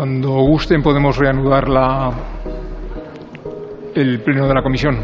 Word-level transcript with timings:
Cuando 0.00 0.30
gusten 0.30 0.80
podemos 0.82 1.18
reanudar 1.18 1.68
la, 1.68 2.10
el 3.94 4.18
pleno 4.20 4.48
de 4.48 4.54
la 4.54 4.62
comisión. 4.62 4.96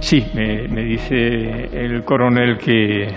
Sí, 0.00 0.26
me, 0.34 0.68
me 0.68 0.82
dice 0.82 1.14
el 1.72 2.04
coronel 2.04 2.58
que, 2.58 3.08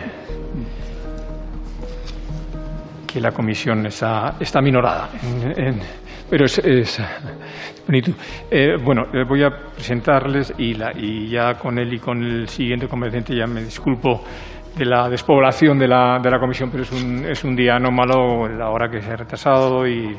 que 3.05 3.20
la 3.20 3.31
comisión 3.34 3.86
está, 3.86 4.36
está 4.39 4.61
minorada. 4.61 5.09
Pero 6.30 6.45
es, 6.45 6.59
es 6.59 7.02
bonito. 7.86 8.11
Eh, 8.50 8.77
bueno, 8.81 9.08
eh, 9.13 9.25
voy 9.27 9.44
a 9.44 9.50
presentarles 9.75 10.53
y, 10.58 10.75
la- 10.75 10.94
y 10.97 11.27
ya 11.27 11.55
con 11.55 11.77
él 11.77 11.94
y 11.94 12.00
con 12.00 12.23
el 12.23 12.47
siguiente 12.47 12.88
convergente 12.88 13.36
ya 13.36 13.45
me 13.45 13.61
disculpo 13.61 14.23
de 14.77 14.86
la 14.86 15.08
despoblación 15.09 15.77
de 15.77 15.88
la, 15.88 16.20
de 16.22 16.32
la 16.32 16.40
comisión, 16.40 16.70
pero 16.72 16.84
es 16.84 16.91
un, 16.91 17.26
es 17.26 17.44
un 17.44 17.55
día 17.55 17.76
anómalo 17.76 18.48
la 18.48 18.70
hora 18.70 18.90
que 18.90 19.02
se 19.02 19.12
ha 19.12 19.16
retrasado 19.16 19.88
y, 19.88 20.16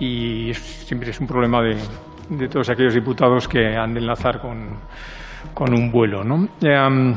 y 0.00 0.50
es- 0.50 0.84
siempre 0.86 1.10
es 1.10 1.20
un 1.20 1.26
problema 1.26 1.62
de, 1.62 1.76
de 2.30 2.48
todos 2.48 2.68
aquellos 2.70 2.94
diputados 2.94 3.48
que 3.48 3.74
han 3.76 3.94
de 3.94 4.00
enlazar 4.00 4.40
con, 4.40 4.68
con 5.54 5.72
un 5.72 5.90
vuelo. 5.90 6.22
¿no? 6.24 6.48
Em, 6.60 7.14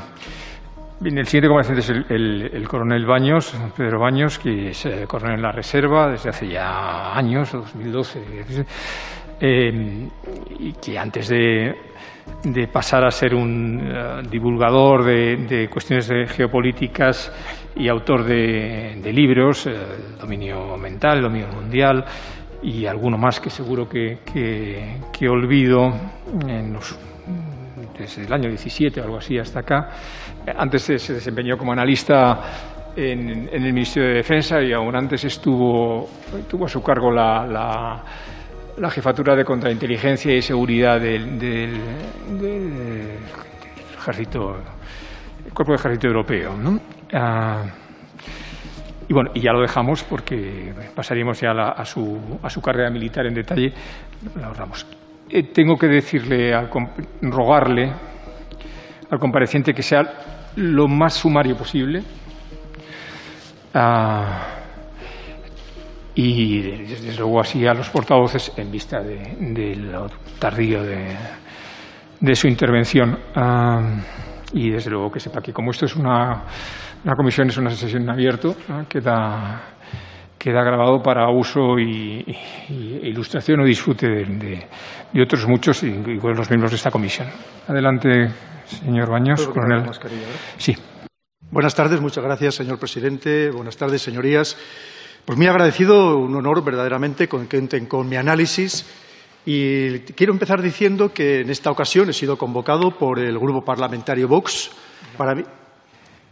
Bien, 1.04 1.18
el 1.18 1.26
siguiente 1.26 1.48
convaleciente 1.48 1.82
es 1.82 1.90
el, 1.90 2.06
el- 2.16 2.52
el 2.54 2.68
coronel 2.68 3.06
Baños, 3.08 3.56
Pedro 3.76 4.00
Baños, 4.00 4.38
que 4.38 4.70
es 4.70 4.86
eh, 4.86 5.06
coronel 5.08 5.38
en 5.38 5.42
la 5.42 5.52
reserva 5.52 6.08
desde 6.12 6.30
hace 6.30 6.48
ya 6.48 7.18
años, 7.18 7.52
2012, 7.52 8.24
eh, 9.40 10.08
y 10.60 10.74
que 10.74 11.00
antes 11.00 11.28
de, 11.30 11.76
de 12.44 12.68
pasar 12.68 13.04
a 13.06 13.12
ser 13.12 13.36
un 13.36 13.80
eh, 13.84 14.22
divulgador 14.30 15.04
de, 15.06 15.68
cuestiones 15.72 16.08
de 16.08 16.28
geopolíticas 16.28 17.32
y 17.76 17.88
autor 17.88 18.24
de, 18.24 19.12
libros, 19.14 19.68
eh, 19.68 19.74
dominio 20.20 20.78
mental, 20.78 21.22
dominio 21.22 21.48
mundial 21.50 22.04
y 22.64 22.86
alguno 22.86 23.18
más 23.18 23.40
que 23.40 23.50
seguro 23.50 23.88
que, 23.88 24.20
que- 24.32 25.30
olvido 25.30 25.92
desde 27.98 28.24
el 28.26 28.34
año 28.34 28.50
17 28.50 29.00
o 29.00 29.04
algo 29.04 29.18
así 29.18 29.38
hasta 29.38 29.60
acá. 29.60 29.90
Antes 30.58 30.82
se, 30.82 30.98
se 30.98 31.14
desempeñó 31.14 31.58
como 31.58 31.72
analista 31.72 32.40
en, 32.96 33.50
el 33.52 33.74
Ministerio 33.74 34.10
de 34.10 34.16
Defensa 34.16 34.62
y 34.62 34.74
aún 34.74 34.96
antes 34.96 35.24
estuvo, 35.26 36.10
tuvo 36.50 36.66
a 36.66 36.70
su 36.70 36.82
cargo 36.82 37.12
la- 37.12 38.04
la 38.78 38.90
jefatura 38.90 39.36
de 39.36 39.44
contrainteligencia 39.46 40.36
y 40.36 40.42
seguridad 40.42 41.00
del, 41.00 41.38
del- 41.40 41.82
ejército, 43.98 44.56
el 45.46 45.54
cuerpo 45.54 45.74
de 45.74 45.78
ejército 45.78 46.08
europeo. 46.08 46.56
¿no? 46.58 46.80
Ah, 47.14 47.64
y 49.08 49.14
bueno, 49.14 49.32
y 49.34 49.42
ya 49.42 49.52
lo 49.52 49.62
dejamos 49.62 50.04
porque 50.04 50.74
pasaríamos 50.96 51.40
ya 51.42 51.52
a, 51.52 51.86
su, 51.86 52.40
a 52.42 52.50
su 52.50 52.62
carrera 52.62 52.90
militar 52.90 53.26
en 53.26 53.34
detalle. 53.34 53.74
La 54.40 54.48
ahorramos. 54.48 54.86
Eh, 55.30 55.44
tengo 55.54 55.78
que 55.78 55.88
decirle, 55.88 56.54
al 56.54 56.70
rogarle 57.22 57.92
al 59.10 59.20
compareciente 59.20 59.74
que 59.74 59.84
sea 59.84 60.02
lo 60.56 60.88
más 60.88 61.14
sumario 61.16 61.56
posible. 61.58 62.02
Ah, 63.74 64.61
y 66.16 66.62
desde 66.62 67.16
luego 67.16 67.40
así 67.40 67.66
a 67.66 67.74
los 67.74 67.90
portavoces 67.90 68.52
en 68.58 68.72
vista 68.72 69.00
de, 69.02 69.36
de 69.40 69.76
lo 69.76 70.08
tardío 70.40 70.84
de, 70.84 71.16
de 72.20 72.36
su 72.36 72.48
intervención. 72.48 73.18
Ah, 73.36 73.80
y 74.54 74.70
desde 74.70 74.90
luego 74.92 75.10
que 75.12 75.20
sepa 75.20 75.42
que 75.42 75.54
como 75.54 75.72
esto 75.72 75.86
es 75.86 75.96
una, 75.96 76.44
una 77.06 77.16
comisión, 77.16 77.48
es 77.50 77.58
una 77.58 77.70
sesión 77.72 78.04
en 78.04 78.10
abierto, 78.10 78.56
¿no? 78.68 78.86
queda, 78.90 79.62
queda 80.38 80.62
grabado 80.64 81.02
para 81.02 81.30
uso 81.30 81.80
y, 81.80 82.26
y- 82.70 83.00
e 83.02 83.08
ilustración 83.10 83.62
o 83.62 83.66
disfrute 83.66 84.08
de, 84.08 84.26
de- 84.26 84.68
de 85.14 85.22
otros 85.22 85.48
muchos, 85.48 85.84
igual 85.84 86.36
los 86.36 86.50
miembros 86.50 86.72
de 86.72 86.78
esta 86.78 86.92
comisión. 86.92 87.28
Adelante, 87.68 88.30
señor 88.66 89.10
Baños, 89.10 89.46
coronel. 89.48 89.84
Sí. 90.58 90.76
Buenas 91.50 91.76
tardes, 91.76 92.00
muchas 92.00 92.24
gracias, 92.24 92.56
señor 92.56 92.80
presidente. 92.80 93.50
Buenas 93.52 93.76
tardes, 93.76 94.02
señorías. 94.02 94.58
Pues 95.26 95.38
muy 95.38 95.48
agradecido, 95.48 96.18
un 96.18 96.36
honor 96.36 96.64
verdaderamente 96.64 97.28
con 97.28 97.48
que 97.48 97.58
cuenten 97.58 97.86
con 97.86 98.10
mi 98.10 98.16
análisis. 98.16 98.86
Y 99.46 100.00
quiero 100.16 100.34
empezar 100.34 100.62
diciendo 100.62 101.14
que 101.14 101.42
en 101.42 101.50
esta 101.50 101.72
ocasión 101.72 102.10
he 102.10 102.14
sido 102.14 102.38
convocado 102.38 102.92
por 102.92 103.20
el 103.20 103.38
Grupo 103.40 103.64
Parlamentario 103.64 104.28
Vox 104.28 104.72
para 105.18 105.36
mí. 105.36 105.44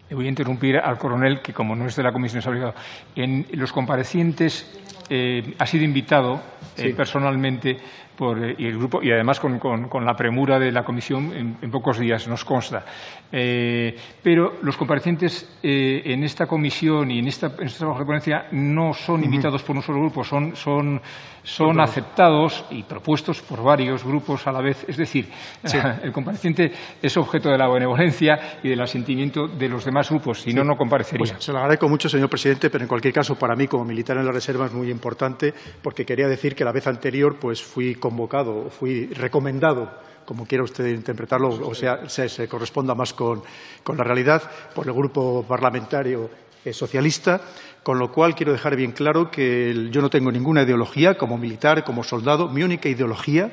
Le 0.09 0.15
voy 0.15 0.25
a 0.25 0.29
interrumpir 0.29 0.77
al 0.77 0.97
coronel, 0.97 1.41
que 1.41 1.53
como 1.53 1.75
no 1.75 1.85
es 1.85 1.95
de 1.95 2.03
la 2.03 2.11
comisión, 2.11 2.39
es 2.39 2.47
obligado. 2.47 2.73
En 3.15 3.45
los 3.53 3.71
comparecientes 3.71 4.67
eh, 5.09 5.53
ha 5.59 5.65
sido 5.65 5.83
invitado 5.83 6.35
eh, 6.75 6.87
Sí. 6.87 6.93
personalmente 6.93 7.77
por 8.19 8.37
eh, 8.43 8.53
y 8.57 8.65
el 8.65 8.77
grupo 8.77 9.01
y 9.01 9.09
además 9.11 9.39
con, 9.39 9.57
con- 9.59 9.87
con 9.87 10.03
la 10.05 10.13
premura 10.13 10.59
de 10.59 10.71
la 10.73 10.83
comisión 10.83 11.31
en, 11.33 11.57
en 11.61 11.71
pocos 11.71 11.97
días, 11.97 12.27
nos 12.27 12.43
consta. 12.43 12.83
Eh, 13.31 13.95
pero 14.21 14.53
los 14.61 14.75
comparecientes 14.75 15.57
eh, 15.63 16.01
en 16.05 16.23
esta 16.23 16.45
comisión 16.45 17.09
y 17.11 17.19
en, 17.19 17.27
esta, 17.27 17.47
en 17.47 17.67
este 17.67 17.79
trabajo 17.79 17.99
de 17.99 18.05
ponencia 18.05 18.45
no 18.51 18.91
son 18.93 19.23
invitados 19.23 19.63
por 19.63 19.75
un 19.77 19.81
solo 19.81 19.99
grupo, 19.99 20.23
son, 20.23 20.55
son, 20.55 20.99
son 21.43 21.79
aceptados 21.79 22.65
y 22.71 22.83
propuestos 22.83 23.41
por 23.41 23.63
varios 23.63 24.03
grupos 24.03 24.45
a 24.47 24.51
la 24.51 24.61
vez. 24.61 24.83
Es 24.89 24.97
decir, 24.97 25.29
el 26.03 26.11
compareciente 26.11 26.71
es 27.01 27.15
objeto 27.17 27.49
de 27.49 27.57
la 27.57 27.67
benevolencia 27.69 28.57
y 28.63 28.69
del 28.69 28.81
asentimiento 28.81 29.47
de 29.47 29.69
los 29.69 29.85
demás 29.85 30.09
grupos, 30.09 30.41
si 30.41 30.53
no, 30.53 30.63
no 30.63 30.75
comparecería. 30.75 31.19
Pues 31.19 31.43
se 31.43 31.51
lo 31.53 31.59
agradezco 31.59 31.87
mucho, 31.87 32.09
señor 32.09 32.29
presidente, 32.29 32.69
pero 32.69 32.83
en 32.83 32.87
cualquier 32.89 33.13
caso, 33.13 33.35
para 33.35 33.55
mí, 33.55 33.67
como 33.67 33.85
militar 33.85 34.17
en 34.17 34.25
la 34.25 34.31
reserva, 34.31 34.65
es 34.65 34.73
muy 34.73 34.89
importante 34.89 35.53
porque 35.81 36.03
quería 36.03 36.27
decir 36.27 36.55
que 36.55 36.65
la 36.65 36.71
vez 36.71 36.87
anterior 36.87 37.37
pues, 37.39 37.61
fui 37.61 37.95
convocado, 38.09 38.69
fui 38.69 39.05
recomendado, 39.13 39.87
como 40.25 40.45
quiera 40.45 40.63
usted 40.63 40.87
interpretarlo, 40.87 41.49
o 41.49 41.73
sea, 41.75 42.09
se, 42.09 42.27
se 42.27 42.47
corresponda 42.47 42.95
más 42.95 43.13
con, 43.13 43.41
con 43.83 43.97
la 43.97 44.03
realidad, 44.03 44.41
por 44.73 44.87
el 44.87 44.93
Grupo 44.93 45.45
Parlamentario 45.47 46.29
eh, 46.65 46.73
Socialista, 46.73 47.39
con 47.83 47.97
lo 47.99 48.11
cual 48.11 48.33
quiero 48.35 48.51
dejar 48.51 48.75
bien 48.75 48.91
claro 48.91 49.29
que 49.31 49.69
el- 49.71 49.91
yo 49.91 50.01
no 50.01 50.09
tengo 50.09 50.31
ninguna 50.31 50.63
ideología 50.63 51.15
como 51.17 51.37
militar, 51.37 51.83
como 51.83 52.03
soldado. 52.03 52.49
Mi 52.49 52.63
única 52.63 52.89
ideología 52.89 53.51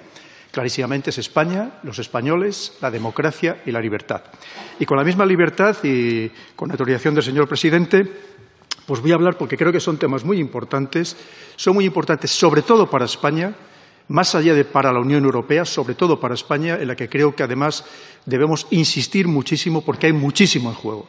clarísimamente 0.51 1.11
es 1.11 1.19
España, 1.19 1.79
los 1.83 1.99
españoles, 1.99 2.77
la 2.81 2.91
democracia 2.91 3.63
y 3.67 3.71
la 3.73 3.81
libertad. 3.81 4.23
Y 4.81 4.87
con 4.87 4.97
la 4.97 5.05
misma 5.05 5.25
libertad 5.27 5.77
y 5.83 6.31
con 6.57 6.71
autorización 6.71 7.15
del 7.15 7.25
señor 7.25 7.47
presidente, 7.47 8.05
pues 8.87 9.01
voy 9.01 9.13
a 9.13 9.17
hablar 9.17 9.37
porque 9.39 9.57
creo 9.57 9.73
que 9.73 9.81
son 9.81 9.99
temas 9.99 10.25
muy 10.25 10.39
importantes, 10.39 11.17
son 11.57 11.75
muy 11.75 11.85
importantes 11.85 12.31
sobre 12.31 12.63
todo 12.63 12.89
para 12.89 13.05
España, 13.05 13.55
más 14.09 14.35
allá 14.35 14.55
de 14.55 14.65
para 14.65 14.93
la 14.93 15.01
Unión 15.01 15.25
Europea, 15.25 15.65
sobre 15.65 15.95
todo 15.95 16.21
para 16.21 16.35
España, 16.35 16.77
en 16.81 16.89
la 16.89 16.97
que 16.97 17.09
creo 17.09 17.35
que 17.35 17.43
además 17.43 17.85
debemos 18.25 18.67
insistir 18.71 19.27
muchísimo 19.27 19.83
porque 19.83 20.07
hay 20.07 20.13
muchísimo 20.13 20.71
en 20.71 20.77
juego. 20.77 21.09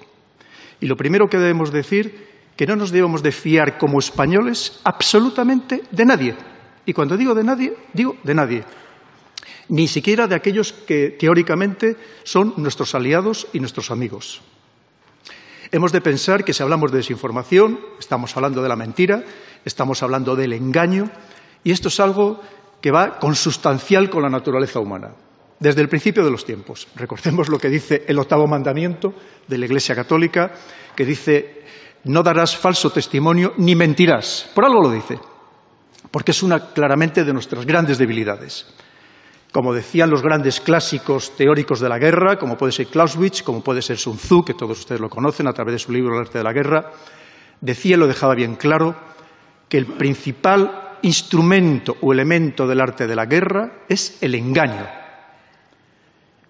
Y 0.79 0.87
lo 0.87 0.95
primero 0.95 1.27
que 1.27 1.37
debemos 1.37 1.71
decir 1.71 2.27
que 2.55 2.65
no 2.65 2.75
nos 2.75 2.91
debemos 2.91 3.21
de 3.21 3.31
fiar 3.31 3.77
como 3.77 3.99
españoles 3.99 4.79
absolutamente 4.83 5.83
de 5.91 6.05
nadie. 6.05 6.35
Y 6.85 6.93
cuando 6.93 7.17
digo 7.17 7.35
de 7.35 7.43
nadie, 7.43 7.75
digo 7.93 8.15
de 8.23 8.33
nadie. 8.33 8.63
Ni 9.69 9.87
siquiera 9.87 10.27
de 10.27 10.35
aquellos 10.35 10.73
que 10.73 11.09
teóricamente 11.09 11.97
son 12.23 12.53
nuestros 12.57 12.95
aliados 12.95 13.47
y 13.53 13.59
nuestros 13.59 13.91
amigos. 13.91 14.41
Hemos 15.71 15.91
de 15.91 16.01
pensar 16.01 16.45
que 16.45 16.53
si 16.53 16.63
hablamos 16.63 16.91
de 16.91 16.99
desinformación, 16.99 17.79
estamos 17.99 18.35
hablando 18.37 18.63
de 18.63 18.69
la 18.69 18.77
mentira, 18.77 19.23
estamos 19.65 20.01
hablando 20.01 20.35
del 20.35 20.53
engaño, 20.53 21.11
y 21.63 21.71
esto 21.71 21.89
es 21.89 21.99
algo 21.99 22.39
que 22.87 22.91
va 22.91 23.19
consustancial 23.19 24.09
con 24.09 24.23
la 24.23 24.29
naturaleza 24.29 24.79
humana. 24.79 25.11
Desde 25.59 25.81
el 25.81 25.89
principio 25.89 26.23
de 26.23 26.31
los 26.31 26.45
tiempos. 26.45 26.87
Recordemos 26.95 27.49
lo 27.49 27.59
que 27.59 27.67
dice 27.67 28.05
el 28.07 28.17
octavo 28.17 28.47
mandamiento 28.47 29.13
de 29.45 29.57
la 29.57 29.65
Iglesia 29.65 29.93
Católica, 29.93 30.53
que 30.95 31.03
dice, 31.03 31.65
no 32.05 32.23
darás 32.23 32.55
falso 32.55 32.89
testimonio 32.89 33.51
ni 33.57 33.75
mentirás. 33.75 34.49
Por 34.55 34.63
algo 34.63 34.83
lo 34.83 34.89
dice, 34.89 35.19
porque 36.09 36.31
es 36.31 36.41
una 36.43 36.71
claramente 36.71 37.25
de 37.25 37.33
nuestras 37.33 37.65
grandes 37.65 37.97
debilidades. 37.97 38.73
Como 39.51 39.73
decían 39.73 40.09
los 40.09 40.21
grandes 40.21 40.61
clásicos 40.61 41.35
teóricos 41.35 41.81
de 41.81 41.89
la 41.89 41.99
guerra, 41.99 42.37
como 42.37 42.55
puede 42.55 42.71
ser 42.71 42.87
Clausewitz, 42.87 43.43
como 43.43 43.61
puede 43.61 43.81
ser 43.81 43.97
Sun 43.97 44.15
Tzu, 44.15 44.45
que 44.45 44.53
todos 44.53 44.79
ustedes 44.79 45.01
lo 45.01 45.09
conocen 45.09 45.49
a 45.49 45.51
través 45.51 45.73
de 45.73 45.79
su 45.79 45.91
libro 45.91 46.13
El 46.13 46.21
arte 46.21 46.37
de 46.37 46.45
la 46.45 46.53
guerra, 46.53 46.93
decía 47.59 47.97
y 47.97 47.99
lo 47.99 48.07
dejaba 48.07 48.33
bien 48.33 48.55
claro 48.55 48.95
que 49.67 49.77
el 49.77 49.87
principal 49.87 50.86
instrumento 51.07 51.97
o 52.01 52.13
elemento 52.13 52.67
del 52.67 52.81
arte 52.81 53.07
de 53.07 53.15
la 53.15 53.25
guerra 53.25 53.85
es 53.87 54.17
el 54.21 54.35
engaño. 54.35 54.85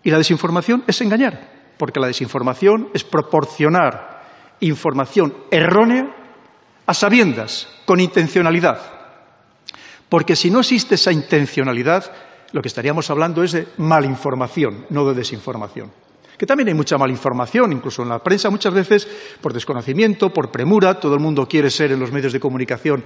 Y 0.04 0.12
la 0.12 0.18
desinformación 0.18 0.83
es 0.88 1.00
engañar, 1.01 1.75
porque 1.77 2.00
la 2.00 2.07
desinformación 2.07 2.89
es 2.94 3.04
proporcionar 3.04 4.18
información 4.62 5.33
errónea 5.51 6.07
a 6.86 6.94
sabiendas, 6.94 7.68
con 7.86 8.00
intencionalidad. 8.00 8.80
Porque 10.09 10.36
si 10.36 10.50
no 10.50 10.59
existe 10.59 10.95
esa 10.95 11.12
intencionalidad, 11.12 12.12
lo 12.54 12.62
que 12.62 12.69
estaríamos 12.69 13.09
hablando 13.09 13.44
es 13.44 13.51
de 13.51 13.68
malinformación, 13.77 14.86
no 14.89 15.06
de 15.06 15.13
desinformación. 15.13 15.92
que 16.38 16.45
también 16.45 16.68
hay 16.68 16.75
mucha 16.75 17.00
malinformación, 17.00 17.74
incluso 17.74 18.04
en 18.04 18.09
la 18.09 18.19
prensa 18.19 18.51
muchas 18.51 18.71
veces 18.71 19.07
por 19.42 19.54
desconocimiento, 19.54 20.31
por 20.31 20.51
premura, 20.51 21.00
todo 21.00 21.15
el 21.15 21.19
mundo 21.19 21.48
quiere 21.48 21.71
ser 21.71 21.92
en 21.92 22.00
los 22.00 22.12
medios 22.12 22.31
de 22.31 22.39
comunicación 22.39 23.04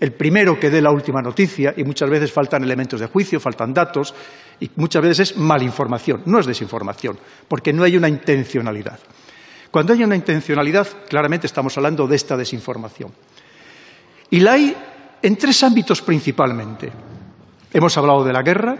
el 0.00 0.12
primero 0.12 0.58
que 0.58 0.70
dé 0.70 0.82
la 0.82 0.90
última 0.90 1.22
noticia 1.22 1.74
y 1.76 1.84
muchas 1.84 2.10
veces 2.10 2.32
faltan 2.32 2.62
elementos 2.62 3.00
de 3.00 3.06
juicio, 3.06 3.40
faltan 3.40 3.72
datos 3.72 4.14
y 4.60 4.70
muchas 4.76 5.02
veces 5.02 5.30
es 5.30 5.36
malinformación, 5.36 6.22
no 6.26 6.40
es 6.40 6.46
desinformación, 6.46 7.18
porque 7.48 7.72
no 7.72 7.84
hay 7.84 7.96
una 7.96 8.08
intencionalidad. 8.08 8.98
Cuando 9.70 9.92
hay 9.92 10.04
una 10.04 10.16
intencionalidad, 10.16 10.86
claramente 11.08 11.46
estamos 11.46 11.76
hablando 11.76 12.06
de 12.06 12.16
esta 12.16 12.36
desinformación. 12.36 13.12
Y 14.30 14.40
la 14.40 14.52
hay 14.52 14.76
en 15.22 15.36
tres 15.36 15.62
ámbitos 15.62 16.02
principalmente. 16.02 16.92
Hemos 17.72 17.96
hablado 17.96 18.24
de 18.24 18.32
la 18.32 18.42
guerra, 18.42 18.78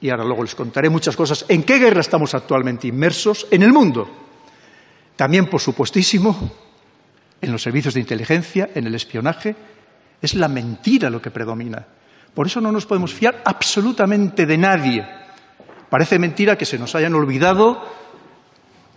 y 0.00 0.08
ahora 0.08 0.24
luego 0.24 0.42
les 0.42 0.54
contaré 0.54 0.88
muchas 0.88 1.14
cosas. 1.14 1.44
¿En 1.48 1.62
qué 1.62 1.78
guerra 1.78 2.00
estamos 2.00 2.34
actualmente 2.34 2.88
inmersos? 2.88 3.46
En 3.50 3.62
el 3.62 3.72
mundo. 3.72 4.08
También, 5.14 5.46
por 5.46 5.60
supuestísimo, 5.60 6.50
en 7.40 7.52
los 7.52 7.62
servicios 7.62 7.94
de 7.94 8.00
inteligencia, 8.00 8.70
en 8.74 8.86
el 8.86 8.94
espionaje. 8.94 9.54
Es 10.20 10.34
la 10.34 10.48
mentira 10.48 11.10
lo 11.10 11.20
que 11.20 11.30
predomina. 11.30 11.86
Por 12.34 12.46
eso 12.46 12.60
no 12.60 12.70
nos 12.70 12.86
podemos 12.86 13.12
fiar 13.12 13.42
absolutamente 13.44 14.46
de 14.46 14.58
nadie. 14.58 15.06
Parece 15.88 16.18
mentira 16.18 16.56
que 16.56 16.64
se 16.64 16.78
nos 16.78 16.94
hayan 16.94 17.14
olvidado 17.14 17.82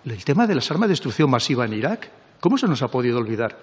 el 0.05 0.23
tema 0.23 0.45
de 0.45 0.55
las 0.55 0.69
armas 0.69 0.89
de 0.89 0.93
destrucción 0.93 1.29
masiva 1.29 1.65
en 1.65 1.73
Irak. 1.73 2.09
¿Cómo 2.39 2.57
se 2.57 2.67
nos 2.67 2.81
ha 2.83 2.89
podido 2.89 3.17
olvidar? 3.17 3.57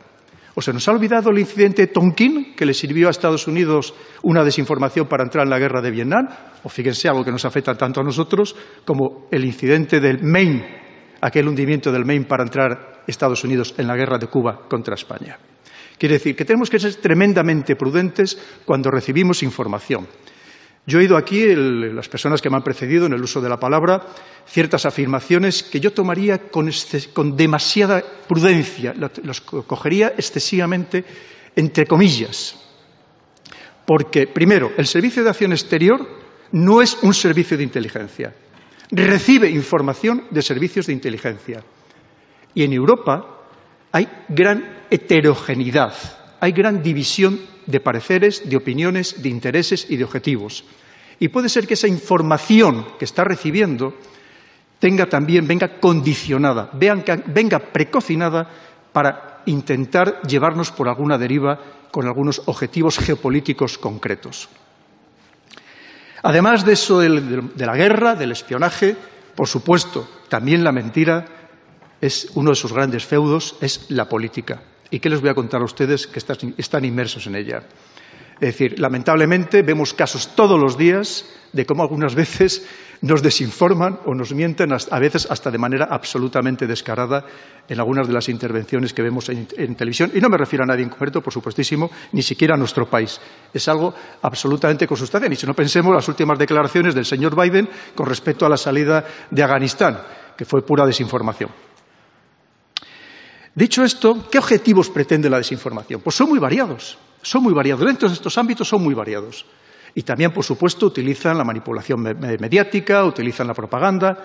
¿O 0.54 0.62
se 0.62 0.72
nos 0.72 0.88
ha 0.88 0.92
olvidado 0.92 1.30
el 1.30 1.38
incidente 1.38 1.86
Tonkin, 1.86 2.56
que 2.56 2.66
le 2.66 2.74
sirvió 2.74 3.06
a 3.06 3.10
Estados 3.12 3.46
Unidos 3.46 3.94
una 4.22 4.42
desinformación 4.42 5.06
para 5.06 5.22
entrar 5.22 5.44
en 5.44 5.50
la 5.50 5.58
guerra 5.58 5.80
de 5.80 5.92
Vietnam? 5.92 6.28
O 6.64 6.68
fíjense 6.68 7.08
algo 7.08 7.24
que 7.24 7.30
nos 7.30 7.44
afecta 7.44 7.74
tanto 7.74 8.00
a 8.00 8.04
nosotros 8.04 8.56
como 8.84 9.28
el 9.30 9.44
incidente 9.44 10.00
del 10.00 10.22
Maine, 10.22 10.66
aquel 11.20 11.46
hundimiento 11.46 11.92
del 11.92 12.04
Maine 12.04 12.24
para 12.24 12.42
entrar 12.42 12.99
Estados 13.10 13.44
Unidos 13.44 13.74
en 13.76 13.86
la 13.86 13.96
guerra 13.96 14.18
de 14.18 14.28
Cuba 14.28 14.66
contra 14.68 14.94
España. 14.94 15.38
Quiere 15.98 16.14
decir 16.14 16.34
que 16.34 16.46
tenemos 16.46 16.70
que 16.70 16.78
ser 16.78 16.94
tremendamente 16.94 17.76
prudentes 17.76 18.38
cuando 18.64 18.90
recibimos 18.90 19.42
información. 19.42 20.08
Yo 20.86 20.98
he 20.98 21.02
oído 21.02 21.16
aquí, 21.16 21.54
las 21.54 22.08
personas 22.08 22.40
que 22.40 22.48
me 22.48 22.56
han 22.56 22.64
precedido 22.64 23.04
en 23.06 23.12
el 23.12 23.22
uso 23.22 23.40
de 23.40 23.50
la 23.50 23.60
palabra, 23.60 24.06
ciertas 24.46 24.86
afirmaciones 24.86 25.62
que 25.62 25.78
yo 25.78 25.92
tomaría 25.92 26.38
con, 26.50 26.70
demasiada 27.36 28.02
prudencia, 28.26 28.94
las 28.94 29.40
cogería 29.42 30.14
excesivamente 30.16 31.04
entre 31.54 31.86
comillas. 31.86 32.56
Porque, 33.86 34.26
primero, 34.26 34.72
el 34.76 34.86
Servicio 34.86 35.22
de 35.22 35.30
Acción 35.30 35.52
Exterior 35.52 36.00
no 36.52 36.80
es 36.80 36.96
un 37.02 37.12
servicio 37.12 37.56
de 37.56 37.64
inteligencia. 37.64 38.34
Recibe 38.90 39.50
información 39.50 40.24
de 40.30 40.42
servicios 40.42 40.86
de 40.86 40.92
inteligencia. 40.92 41.62
Y 42.54 42.64
en 42.64 42.72
Europa 42.72 43.26
hay 43.92 44.08
gran 44.28 44.84
heterogeneidad, 44.90 45.94
hay 46.40 46.52
gran 46.52 46.82
división 46.82 47.40
de 47.66 47.80
pareceres, 47.80 48.48
de 48.48 48.56
opiniones, 48.56 49.22
de 49.22 49.28
intereses 49.28 49.86
y 49.88 49.96
de 49.96 50.04
objetivos. 50.04 50.64
Y 51.18 51.28
puede 51.28 51.48
ser 51.48 51.66
que 51.66 51.74
esa 51.74 51.88
información 51.88 52.86
que 52.98 53.04
está 53.04 53.24
recibiendo 53.24 53.94
tenga 54.78 55.06
también, 55.06 55.46
venga 55.46 55.78
condicionada, 55.78 56.70
venga 56.72 57.58
precocinada 57.58 58.48
para 58.92 59.42
intentar 59.46 60.22
llevarnos 60.22 60.72
por 60.72 60.88
alguna 60.88 61.18
deriva 61.18 61.58
con 61.90 62.06
algunos 62.06 62.42
objetivos 62.46 62.98
geopolíticos 62.98 63.78
concretos. 63.78 64.48
Además 66.22 66.64
de 66.64 66.72
eso 66.72 66.98
de 67.00 67.66
la 67.66 67.76
guerra, 67.76 68.14
del 68.14 68.32
espionaje, 68.32 68.96
por 69.34 69.48
supuesto, 69.48 70.08
también 70.28 70.64
la 70.64 70.72
mentira 70.72 71.24
es 72.00 72.28
uno 72.34 72.50
de 72.50 72.56
sus 72.56 72.72
grandes 72.72 73.04
feudos, 73.04 73.56
es 73.60 73.86
la 73.90 74.08
política. 74.08 74.62
¿Y 74.90 75.00
qué 75.00 75.10
les 75.10 75.20
voy 75.20 75.30
a 75.30 75.34
contar 75.34 75.60
a 75.60 75.64
ustedes 75.64 76.06
que 76.06 76.18
están 76.18 76.84
inmersos 76.84 77.26
en 77.26 77.36
ella? 77.36 77.62
Es 78.40 78.48
decir, 78.56 78.80
lamentablemente 78.80 79.60
vemos 79.60 79.92
casos 79.92 80.34
todos 80.34 80.58
los 80.58 80.78
días 80.78 81.26
de 81.52 81.66
cómo 81.66 81.82
algunas 81.82 82.14
veces 82.14 82.66
nos 83.02 83.22
desinforman 83.22 84.00
o 84.06 84.14
nos 84.14 84.32
mienten, 84.32 84.72
a 84.72 84.98
veces 84.98 85.26
hasta 85.30 85.50
de 85.50 85.58
manera 85.58 85.88
absolutamente 85.90 86.66
descarada 86.66 87.24
en 87.68 87.78
algunas 87.78 88.06
de 88.06 88.14
las 88.14 88.30
intervenciones 88.30 88.94
que 88.94 89.02
vemos 89.02 89.28
en, 89.28 89.46
televisión. 89.74 90.10
Y 90.14 90.20
no 90.20 90.30
me 90.30 90.38
refiero 90.38 90.64
a 90.64 90.66
nadie 90.66 90.84
en 90.84 90.88
concreto, 90.88 91.20
por 91.20 91.32
supuestísimo, 91.32 91.90
ni 92.12 92.22
siquiera 92.22 92.54
a 92.54 92.58
nuestro 92.58 92.88
país. 92.88 93.20
Es 93.52 93.68
algo 93.68 93.94
absolutamente 94.22 94.86
consustancial. 94.86 95.32
Y 95.32 95.36
si 95.36 95.46
no 95.46 95.54
pensemos 95.54 95.94
las 95.94 96.08
últimas 96.08 96.38
declaraciones 96.38 96.94
del 96.94 97.04
señor 97.04 97.36
Biden 97.36 97.68
con 97.94 98.06
respecto 98.06 98.46
a 98.46 98.48
la 98.48 98.56
salida 98.56 99.04
de 99.30 99.42
Afganistán, 99.42 99.98
que 100.36 100.46
fue 100.46 100.64
pura 100.64 100.86
desinformación. 100.86 101.50
Dicho 103.54 103.84
esto, 103.84 104.28
¿qué 104.30 104.38
objetivos 104.38 104.90
pretende 104.90 105.28
la 105.28 105.38
desinformación? 105.38 106.00
Pues 106.00 106.16
son 106.16 106.28
muy 106.28 106.38
variados, 106.38 106.98
son 107.22 107.42
muy 107.42 107.52
variados. 107.52 107.84
Dentro 107.84 108.08
de 108.08 108.14
estos 108.14 108.38
ámbitos 108.38 108.68
son 108.68 108.82
muy 108.82 108.94
variados. 108.94 109.44
Y 109.94 110.02
también, 110.02 110.32
por 110.32 110.44
supuesto, 110.44 110.86
utilizan 110.86 111.36
la 111.36 111.44
manipulación 111.44 112.00
mediática, 112.00 113.04
utilizan 113.04 113.48
la 113.48 113.54
propaganda, 113.54 114.16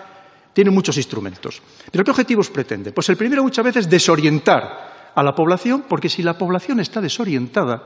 tienen 0.52 0.72
muchos 0.72 0.96
instrumentos. 0.96 1.60
¿Pero 1.90 2.04
qué 2.04 2.10
objetivos 2.12 2.50
pretende? 2.50 2.92
Pues 2.92 3.08
el 3.08 3.16
primero 3.16 3.42
muchas 3.42 3.64
veces 3.64 3.90
desorientar 3.90 5.12
a 5.14 5.22
la 5.22 5.34
población, 5.34 5.84
porque 5.88 6.08
si 6.08 6.22
la 6.22 6.38
población 6.38 6.78
está 6.78 7.00
desorientada, 7.00 7.82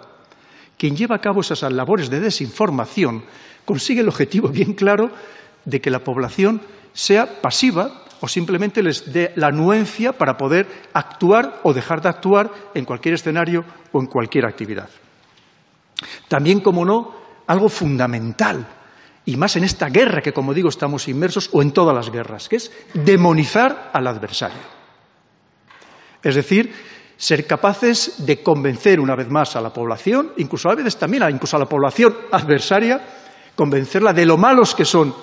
quien 0.76 0.94
lleva 0.94 1.16
a 1.16 1.20
cabo 1.20 1.40
esas 1.40 1.62
labores 1.72 2.10
de 2.10 2.20
desinformación 2.20 3.24
consigue 3.64 4.00
el 4.00 4.08
objetivo 4.08 4.48
bien 4.48 4.74
claro 4.74 5.10
de 5.64 5.80
que 5.80 5.90
la 5.90 6.04
población 6.04 6.60
sea 6.92 7.40
pasiva 7.40 8.04
o 8.20 8.28
simplemente 8.28 8.82
les 8.82 9.12
dé 9.12 9.32
la 9.36 9.48
anuencia 9.48 10.12
para 10.12 10.36
poder 10.36 10.66
actuar 10.92 11.60
o 11.62 11.72
dejar 11.72 12.00
de 12.02 12.08
actuar 12.08 12.50
en 12.74 12.84
cualquier 12.84 13.14
escenario 13.14 13.64
o 13.92 14.00
en 14.00 14.06
cualquier 14.06 14.46
actividad. 14.46 14.88
También, 16.28 16.60
como 16.60 16.84
no, 16.84 17.14
algo 17.46 17.68
fundamental, 17.68 18.66
y 19.24 19.36
más 19.36 19.56
en 19.56 19.64
esta 19.64 19.88
guerra 19.88 20.22
que, 20.22 20.32
como 20.32 20.54
digo, 20.54 20.68
estamos 20.68 21.08
inmersos, 21.08 21.50
o 21.52 21.62
en 21.62 21.72
todas 21.72 21.94
las 21.94 22.10
guerras, 22.10 22.48
que 22.48 22.56
es 22.56 22.70
demonizar 22.94 23.90
al 23.92 24.06
adversario. 24.06 24.80
Es 26.22 26.34
decir, 26.34 26.72
ser 27.16 27.46
capaces 27.46 28.24
de 28.24 28.42
convencer 28.42 29.00
una 29.00 29.14
vez 29.14 29.28
más 29.28 29.56
a 29.56 29.60
la 29.60 29.72
población, 29.72 30.32
incluso 30.38 30.70
a 30.70 30.74
veces 30.74 30.96
también 30.96 31.22
incluso 31.30 31.56
a 31.56 31.60
la 31.60 31.66
población 31.66 32.16
adversaria, 32.32 33.00
convencerla 33.54 34.12
de 34.12 34.26
lo 34.26 34.38
malos 34.38 34.74
que 34.74 34.84
son 34.84 35.14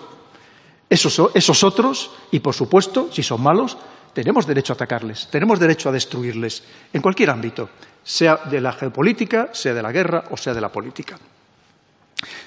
esos, 0.89 1.63
otros, 1.63 2.11
y 2.31 2.39
por 2.39 2.53
supuesto, 2.53 3.09
si 3.11 3.23
son 3.23 3.41
malos, 3.41 3.77
tenemos 4.13 4.47
derecho 4.47 4.73
a 4.73 4.75
atacarles, 4.75 5.27
tenemos 5.29 5.59
derecho 5.59 5.89
a 5.89 5.91
destruirles, 5.91 6.63
en 6.93 7.01
cualquier 7.01 7.29
ámbito, 7.29 7.69
sea 8.03 8.37
de 8.49 8.61
la 8.61 8.71
geopolítica, 8.71 9.49
sea 9.53 9.73
de 9.73 9.81
la 9.81 9.91
guerra 9.91 10.25
o 10.31 10.37
sea 10.37 10.53
de 10.53 10.61
la 10.61 10.71
política. 10.71 11.19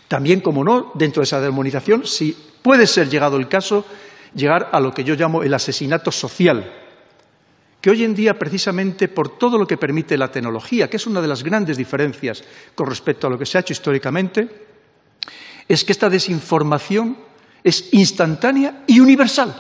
También, 0.09 0.41
como 0.41 0.65
no, 0.65 0.93
dentro 0.95 1.21
de 1.21 1.25
esa 1.25 1.41
demonización, 1.41 2.07
si 2.07 2.37
puede 2.63 2.87
ser 2.87 3.09
llegado 3.09 3.37
el 3.37 3.47
caso, 3.47 3.85
llegar 4.35 4.71
a 4.73 4.81
lo 4.81 4.93
que 4.93 5.05
yo 5.05 5.15
llamo 5.15 5.43
el 5.43 5.55
asesinato 5.55 6.11
social, 6.11 6.73
que 7.81 7.91
hoy 7.91 8.05
en 8.05 8.15
día, 8.15 8.39
precisamente 8.39 9.09
por 9.09 9.39
todo 9.39 9.57
lo 9.57 9.67
que 9.67 9.77
permite 9.77 10.19
la 10.19 10.31
tecnología, 10.31 10.91
que 10.91 10.97
es 10.97 11.07
una 11.07 11.21
de 11.21 11.29
las 11.29 11.43
grandes 11.43 11.77
diferencias 11.77 12.43
con 12.75 12.87
respecto 12.87 13.27
a 13.27 13.31
lo 13.31 13.39
que 13.39 13.47
se 13.47 13.57
ha 13.57 13.61
hecho 13.63 13.73
históricamente, 13.73 14.49
es 15.69 15.85
que 15.85 15.93
esta 15.93 16.11
desinformación 16.11 17.17
es 17.63 17.93
instantánea 17.93 18.85
y 18.87 19.01
universal. 19.01 19.55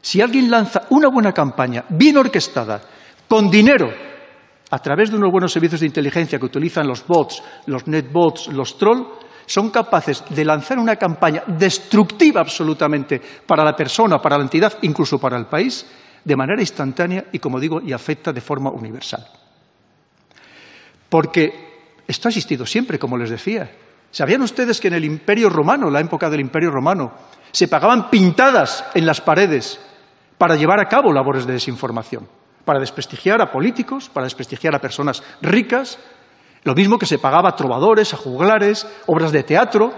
Si 0.00 0.20
alguien 0.20 0.50
lanza 0.50 0.86
una 0.90 1.08
buena 1.08 1.32
campaña, 1.32 1.84
bien 1.88 2.16
orquestada, 2.16 2.80
con 3.26 3.50
dinero, 3.50 3.90
a 4.70 4.78
través 4.78 5.10
de 5.10 5.16
unos 5.16 5.32
buenos 5.32 5.52
servicios 5.52 5.80
de 5.80 5.86
inteligencia 5.86 6.38
que 6.38 6.46
utilizan 6.46 6.86
los 6.86 7.06
bots, 7.06 7.42
los 7.66 7.86
netbots, 7.86 8.48
los 8.48 8.78
trolls, 8.78 9.06
son 9.46 9.70
capaces 9.70 10.24
de 10.28 10.44
lanzar 10.44 10.78
una 10.78 10.96
campaña 10.96 11.44
destructiva 11.46 12.40
absolutamente 12.40 13.20
para 13.46 13.64
la 13.64 13.76
persona, 13.76 14.18
para 14.18 14.36
la 14.36 14.42
entidad, 14.42 14.78
incluso 14.82 15.18
para 15.18 15.36
el 15.36 15.46
país, 15.46 15.86
de 16.24 16.36
manera 16.36 16.60
instantánea 16.60 17.26
y, 17.30 17.38
como 17.38 17.60
digo, 17.60 17.80
y 17.80 17.92
afecta 17.92 18.32
de 18.32 18.40
forma 18.40 18.70
universal. 18.70 19.24
Porque 21.08 22.02
esto 22.06 22.26
ha 22.26 22.30
existido 22.30 22.66
siempre, 22.66 22.98
como 22.98 23.16
les 23.16 23.30
decía. 23.30 23.70
¿Sabían 24.16 24.40
ustedes 24.40 24.80
que 24.80 24.88
en 24.88 24.94
el 24.94 25.04
Imperio 25.04 25.50
Romano, 25.50 25.90
la 25.90 26.00
época 26.00 26.30
del 26.30 26.40
Imperio 26.40 26.70
Romano, 26.70 27.12
se 27.52 27.68
pagaban 27.68 28.08
pintadas 28.08 28.82
en 28.94 29.04
las 29.04 29.20
paredes 29.20 29.78
para 30.38 30.56
llevar 30.56 30.80
a 30.80 30.88
cabo 30.88 31.12
labores 31.12 31.46
de 31.46 31.52
desinformación? 31.52 32.26
Para 32.64 32.80
desprestigiar 32.80 33.42
a 33.42 33.52
políticos, 33.52 34.08
para 34.08 34.24
desprestigiar 34.24 34.74
a 34.74 34.80
personas 34.80 35.22
ricas, 35.42 35.98
lo 36.64 36.74
mismo 36.74 36.98
que 36.98 37.04
se 37.04 37.18
pagaba 37.18 37.50
a 37.50 37.56
trovadores, 37.56 38.14
a 38.14 38.16
juglares, 38.16 38.86
obras 39.04 39.32
de 39.32 39.42
teatro, 39.42 39.92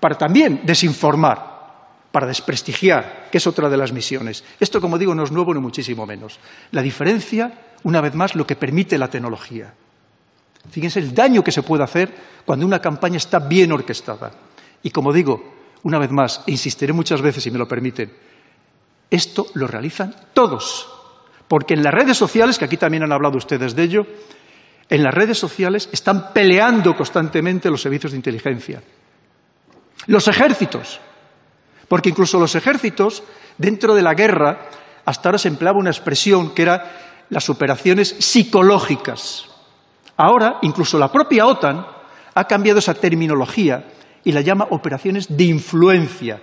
para 0.00 0.18
también 0.18 0.60
desinformar, 0.64 1.38
para 2.12 2.26
desprestigiar, 2.26 3.30
que 3.32 3.38
es 3.38 3.46
otra 3.46 3.70
de 3.70 3.78
las 3.78 3.90
misiones. 3.90 4.44
Esto, 4.60 4.82
como 4.82 4.98
digo, 4.98 5.14
no 5.14 5.24
es 5.24 5.32
nuevo 5.32 5.54
ni 5.54 5.60
muchísimo 5.60 6.04
menos. 6.04 6.38
La 6.72 6.82
diferencia, 6.82 7.52
una 7.84 8.02
vez 8.02 8.14
más, 8.14 8.34
lo 8.34 8.46
que 8.46 8.54
permite 8.54 8.98
la 8.98 9.08
tecnología. 9.08 9.72
Fíjense 10.70 10.98
el 10.98 11.14
daño 11.14 11.42
que 11.42 11.52
se 11.52 11.62
puede 11.62 11.84
hacer 11.84 12.12
cuando 12.44 12.66
una 12.66 12.80
campaña 12.80 13.16
está 13.16 13.38
bien 13.38 13.72
orquestada. 13.72 14.32
Y 14.82 14.90
como 14.90 15.12
digo, 15.12 15.54
una 15.82 15.98
vez 15.98 16.10
más, 16.10 16.42
e 16.46 16.52
insistiré 16.52 16.92
muchas 16.92 17.20
veces 17.20 17.42
si 17.42 17.50
me 17.50 17.58
lo 17.58 17.66
permiten, 17.66 18.12
Esto 19.10 19.46
lo 19.54 19.66
realizan 19.68 20.14
todos, 20.34 20.88
porque 21.46 21.74
en 21.74 21.82
las 21.82 21.94
redes 21.94 22.16
sociales, 22.16 22.58
que 22.58 22.64
aquí 22.64 22.76
también 22.76 23.04
han 23.04 23.12
hablado 23.12 23.36
ustedes 23.36 23.76
de 23.76 23.82
ello, 23.84 24.06
en 24.88 25.02
las 25.02 25.14
redes 25.14 25.38
sociales 25.38 25.88
están 25.92 26.32
peleando 26.32 26.94
constantemente 26.96 27.70
los 27.70 27.82
servicios 27.82 28.12
de 28.12 28.18
inteligencia. 28.18 28.82
Los 30.06 30.28
ejércitos, 30.28 31.00
porque 31.88 32.10
incluso 32.10 32.38
los 32.38 32.54
ejércitos, 32.54 33.22
dentro 33.58 33.94
de 33.94 34.02
la 34.02 34.14
guerra, 34.14 34.68
hasta 35.04 35.28
ahora 35.28 35.38
se 35.38 35.48
empleaba 35.48 35.78
una 35.78 35.90
expresión 35.90 36.54
que 36.54 36.62
era 36.62 37.24
las 37.30 37.48
operaciones 37.48 38.16
psicológicas. 38.18 39.48
Ahora, 40.16 40.58
incluso 40.62 40.98
la 40.98 41.12
propia 41.12 41.46
OTAN 41.46 41.86
ha 42.34 42.44
cambiado 42.44 42.78
esa 42.78 42.94
terminología 42.94 43.84
y 44.24 44.32
la 44.32 44.40
llama 44.40 44.66
operaciones 44.70 45.34
de 45.34 45.44
influencia. 45.44 46.42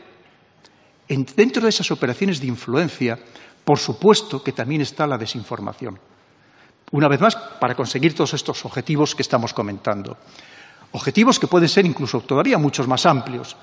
dentro 1.07 1.63
de 1.63 1.69
esas 1.69 1.91
operaciones 1.91 2.39
de 2.39 2.47
influencia, 2.47 3.19
por 3.63 3.77
supuesto 3.77 4.43
que 4.43 4.51
también 4.51 4.81
está 4.81 5.05
la 5.05 5.17
desinformación. 5.17 5.99
Una 6.91 7.07
vez 7.07 7.19
más, 7.19 7.35
para 7.35 7.75
conseguir 7.75 8.13
todos 8.13 8.33
estos 8.33 8.65
objetivos 8.65 9.15
que 9.15 9.21
estamos 9.21 9.53
comentando. 9.53 10.17
Objetivos 10.91 11.39
que 11.39 11.47
pueden 11.47 11.69
ser 11.69 11.85
incluso 11.85 12.21
todavía 12.21 12.57
muchos 12.57 12.87
más 12.87 13.05
amplios. 13.05 13.55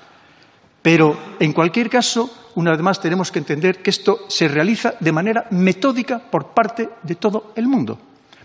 Pero, 0.81 1.17
en 1.39 1.53
cualquier 1.53 1.89
caso, 1.89 2.29
una 2.55 2.71
vez 2.71 2.81
más 2.81 2.99
tenemos 2.99 3.31
que 3.31 3.39
entender 3.39 3.81
que 3.81 3.89
esto 3.89 4.25
se 4.27 4.47
realiza 4.47 4.95
de 4.99 5.11
manera 5.11 5.47
metódica 5.51 6.19
por 6.19 6.47
parte 6.47 6.89
de 7.03 7.15
todo 7.15 7.53
el 7.55 7.67
mundo. 7.67 7.97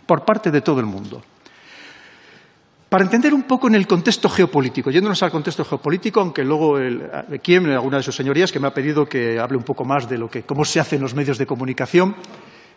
Por 0.06 0.24
parte 0.24 0.50
de 0.50 0.60
todo 0.60 0.80
el 0.80 0.86
mundo. 0.86 1.22
Para 2.96 3.04
entender 3.04 3.34
un 3.34 3.42
poco 3.42 3.68
en 3.68 3.74
el 3.74 3.86
contexto 3.86 4.26
geopolítico, 4.26 4.90
yéndonos 4.90 5.22
al 5.22 5.30
contexto 5.30 5.66
geopolítico, 5.66 6.18
aunque 6.18 6.42
luego 6.42 6.78
el, 6.78 7.02
Kiem, 7.42 7.66
alguna 7.66 7.98
de 7.98 8.02
sus 8.02 8.16
señorías, 8.16 8.50
que 8.50 8.58
me 8.58 8.68
ha 8.68 8.72
pedido 8.72 9.04
que 9.04 9.38
hable 9.38 9.58
un 9.58 9.64
poco 9.64 9.84
más 9.84 10.08
de 10.08 10.16
lo 10.16 10.30
que, 10.30 10.44
cómo 10.44 10.64
se 10.64 10.80
hace 10.80 10.96
en 10.96 11.02
los 11.02 11.14
medios 11.14 11.36
de 11.36 11.44
comunicación, 11.44 12.16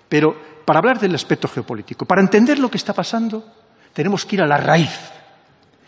pero 0.10 0.36
para 0.66 0.80
hablar 0.80 1.00
del 1.00 1.16
aspecto 1.16 1.48
geopolítico, 1.48 2.04
para 2.04 2.20
entender 2.20 2.60
lo 2.60 2.70
que 2.70 2.76
está 2.76 2.92
pasando, 2.92 3.46
tenemos 3.94 4.26
que 4.26 4.36
ir 4.36 4.42
a 4.42 4.46
la 4.46 4.58
raíz. 4.58 4.92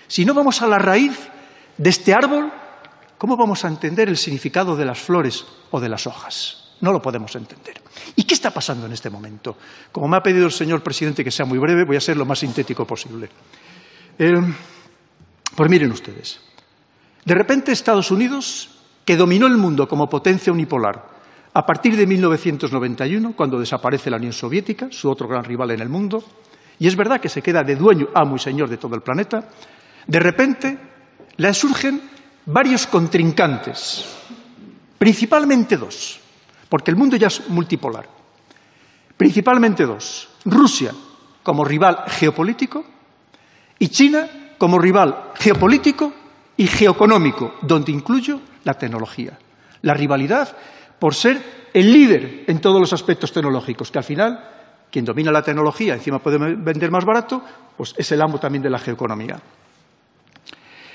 Si 0.07 0.23
no 0.23 0.33
vamos 0.33 0.61
a 0.61 0.67
la 0.67 0.79
raíz 0.79 1.11
de 1.77 1.89
este 1.89 2.13
árbol, 2.13 2.53
¿cómo 3.17 3.35
vamos 3.35 3.65
a 3.65 3.67
entender 3.67 4.07
el 4.07 4.15
significado 4.15 4.77
de 4.77 4.85
las 4.85 4.99
flores 4.99 5.45
o 5.71 5.81
de 5.81 5.89
las 5.89 6.07
hojas? 6.07 6.71
No 6.79 6.93
lo 6.93 7.01
podemos 7.01 7.35
entender. 7.35 7.81
¿Y 8.15 8.23
qué 8.23 8.33
está 8.33 8.51
pasando 8.51 8.85
en 8.85 8.93
este 8.93 9.09
momento? 9.09 9.57
Como 9.91 10.07
me 10.07 10.15
ha 10.15 10.23
pedido 10.23 10.45
el 10.45 10.53
señor 10.53 10.81
presidente 10.81 11.21
que 11.21 11.31
sea 11.31 11.45
muy 11.45 11.59
breve, 11.59 11.83
voy 11.83 11.97
a 11.97 12.01
ser 12.01 12.15
lo 12.15 12.25
más 12.25 12.39
sintético 12.39 12.87
posible. 12.87 13.27
Eh, 14.17 14.33
pues 15.55 15.69
miren 15.69 15.91
ustedes, 15.91 16.39
de 17.25 17.35
repente 17.35 17.71
Estados 17.71 18.11
Unidos, 18.11 18.69
que 19.05 19.17
dominó 19.17 19.47
el 19.47 19.57
mundo 19.57 19.87
como 19.87 20.07
potencia 20.07 20.53
unipolar 20.53 21.11
a 21.53 21.65
partir 21.65 21.97
de 21.97 22.07
1991, 22.07 23.33
cuando 23.35 23.59
desaparece 23.59 24.09
la 24.09 24.17
Unión 24.17 24.31
Soviética, 24.31 24.87
su 24.89 25.09
otro 25.09 25.27
gran 25.27 25.43
rival 25.43 25.71
en 25.71 25.81
el 25.81 25.89
mundo, 25.89 26.23
y 26.79 26.87
es 26.87 26.95
verdad 26.95 27.19
que 27.19 27.29
se 27.29 27.41
queda 27.41 27.63
de 27.63 27.75
dueño, 27.75 28.07
amo 28.15 28.37
y 28.37 28.39
señor 28.39 28.69
de 28.69 28.77
todo 28.77 28.95
el 28.95 29.01
planeta, 29.01 29.49
de 30.07 30.19
repente 30.19 30.77
le 31.37 31.53
surgen 31.53 32.01
varios 32.45 32.87
contrincantes, 32.87 34.05
principalmente 34.97 35.77
dos, 35.77 36.19
porque 36.69 36.91
el 36.91 36.97
mundo 36.97 37.17
ya 37.17 37.27
es 37.27 37.49
multipolar, 37.49 38.07
principalmente 39.17 39.85
dos, 39.85 40.29
Rusia 40.45 40.91
como 41.43 41.65
rival 41.65 42.03
geopolítico 42.07 42.85
y 43.81 43.89
China 43.89 44.29
como 44.59 44.77
rival 44.77 45.31
geopolítico 45.33 46.13
y 46.55 46.67
geoeconómico, 46.67 47.55
donde 47.63 47.91
incluyo 47.91 48.39
la 48.63 48.75
tecnología. 48.75 49.39
La 49.81 49.95
rivalidad 49.95 50.55
por 50.99 51.15
ser 51.15 51.69
el 51.73 51.91
líder 51.91 52.43
en 52.45 52.61
todos 52.61 52.79
los 52.79 52.93
aspectos 52.93 53.33
tecnológicos, 53.33 53.89
que 53.89 53.97
al 53.97 54.03
final 54.03 54.49
quien 54.91 55.03
domina 55.03 55.31
la 55.31 55.41
tecnología, 55.41 55.95
encima 55.95 56.19
puede 56.19 56.37
vender 56.37 56.91
más 56.91 57.05
barato, 57.05 57.41
pues 57.75 57.95
es 57.97 58.11
el 58.11 58.21
amo 58.21 58.37
también 58.37 58.61
de 58.61 58.69
la 58.69 58.77
geoeconomía. 58.77 59.41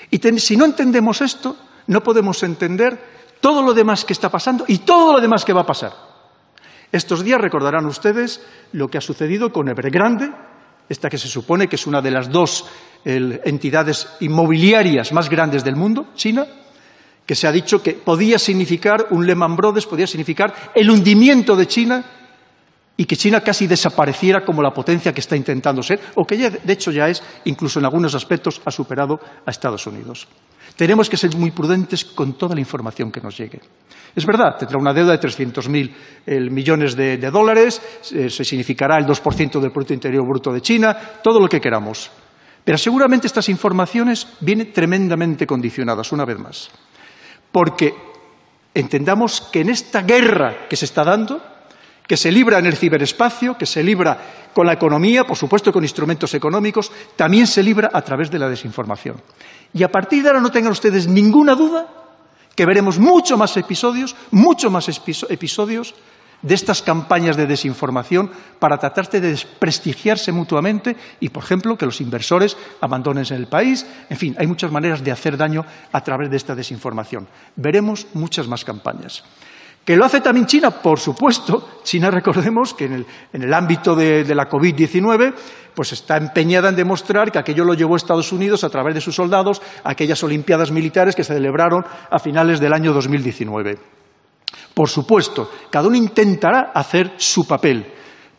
Y 0.09 0.19
si 0.39 0.57
no 0.57 0.65
entendemos 0.65 1.21
esto, 1.21 1.57
no 1.89 2.05
podemos 2.05 2.41
entender 2.45 2.97
todo 3.41 3.63
lo 3.63 3.75
demás 3.75 4.05
que 4.05 4.13
está 4.13 4.31
pasando 4.31 4.65
y 4.69 4.79
todo 4.79 5.15
lo 5.15 5.21
demás 5.21 5.45
que 5.45 5.53
va 5.53 5.63
a 5.63 5.67
pasar. 5.67 5.93
Estos 6.93 7.25
días 7.25 7.41
recordarán 7.41 7.87
ustedes 7.87 8.47
lo 8.71 8.87
que 8.87 8.99
ha 8.99 9.01
sucedido 9.01 9.53
con 9.53 9.69
Evergrande, 9.69 10.31
esta 10.89 11.11
que 11.11 11.19
se 11.19 11.29
supone 11.29 11.69
que 11.69 11.77
es 11.77 11.87
una 11.87 12.01
de 12.01 12.11
las 12.11 12.31
dos 12.31 12.65
entidades 13.05 14.09
inmobiliarias 14.21 15.13
más 15.13 15.29
grandes 15.31 15.63
del 15.63 15.77
mundo, 15.77 16.09
China, 16.15 16.47
que 17.25 17.35
se 17.35 17.47
ha 17.47 17.53
dicho 17.53 17.83
que 17.83 17.93
podía 17.93 18.39
significar 18.39 19.09
un 19.11 19.27
Lehman 19.27 19.57
Brothers, 19.57 19.87
podía 19.87 20.07
significar 20.07 20.73
el 20.75 20.91
hundimiento 20.91 21.57
de 21.57 21.67
China 21.67 22.05
y 22.97 23.05
que 23.05 23.17
China 23.17 23.41
casi 23.43 23.67
desapareciera 23.67 24.45
como 24.45 24.63
la 24.63 24.73
potencia 24.73 25.13
que 25.13 25.21
está 25.21 25.37
intentando 25.37 25.83
ser, 25.83 26.01
o 26.15 26.27
que 26.27 26.39
ya, 26.39 26.51
de 26.51 26.73
hecho 26.73 26.91
ya 26.91 27.09
es, 27.09 27.23
incluso 27.45 27.79
en 27.79 27.85
algunos 27.85 28.15
aspectos, 28.15 28.61
ha 28.65 28.71
superado 28.71 29.21
a 29.45 29.51
Estados 29.51 29.87
Unidos. 29.87 30.27
Tenemos 30.77 31.09
que 31.09 31.17
ser 31.17 31.35
muy 31.37 31.51
prudentes 31.51 32.05
con 32.05 32.35
toda 32.35 32.55
la 32.55 32.61
información 32.61 33.11
que 33.11 33.21
nos 33.21 33.37
llegue. 33.37 33.61
Es 34.15 34.25
verdad, 34.27 34.57
tendrá 34.59 34.79
una 34.79 34.93
deuda 34.93 35.13
de 35.13 35.21
300.000 35.21 36.51
millones 36.51 36.95
de, 36.95 37.19
dólares, 37.31 37.81
se 38.03 38.45
significará 38.45 38.99
el 38.99 39.07
2% 39.07 39.61
del 39.61 39.71
Producto 39.71 39.95
Interior 39.95 40.27
Bruto 40.27 40.53
de 40.53 40.61
China, 40.61 40.97
todo 41.23 41.41
lo 41.41 41.49
que 41.49 41.61
queramos. 41.61 42.11
Pero 42.65 42.79
seguramente 42.79 43.27
estas 43.27 43.49
informaciones 43.49 44.27
vienen 44.41 44.73
tremendamente 44.73 45.47
condicionadas, 45.47 46.13
una 46.13 46.25
vez 46.25 46.39
más. 46.39 46.71
Porque 47.53 47.95
entendamos 48.75 49.41
que 49.41 49.61
en 49.61 49.71
esta 49.71 50.03
guerra 50.03 50.67
que 50.69 50.77
se 50.77 50.85
está 50.85 51.05
dando, 51.05 51.41
que 52.07 52.17
se 52.17 52.31
libra 52.31 52.59
en 52.59 52.67
el 52.67 52.77
ciberespacio, 52.77 53.57
que 53.59 53.67
se 53.67 53.83
libra 53.83 54.19
con 54.55 54.67
la 54.67 54.73
economía, 54.73 55.25
por 55.25 55.37
supuesto 55.37 55.73
con 55.73 55.85
instrumentos 55.85 56.33
económicos, 56.35 56.91
también 57.17 57.47
se 57.47 57.63
libra 57.63 57.91
a 57.93 58.03
través 58.03 58.31
de 58.31 58.39
la 58.39 58.49
desinformación. 58.49 59.21
Y 59.73 59.83
a 59.83 59.91
partir 59.91 60.23
de 60.23 60.29
ahora 60.29 60.41
no 60.41 60.51
tengan 60.51 60.73
ustedes 60.73 61.07
ninguna 61.07 61.55
duda 61.55 61.87
que 62.55 62.65
veremos 62.65 62.99
mucho 62.99 63.37
más 63.37 63.57
episodios, 63.57 64.17
mucho 64.31 64.71
más 64.71 64.89
episodios 64.89 65.95
de 66.43 66.55
estas 66.55 66.83
campañas 66.83 67.37
de 67.37 67.47
desinformación 67.47 68.31
para 68.59 68.79
tratarse 68.79 69.21
de 69.21 69.31
desprestigiarse 69.31 70.33
mutuamente 70.33 70.97
y, 71.21 71.29
por 71.29 71.43
ejemplo, 71.43 71.77
que 71.77 71.87
los 71.87 72.01
inversores 72.01 72.57
abandonen 72.81 73.25
el 73.31 73.47
país. 73.47 73.87
En 74.09 74.17
fin, 74.17 74.37
hay 74.39 74.47
muchas 74.47 74.71
maneras 74.71 75.03
de 75.03 75.13
hacer 75.13 75.37
daño 75.37 75.65
a 75.93 76.01
través 76.03 76.31
de 76.31 76.37
esta 76.37 76.55
desinformación. 76.55 77.27
Veremos 77.57 78.07
muchas 78.15 78.49
más 78.49 78.65
campañas. 78.65 79.25
¿Que 79.87 79.97
lo 79.97 80.05
hace 80.05 80.21
también 80.21 80.47
China? 80.47 80.73
Por 80.73 80.99
supuesto. 80.99 81.79
China, 81.85 82.11
recordemos 82.11 82.75
que 82.75 82.87
en 82.87 83.07
el, 83.33 83.55
ámbito 83.55 83.95
de, 83.95 84.35
la 84.35 84.49
COVID-19 84.49 85.33
pues 85.77 85.93
está 85.93 86.17
empeñada 86.17 86.71
en 86.71 86.75
demostrar 86.75 87.31
que 87.31 87.39
aquello 87.39 87.65
lo 87.65 87.75
llevó 87.75 87.95
Estados 87.95 88.33
Unidos 88.33 88.65
a 88.65 88.69
través 88.69 88.97
de 88.97 89.01
sus 89.01 89.15
soldados 89.15 89.63
a 89.85 89.93
aquellas 89.93 90.25
Olimpiadas 90.25 90.73
militares 90.73 91.15
que 91.15 91.23
se 91.23 91.35
celebraron 91.35 91.85
a 92.11 92.19
finales 92.19 92.59
del 92.59 92.73
año 92.73 92.93
2019. 92.93 93.79
Por 94.75 94.89
supuesto, 94.89 95.53
cada 95.71 95.87
uno 95.87 95.97
intentará 95.97 96.73
hacer 96.75 97.13
su 97.19 97.47
papel. 97.47 97.87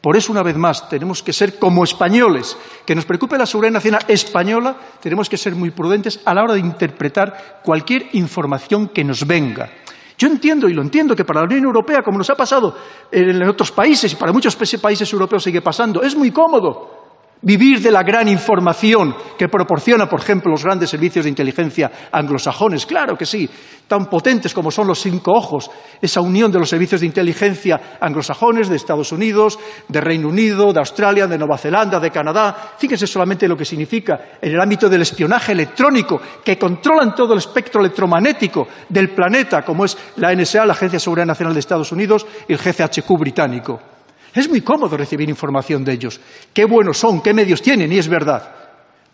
Por 0.01 0.17
eso, 0.17 0.33
una 0.33 0.43
vez 0.43 0.57
más, 0.57 0.89
tenemos 0.89 1.23
que 1.23 1.31
ser 1.31 1.57
como 1.57 1.85
españoles. 1.85 2.57
Que 2.85 2.93
nos 2.93 3.05
preocupe 3.05 3.37
la 3.37 3.45
seguridad 3.45 3.71
nacional 3.71 4.03
española, 4.09 4.75
tenemos 5.01 5.29
que 5.29 5.37
ser 5.37 5.55
muy 5.55 5.71
prudentes 5.71 6.19
a 6.25 6.33
la 6.33 6.43
hora 6.43 6.55
de 6.55 6.59
interpretar 6.59 7.61
cualquier 7.63 8.07
información 8.11 8.89
que 8.89 9.05
nos 9.05 9.25
venga. 9.25 9.69
Yo 10.17 10.27
entiendo 10.27 10.67
y 10.67 10.73
lo 10.73 10.81
entiendo 10.81 11.15
que 11.15 11.23
para 11.23 11.41
la 11.41 11.45
Unión 11.45 11.65
Europea, 11.65 12.01
como 12.01 12.17
nos 12.17 12.29
ha 12.29 12.35
pasado 12.35 12.75
en 13.11 13.43
otros 13.43 13.71
países 13.71 14.11
y 14.11 14.15
para 14.15 14.33
muchos 14.33 14.55
países 14.55 15.11
europeos 15.13 15.43
sigue 15.43 15.61
pasando, 15.61 16.01
es 16.01 16.15
muy 16.15 16.31
cómodo 16.31 16.96
vivir 17.41 17.81
de 17.81 17.91
la 17.91 18.03
gran 18.03 18.27
información 18.27 19.15
que 19.37 19.47
proporciona, 19.47 20.07
por 20.07 20.19
ejemplo, 20.19 20.51
los 20.51 20.63
grandes 20.63 20.89
servicios 20.89 21.25
de 21.25 21.29
inteligencia 21.29 21.91
anglosajones. 22.11 22.85
Claro 22.85 23.15
que 23.15 23.25
sí, 23.25 23.49
tan 23.87 24.05
potentes 24.07 24.53
como 24.53 24.71
son 24.71 24.87
los 24.87 24.99
cinco 24.99 25.31
ojos, 25.31 25.69
esa 26.01 26.21
unión 26.21 26.51
de 26.51 26.59
los 26.59 26.69
servicios 26.69 27.01
de 27.01 27.07
inteligencia 27.07 27.97
anglosajones 28.01 28.69
de 28.69 28.75
Estados 28.75 29.11
Unidos, 29.11 29.57
de 29.87 30.01
Reino 30.01 30.27
Unido, 30.27 30.73
de 30.73 30.79
Australia, 30.79 31.27
de 31.27 31.37
Nueva 31.37 31.57
Zelanda, 31.57 31.99
de 31.99 32.11
Canadá. 32.11 32.73
Fíjense 32.77 33.07
solamente 33.07 33.47
lo 33.47 33.55
que 33.55 33.65
significa 33.65 34.19
en 34.41 34.51
el 34.51 34.61
ámbito 34.61 34.89
del 34.89 35.01
espionaje 35.01 35.51
electrónico, 35.51 36.19
que 36.43 36.57
controlan 36.57 37.15
todo 37.15 37.33
el 37.33 37.39
espectro 37.39 37.81
electromagnético 37.81 38.67
del 38.89 39.09
planeta, 39.09 39.63
como 39.63 39.85
es 39.85 39.97
la 40.17 40.33
NSA, 40.33 40.65
la 40.65 40.73
Agencia 40.73 40.97
de 40.97 41.01
Seguridad 41.01 41.25
Nacional 41.25 41.53
de 41.53 41.59
Estados 41.59 41.91
Unidos, 41.91 42.25
y 42.47 42.53
el 42.53 42.59
GCHQ 42.59 43.07
británico. 43.17 43.96
Es 44.33 44.49
muy 44.49 44.61
cómodo 44.61 44.97
recibir 44.97 45.29
información 45.29 45.83
de 45.83 45.93
ellos. 45.93 46.19
Qué 46.53 46.65
buenos 46.65 46.97
son, 46.97 47.21
qué 47.21 47.33
medios 47.33 47.61
tienen, 47.61 47.91
y 47.91 47.97
es 47.97 48.07
verdad. 48.07 48.53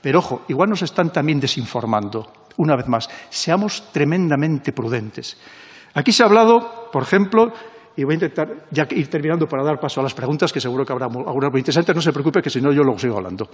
Pero 0.02 0.20
ojo, 0.20 0.44
igual 0.50 0.70
nos 0.70 0.82
están 0.82 1.12
también 1.12 1.40
desinformando. 1.40 2.32
Una 2.58 2.76
vez 2.76 2.88
más, 2.88 3.10
seamos 3.30 3.92
tremendamente 3.92 4.74
prudentes. 4.74 5.38
Aquí 5.94 6.12
se 6.12 6.24
ha 6.24 6.26
hablado, 6.26 6.90
por 6.92 7.04
ejemplo, 7.04 7.54
y 7.96 8.04
voy 8.04 8.14
a 8.14 8.16
intentar 8.16 8.66
ya 8.72 8.88
ir 8.90 9.10
terminando 9.10 9.48
para 9.48 9.64
dar 9.64 9.80
paso 9.80 10.00
a 10.00 10.04
las 10.04 10.14
preguntas, 10.14 10.52
que 10.52 10.60
seguro 10.60 10.86
que 10.86 10.92
habrá 10.92 11.06
algunas 11.06 11.52
muy 11.52 11.60
interesantes. 11.60 11.96
No 11.96 12.02
se 12.02 12.12
preocupe, 12.12 12.42
que 12.42 12.50
si 12.50 12.60
no 12.60 12.72
yo 12.72 12.84
luego 12.84 13.00
sigo 13.00 13.18
hablando. 13.18 13.50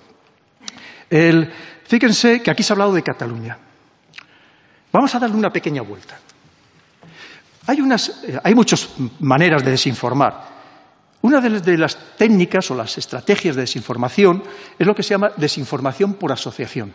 fíjense 1.84 2.42
que 2.42 2.51
aquí 2.51 2.63
se 2.63 2.74
ha 2.74 2.75
hablado 2.75 2.94
de 2.94 3.04
Cataluña. 3.04 3.58
Vamos 4.92 5.13
a 5.13 5.20
darle 5.20 5.36
una 5.36 5.51
pequeña 5.51 5.82
vuelta. 5.82 6.18
Hay, 7.68 7.82
unas, 7.82 8.24
eh, 8.24 8.39
hay 8.44 8.56
muchas 8.56 8.96
maneras 9.20 9.63
de 9.63 9.72
desinformar. 9.72 10.59
Una 11.21 11.41
de 11.41 11.77
las 11.77 11.97
técnicas 12.17 12.71
o 12.71 12.75
las 12.75 12.97
estrategias 12.97 13.55
de 13.55 13.63
desinformación 13.63 14.41
es 14.77 14.88
lo 14.88 14.95
que 14.95 15.03
se 15.03 15.09
llama 15.09 15.31
desinformación 15.35 16.13
por 16.13 16.31
asociación. 16.31 16.93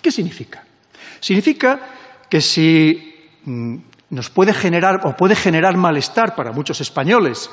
¿Qué 0.00 0.10
significa? 0.10 0.64
Significa 1.20 1.78
que 2.28 2.40
si 2.40 3.14
mm, 3.44 3.76
nos 4.10 4.30
puede 4.30 4.54
generar 4.54 5.02
o 5.04 5.14
puede 5.14 5.36
generar 5.36 5.76
malestar 5.76 6.34
para 6.34 6.52
muchos 6.52 6.80
españoles 6.80 7.50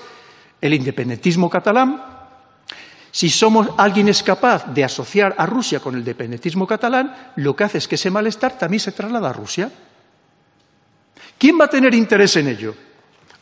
el 0.62 0.74
independentismo 0.74 1.50
catalán, 1.50 2.02
si 3.12 3.30
somos 3.30 3.70
alguien 3.78 4.08
es 4.08 4.24
capaz 4.24 4.66
de 4.74 4.84
asociar 4.84 5.36
a 5.38 5.46
Rusia 5.46 5.80
con 5.80 5.96
el 5.96 6.02
independentismo 6.02 6.68
catalán, 6.68 7.32
lo 7.36 7.56
que 7.56 7.64
hace 7.66 7.80
es 7.80 7.88
que 7.88 7.96
ese 7.96 8.12
malestar 8.12 8.58
también 8.58 8.80
se 8.80 8.92
traslada 8.92 9.30
a 9.30 9.34
Rusia. 9.34 9.72
¿Quién 11.38 11.60
va 11.60 11.66
a 11.66 11.70
tener 11.70 11.94
interés 11.94 12.36
en 12.38 12.48
ello? 12.48 12.76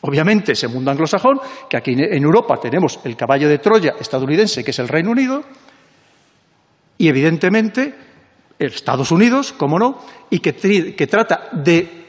Obviamente 0.02 0.52
ese 0.52 0.68
mundo 0.68 0.90
anglosajón, 0.90 1.40
que 1.68 1.76
aquí 1.76 1.92
en 1.92 2.22
Europa 2.22 2.58
tenemos 2.60 3.00
el 3.04 3.16
caballo 3.16 3.48
de 3.48 3.58
Troya 3.58 3.94
estadounidense, 3.98 4.62
que 4.62 4.70
es 4.70 4.78
el 4.78 4.88
Reino 4.88 5.10
Unido, 5.10 5.42
y 6.98 7.08
evidentemente 7.08 7.94
Estados 8.58 9.10
Unidos, 9.10 9.52
como 9.52 9.78
no, 9.78 9.98
y 10.30 10.38
que, 10.38 10.54
que 10.94 11.06
trata 11.06 11.48
de 11.52 12.06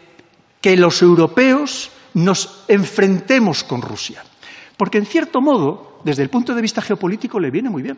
que 0.61 0.77
los 0.77 1.01
europeos 1.01 1.91
nos 2.13 2.63
enfrentemos 2.67 3.63
con 3.63 3.81
Rusia. 3.81 4.23
Porque, 4.75 4.97
en 4.97 5.05
cierto 5.05 5.41
modo, 5.41 5.99
desde 6.03 6.23
el 6.23 6.29
punto 6.29 6.53
de 6.53 6.61
vista 6.61 6.81
geopolítico, 6.81 7.39
le 7.39 7.51
viene 7.51 7.69
muy 7.69 7.81
bien. 7.81 7.97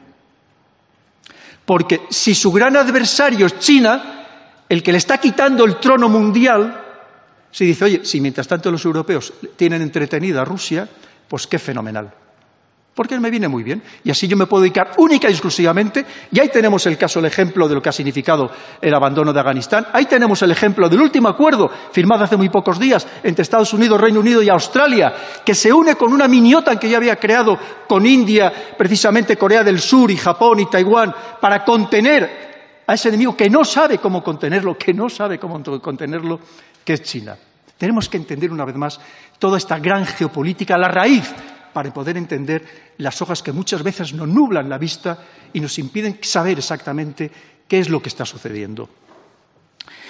Porque 1.65 2.01
si 2.09 2.33
su 2.33 2.51
gran 2.51 2.75
adversario 2.75 3.45
es 3.45 3.59
China, 3.59 4.25
el 4.67 4.81
que 4.81 4.91
le 4.91 4.97
está 4.97 5.17
quitando 5.19 5.65
el 5.65 5.77
trono 5.77 6.09
mundial, 6.09 6.88
se 7.51 7.65
dice, 7.65 7.85
oye, 7.85 8.05
si 8.05 8.21
mientras 8.21 8.47
tanto 8.47 8.71
los 8.71 8.83
europeos 8.85 9.33
tienen 9.55 9.81
entretenida 9.81 10.41
a 10.41 10.45
Rusia, 10.45 10.87
pues 11.27 11.47
qué 11.47 11.59
fenomenal. 11.59 12.13
Porque 12.99 13.17
me 13.17 13.29
viene 13.29 13.47
muy 13.47 13.63
bien. 13.63 13.81
Y 14.03 14.11
así 14.11 14.27
yo 14.27 14.35
me 14.35 14.45
puedo 14.45 14.63
dedicar 14.63 14.91
única 14.97 15.29
y 15.29 15.31
exclusivamente. 15.31 16.05
Y 16.33 16.39
ahí 16.39 16.49
tenemos 16.49 16.85
el 16.85 16.97
caso, 16.97 17.19
el 17.19 17.25
ejemplo 17.25 17.65
de 17.65 17.75
lo 17.75 17.81
que 17.81 17.87
ha 17.87 17.93
significado 17.93 18.51
el 18.81 18.93
abandono 18.93 19.31
de 19.31 19.39
Afganistán. 19.39 19.87
Ahí 19.93 20.05
tenemos 20.05 20.41
el 20.41 20.51
ejemplo 20.51 20.89
del 20.89 20.99
último 21.01 21.29
acuerdo 21.29 21.71
firmado 21.93 22.25
hace 22.25 22.35
muy 22.35 22.49
pocos 22.49 22.77
días 22.77 23.07
entre 23.23 23.43
Estados 23.43 23.73
Unidos, 23.73 24.01
Reino 24.01 24.19
Unido 24.19 24.43
y 24.43 24.49
Australia, 24.49 25.13
que 25.45 25.55
se 25.55 25.71
une 25.71 25.95
con 25.95 26.11
una 26.11 26.27
miniota 26.27 26.77
que 26.77 26.89
ya 26.89 26.97
había 26.97 27.15
creado 27.15 27.57
con 27.87 28.05
India, 28.05 28.51
precisamente 28.77 29.37
Corea 29.37 29.63
del 29.63 29.79
Sur 29.79 30.11
y 30.11 30.17
Japón 30.17 30.59
y 30.59 30.69
Taiwán, 30.69 31.15
para 31.39 31.63
contener 31.63 32.83
a 32.85 32.95
ese 32.95 33.09
enemigo 33.09 33.37
que 33.37 33.49
no 33.49 33.63
sabe 33.63 33.99
cómo 33.99 34.21
contenerlo, 34.21 34.75
que 34.75 34.93
no 34.93 35.09
sabe 35.09 35.37
cómo 35.37 35.61
contenerlo, 35.79 36.39
que 36.89 36.93
es 36.93 37.03
China. 37.03 37.37
Tenemos 37.77 38.09
que 38.09 38.17
entender 38.17 38.51
una 38.51 38.65
vez 38.65 38.75
más 38.75 38.99
toda 39.37 39.59
esta 39.59 39.77
gran 39.77 40.07
geopolítica, 40.07 40.75
la 40.75 40.87
raíz, 40.87 41.31
para 41.71 41.93
poder 41.93 42.17
entender 42.17 42.95
las 42.97 43.21
hojas 43.21 43.43
que 43.43 43.51
muchas 43.51 43.83
veces 43.83 44.11
nos 44.15 44.27
nublan 44.27 44.67
la 44.67 44.79
vista 44.79 45.19
y 45.53 45.59
nos 45.59 45.77
impiden 45.77 46.17
saber 46.23 46.57
exactamente 46.57 47.29
qué 47.67 47.77
es 47.77 47.89
lo 47.89 48.01
que 48.01 48.09
está 48.09 48.25
sucediendo. 48.25 48.89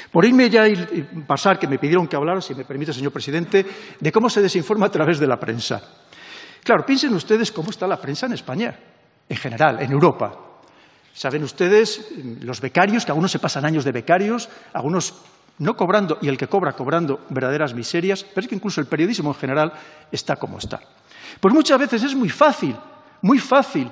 Por 0.10 0.24
irme 0.24 0.50
ya 0.50 0.70
y 0.70 1.04
pasar, 1.28 1.60
que 1.60 1.68
me 1.68 1.80
pidieron 1.80 2.08
que 2.08 2.16
hablara, 2.16 2.40
si 2.40 2.56
me 2.56 2.64
permite, 2.64 2.94
señor 2.94 3.12
presidente, 3.12 3.66
de 4.00 4.12
cómo 4.14 4.30
se 4.30 4.42
desinforma 4.42 4.86
a 4.86 4.92
través 4.92 5.20
de 5.20 5.28
la 5.28 5.38
prensa. 5.38 5.84
Claro, 6.64 6.86
piensen 6.86 7.14
ustedes 7.14 7.52
cómo 7.52 7.72
está 7.72 7.88
la 7.88 8.00
prensa 8.00 8.26
en 8.28 8.32
España, 8.32 8.80
en 9.28 9.36
general, 9.36 9.82
en 9.82 9.92
Europa. 9.92 10.32
Saben 11.14 11.44
ustedes, 11.44 12.08
los 12.40 12.62
becarios, 12.62 13.04
que 13.04 13.12
algunos 13.12 13.34
se 13.34 13.40
pasan 13.40 13.66
años 13.66 13.84
de 13.84 13.92
becarios, 13.92 14.48
algunos 14.72 15.14
no 15.60 15.76
cobrando, 15.76 16.18
y 16.22 16.28
el 16.28 16.38
que 16.38 16.48
cobra 16.48 16.74
cobrando 16.74 17.26
verdaderas 17.30 17.74
miserias, 17.74 18.24
pero 18.24 18.46
es 18.46 18.48
que 18.48 18.56
incluso 18.56 18.82
el 18.82 18.88
periodismo 18.88 19.32
en 19.32 19.36
general 19.36 19.74
está 20.12 20.38
como 20.38 20.58
está. 20.58 20.80
Pues 21.40 21.54
muchas 21.54 21.80
veces 21.80 22.04
es 22.04 22.16
muy 22.16 22.30
fácil, 22.30 22.76
muy 23.22 23.40
fácil 23.40 23.90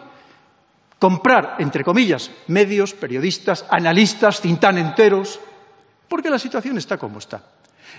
comprar, 0.97 1.56
entre 1.60 1.84
comillas, 1.84 2.32
medios, 2.47 2.93
periodistas, 2.93 3.65
analistas, 3.69 4.41
cintán 4.41 4.77
enteros, 4.77 5.39
porque 6.08 6.30
la 6.30 6.39
situación 6.39 6.77
está 6.77 6.97
como 6.97 7.19
está. 7.19 7.43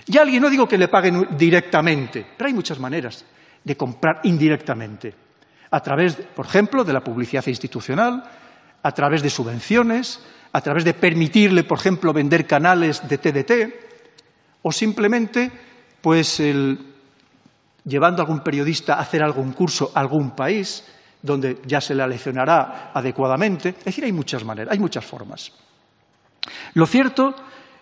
Y 0.07 0.17
alguien, 0.17 0.41
no 0.41 0.49
digo 0.49 0.67
que 0.67 0.77
le 0.77 0.87
paguen 0.87 1.27
directamente, 1.37 2.25
pero 2.37 2.47
hay 2.47 2.53
muchas 2.53 2.79
maneras 2.79 3.23
de 3.63 3.77
comprar 3.77 4.21
indirectamente. 4.23 5.13
A 5.71 5.79
través, 5.81 6.15
por 6.15 6.45
ejemplo, 6.45 6.83
de 6.83 6.93
la 6.93 7.03
publicidad 7.03 7.45
institucional, 7.45 8.23
a 8.81 8.91
través 8.91 9.21
de 9.21 9.29
subvenciones, 9.29 10.19
a 10.51 10.61
través 10.61 10.83
de 10.83 10.93
permitirle, 10.93 11.63
por 11.63 11.79
ejemplo, 11.79 12.13
vender 12.13 12.47
canales 12.47 13.07
de 13.07 13.17
TDT, 13.17 13.51
o 14.61 14.71
simplemente, 14.71 15.51
pues, 16.01 16.41
llevando 17.83 18.21
a 18.21 18.25
algún 18.25 18.41
periodista 18.41 18.95
a 18.95 19.01
hacer 19.01 19.23
algún 19.23 19.53
curso 19.53 19.91
a 19.93 19.99
algún 19.99 20.31
país, 20.31 20.83
donde 21.21 21.59
ya 21.65 21.81
se 21.81 21.95
le 21.95 22.07
leccionará 22.07 22.91
adecuadamente. 22.93 23.69
Es 23.69 23.85
decir, 23.85 24.05
hay 24.05 24.11
muchas 24.11 24.43
maneras, 24.43 24.71
hay 24.71 24.79
muchas 24.79 25.05
formas. 25.05 25.51
Lo 26.73 26.85
cierto 26.85 27.35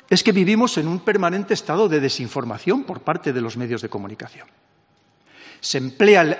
es 0.09 0.23
que 0.23 0.31
vivimos 0.31 0.77
en 0.77 0.87
un 0.87 0.99
permanente 0.99 1.53
estado 1.53 1.87
de 1.87 1.99
desinformación 1.99 2.83
por 2.83 3.01
parte 3.01 3.33
de 3.33 3.41
los 3.41 3.57
medios 3.57 3.81
de 3.81 3.89
comunicación. 3.89 4.47
Se 5.59 5.77
emplean 5.77 6.35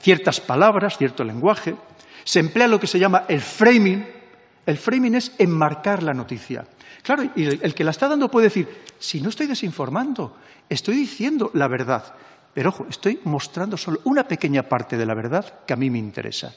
ciertas 0.00 0.40
palabras, 0.40 0.96
cierto 0.96 1.24
lenguaje, 1.24 1.76
se 2.24 2.40
emplea 2.40 2.68
lo 2.68 2.80
que 2.80 2.86
se 2.86 2.98
llama 2.98 3.24
el 3.28 3.40
framing. 3.40 4.21
El 4.64 4.78
framing 4.78 5.14
es 5.14 5.32
enmarcar 5.38 6.02
la 6.02 6.14
noticia. 6.14 6.64
Claro, 7.02 7.24
y 7.34 7.44
el 7.44 7.74
que 7.74 7.84
la 7.84 7.90
está 7.90 8.08
dando 8.08 8.30
puede 8.30 8.46
decir, 8.46 8.68
si 8.98 9.20
no 9.20 9.30
estoy 9.30 9.46
desinformando, 9.46 10.36
estoy 10.68 10.94
diciendo 10.94 11.50
la 11.54 11.66
verdad. 11.68 12.14
Pero 12.54 12.68
ojo, 12.68 12.86
estoy 12.88 13.20
mostrando 13.24 13.76
solo 13.76 14.00
una 14.04 14.26
pequeña 14.28 14.62
parte 14.62 14.96
de 14.96 15.06
la 15.06 15.14
verdad 15.14 15.60
que 15.66 15.72
a 15.72 15.76
mí 15.76 15.90
me 15.90 15.98
interesa. 15.98 16.54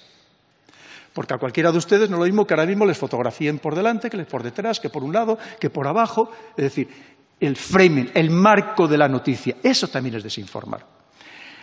Porque 1.13 1.33
a 1.33 1.37
cualquiera 1.37 1.71
de 1.71 1.77
ustedes 1.77 2.09
no 2.09 2.17
es 2.17 2.19
lo 2.19 2.25
mismo 2.25 2.45
que 2.45 2.53
ahora 2.53 2.65
mismo 2.65 2.85
les 2.85 2.97
fotografíen 2.97 3.59
por 3.59 3.73
delante, 3.73 4.09
que 4.09 4.17
les 4.17 4.27
por 4.27 4.43
detrás, 4.43 4.79
que 4.79 4.89
por 4.89 5.03
un 5.03 5.13
lado, 5.13 5.37
que 5.59 5.69
por 5.69 5.87
abajo. 5.87 6.31
Es 6.57 6.63
decir, 6.65 6.89
el 7.39 7.55
framing, 7.55 8.11
el 8.13 8.29
marco 8.29 8.87
de 8.87 8.97
la 8.97 9.07
noticia, 9.07 9.55
eso 9.63 9.87
también 9.87 10.15
es 10.15 10.23
desinformar. 10.23 10.85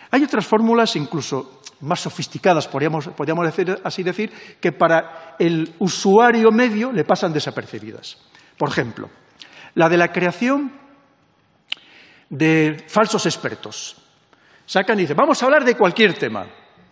Hay 0.09 0.23
otras 0.23 0.45
fórmulas 0.45 0.95
incluso 0.95 1.61
más 1.83 1.99
sofisticadas, 1.99 2.67
podríamos, 2.67 3.09
así 3.83 4.03
decir, 4.03 4.31
que 4.59 4.71
para 4.71 5.35
el 5.37 5.73
usuario 5.79 6.49
medio 6.51 6.91
le 6.91 7.03
pasan 7.03 7.33
desapercibidas. 7.33 8.17
Por 8.57 8.69
ejemplo, 8.69 9.09
la 9.75 9.89
de 9.89 9.97
la 9.97 10.11
creación 10.11 10.71
de 12.29 12.83
falsos 12.87 13.25
expertos. 13.25 13.97
Sacan 14.65 14.97
y 14.97 15.01
dicen, 15.01 15.17
vamos 15.17 15.41
a 15.41 15.45
hablar 15.45 15.65
de 15.65 15.75
cualquier 15.75 16.13
tema. 16.13 16.45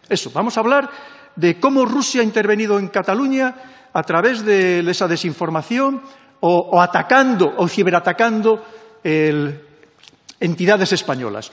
Eso, 0.09 0.29
vamos 0.33 0.57
a 0.57 0.59
hablar 0.59 0.89
de 1.35 1.59
cómo 1.59 1.85
Rusia 1.85 2.21
ha 2.21 2.25
intervenido 2.25 2.77
en 2.77 2.89
Cataluña 2.89 3.55
a 3.93 4.03
través 4.03 4.43
de 4.45 4.79
esa 4.79 5.07
desinformación 5.07 6.01
o, 6.41 6.81
atacando 6.81 7.53
o 7.57 7.67
ciberatacando 7.67 8.65
entidades 10.39 10.91
españolas. 10.91 11.51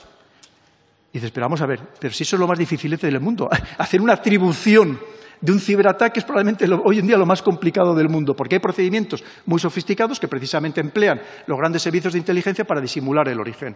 Y 1.11 1.17
dices, 1.17 1.31
pero 1.31 1.45
vamos 1.45 1.61
a 1.61 1.65
ver, 1.65 1.79
pero 1.99 2.13
si 2.13 2.23
eso 2.23 2.35
es 2.35 2.39
lo 2.39 2.47
más 2.47 2.57
difícil 2.57 2.95
del 2.95 3.19
mundo, 3.19 3.49
hacer 3.77 4.01
una 4.01 4.13
atribución 4.13 4.99
de 5.41 5.51
un 5.51 5.59
ciberataque 5.59 6.19
es 6.19 6.25
probablemente 6.25 6.67
hoy 6.83 6.99
en 6.99 7.07
día 7.07 7.17
lo 7.17 7.25
más 7.25 7.41
complicado 7.41 7.95
del 7.95 8.09
mundo, 8.09 8.35
porque 8.35 8.55
hay 8.55 8.59
procedimientos 8.59 9.23
muy 9.45 9.59
sofisticados 9.59 10.19
que 10.19 10.27
precisamente 10.27 10.81
emplean 10.81 11.21
los 11.47 11.57
grandes 11.57 11.81
servicios 11.81 12.13
de 12.13 12.19
inteligencia 12.19 12.65
para 12.65 12.81
disimular 12.81 13.27
el 13.29 13.39
origen. 13.39 13.75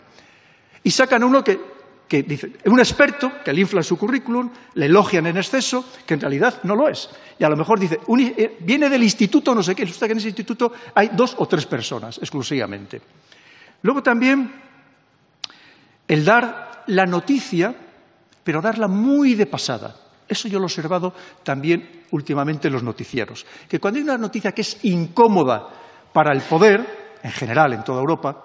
Y 0.84 0.92
sacan 0.92 1.24
uno 1.24 1.44
que, 1.44 1.60
que 2.08 2.24
dice, 2.24 2.52
un 2.66 2.80
experto 2.80 3.32
que 3.44 3.54
le 3.54 3.62
infla 3.62 3.82
su 3.82 3.98
currículum, 3.98 4.52
le 4.76 4.88
elogian 4.88 5.26
en 5.26 5.38
exceso, 5.38 5.86
que 6.06 6.16
en 6.16 6.22
realidad 6.22 6.60
no 6.64 6.76
lo 6.76 6.90
es. 6.90 7.10
Y 7.40 7.44
a 7.46 7.50
lo 7.50 7.56
mejor 7.56 7.80
dice, 7.80 8.00
eh, 8.20 8.58
viene 8.60 8.90
del 8.90 9.04
instituto, 9.04 9.56
no 9.56 9.64
sé 9.64 9.74
qué, 9.74 9.86
resulta 9.86 10.08
que 10.08 10.12
en 10.12 10.18
ese 10.18 10.28
instituto 10.28 10.74
hay 10.94 11.12
dos 11.14 11.36
o 11.38 11.48
tres 11.48 11.66
personas 11.66 12.18
exclusivamente. 12.18 13.02
Luego 13.82 14.04
también 14.04 14.52
el 16.08 16.26
dar 16.26 16.73
la 16.88 17.06
noticia, 17.06 17.74
pero 18.44 18.62
darla 18.62 18.88
muy 18.88 19.36
de 19.36 19.46
pasada. 19.46 19.96
Eso 20.28 20.48
yo 20.48 20.58
lo 20.58 20.66
he 20.66 20.72
observado 20.72 21.14
también 21.44 22.06
últimamente 22.12 22.68
en 22.68 22.74
los 22.74 22.84
noticieros. 22.84 23.46
Que 23.68 23.80
cuando 23.80 23.98
hay 23.98 24.04
una 24.04 24.18
noticia 24.18 24.52
que 24.52 24.62
es 24.62 24.84
incómoda 24.84 25.68
para 26.12 26.34
el 26.34 26.42
poder, 26.42 27.18
en 27.22 27.32
general 27.32 27.74
en 27.74 27.84
toda 27.84 28.00
Europa, 28.00 28.44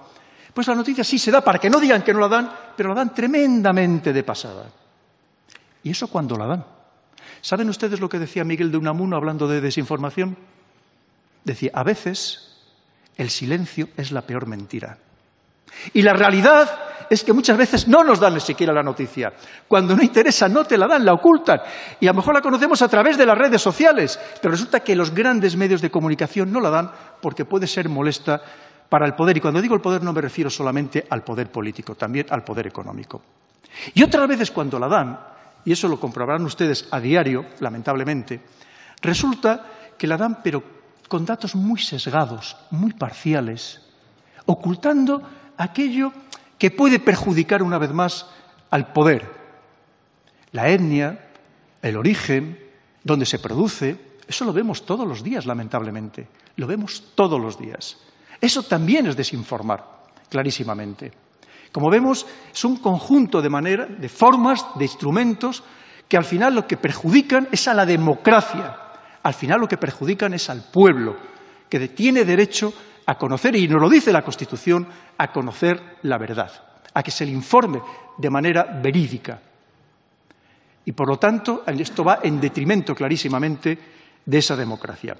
pues 0.53 0.66
la 0.66 0.74
noticia 0.74 1.05
sí 1.05 1.18
se 1.18 1.31
da 1.31 1.40
para 1.40 1.59
que 1.59 1.70
no 1.70 1.79
digan 1.79 2.03
que 2.03 2.12
no 2.12 2.20
la 2.20 2.29
dan, 2.29 2.51
pero 2.77 2.88
la 2.88 2.96
dan 2.96 3.14
tremendamente 3.14 4.12
de 4.12 4.22
pasada. 4.22 4.66
¿Y 5.83 5.90
eso 5.90 6.09
cuando 6.09 6.37
la 6.37 6.46
dan? 6.46 6.64
¿Saben 7.40 7.68
ustedes 7.68 8.01
lo 8.01 8.09
que 8.09 8.18
decía 8.18 8.44
Miguel 8.44 8.72
de 8.72 8.79
Unamuno 8.79 9.16
hablando 9.16 9.46
de 9.46 9.61
desinformación? 9.61 10.37
Decía, 11.44 11.70
a 11.72 11.85
veces 11.85 12.59
el 13.16 13.31
silencio 13.31 13.88
es 13.96 14.11
la 14.11 14.22
peor 14.22 14.46
mentira. 14.46 14.98
Y 15.92 16.02
la 16.02 16.12
realidad 16.12 16.68
es 17.11 17.24
que 17.24 17.33
muchas 17.33 17.57
veces 17.57 17.88
no 17.88 18.04
nos 18.04 18.20
dan 18.20 18.35
ni 18.35 18.40
siquiera 18.40 18.72
la 18.72 18.83
noticia. 18.83 19.33
Cuando 19.66 19.96
no 19.96 20.02
interesa, 20.02 20.48
no 20.48 20.64
te 20.64 20.76
la 20.76 20.87
dan, 20.87 21.04
la 21.04 21.14
ocultan. 21.14 21.61
Y 22.00 22.07
a 22.07 22.11
lo 22.11 22.16
mejor 22.16 22.35
la 22.35 22.42
conocemos 22.42 22.83
a 22.83 22.88
través 22.88 23.16
de 23.16 23.26
las 23.26 23.38
redes 23.38 23.62
sociales, 23.62 24.18
pero 24.40 24.52
resulta 24.52 24.81
que 24.81 24.96
los 24.96 25.14
grandes 25.14 25.57
medios 25.57 25.81
de 25.81 25.90
comunicación 25.90 26.52
no 26.52 26.61
la 26.61 26.70
dan 26.70 26.90
porque 27.20 27.44
puede 27.44 27.66
ser 27.66 27.88
molesta 27.88 28.40
para 28.88 29.07
el 29.07 29.14
poder. 29.14 29.37
Y 29.37 29.40
cuando 29.40 29.61
digo 29.61 29.74
el 29.74 29.81
poder 29.81 30.02
no 30.02 30.12
me 30.12 30.20
refiero 30.20 30.50
solamente 30.50 31.07
al 31.09 31.22
poder 31.22 31.50
político, 31.50 31.94
también 31.94 32.26
al 32.31 32.44
poder 32.44 32.66
económico. 32.66 33.22
Y 33.94 34.02
otras 34.02 34.28
veces 34.28 34.50
cuando 34.50 34.78
la 34.78 34.88
dan, 34.88 35.18
y 35.64 35.72
eso 35.72 35.88
lo 35.88 36.00
comprobarán 36.00 36.44
ustedes 36.44 36.88
a 36.90 37.00
diario, 37.00 37.46
lamentablemente, 37.61 38.40
resulta 39.00 39.64
que 39.96 40.07
la 40.07 40.16
dan 40.16 40.40
pero 40.42 40.62
con 41.09 41.24
datos 41.24 41.54
muy 41.54 41.81
sesgados, 41.81 42.57
muy 42.70 42.92
parciales, 42.92 43.81
ocultando 44.46 45.22
aquello 45.58 46.12
que 46.58 46.70
puede 46.70 46.98
perjudicar 46.98 47.62
una 47.62 47.78
vez 47.78 47.92
más 47.92 48.26
al 48.70 48.92
poder. 48.92 49.30
La 50.52 50.70
etnia, 50.70 51.30
el 51.82 51.96
origen, 51.96 52.58
donde 53.04 53.26
se 53.26 53.38
produce, 53.38 53.96
eso 54.26 54.44
lo 54.44 54.52
vemos 54.52 54.86
todos 54.86 55.06
los 55.06 55.22
días, 55.22 55.46
lamentablemente. 55.46 56.28
Lo 56.56 56.66
vemos 56.66 57.12
todos 57.14 57.40
los 57.40 57.58
días. 57.58 57.98
Eso 58.40 58.62
también 58.62 59.06
es 59.06 59.16
desinformar, 59.16 59.84
clarísimamente. 60.28 61.12
Como 61.72 61.90
vemos, 61.90 62.26
es 62.52 62.64
un 62.64 62.76
conjunto 62.78 63.42
de, 63.42 63.50
maneras, 63.50 63.88
de 63.98 64.08
formas, 64.08 64.64
de 64.76 64.84
instrumentos 64.84 65.62
que 66.08 66.16
al 66.16 66.24
final 66.24 66.54
lo 66.54 66.66
que 66.66 66.76
perjudican 66.76 67.48
es 67.52 67.68
a 67.68 67.74
la 67.74 67.84
democracia, 67.84 68.76
al 69.22 69.34
final 69.34 69.60
lo 69.60 69.68
que 69.68 69.76
perjudican 69.76 70.32
es 70.32 70.48
al 70.48 70.62
pueblo, 70.72 71.16
que 71.68 71.88
tiene 71.88 72.24
derecho 72.24 72.72
a 73.08 73.14
conocer, 73.16 73.56
y 73.56 73.66
nos 73.66 73.80
lo 73.80 73.88
dice 73.88 74.12
la 74.12 74.20
Constitución, 74.20 74.86
a 75.16 75.32
conocer 75.32 75.96
la 76.02 76.18
verdad, 76.18 76.52
a 76.92 77.02
que 77.02 77.10
se 77.10 77.24
le 77.24 77.32
informe 77.32 77.80
de 78.18 78.28
manera 78.28 78.66
verídica. 78.82 79.40
Y 80.84 80.92
por 80.92 81.08
lo 81.08 81.16
tanto, 81.16 81.62
esto 81.66 82.04
va 82.04 82.18
en 82.22 82.38
detrimento 82.38 82.94
clarísimamente 82.94 83.78
de 84.26 84.38
esa 84.38 84.54
democracia. 84.56 85.16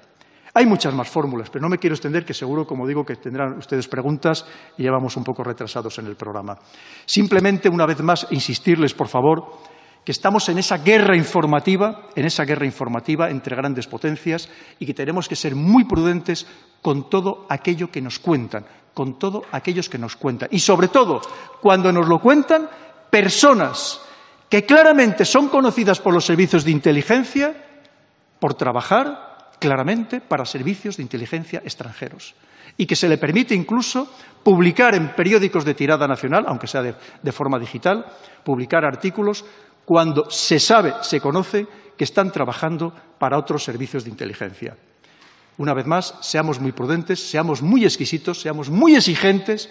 Hay 0.53 0.67
muchas 0.67 0.93
más 0.93 1.09
fórmulas, 1.09 1.49
pero 1.49 1.63
no 1.63 1.69
me 1.69 1.79
quiero 1.79 1.95
extender, 1.95 2.23
que 2.23 2.35
seguro, 2.35 2.67
como 2.67 2.85
digo, 2.85 3.03
que 3.03 3.15
tendrán 3.15 3.57
ustedes 3.57 3.87
preguntas 3.87 4.45
y 4.77 4.83
ya 4.83 4.91
vamos 4.91 5.17
un 5.17 5.23
poco 5.23 5.43
retrasados 5.43 5.97
en 5.97 6.05
el 6.05 6.15
programa. 6.15 6.59
Simplemente, 7.07 7.69
una 7.69 7.87
vez 7.87 8.03
más, 8.03 8.27
insistirles, 8.29 8.93
por 8.93 9.07
favor, 9.07 9.61
que 10.09 10.13
estamos 10.13 10.49
en 10.49 10.57
esa 10.57 10.79
guerra 10.79 11.15
informativa, 11.15 12.09
en 12.15 12.25
esa 12.25 12.43
guerra 12.43 12.65
informativa 12.65 13.29
entre 13.29 13.55
grandes 13.55 13.85
potencias 13.85 14.49
y 14.79 14.87
que 14.87 14.95
tenemos 14.95 15.29
que 15.29 15.35
ser 15.35 15.53
muy 15.53 15.83
prudentes 15.83 16.47
con 16.81 17.11
todo 17.11 17.45
aquello 17.47 17.91
que 17.91 18.01
nos 18.01 18.17
cuentan, 18.17 18.65
con 18.95 19.19
todo 19.19 19.43
aquellos 19.51 19.87
que 19.87 19.99
nos 19.99 20.15
cuentan. 20.15 20.49
Y 20.51 20.61
sobre 20.61 20.87
todo, 20.87 21.21
cuando 21.61 21.91
nos 21.91 22.07
lo 22.07 22.17
cuentan, 22.17 22.67
personas 23.11 24.01
que 24.49 24.65
claramente 24.65 25.25
son 25.25 25.47
conocidas 25.47 25.99
por 25.99 26.11
los 26.11 26.25
servicios 26.25 26.65
de 26.65 26.71
inteligencia 26.71 27.53
por 28.39 28.55
trabajar 28.55 29.51
claramente 29.59 30.21
para 30.21 30.43
servicios 30.45 30.97
de 30.97 31.03
inteligencia 31.03 31.61
extranjeros 31.63 32.33
y 32.77 32.87
que 32.87 32.95
se 32.95 33.09
le 33.09 33.19
permite 33.19 33.53
incluso 33.53 34.11
publicar 34.41 34.95
en 34.95 35.09
periódicos 35.09 35.65
de 35.65 35.75
tirada 35.75 36.07
nacional, 36.07 36.45
aunque 36.47 36.65
sea 36.65 36.81
de, 36.81 36.95
de 37.21 37.31
forma 37.31 37.59
digital, 37.59 38.07
publicar 38.43 38.85
artículos 38.85 39.45
cuando 39.89 40.29
se 40.29 40.59
sabe, 40.59 40.93
se 41.01 41.19
conoce 41.19 41.65
que 41.97 42.03
están 42.03 42.31
trabajando 42.31 42.93
para 43.17 43.39
otros 43.39 43.63
servicios 43.63 44.03
de 44.03 44.11
inteligencia. 44.11 44.77
Una 45.57 45.73
vez 45.73 45.87
más, 45.87 46.13
seamos 46.21 46.59
muy 46.59 46.73
prudentes, 46.73 47.27
seamos 47.27 47.63
muy 47.63 47.85
exquisitos, 47.85 48.39
seamos 48.39 48.69
muy 48.69 48.95
exigentes 48.95 49.67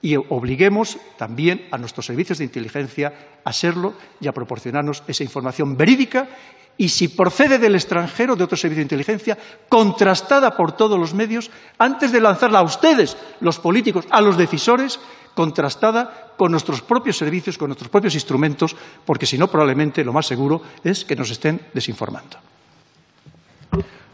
y 0.00 0.14
obliguemos 0.14 0.98
también 1.16 1.66
a 1.72 1.76
nuestros 1.76 2.06
servicios 2.06 2.38
de 2.38 2.44
inteligencia 2.44 3.40
a 3.42 3.52
serlo 3.52 3.94
y 4.20 4.28
a 4.28 4.32
proporcionarnos 4.32 5.02
esa 5.08 5.24
información 5.24 5.76
verídica 5.76 6.28
y 6.76 6.90
si 6.90 7.08
procede 7.08 7.58
del 7.58 7.74
extranjero, 7.74 8.36
de 8.36 8.44
otro 8.44 8.56
servicio 8.56 8.78
de 8.78 8.84
inteligencia, 8.84 9.36
contrastada 9.68 10.56
por 10.56 10.70
todos 10.70 11.00
los 11.00 11.14
medios, 11.14 11.50
antes 11.78 12.12
de 12.12 12.20
lanzarla 12.20 12.60
a 12.60 12.62
ustedes, 12.62 13.16
los 13.40 13.58
políticos, 13.58 14.06
a 14.10 14.20
los 14.20 14.38
decisores, 14.38 15.00
contrastada 15.34 16.32
con 16.36 16.52
nuestros 16.52 16.82
propios 16.82 17.16
servicios, 17.16 17.58
con 17.58 17.68
nuestros 17.68 17.90
propios 17.90 18.14
instrumentos, 18.14 18.76
porque 19.04 19.26
si 19.26 19.38
no, 19.38 19.48
probablemente 19.48 20.04
lo 20.04 20.12
más 20.12 20.26
seguro 20.26 20.62
es 20.84 21.04
que 21.04 21.16
nos 21.16 21.30
estén 21.30 21.60
desinformando. 21.74 22.38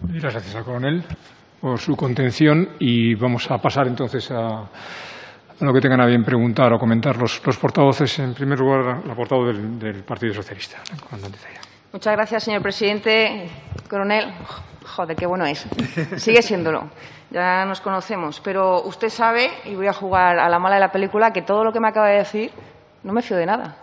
Muchas 0.01 0.33
gracias 0.33 0.55
al 0.55 0.65
coronel 0.65 1.05
por 1.61 1.79
su 1.79 1.97
contención 1.97 2.71
y 2.79 3.15
vamos 3.15 3.51
a 3.51 3.59
pasar 3.59 3.87
entonces 3.87 4.31
a, 4.31 4.69
lo 5.61 5.73
que 5.73 5.81
tengan 5.81 6.01
a 6.01 6.07
bien 6.07 6.23
preguntar 6.23 6.73
o 6.73 6.79
comentar 6.79 7.17
los, 7.17 7.41
portavoces. 7.41 8.19
En 8.19 8.35
primer 8.35 8.59
lugar, 8.59 9.07
la 9.07 9.15
portavoz 9.15 9.57
del, 9.57 10.03
Partido 10.03 10.35
Socialista. 10.35 10.79
Muchas 11.93 12.13
gracias, 12.13 12.45
señor 12.45 12.61
presidente. 12.61 13.49
Coronel, 13.89 14.35
joder, 14.85 15.17
qué 15.17 15.27
bueno 15.27 15.47
es. 15.47 15.67
Sigue 16.17 16.43
siéndolo 16.43 16.91
ya 17.35 17.65
nos 17.65 17.81
conocemos, 17.81 18.41
pero 18.41 18.83
usted 18.83 19.09
sabe, 19.09 19.51
y 19.65 19.75
voy 19.75 19.89
a 19.89 19.93
jugar 19.93 20.39
a 20.39 20.49
la 20.49 20.61
mala 20.61 20.77
de 20.77 20.81
la 20.83 20.93
película, 20.93 21.33
que 21.33 21.43
todo 21.43 21.65
lo 21.65 21.73
que 21.73 21.81
me 21.81 21.89
acaba 21.89 22.07
de 22.07 22.19
decir 22.19 22.53
no 23.03 23.13
me 23.13 23.23
fío 23.23 23.37
de 23.37 23.45
nada. 23.45 23.75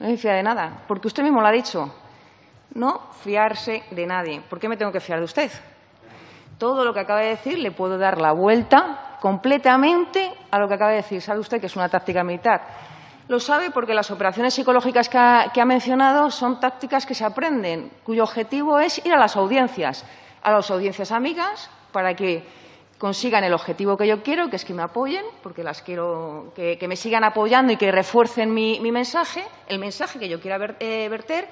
No 0.00 0.08
me 0.08 0.16
fío 0.16 0.32
de 0.32 0.42
nada, 0.42 0.82
porque 0.88 1.08
usted 1.08 1.22
mismo 1.22 1.42
lo 1.42 1.46
ha 1.46 1.52
dicho. 1.52 1.94
No 2.74 3.00
fiarse 3.22 3.82
de 3.90 4.06
nadie. 4.06 4.40
¿Por 4.48 4.58
qué 4.58 4.66
me 4.66 4.78
tengo 4.78 4.90
que 4.90 5.00
fiar 5.00 5.18
de 5.18 5.26
usted? 5.26 5.52
Todo 6.56 6.86
lo 6.86 6.94
que 6.94 7.00
acaba 7.00 7.20
de 7.20 7.28
decir 7.28 7.58
le 7.58 7.70
puedo 7.70 7.98
dar 7.98 8.18
la 8.18 8.32
vuelta 8.32 9.18
completamente 9.20 10.32
a 10.50 10.58
lo 10.58 10.68
que 10.68 10.74
acaba 10.74 10.92
de 10.92 10.96
decir. 10.96 11.20
¿Sabe 11.20 11.40
usted 11.40 11.60
que 11.60 11.66
es 11.66 11.76
una 11.76 11.90
táctica 11.90 12.24
militar? 12.24 12.62
Lo 13.28 13.40
sabe 13.40 13.70
porque 13.70 13.92
las 13.92 14.10
operaciones 14.10 14.54
psicológicas 14.54 15.10
que 15.10 15.18
ha, 15.18 15.50
que 15.52 15.60
ha 15.60 15.66
mencionado 15.66 16.30
son 16.30 16.60
tácticas 16.60 17.04
que 17.04 17.14
se 17.14 17.26
aprenden, 17.26 17.92
cuyo 18.04 18.22
objetivo 18.24 18.78
es 18.78 19.04
ir 19.04 19.12
a 19.12 19.18
las 19.18 19.36
audiencias, 19.36 20.06
a 20.42 20.50
las 20.50 20.70
audiencias 20.70 21.12
amigas, 21.12 21.70
para 21.92 22.14
que 22.14 22.42
consigan 22.98 23.42
el 23.44 23.52
objetivo 23.52 23.96
que 23.96 24.06
yo 24.06 24.22
quiero, 24.22 24.48
que 24.48 24.56
es 24.56 24.64
que 24.64 24.74
me 24.74 24.82
apoyen, 24.82 25.24
porque 25.42 25.64
las 25.64 25.82
quiero 25.82 26.52
que, 26.54 26.78
me 26.86 26.96
sigan 26.96 27.24
apoyando 27.24 27.72
y 27.72 27.76
que 27.76 27.90
refuercen 27.90 28.54
mi, 28.54 28.78
mensaje, 28.92 29.44
el 29.66 29.78
mensaje 29.78 30.18
que 30.18 30.28
yo 30.28 30.40
quiera 30.40 30.76
eh, 30.78 31.08
verter, 31.10 31.48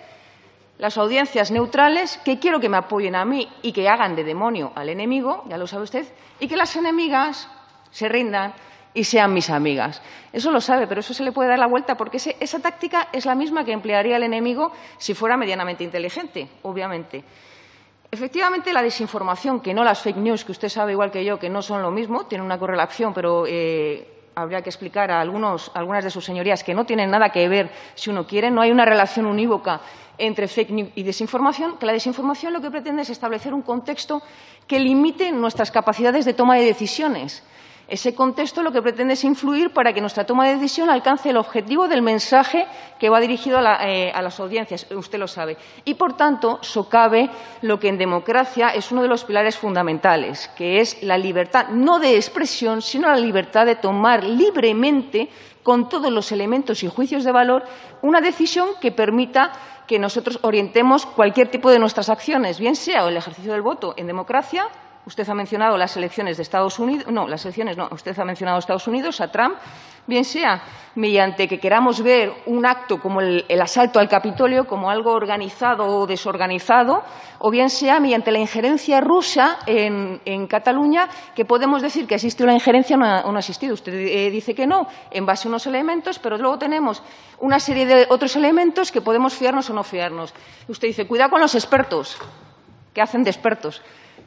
las 0.79 0.97
audiencias 0.97 1.51
neutrales, 1.51 2.19
que 2.25 2.39
quiero 2.39 2.61
que 2.61 2.69
me 2.69 2.77
apoyen 2.77 3.15
a 3.15 3.25
mí 3.25 3.49
y 3.63 3.73
que 3.73 3.89
hagan 3.89 4.17
de 4.17 4.25
demonio 4.25 4.73
al 4.77 4.89
enemigo, 4.89 5.45
ya 5.49 5.59
lo 5.59 5.67
sabe 5.67 5.83
usted, 5.83 6.07
y 6.39 6.49
que 6.49 6.57
las 6.57 6.75
enemigas 6.77 7.49
se 7.91 8.09
rindan 8.09 8.55
y 8.95 9.05
sean 9.05 9.35
mis 9.35 9.51
amigas. 9.51 10.01
Eso 10.33 10.51
lo 10.51 10.61
sabe, 10.61 10.87
pero 10.87 11.01
eso 11.01 11.15
se 11.15 11.23
le 11.23 11.33
puede 11.33 11.49
dar 11.49 11.59
la 11.59 11.67
vuelta 11.67 11.97
porque 11.97 12.19
esa 12.19 12.59
táctica 12.61 13.09
es 13.13 13.27
la 13.27 13.35
misma 13.35 13.65
que 13.65 13.73
emplearía 13.73 14.17
el 14.17 14.23
enemigo 14.23 14.73
si 14.99 15.15
fuera 15.15 15.37
medianamente 15.37 15.85
inteligente, 15.85 16.49
obviamente. 16.63 17.25
Efectivamente, 18.13 18.73
la 18.73 18.83
desinformación, 18.83 19.61
que 19.61 19.73
no 19.73 19.85
las 19.85 20.01
fake 20.01 20.17
news, 20.17 20.45
que 20.45 20.51
usted 20.51 20.69
sabe 20.69 20.93
igual 20.93 21.13
que 21.13 21.25
yo 21.25 21.39
que 21.39 21.49
no 21.49 21.63
son 21.63 21.81
lo 21.81 21.93
mismo, 21.93 22.27
tienen 22.27 22.45
una 22.45 22.59
correlación, 22.59 23.15
pero 23.15 23.45
eh, 23.47 24.05
habría 24.35 24.63
que 24.63 24.71
explicar 24.71 25.13
a 25.13 25.21
algunos, 25.21 25.71
algunas 25.75 26.03
de 26.03 26.11
sus 26.11 26.25
señorías 26.25 26.65
que 26.65 26.75
no 26.75 26.85
tienen 26.85 27.11
nada 27.11 27.31
que 27.31 27.49
ver, 27.49 27.71
si 27.95 28.11
uno 28.11 28.27
quiere, 28.27 28.51
no 28.51 28.63
hay 28.63 28.73
una 28.73 28.85
relación 28.85 29.27
unívoca 29.27 29.81
entre 30.19 30.49
fake 30.49 30.71
news 30.71 30.91
y 30.97 31.05
desinformación, 31.05 31.79
que 31.79 31.87
la 31.87 31.93
desinformación 31.93 32.53
lo 32.53 32.61
que 32.61 32.71
pretende 32.71 33.03
es 33.03 33.11
establecer 33.11 33.55
un 33.55 33.63
contexto 33.63 34.23
que 34.67 34.81
limite 34.81 35.31
nuestras 35.31 35.71
capacidades 35.71 36.25
de 36.25 36.35
toma 36.35 36.57
de 36.57 36.65
decisiones 36.65 37.45
ese 37.91 38.15
contexto 38.15 38.63
lo 38.63 38.71
que 38.71 38.81
pretende 38.81 39.15
es 39.15 39.25
influir 39.25 39.73
para 39.73 39.93
que 39.93 40.01
nuestra 40.01 40.25
toma 40.25 40.47
de 40.47 40.55
decisión 40.55 40.89
alcance 40.89 41.31
el 41.31 41.37
objetivo 41.37 41.89
del 41.89 42.03
mensaje 42.03 42.67
que 42.99 43.11
va 43.11 43.19
dirigido 43.19 43.59
eh, 43.59 44.13
a, 44.15 44.23
las 44.23 44.39
audiencias. 44.39 44.87
Usted 44.91 45.19
lo 45.19 45.27
sabe. 45.27 45.57
Y, 45.85 45.95
por 45.95 46.17
tanto, 46.17 46.59
socave 46.63 47.29
lo 47.63 47.81
que 47.81 47.89
en 47.89 47.99
democracia 47.99 48.69
es 48.69 48.93
uno 48.93 49.03
de 49.03 49.09
los 49.09 49.25
pilares 49.25 49.59
fundamentales, 49.59 50.49
que 50.57 50.81
es 50.81 51.03
la 51.03 51.19
libertad, 51.19 51.69
no 51.71 51.99
de 51.99 52.15
expresión, 52.15 52.81
sino 52.81 53.09
la 53.09 53.17
libertad 53.17 53.67
de 53.67 53.75
tomar 53.75 54.23
libremente, 54.23 55.29
con 55.63 55.89
todos 55.89 56.11
los 56.11 56.33
elementos 56.33 56.83
y 56.83 56.89
juicios 56.89 57.23
de 57.23 57.33
valor, 57.33 57.65
una 58.01 58.21
decisión 58.21 58.69
que 58.81 58.93
permita 58.93 59.53
que 59.87 59.99
nosotros 59.99 60.39
orientemos 60.43 61.05
cualquier 61.05 61.49
tipo 61.51 61.71
de 61.71 61.79
nuestras 61.79 62.09
acciones, 62.09 62.59
bien 62.59 62.77
sea 62.77 63.07
el 63.07 63.17
ejercicio 63.17 63.53
del 63.53 63.61
voto 63.61 63.93
en 63.97 64.07
democracia 64.07 64.69
Usted 65.07 65.29
ha 65.29 65.35
mencionado 65.35 65.79
las 65.79 65.97
elecciones 65.97 66.37
de 66.37 66.43
Estados 66.43 66.79
Unidos, 66.79 67.07
no, 67.11 67.27
las 67.27 67.45
elecciones 67.45 67.77
no, 67.77 67.89
usted 67.91 68.19
ha 68.19 68.25
mencionado 68.25 68.59
Estados 68.59 68.87
Unidos, 68.87 69.21
a 69.23 69.29
Trump, 69.29 69.57
bien 70.07 70.25
sea 70.25 70.63
mediante 70.97 71.49
que 71.49 71.59
queramos 71.59 72.03
ver 72.03 72.31
un 72.47 72.67
acto 72.67 73.01
como 73.01 73.21
el, 73.21 73.45
asalto 73.63 73.99
al 73.99 74.09
Capitolio 74.09 74.67
como 74.67 74.91
algo 74.91 75.13
organizado 75.13 75.87
o 75.87 76.07
desorganizado, 76.07 77.03
o 77.39 77.51
bien 77.51 77.71
sea 77.71 77.99
mediante 77.99 78.31
la 78.31 78.41
injerencia 78.41 79.01
rusa 79.01 79.61
en, 79.67 80.47
Cataluña, 80.47 81.09
que 81.35 81.47
podemos 81.47 81.81
decir 81.81 82.07
que 82.07 82.17
existe 82.17 82.45
una 82.45 82.53
injerencia 82.53 82.97
o 82.97 82.99
no, 83.01 83.37
ha 83.37 83.39
existido. 83.39 83.73
Usted 83.73 83.95
eh, 83.95 84.31
dice 84.31 84.55
que 84.55 84.67
no, 84.67 84.87
en 85.11 85.25
base 85.25 85.49
a 85.49 85.51
unos 85.51 85.67
elementos, 85.67 86.19
pero 86.19 86.37
luego 86.37 86.59
tenemos 86.59 87.03
una 87.39 87.59
serie 87.59 87.87
de 87.87 88.07
otros 88.11 88.37
elementos 88.37 88.93
que 88.93 89.01
podemos 89.01 89.35
fiarnos 89.35 89.71
o 89.71 89.73
no 89.73 89.83
fiarnos. 89.83 90.35
Usted 90.69 90.89
dice, 90.89 91.07
cuidado 91.07 91.31
con 91.31 91.41
los 91.41 91.55
expertos, 91.55 92.19
que 92.93 93.01
hacen 93.01 93.23
de 93.23 93.31
expertos. 93.31 93.83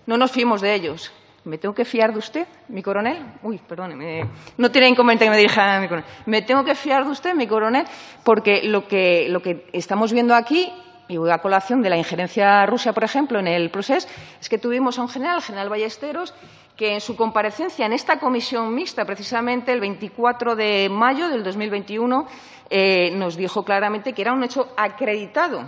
No 0.05 0.17
nos 0.17 0.31
fiemos 0.31 0.61
de 0.61 0.73
ellos. 0.73 1.11
¿Me 1.45 1.57
tengo 1.57 1.75
que 1.75 1.83
fiar 1.83 2.13
de 2.13 2.19
usted, 2.19 2.47
mi 2.69 2.81
coronel? 2.81 3.21
Uy, 3.41 3.57
perdóneme. 3.57 4.25
No 4.57 4.71
tiene 4.71 4.87
inconveniente 4.87 5.25
que 5.25 5.31
me 5.31 5.37
dirija 5.37 5.79
mi 5.81 5.87
coronel. 5.89 6.09
¿Me 6.25 6.41
tengo 6.41 6.63
que 6.63 6.73
fiar 6.73 7.03
de 7.03 7.11
usted, 7.11 7.33
mi 7.35 7.47
coronel? 7.47 7.85
Porque 8.23 8.63
lo 8.63 8.87
que, 8.87 9.27
lo 9.29 9.41
que 9.41 9.67
estamos 9.73 10.13
viendo 10.13 10.35
aquí 10.35 10.71
y 11.09 11.17
voy 11.17 11.29
a 11.31 11.39
colación 11.39 11.81
de 11.81 11.89
la 11.89 11.97
injerencia 11.97 12.65
rusa, 12.65 12.93
por 12.93 13.03
ejemplo, 13.03 13.39
en 13.39 13.47
el 13.47 13.69
proceso, 13.69 14.07
es 14.39 14.47
que 14.47 14.57
tuvimos 14.57 14.97
a 14.97 15.01
un 15.01 15.09
general, 15.09 15.37
el 15.37 15.43
general 15.43 15.69
Ballesteros, 15.69 16.33
que 16.77 16.93
en 16.93 17.01
su 17.01 17.15
comparecencia 17.15 17.85
en 17.85 17.93
esta 17.93 18.19
comisión 18.19 18.73
mixta, 18.73 19.05
precisamente 19.05 19.73
el 19.73 19.81
24 19.81 20.55
de 20.55 20.89
mayo 20.89 21.29
del 21.29 21.43
2021, 21.43 22.25
eh, 22.69 23.11
nos 23.15 23.35
dijo 23.35 23.63
claramente 23.63 24.13
que 24.13 24.21
era 24.21 24.33
un 24.33 24.43
hecho 24.43 24.69
acreditado, 24.77 25.63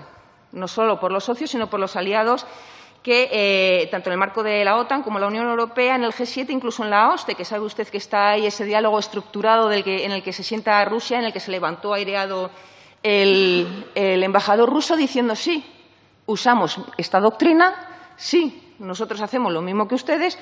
no 0.54 0.68
solo 0.68 1.00
por 1.00 1.12
los 1.12 1.26
socios, 1.26 1.52
sino 1.52 1.70
por 1.70 1.80
los 1.80 1.96
aliados 1.96 2.48
que 3.06 3.30
eh, 3.32 3.88
tanto 3.92 4.10
en 4.10 4.14
el 4.14 4.18
marco 4.18 4.42
de 4.42 4.66
la 4.66 4.78
OTAN 4.78 5.04
como 5.04 5.20
la 5.20 5.28
Unión 5.28 5.48
Europea, 5.48 5.96
en 5.96 6.06
el 6.06 6.12
G7, 6.12 6.50
incluso 6.50 6.84
en 6.84 6.90
la 6.90 7.12
OSCE, 7.12 7.36
que 7.36 7.46
sabe 7.46 7.64
usted 7.64 7.88
que 7.88 8.00
está 8.00 8.32
ahí 8.32 8.48
ese 8.48 8.66
diálogo 8.66 8.98
estructurado 8.98 9.72
en 9.72 10.12
el 10.12 10.24
que 10.24 10.34
se 10.34 10.42
sienta 10.42 10.84
Rusia, 10.86 11.20
en 11.20 11.26
el 11.26 11.32
que 11.32 11.40
se 11.40 11.52
levantó 11.52 11.94
aireado 11.94 12.50
el 13.04 13.86
embajador 13.94 14.72
ruso 14.72 14.98
diciendo 14.98 15.36
sí, 15.36 15.64
usamos 16.26 16.80
esta 16.98 17.20
doctrina, 17.20 17.76
sí, 18.18 18.74
nosotros 18.80 19.22
hacemos 19.22 19.54
lo 19.54 19.62
mismo 19.62 19.88
que 19.88 19.94
ustedes, 19.94 20.40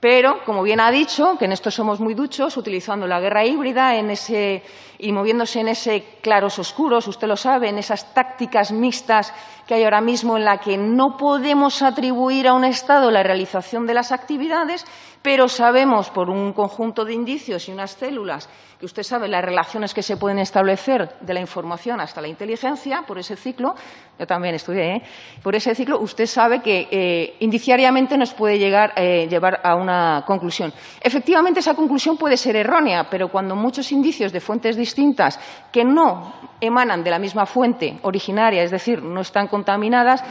pero, 0.00 0.44
como 0.44 0.62
bien 0.62 0.78
ha 0.78 0.92
dicho, 0.92 1.36
que 1.38 1.46
en 1.46 1.52
esto 1.52 1.72
somos 1.72 1.98
muy 1.98 2.14
duchos, 2.14 2.56
utilizando 2.56 3.08
la 3.08 3.18
guerra 3.18 3.44
híbrida 3.44 3.96
en 3.96 4.10
ese, 4.10 4.62
y 4.98 5.10
moviéndose 5.10 5.58
en 5.58 5.68
ese 5.68 6.18
claros 6.22 6.60
oscuros, 6.60 7.08
usted 7.08 7.26
lo 7.26 7.36
sabe, 7.36 7.68
en 7.68 7.78
esas 7.78 8.14
tácticas 8.14 8.70
mixtas 8.70 9.34
que 9.66 9.74
hay 9.74 9.82
ahora 9.82 10.00
mismo 10.00 10.36
en 10.36 10.44
la 10.44 10.58
que 10.58 10.78
no 10.78 11.16
podemos 11.16 11.82
atribuir 11.82 12.46
a 12.46 12.54
un 12.54 12.64
Estado 12.64 13.10
la 13.10 13.24
realización 13.24 13.86
de 13.86 13.94
las 13.94 14.12
actividades, 14.12 14.86
pero 15.22 15.48
sabemos 15.48 16.10
por 16.10 16.30
un 16.30 16.52
conjunto 16.52 17.04
de 17.04 17.14
indicios 17.14 17.68
y 17.68 17.72
unas 17.72 17.92
células 17.92 18.48
que 18.78 18.86
usted 18.86 19.02
sabe 19.02 19.26
las 19.26 19.44
relaciones 19.44 19.92
que 19.92 20.02
se 20.02 20.16
pueden 20.16 20.38
establecer 20.38 21.16
de 21.20 21.34
la 21.34 21.40
información 21.40 22.00
hasta 22.00 22.20
la 22.20 22.28
inteligencia 22.28 23.02
por 23.06 23.18
ese 23.18 23.34
ciclo, 23.34 23.74
yo 24.18 24.26
también 24.26 24.54
estudié, 24.54 24.96
¿eh? 24.96 25.02
por 25.42 25.56
ese 25.56 25.74
ciclo 25.74 25.98
usted 25.98 26.26
sabe 26.26 26.60
que 26.62 26.86
eh, 26.90 27.36
indiciariamente 27.40 28.16
nos 28.16 28.32
puede 28.34 28.58
llegar, 28.58 28.92
eh, 28.96 29.26
llevar 29.28 29.60
a 29.64 29.74
una 29.74 30.22
conclusión. 30.24 30.72
Efectivamente, 31.00 31.60
esa 31.60 31.74
conclusión 31.74 32.16
puede 32.16 32.36
ser 32.36 32.54
errónea, 32.54 33.08
pero 33.10 33.28
cuando 33.28 33.56
muchos 33.56 33.90
indicios 33.90 34.32
de 34.32 34.40
fuentes 34.40 34.76
distintas 34.76 35.40
que 35.72 35.84
no 35.84 36.34
emanan 36.60 37.02
de 37.02 37.10
la 37.10 37.18
misma 37.18 37.46
fuente 37.46 37.98
originaria, 38.02 38.62
es 38.62 38.70
decir, 38.70 39.02
no 39.02 39.20
están 39.22 39.48
contaminadas, 39.48 40.22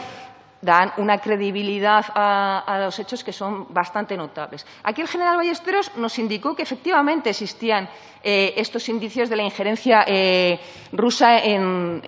dan 0.61 0.91
una 0.97 1.19
credibilidad 1.19 2.05
a, 2.13 2.79
los 2.83 2.97
hechos 2.99 3.23
que 3.23 3.33
son 3.33 3.67
bastante 3.69 4.17
notables. 4.17 4.65
Aquí 4.83 5.01
el 5.01 5.07
general 5.07 5.37
Ballesteros 5.37 5.91
nos 5.97 6.17
indicó 6.19 6.55
que 6.55 6.63
efectivamente 6.63 7.29
existían 7.29 7.89
eh, 8.23 8.53
estos 8.57 8.89
indicios 8.89 9.29
de 9.29 9.35
la 9.35 9.43
injerencia 9.43 10.03
eh, 10.07 10.59
rusa 10.91 11.39
en, 11.39 12.01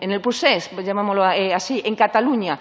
el 0.00 0.20
procés, 0.20 0.70
llamémoslo 0.70 1.30
eh, 1.30 1.54
así, 1.54 1.82
en 1.84 1.94
Cataluña. 1.96 2.58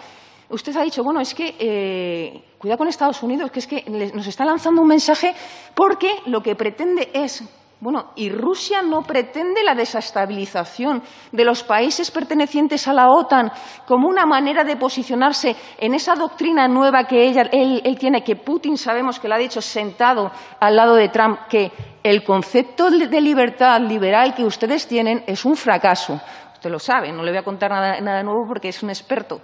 Usted 0.50 0.76
ha 0.78 0.84
dicho, 0.84 1.04
bueno, 1.04 1.20
es 1.20 1.34
que 1.34 2.44
cuidado 2.60 2.78
con 2.78 2.88
Estados 2.88 3.24
Unidos, 3.24 3.50
que 3.50 3.60
es 3.60 3.68
que 3.68 3.84
nos 4.14 4.28
está 4.28 4.46
lanzando 4.46 4.82
un 4.82 4.88
mensaje 4.88 5.34
porque 5.74 6.20
lo 6.28 6.44
que 6.44 6.56
pretende 6.56 7.10
es 7.14 7.44
bueno, 7.84 8.12
¿y 8.16 8.30
Rusia 8.30 8.82
no 8.82 9.02
pretende 9.02 9.62
la 9.62 9.76
desestabilización 9.76 11.04
de 11.34 11.44
los 11.44 11.64
países 11.64 12.10
pertenecientes 12.12 12.88
a 12.88 12.94
la 12.94 13.10
OTAN 13.10 13.52
como 13.86 14.08
una 14.08 14.26
manera 14.26 14.64
de 14.64 14.78
posicionarse 14.78 15.54
en 15.78 15.94
esa 15.94 16.16
doctrina 16.16 16.66
nueva 16.70 17.04
que 17.04 17.28
él, 17.28 17.98
tiene, 18.00 18.24
que 18.24 18.38
Putin 18.38 18.78
sabemos 18.78 19.20
que 19.20 19.28
lo 19.28 19.36
ha 19.36 19.38
dicho 19.38 19.62
sentado 19.62 20.32
al 20.62 20.78
lado 20.78 20.96
de 20.96 21.10
Trump, 21.10 21.40
que 21.50 21.74
el 22.02 22.24
concepto 22.24 22.90
de 22.90 23.20
libertad 23.20 23.82
liberal 23.82 24.34
que 24.34 24.46
ustedes 24.46 24.88
tienen 24.88 25.22
es 25.28 25.44
un 25.44 25.58
fracaso? 25.58 26.22
Usted 26.54 26.72
lo 26.72 26.80
sabe, 26.80 27.12
no 27.12 27.22
le 27.22 27.32
voy 27.32 27.40
a 27.40 27.44
contar 27.44 27.72
nada, 27.72 28.00
nada 28.00 28.24
nuevo 28.24 28.46
porque 28.48 28.70
es 28.70 28.82
un 28.82 28.92
experto, 28.92 29.42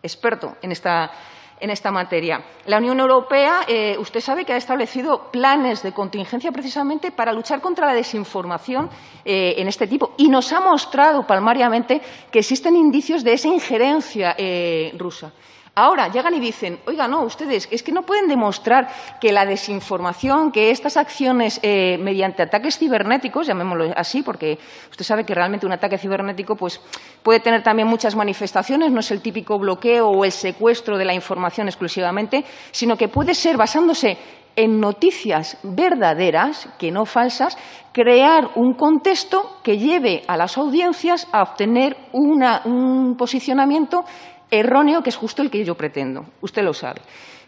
experto 0.00 0.56
en 0.62 0.70
esta 0.70 1.10
en 1.60 1.70
esta 1.70 1.90
materia. 1.90 2.42
La 2.66 2.78
Unión 2.78 2.98
Europea, 3.00 3.60
eh, 3.68 3.96
usted 3.98 4.20
sabe 4.20 4.44
que 4.44 4.52
ha 4.52 4.56
establecido 4.56 5.30
planes 5.30 5.82
de 5.82 5.92
contingencia 5.92 6.50
precisamente 6.52 7.10
para 7.10 7.32
luchar 7.32 7.60
contra 7.60 7.86
la 7.86 7.94
desinformación 7.94 8.88
eh, 9.24 9.54
en 9.58 9.68
este 9.68 9.86
tipo 9.86 10.14
y 10.16 10.28
nos 10.28 10.52
ha 10.52 10.60
mostrado 10.60 11.26
palmariamente 11.26 12.00
que 12.30 12.40
existen 12.40 12.76
indicios 12.76 13.22
de 13.22 13.32
esa 13.34 13.48
injerencia 13.48 14.34
eh, 14.38 14.92
rusa. 14.98 15.32
Ahora 15.74 16.08
llegan 16.08 16.34
y 16.34 16.40
dicen, 16.40 16.80
oiga, 16.86 17.06
no, 17.06 17.22
ustedes, 17.22 17.68
es 17.70 17.82
que 17.82 17.92
no 17.92 18.02
pueden 18.02 18.26
demostrar 18.26 18.88
que 19.20 19.30
la 19.30 19.46
desinformación, 19.46 20.50
que 20.50 20.72
estas 20.72 20.96
acciones 20.96 21.60
eh, 21.62 21.96
mediante 21.98 22.42
ataques 22.42 22.76
cibernéticos, 22.76 23.46
llamémoslo 23.46 23.92
así, 23.96 24.22
porque 24.22 24.58
usted 24.90 25.04
sabe 25.04 25.24
que 25.24 25.34
realmente 25.34 25.66
un 25.66 25.72
ataque 25.72 25.96
cibernético 25.96 26.56
pues, 26.56 26.80
puede 27.22 27.38
tener 27.38 27.62
también 27.62 27.86
muchas 27.86 28.16
manifestaciones, 28.16 28.90
no 28.90 28.98
es 28.98 29.10
el 29.12 29.22
típico 29.22 29.58
bloqueo 29.58 30.08
o 30.08 30.24
el 30.24 30.32
secuestro 30.32 30.98
de 30.98 31.04
la 31.04 31.14
información 31.14 31.68
exclusivamente, 31.68 32.44
sino 32.72 32.96
que 32.96 33.08
puede 33.08 33.34
ser 33.34 33.56
basándose 33.56 34.18
en 34.56 34.80
noticias 34.80 35.56
verdaderas, 35.62 36.68
que 36.78 36.90
no 36.90 37.06
falsas, 37.06 37.56
crear 37.92 38.50
un 38.56 38.74
contexto 38.74 39.60
que 39.62 39.78
lleve 39.78 40.24
a 40.26 40.36
las 40.36 40.58
audiencias 40.58 41.28
a 41.32 41.42
obtener 41.42 41.96
un 42.12 43.14
posicionamiento 43.16 44.04
erróneo, 44.50 45.02
que 45.02 45.10
es 45.10 45.16
justo 45.16 45.42
el 45.42 45.50
que 45.50 45.64
yo 45.64 45.74
pretendo. 45.74 46.26
Usted 46.40 46.62
lo 46.62 46.74
sabe. 46.74 47.00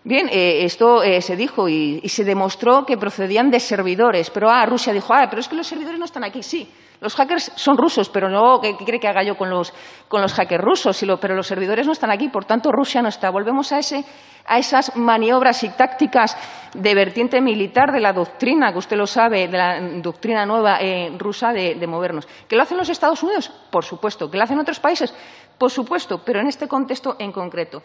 Bien, 0.05 0.29
eh, 0.33 0.65
esto 0.65 1.01
eh, 1.05 1.23
se 1.23 1.37
dijo 1.37 1.69
y, 1.69 2.01
se 2.09 2.25
demostró 2.25 2.85
que 2.85 2.97
procedían 2.97 3.51
de 3.51 3.61
servidores. 3.61 4.31
Pero 4.31 4.51
ah, 4.51 4.67
Rusia 4.67 4.93
dijo, 4.93 5.15
ah, 5.15 5.29
pero 5.31 5.41
es 5.41 5.49
que 5.49 5.55
los 5.55 5.67
servidores 5.67 5.99
no 5.99 6.07
están 6.07 6.25
aquí. 6.25 6.43
Sí, 6.43 6.69
los 7.01 7.15
hackers 7.15 7.53
son 7.55 7.77
rusos, 7.77 8.09
pero 8.09 8.29
no, 8.29 8.61
¿qué, 8.61 8.75
cree 8.77 8.99
que 8.99 9.07
haga 9.07 9.23
yo 9.23 9.37
con 9.37 9.49
los, 9.49 9.73
con 10.09 10.21
los 10.21 10.33
hackers 10.35 10.62
rusos? 10.62 11.05
pero 11.21 11.37
los 11.37 11.47
servidores 11.47 11.87
no 11.87 11.93
están 11.93 12.11
aquí, 12.11 12.29
por 12.29 12.45
tanto 12.45 12.73
Rusia 12.73 13.01
no 13.01 13.09
está. 13.09 13.31
Volvemos 13.31 13.71
a, 13.71 13.79
ese, 13.79 14.05
a 14.45 14.59
esas 14.59 14.97
maniobras 14.97 15.62
y 15.62 15.69
tácticas 15.69 16.37
de 16.75 16.95
vertiente 16.97 17.41
militar 17.41 17.93
de 17.93 18.01
la 18.01 18.12
doctrina, 18.12 18.73
que 18.73 18.79
usted 18.79 18.97
lo 18.97 19.07
sabe, 19.07 19.47
de 19.47 19.57
la 19.57 19.81
doctrina 20.01 20.45
nueva 20.45 20.79
eh, 20.81 21.12
rusa 21.17 21.53
de, 21.53 21.77
de 21.77 21.87
movernos. 21.87 22.27
¿Que 22.49 22.57
lo 22.57 22.62
hacen 22.62 22.77
los 22.77 22.88
Estados 22.88 23.23
Unidos? 23.23 23.53
Por 23.71 23.85
supuesto. 23.85 24.29
¿Que 24.29 24.37
lo 24.37 24.43
hacen 24.43 24.59
otros 24.59 24.81
países? 24.81 25.15
Por 25.59 25.71
supuesto, 25.71 26.23
pero 26.25 26.41
en 26.41 26.49
este 26.49 26.67
contexto 26.67 27.15
en 27.21 27.31
concreto. 27.31 27.83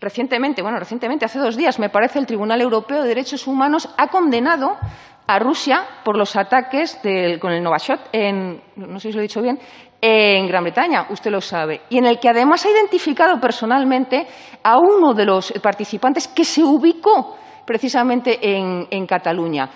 Recientemente, 0.00 0.62
bueno, 0.62 0.78
recientemente, 0.78 1.26
hace 1.26 1.38
dos 1.38 1.56
días, 1.56 1.78
me 1.78 1.90
parece, 1.90 2.18
el 2.18 2.26
Tribunal 2.26 2.60
Europeo 2.62 3.02
de 3.02 3.08
Derechos 3.08 3.46
Humanos 3.46 3.88
ha 3.98 4.08
condenado 4.08 4.78
a 5.26 5.38
Rusia 5.38 5.86
por 6.04 6.16
los 6.16 6.34
ataques 6.36 6.98
con 7.38 7.52
el 7.52 7.62
Novashot, 7.62 8.08
en, 8.12 8.62
no 8.76 8.98
sé 8.98 9.08
si 9.08 9.14
lo 9.14 9.20
he 9.20 9.22
dicho 9.22 9.42
bien, 9.42 9.58
en 10.00 10.46
Gran 10.46 10.64
Bretaña, 10.64 11.06
usted 11.10 11.30
lo 11.30 11.42
sabe, 11.42 11.82
y 11.90 11.98
en 11.98 12.06
el 12.06 12.18
que 12.18 12.30
además 12.30 12.64
ha 12.64 12.70
identificado 12.70 13.38
personalmente 13.38 14.26
a 14.62 14.78
uno 14.78 15.12
de 15.12 15.26
los 15.26 15.52
participantes 15.62 16.26
que 16.28 16.44
se 16.44 16.64
ubicó 16.64 17.36
precisamente 17.66 18.38
en, 18.42 19.06
Cataluña. 19.06 19.68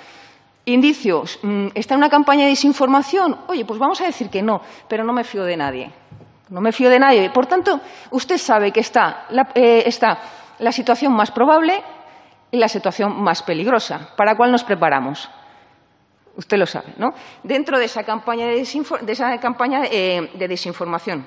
Indicios. 0.65 1.39
Mm, 1.43 1.69
¿Está 1.75 1.95
en 1.95 1.99
una 1.99 2.09
campaña 2.09 2.45
de 2.45 2.51
desinformación? 2.51 3.37
Oye, 3.49 3.67
pues 3.67 3.79
vamos 3.79 4.01
a 4.01 4.07
decir 4.07 4.31
que 4.31 4.43
no, 4.43 4.63
pero 4.89 5.05
no 5.05 5.13
me 5.13 5.23
fío 5.23 5.45
de 5.45 5.57
nadie. 5.59 5.93
No 6.51 6.61
me 6.61 6.73
fío 6.73 6.91
de 6.91 6.99
nadie. 6.99 7.31
Por 7.31 7.47
tanto, 7.47 7.81
usted 8.11 8.39
sabe 8.39 8.71
que 8.71 8.81
está 8.81 9.27
la, 9.31 9.49
eh, 9.55 9.83
está 9.87 10.19
la 10.59 10.73
situación 10.73 11.13
más 11.13 11.31
probable 11.31 11.83
y 12.51 12.59
la 12.59 12.69
situación 12.69 13.23
más 13.23 13.43
peligrosa. 13.43 14.11
¿Para 14.17 14.37
cuál 14.37 14.53
nos 14.53 14.65
preparamos? 14.65 15.31
Usted 16.37 16.59
lo 16.59 16.67
sabe, 16.67 16.95
¿no? 16.99 17.15
Dentro 17.43 17.79
de 17.79 17.85
esa 17.85 18.03
campaña 18.03 18.47
de, 18.47 18.61
esa 18.61 19.39
campaña, 19.39 19.85
eh, 19.91 20.31
de 20.35 20.49
desinformación. 20.49 21.25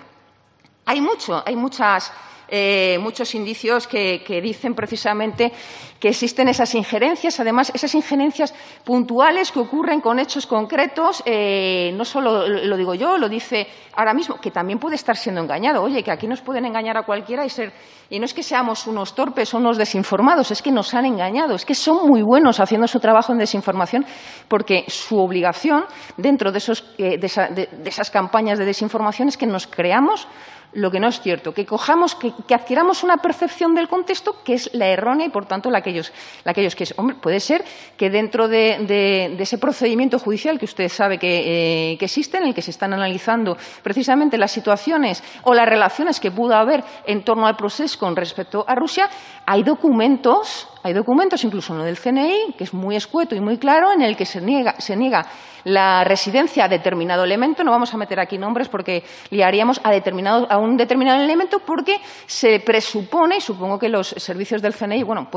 Hay 0.86 1.02
mucho, 1.02 1.42
hay 1.46 1.56
muchas 1.56 2.12
eh, 2.50 2.98
muchos 3.00 3.36
indicios 3.36 3.88
que, 3.88 4.22
dicen 4.42 4.74
precisamente 4.74 5.52
que 6.00 6.10
existen 6.10 6.48
esas 6.48 6.76
injerencias, 6.76 7.40
además 7.40 7.72
esas 7.74 7.94
injerencias 7.96 8.54
puntuales 8.84 9.52
que 9.52 9.60
ocurren 9.60 10.00
con 10.00 10.20
hechos 10.20 10.46
concretos, 10.46 11.24
eh, 11.26 11.92
no 11.96 12.06
solo 12.06 12.48
lo 12.48 12.78
digo 12.78 12.94
yo, 12.94 13.18
lo 13.18 13.28
dice 13.28 13.68
ahora 13.96 14.14
mismo, 14.14 14.36
que 14.36 14.52
también 14.52 14.78
puede 14.78 14.96
estar 14.96 15.18
siendo 15.18 15.42
engañado. 15.42 15.82
Oye, 15.82 16.04
que 16.04 16.12
aquí 16.12 16.28
nos 16.28 16.42
pueden 16.42 16.66
engañar 16.66 16.98
a 16.98 17.04
cualquiera 17.04 17.46
y 17.46 17.50
ser. 17.50 17.74
Y 18.10 18.20
no 18.20 18.26
es 18.26 18.34
que 18.34 18.44
seamos 18.44 18.86
unos 18.88 19.16
torpes 19.16 19.54
o 19.54 19.58
unos 19.58 19.78
desinformados, 19.78 20.52
es 20.52 20.62
que 20.62 20.72
nos 20.72 20.94
han 20.94 21.06
engañado, 21.06 21.56
es 21.56 21.66
que 21.66 21.76
son 21.76 22.08
muy 22.08 22.22
buenos 22.22 22.60
haciendo 22.60 22.88
su 22.88 23.00
trabajo 23.00 23.34
en 23.34 23.40
desinformación, 23.40 24.06
porque 24.48 24.86
su 24.88 25.18
obligación 25.18 25.86
dentro 26.16 26.52
de, 26.52 26.60
esos, 26.60 26.94
eh, 26.98 27.18
de 27.18 27.68
esas 27.86 28.12
campañas 28.12 28.60
de 28.60 28.66
desinformación 28.66 29.28
es 29.28 29.38
que 29.38 29.48
nos 29.48 29.68
creamos 29.68 30.28
lo 30.74 30.92
que 30.92 31.00
no 31.00 31.08
es 31.08 31.22
cierto, 31.22 31.54
que 31.54 31.66
cojamos, 31.66 32.16
que, 32.16 32.34
adquiramos 32.54 33.04
una 33.04 33.18
percepción 33.18 33.74
del 33.74 33.88
contexto 33.88 34.44
que 34.44 34.54
es 34.54 34.70
la 34.74 34.88
errónea 34.88 35.28
y, 35.28 35.30
por 35.30 35.46
tanto, 35.46 35.72
la 35.72 35.82
que 35.82 35.92
ellos, 35.92 36.12
la 36.44 36.54
que, 36.54 36.62
ellos 36.62 36.94
Hombre, 36.98 37.16
puede 37.16 37.40
ser 37.40 37.64
que 37.96 38.10
dentro 38.10 38.48
de, 38.48 39.36
ese 39.40 39.58
procedimiento 39.58 40.20
judicial 40.20 40.60
que 40.60 40.66
usted 40.66 40.90
sabe 40.90 41.18
eh, 41.22 41.96
que, 41.98 42.06
existe, 42.06 42.38
en 42.38 42.46
el 42.46 42.54
que 42.54 42.62
se 42.62 42.72
están 42.72 42.94
analizando 42.94 43.58
precisamente 43.82 44.38
las 44.38 44.52
situaciones 44.52 45.24
o 45.44 45.54
las 45.54 45.68
relaciones 45.68 46.20
que 46.20 46.32
pudo 46.32 46.56
haber 46.56 46.84
en 47.06 47.24
torno 47.24 47.48
al 47.48 47.56
proceso 47.56 47.98
con 47.98 48.16
respecto 48.16 48.64
a 48.68 48.76
Rusia, 48.76 49.10
hay 49.50 49.64
documentos 49.64 50.68
Hay 50.84 50.94
documentos, 50.94 51.44
incluso 51.44 51.74
uno 51.74 51.84
del 51.84 51.98
CNI, 51.98 52.54
que 52.58 52.64
es 52.64 52.74
muy 52.74 52.96
escueto 52.96 53.36
y 53.36 53.42
muy 53.42 53.58
claro, 53.58 53.92
en 53.92 54.02
el 54.02 54.16
que 54.16 54.26
se 54.26 54.40
niega, 54.40 55.26
la 55.66 56.06
residencia 56.06 56.64
a 56.64 56.70
determinado 56.70 57.26
elemento. 57.26 57.62
No 57.62 57.72
vamos 57.72 57.94
a 57.94 57.98
meter 57.98 58.22
aquí 58.22 58.38
nombres 58.38 58.70
porque 58.70 59.04
liaríamos 59.30 59.82
a, 59.84 59.92
determinado, 59.92 60.48
a 60.50 60.58
un 60.58 60.78
determinado 60.78 61.22
elemento 61.22 61.60
porque 61.60 61.98
se 62.26 62.62
presupone, 62.62 63.38
y 63.38 63.42
supongo 63.42 63.78
que 63.78 63.90
los 63.90 64.08
servicios 64.08 64.62
del 64.62 64.76
CNI, 64.76 65.04
bueno, 65.04 65.28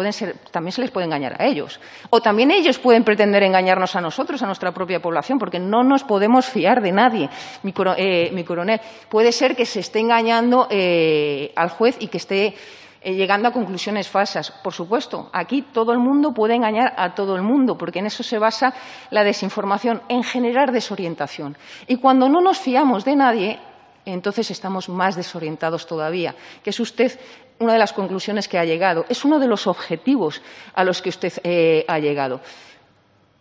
también 0.52 0.72
se 0.72 0.80
les 0.82 0.90
puede 0.92 1.06
engañar 1.06 1.42
a 1.42 1.46
ellos. 1.46 1.80
O 2.10 2.20
también 2.20 2.52
ellos 2.52 2.78
pueden 2.78 3.02
pretender 3.02 3.42
engañarnos 3.42 3.96
a 3.96 4.00
nosotros, 4.00 4.40
a 4.44 4.46
nuestra 4.46 4.70
propia 4.70 5.00
población, 5.00 5.40
porque 5.40 5.58
no 5.58 5.82
nos 5.82 6.04
podemos 6.04 6.46
fiar 6.46 6.80
de 6.80 6.92
nadie, 6.92 7.28
mi, 7.64 7.74
eh, 7.96 8.44
coronel. 8.46 8.80
Puede 9.08 9.32
ser 9.32 9.56
que 9.56 9.66
se 9.66 9.80
esté 9.80 9.98
engañando 9.98 10.68
eh, 10.70 11.52
al 11.56 11.70
juez 11.70 11.96
y 11.98 12.06
que 12.06 12.18
esté 12.18 12.54
eh, 13.02 13.14
llegando 13.14 13.48
a 13.48 13.52
conclusiones 13.52 14.08
falsas. 14.08 14.50
Por 14.50 14.74
supuesto, 14.74 15.30
aquí 15.32 15.62
todo 15.62 15.92
el 15.92 15.98
mundo 15.98 16.32
puede 16.34 16.54
engañar 16.54 16.92
a 16.96 17.14
todo 17.14 17.34
el 17.34 17.42
mundo, 17.42 17.78
porque 17.78 18.00
en 18.00 18.06
eso 18.06 18.22
se 18.22 18.38
basa 18.38 18.74
la 19.10 19.24
desinformación, 19.24 20.02
en 20.08 20.22
generar 20.22 20.70
desorientación. 20.70 21.56
Y 21.86 21.96
cuando 21.96 22.28
no 22.28 22.40
nos 22.40 22.58
fiamos 22.58 23.04
de 23.04 23.16
nadie, 23.16 23.58
entonces 24.04 24.50
estamos 24.50 24.88
más 24.88 25.16
desorientados 25.16 25.86
todavía, 25.86 26.34
que 26.62 26.70
es 26.70 26.80
usted 26.80 27.18
una 27.58 27.74
de 27.74 27.78
las 27.78 27.92
conclusiones 27.92 28.48
que 28.48 28.58
ha 28.58 28.64
llegado, 28.64 29.04
es 29.08 29.24
uno 29.24 29.38
de 29.38 29.46
los 29.46 29.66
objetivos 29.66 30.42
a 30.74 30.84
los 30.84 31.02
que 31.02 31.10
usted 31.10 31.32
eh, 31.44 31.84
ha 31.88 31.98
llegado. 31.98 32.40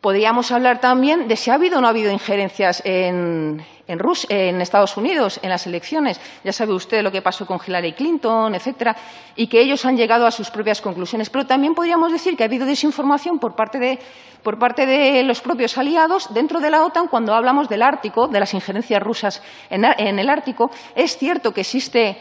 Podríamos 0.02 0.50
hablar 0.54 0.80
también 0.80 1.28
de 1.28 1.36
si 1.36 1.52
ha 1.52 1.56
habido 1.56 1.78
o 1.78 1.82
no 1.82 1.88
ha 1.88 1.90
habido 1.90 2.10
injerencias 2.10 2.82
en, 2.86 3.62
en, 3.86 4.62
Estados 4.62 4.96
Unidos 4.96 5.42
en 5.44 5.50
las 5.50 5.68
elecciones. 5.68 6.22
Ya 6.42 6.54
sabe 6.54 6.72
usted 6.74 7.04
lo 7.04 7.12
que 7.12 7.22
pasó 7.22 7.46
con 7.46 7.60
Hillary 7.66 7.92
Clinton, 7.92 8.56
etcétera, 8.56 8.96
y 9.36 9.48
que 9.48 9.60
ellos 9.60 9.84
han 9.84 9.98
llegado 9.98 10.26
a 10.26 10.32
sus 10.32 10.50
propias 10.52 10.80
conclusiones. 10.80 11.30
Pero 11.30 11.46
también 11.46 11.74
podríamos 11.76 12.14
decir 12.14 12.38
que 12.38 12.44
ha 12.44 12.46
habido 12.46 12.66
desinformación 12.66 13.40
por 13.40 13.58
parte 13.58 13.78
de, 13.78 14.00
por 14.42 14.58
parte 14.58 14.86
de 14.86 15.22
los 15.24 15.42
propios 15.42 15.78
aliados 15.78 16.34
dentro 16.34 16.62
de 16.62 16.70
la 16.70 16.86
OTAN 16.86 17.08
cuando 17.08 17.34
hablamos 17.34 17.68
del 17.68 17.82
Ártico, 17.82 18.30
de 18.30 18.40
las 18.40 18.54
injerencias 18.54 19.04
rusas 19.04 19.44
en, 19.70 19.84
en 19.84 20.18
el 20.18 20.30
Ártico. 20.30 20.72
Es 20.96 21.18
cierto 21.18 21.52
que 21.54 21.62
existe 21.62 22.18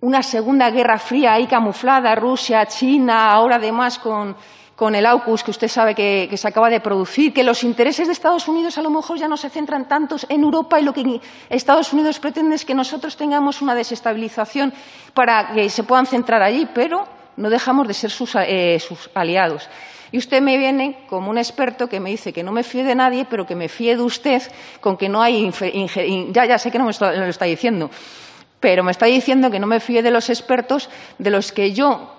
una 0.00 0.24
segunda 0.24 0.70
guerra 0.72 0.98
fría 0.98 1.34
ahí 1.34 1.46
camuflada, 1.46 2.16
Rusia, 2.16 2.66
China, 2.66 3.30
ahora 3.30 3.56
además 3.56 4.00
con 4.00 4.34
con 4.76 4.94
el 4.94 5.06
AUKUS 5.06 5.42
que 5.42 5.50
usted 5.50 5.68
sabe 5.68 5.94
que, 5.94 6.30
se 6.36 6.46
acaba 6.46 6.68
de 6.68 6.80
producir, 6.80 7.32
que 7.32 7.42
los 7.42 7.64
intereses 7.64 8.06
de 8.06 8.12
Estados 8.12 8.46
Unidos 8.46 8.76
a 8.76 8.82
lo 8.82 8.90
mejor 8.90 9.18
ya 9.18 9.26
no 9.26 9.38
se 9.38 9.48
centran 9.48 9.88
tanto 9.88 10.16
en 10.28 10.42
Europa 10.42 10.78
y 10.78 10.84
lo 10.84 10.92
que 10.92 11.20
Estados 11.48 11.94
Unidos 11.94 12.20
pretende 12.20 12.54
es 12.54 12.64
que 12.66 12.74
nosotros 12.74 13.16
tengamos 13.16 13.62
una 13.62 13.74
desestabilización 13.74 14.74
para 15.14 15.54
que 15.54 15.70
se 15.70 15.82
puedan 15.82 16.04
centrar 16.04 16.42
allí, 16.42 16.68
pero 16.74 17.08
no 17.38 17.48
dejamos 17.48 17.88
de 17.88 17.94
ser 17.94 18.10
sus, 18.10 18.34
eh, 18.36 18.78
aliados. 19.14 19.66
Y 20.12 20.18
usted 20.18 20.42
me 20.42 20.58
viene 20.58 21.04
como 21.08 21.30
un 21.30 21.38
experto 21.38 21.88
que 21.88 21.98
me 21.98 22.10
dice 22.10 22.32
que 22.32 22.42
no 22.42 22.52
me 22.52 22.62
fíe 22.62 22.84
de 22.84 22.94
nadie, 22.94 23.26
pero 23.28 23.46
que 23.46 23.56
me 23.56 23.68
fíe 23.68 23.96
de 23.96 24.02
usted 24.02 24.42
con 24.80 24.96
que 24.96 25.08
no 25.08 25.22
hay... 25.22 25.50
Ya, 26.32 26.44
ya 26.44 26.58
sé 26.58 26.70
que 26.70 26.78
no 26.78 26.84
me 26.84 26.92
lo 26.98 27.24
está 27.26 27.46
diciendo, 27.46 27.90
pero 28.60 28.84
me 28.84 28.92
está 28.92 29.06
diciendo 29.06 29.50
que 29.50 29.58
no 29.58 29.66
me 29.66 29.80
fíe 29.80 30.02
de 30.02 30.10
los 30.10 30.28
expertos 30.28 30.90
de 31.18 31.30
los 31.30 31.50
que 31.50 31.72
yo 31.72 32.15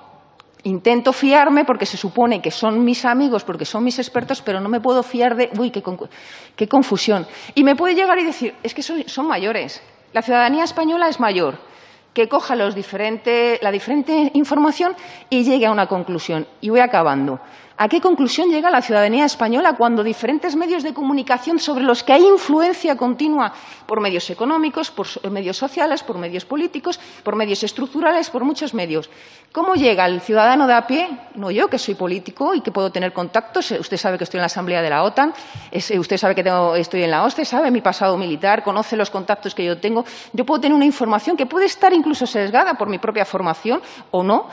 intento 0.64 1.14
fiarme 1.14 1.66
porque 1.66 1.86
se 1.86 1.98
supone 1.98 2.42
que 2.42 2.52
son 2.52 2.84
mis 2.84 3.06
amigos, 3.06 3.44
porque 3.44 3.66
son 3.66 3.84
mis 3.84 4.00
expertos, 4.00 4.42
pero 4.42 4.60
no 4.60 4.70
me 4.70 4.80
puedo 4.80 5.04
fiar 5.04 5.36
de... 5.36 5.50
Uy, 5.58 5.72
qué, 5.72 6.68
confusión. 6.68 7.26
Y 7.56 7.64
me 7.64 7.76
puede 7.76 7.96
llegar 7.96 8.18
y 8.20 8.24
decir, 8.24 8.56
es 8.64 8.74
que 8.74 8.82
son, 8.82 9.28
mayores. 9.28 9.82
La 10.14 10.22
ciudadanía 10.22 10.64
española 10.64 11.08
es 11.08 11.20
mayor. 11.20 11.60
Que 12.14 12.28
coja 12.28 12.56
la 12.56 12.70
diferente 12.70 14.32
información 14.34 14.96
y 15.30 15.44
llegue 15.44 15.68
a 15.68 15.72
una 15.72 15.88
conclusión. 15.88 16.48
Y 16.62 16.70
voy 16.70 16.80
acabando. 16.80 17.40
¿A 17.80 17.90
qué 17.90 18.02
conclusión 18.02 18.50
llega 18.50 18.72
la 18.72 18.82
ciudadanía 18.82 19.26
española 19.26 19.74
cuando 19.78 20.04
diferentes 20.04 20.56
medios 20.56 20.82
de 20.82 20.96
comunicación 20.96 21.60
sobre 21.60 21.84
los 21.84 22.02
que 22.02 22.12
hay 22.12 22.26
influencia 22.26 22.98
continua 22.98 23.54
por 23.86 24.02
medios 24.02 24.28
económicos, 24.32 24.90
por 24.90 25.08
medios 25.30 25.58
sociales, 25.58 26.02
por 26.02 26.18
medios 26.18 26.44
políticos, 26.44 27.00
por 27.22 27.36
medios 27.36 27.62
estructurales, 27.62 28.32
por 28.32 28.44
muchos 28.44 28.74
medios? 28.74 29.12
¿Cómo 29.52 29.76
llega 29.76 30.08
el 30.08 30.22
ciudadano 30.22 30.66
de 30.66 30.74
a 30.74 30.88
pie? 30.88 31.08
No 31.36 31.52
yo, 31.52 31.68
que 31.68 31.78
soy 31.78 31.94
político 31.94 32.56
y 32.56 32.62
que 32.62 32.72
puedo 32.72 32.92
tener 32.92 33.14
contactos. 33.14 33.70
Usted 33.70 33.98
sabe 33.98 34.18
que 34.18 34.24
estoy 34.24 34.40
en 34.40 34.42
la 34.42 34.48
Asamblea 34.48 34.82
de 34.82 34.90
la 34.90 35.04
OTAN, 35.04 35.34
usted 35.72 36.18
sabe 36.18 36.34
que 36.34 36.44
estoy 36.78 37.04
en 37.04 37.12
la 37.12 37.24
OSCE, 37.26 37.46
sabe 37.46 37.70
mi 37.70 37.82
pasado 37.82 38.18
militar, 38.18 38.64
conoce 38.64 38.98
los 38.98 39.12
contactos 39.12 39.54
que 39.54 39.64
yo 39.64 39.78
tengo. 39.78 40.04
Yo 40.34 40.48
puedo 40.48 40.62
tener 40.62 40.76
una 40.76 40.86
información 40.86 41.38
que 41.38 41.46
puede 41.46 41.68
estar 41.68 41.94
incluso 41.94 42.26
sesgada 42.26 42.74
por 42.74 42.90
mi 42.90 42.98
propia 42.98 43.24
formación 43.24 43.84
o 44.10 44.24
no, 44.24 44.48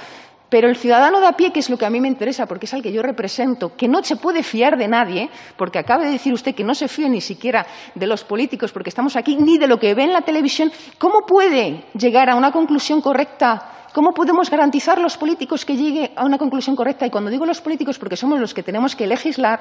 pero 0.55 0.69
el 0.69 0.77
ciudadano 0.77 1.19
de 1.19 1.27
a 1.27 1.33
pie, 1.33 1.51
que 1.51 1.59
es 1.59 1.69
lo 1.69 1.77
que 1.77 1.85
a 1.85 1.91
mí 1.91 2.01
me 2.01 2.07
interesa, 2.07 2.47
porque 2.47 2.67
es 2.67 2.75
al 2.75 2.81
que 2.81 2.93
yo 2.93 3.03
represento, 3.03 3.75
que 3.75 3.89
no 3.89 4.05
se 4.05 4.15
puede 4.15 4.45
fiar 4.45 4.79
de 4.79 4.87
nadie, 4.87 5.29
porque 5.57 5.81
acaba 5.81 6.05
de 6.05 6.13
decir 6.13 6.33
usted 6.33 6.55
que 6.55 6.63
no 6.63 6.77
se 6.77 6.87
fíe 6.87 7.09
ni 7.09 7.21
siquiera 7.21 7.67
de 7.93 8.07
los 8.07 8.23
políticos, 8.23 8.71
porque 8.71 8.91
estamos 8.91 9.17
aquí, 9.17 9.35
ni 9.35 9.59
de 9.59 9.67
lo 9.67 9.81
que 9.81 9.93
ve 9.95 10.05
en 10.05 10.13
la 10.13 10.21
televisión, 10.21 10.71
¿cómo 10.97 11.27
puede 11.27 11.87
llegar 11.99 12.31
a 12.31 12.37
una 12.37 12.53
conclusión 12.53 13.01
correcta? 13.01 13.89
¿Cómo 13.93 14.13
podemos 14.13 14.49
garantizar 14.49 15.01
los 15.01 15.17
políticos 15.17 15.65
que 15.65 15.75
llegue 15.75 16.13
a 16.15 16.25
una 16.25 16.39
conclusión 16.39 16.77
correcta? 16.77 17.05
Y 17.05 17.11
cuando 17.11 17.33
digo 17.33 17.45
los 17.45 17.61
políticos, 17.61 17.99
porque 17.99 18.15
somos 18.15 18.39
los 18.39 18.55
que 18.55 18.63
tenemos 18.63 18.95
que 18.95 19.09
legislar, 19.09 19.61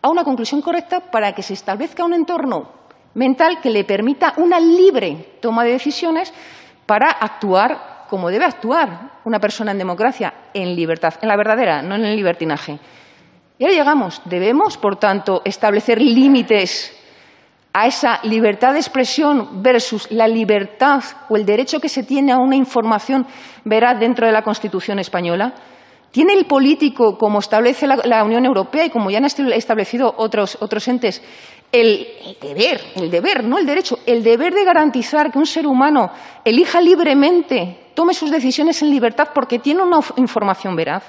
a 0.00 0.08
una 0.08 0.24
conclusión 0.24 0.62
correcta 0.62 1.00
para 1.00 1.34
que 1.34 1.42
se 1.42 1.52
establezca 1.52 2.06
un 2.06 2.14
entorno 2.14 2.70
mental 3.12 3.60
que 3.60 3.68
le 3.68 3.84
permita 3.84 4.32
una 4.38 4.60
libre 4.60 5.36
toma 5.42 5.62
de 5.62 5.72
decisiones 5.72 6.32
para 6.86 7.10
actuar 7.10 7.95
como 8.08 8.30
debe 8.30 8.44
actuar 8.44 9.20
una 9.24 9.38
persona 9.38 9.72
en 9.72 9.78
democracia, 9.78 10.32
en 10.54 10.74
libertad, 10.74 11.14
en 11.20 11.28
la 11.28 11.36
verdadera, 11.36 11.82
no 11.82 11.94
en 11.94 12.04
el 12.04 12.16
libertinaje. 12.16 12.78
Y 13.58 13.64
ahora 13.64 13.76
llegamos. 13.76 14.22
Debemos, 14.24 14.76
por 14.76 14.96
tanto, 14.96 15.42
establecer 15.44 16.00
límites 16.00 16.92
a 17.72 17.86
esa 17.86 18.20
libertad 18.22 18.72
de 18.72 18.78
expresión 18.78 19.62
versus 19.62 20.10
la 20.10 20.26
libertad 20.26 21.02
o 21.28 21.36
el 21.36 21.44
derecho 21.44 21.78
que 21.78 21.88
se 21.88 22.02
tiene 22.02 22.32
a 22.32 22.38
una 22.38 22.56
información 22.56 23.26
veraz 23.64 23.98
dentro 24.00 24.26
de 24.26 24.32
la 24.32 24.42
Constitución 24.42 24.98
española. 24.98 25.52
¿Tiene 26.10 26.32
el 26.32 26.46
político, 26.46 27.18
como 27.18 27.40
establece 27.40 27.86
la, 27.86 28.24
Unión 28.24 28.46
Europea 28.46 28.86
y 28.86 28.90
como 28.90 29.10
ya 29.10 29.18
han 29.18 29.26
establecido 29.26 30.14
otros, 30.16 30.56
otros 30.60 30.88
entes, 30.88 31.22
el, 31.70 32.06
deber, 32.40 32.80
el 32.96 33.10
deber, 33.10 33.44
no 33.44 33.58
el 33.58 33.66
derecho, 33.66 33.98
el 34.06 34.22
deber 34.22 34.54
de 34.54 34.64
garantizar 34.64 35.30
que 35.30 35.38
un 35.38 35.44
ser 35.44 35.66
humano 35.66 36.10
elija 36.44 36.80
libremente, 36.80 37.85
tome 37.96 38.14
sus 38.14 38.30
decisiones 38.30 38.80
en 38.82 38.90
libertad 38.90 39.30
porque 39.34 39.58
tiene 39.58 39.82
una 39.82 39.98
información 40.18 40.76
veraz? 40.76 41.02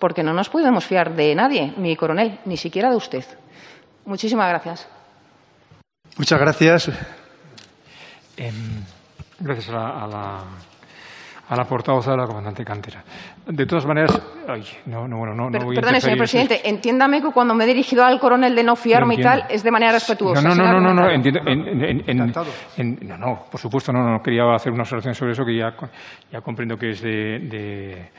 Porque 0.00 0.24
no 0.24 0.32
nos 0.32 0.48
podemos 0.48 0.84
fiar 0.84 1.14
de 1.14 1.34
nadie, 1.34 1.72
mi 1.76 1.94
coronel, 1.94 2.40
ni 2.44 2.56
siquiera 2.56 2.90
de 2.90 2.96
usted. 2.96 3.24
Muchísimas 4.04 4.48
gracias. 4.48 4.88
Muchas 6.16 6.40
gracias. 6.40 6.90
Em, 8.36 8.82
gracias 9.38 9.68
a 9.68 9.72
la 9.72 10.04
a 10.04 10.06
la 10.06 10.44
portavoz 11.48 12.06
de 12.06 12.16
la 12.16 12.26
comandante 12.26 12.64
Cantera. 12.64 13.02
De 13.46 13.66
todas 13.66 13.86
maneras, 13.86 14.20
ay, 14.48 14.64
no, 14.86 15.06
no, 15.06 15.18
bueno, 15.18 15.34
no, 15.34 15.48
no 15.48 15.64
voy 15.64 15.76
Perdone, 15.76 16.00
señor 16.00 16.18
presidente, 16.18 16.68
entiéndame 16.68 17.22
que 17.22 17.30
cuando 17.30 17.54
me 17.54 17.64
he 17.64 17.66
dirigido 17.66 18.04
al 18.04 18.18
coronel 18.18 18.54
de 18.54 18.64
no 18.64 18.74
fiarme 18.74 19.14
y 19.14 19.20
tal, 19.22 19.44
es 19.48 19.62
de 19.62 19.70
manera 19.70 19.92
respetuosa. 19.92 20.42
No, 20.42 20.54
no, 20.54 20.72
no, 20.72 20.80
no, 20.80 20.92
no, 20.92 21.10
entiendo, 21.10 21.40
no, 23.02 23.18
no, 23.18 23.44
por 23.50 23.60
supuesto, 23.60 23.92
no, 23.92 24.02
no, 24.02 24.20
quería 24.20 24.42
hacer 24.54 24.72
una 24.72 24.82
observación 24.82 25.14
sobre 25.14 25.32
eso 25.32 25.44
que 25.44 25.56
ya, 25.56 25.72
ya 26.32 26.40
comprendo 26.40 26.76
que 26.76 26.90
es 26.90 27.00
de, 27.00 27.38
de, 27.38 28.10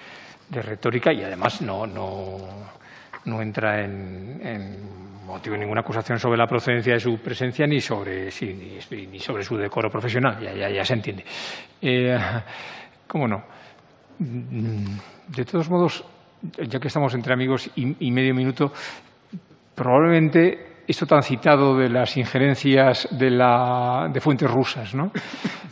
de 0.49 0.61
retórica 0.61 1.11
y 1.11 1.23
además 1.23 1.61
no, 1.61 1.85
no, 1.85 2.37
no 3.25 3.41
entra 3.41 3.83
en, 3.83 4.39
en 4.41 5.25
motivo 5.25 5.57
ninguna 5.57 5.81
acusación 5.81 6.17
sobre 6.17 6.37
la 6.37 6.47
procedencia 6.47 6.93
de 6.93 6.99
su 7.01 7.17
presencia 7.17 7.67
ni 7.67 7.81
sobre, 7.81 8.31
sí, 8.31 8.79
ni, 8.89 9.07
ni 9.07 9.19
sobre 9.19 9.43
su 9.43 9.57
decoro 9.57 9.89
profesional, 9.89 10.39
ya, 10.39 10.53
ya, 10.53 10.69
ya 10.69 10.85
se 10.85 10.93
entiende. 10.93 11.25
Eh, 11.81 12.17
¿Cómo 13.07 13.27
no? 13.27 13.43
De 14.19 15.45
todos 15.45 15.69
modos, 15.69 16.03
ya 16.41 16.79
que 16.79 16.87
estamos 16.87 17.13
entre 17.13 17.33
amigos 17.33 17.69
y, 17.75 18.11
medio 18.11 18.33
minuto, 18.33 18.71
probablemente 19.75 20.83
esto 20.87 21.05
tan 21.05 21.21
citado 21.21 21.77
de 21.77 21.89
las 21.89 22.15
injerencias 22.17 23.07
de, 23.11 23.29
la, 23.29 24.09
de 24.11 24.21
fuentes 24.21 24.49
rusas 24.49 24.93
¿no? 24.95 25.11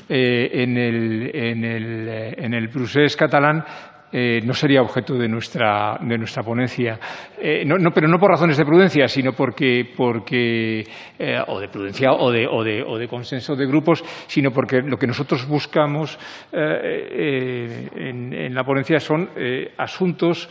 Eh, 0.07 0.61
en, 0.61 0.77
el, 0.77 1.31
en, 1.33 1.65
el, 1.65 2.07
en 2.37 2.53
el 2.53 2.69
catalán 3.17 3.65
eh, 4.11 4.39
no 4.43 4.53
sería 4.53 4.81
objeto 4.81 5.15
de 5.15 5.27
nuestra, 5.27 5.97
de 5.99 6.17
nuestra 6.17 6.43
ponencia. 6.43 6.99
Eh, 7.37 7.65
no, 7.65 7.91
pero 7.91 8.07
no 8.07 8.17
por 8.17 8.31
razones 8.31 8.55
de 8.57 8.63
prudencia, 8.63 9.07
sino 9.07 9.33
porque, 9.33 9.91
porque 9.95 10.83
eh, 11.19 11.39
o 11.47 11.59
de 11.59 11.67
prudencia 11.67 12.11
o 12.11 12.31
de, 12.31 12.47
o, 12.47 12.63
de, 12.63 12.83
o 12.83 12.97
de, 12.97 13.07
consenso 13.07 13.55
de 13.55 13.65
grupos, 13.65 14.03
sino 14.27 14.51
porque 14.51 14.81
lo 14.81 14.97
que 14.97 15.07
nosotros 15.07 15.47
buscamos 15.47 16.17
en, 16.53 18.33
en, 18.33 18.53
la 18.53 18.63
ponencia 18.63 18.99
son 18.99 19.29
asuntos, 19.77 20.49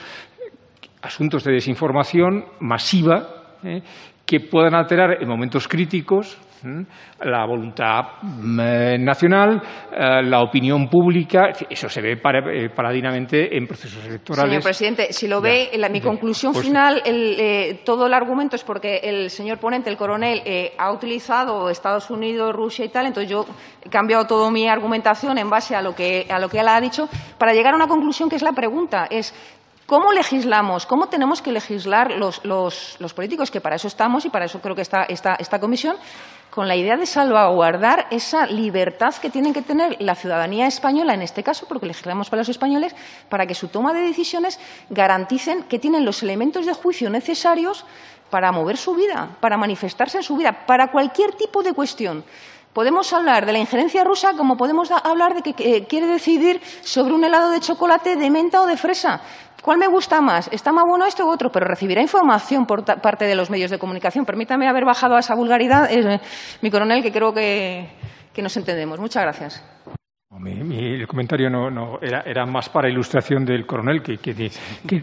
asuntos 1.01 1.45
de 1.45 1.53
desinformación 1.53 2.45
masiva 2.61 3.59
que 4.27 4.41
puedan 4.41 4.75
alterar 4.75 5.23
en 5.23 5.29
momentos 5.29 5.69
críticos 5.69 6.39
la 7.21 7.47
voluntad 7.47 8.23
mm, 8.23 9.05
nacional, 9.05 9.63
eh, 9.93 10.23
la 10.23 10.41
opinión 10.41 10.89
pública, 10.89 11.51
eso 11.69 11.89
se 11.89 12.01
ve 12.01 12.13
eh, 12.13 12.71
paradinamente 12.75 13.57
en 13.57 13.67
procesos 13.67 14.05
electorales. 14.07 14.51
Señor 14.51 14.63
presidente, 14.63 15.13
si 15.13 15.29
lo 15.29 15.41
ve, 15.41 15.71
mi 15.91 16.01
conclusión 16.01 16.53
pues 16.53 16.67
final, 16.67 17.03
eh, 17.05 17.83
todo 17.85 18.07
el 18.07 18.15
argumento 18.15 18.57
es 18.57 18.65
porque 18.65 19.01
el 19.03 19.31
señor 19.31 19.59
ponente, 19.59 19.91
el 19.91 19.97
coronel, 19.97 20.43
ha 20.79 20.93
utilizado 20.93 21.71
Estados 21.71 22.11
Unidos, 22.11 22.55
Rusia 22.55 22.85
y 22.85 22.89
tal, 22.89 23.07
entonces 23.07 23.31
yo 23.31 23.47
he 23.83 23.89
cambiado 23.89 24.27
toda 24.27 24.51
mi 24.51 24.69
argumentación 24.69 25.39
en 25.39 25.51
base 25.51 25.75
a 25.75 25.83
lo 25.83 25.95
que, 25.95 26.27
a 26.31 26.39
lo 26.39 26.49
que 26.49 26.59
él 26.59 26.69
ha 26.69 26.81
dicho 26.81 27.09
para 27.39 27.53
llegar 27.53 27.75
a 27.75 27.77
una 27.77 27.87
conclusión 27.87 28.29
que 28.29 28.37
es 28.37 28.43
la 28.43 28.53
pregunta, 28.53 29.07
es 29.11 29.35
¿Cómo 29.87 30.13
legislamos? 30.13 30.87
¿Cómo 30.87 31.09
tenemos 31.09 31.43
que 31.43 31.53
legislar 31.53 32.13
los, 32.13 32.41
políticos? 33.15 33.51
Que 33.51 33.61
para 33.61 33.77
eso 33.77 33.87
estamos 33.87 34.25
y 34.25 34.31
para 34.31 34.47
eso 34.47 34.61
creo 34.61 34.75
que 34.75 34.81
está 34.81 35.05
esta, 35.05 35.61
comisión, 35.61 35.97
con 36.49 36.69
la 36.69 36.75
idea 36.75 36.97
de 36.97 37.05
salvaguardar 37.05 38.07
esa 38.11 38.47
libertad 38.47 39.15
que 39.17 39.29
tienen 39.29 39.53
que 39.53 39.61
tener 39.61 39.99
la 40.01 40.15
ciudadanía 40.15 40.67
española, 40.67 41.13
en 41.13 41.21
este 41.21 41.43
caso, 41.43 41.67
porque 41.69 41.85
legislamos 41.85 42.31
para 42.31 42.41
los 42.41 42.49
españoles, 42.49 42.97
para 43.29 43.47
que 43.47 43.55
su 43.55 43.69
toma 43.69 43.93
de 43.93 44.01
decisiones 44.01 44.59
garanticen 44.89 45.65
que 45.65 45.79
tienen 45.79 46.07
los 46.07 46.23
elementos 46.23 46.65
de 46.65 46.73
juicio 46.73 47.11
necesarios 47.11 47.85
para 48.31 48.53
mover 48.53 48.79
su 48.79 48.95
vida, 48.95 49.37
para 49.41 49.59
manifestarse 49.59 50.17
en 50.17 50.25
su 50.25 50.35
vida, 50.35 50.65
para 50.67 50.91
cualquier 50.91 51.33
tipo 51.33 51.63
de 51.63 51.75
cuestión. 51.75 52.25
Podemos 52.73 53.13
hablar 53.13 53.47
de 53.47 53.53
la 53.53 53.61
injerencia 53.61 54.03
rusa 54.03 54.33
como 54.37 54.57
podemos 54.57 54.91
hablar 54.91 55.35
de 55.35 55.53
que 55.53 55.87
quiere 55.87 56.07
decidir 56.07 56.61
sobre 56.83 57.15
un 57.15 57.23
helado 57.23 57.51
de 57.51 57.61
chocolate 57.61 58.17
de 58.17 58.31
menta 58.31 58.63
o 58.63 58.67
de 58.67 58.77
fresa. 58.77 59.21
¿Cuál 59.65 59.79
me 59.79 59.89
gusta 59.89 60.21
más? 60.21 60.51
¿Está 60.53 60.73
más 60.73 60.85
bueno 60.87 61.07
esto 61.07 61.25
u 61.25 61.31
otro? 61.31 61.49
Pero 61.51 61.65
recibirá 61.65 62.03
información 62.03 62.67
por 62.67 62.85
parte 62.85 63.25
de 63.25 63.35
los 63.35 63.49
medios 63.49 63.71
de 63.71 63.79
comunicación. 63.79 64.27
Permítame 64.27 64.69
haber 64.69 64.85
bajado 64.85 65.17
a 65.17 65.21
esa 65.21 65.35
vulgaridad, 65.35 65.91
eh, 65.91 66.21
mi 66.61 66.71
coronel, 66.71 67.03
que 67.03 67.11
creo 67.11 67.33
que, 67.33 67.89
nos 68.43 68.55
entendemos. 68.59 69.01
Muchas 69.01 69.23
gracias. 69.23 69.65
Mi, 70.39 71.03
comentario 71.07 71.49
no, 71.49 71.99
era, 72.03 72.45
más 72.45 72.69
para 72.69 72.91
ilustración 72.91 73.47
del 73.47 73.65
coronel, 73.65 74.03
que, 74.03 74.51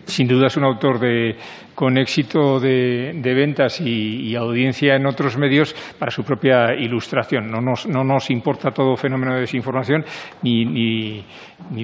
sin 0.05 0.27
duda 0.27 0.45
es 0.45 0.57
un 0.57 0.65
autor 0.65 0.99
de, 0.99 1.37
con 1.73 1.97
éxito 1.97 2.59
de, 2.59 3.19
ventas 3.23 3.81
y, 3.81 4.35
audiencia 4.35 4.95
en 4.95 5.07
otros 5.07 5.39
medios 5.39 5.73
para 5.97 6.11
su 6.11 6.23
propia 6.23 6.75
ilustración. 6.75 7.49
No 7.49 8.03
nos, 8.03 8.29
importa 8.29 8.69
todo 8.69 8.95
fenómeno 8.95 9.33
de 9.33 9.39
desinformación 9.39 10.05
ni, 10.43 11.25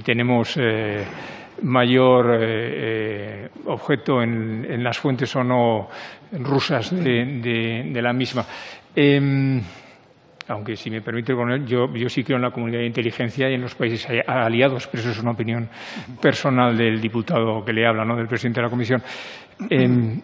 tenemos. 0.06 0.56
Eh, 0.58 1.04
mayor 1.64 2.36
eh, 2.36 3.46
eh, 3.46 3.50
objeto 3.66 4.22
en, 4.22 4.84
las 4.84 4.98
fuentes 4.98 5.36
o 5.36 5.44
no 5.44 5.88
rusas 6.32 6.92
de, 6.92 8.00
la 8.02 8.14
misma. 8.14 8.46
Em, 8.96 9.62
aunque, 10.50 10.76
si 10.76 10.90
me 10.90 11.02
permite, 11.02 11.34
yo, 11.66 11.94
yo 11.94 12.10
sí 12.10 12.24
creo 12.24 12.38
en 12.38 12.44
la 12.44 12.52
comunidad 12.52 12.80
de 12.80 12.88
inteligencia 12.88 13.50
y 13.50 13.56
en 13.56 13.62
los 13.62 13.76
países 13.76 14.08
aliados, 14.26 14.88
pero 14.88 15.02
eso 15.02 15.12
es 15.12 15.20
una 15.20 15.32
opinión 15.32 15.68
personal 16.22 16.78
del 16.78 17.02
diputado 17.02 17.64
que 17.66 17.74
le 17.74 17.86
habla, 17.86 18.06
no 18.06 18.16
del 18.16 18.28
presidente 18.28 18.62
de 18.62 18.66
la 18.66 18.70
Comisión. 18.70 19.02
Em, 19.70 20.22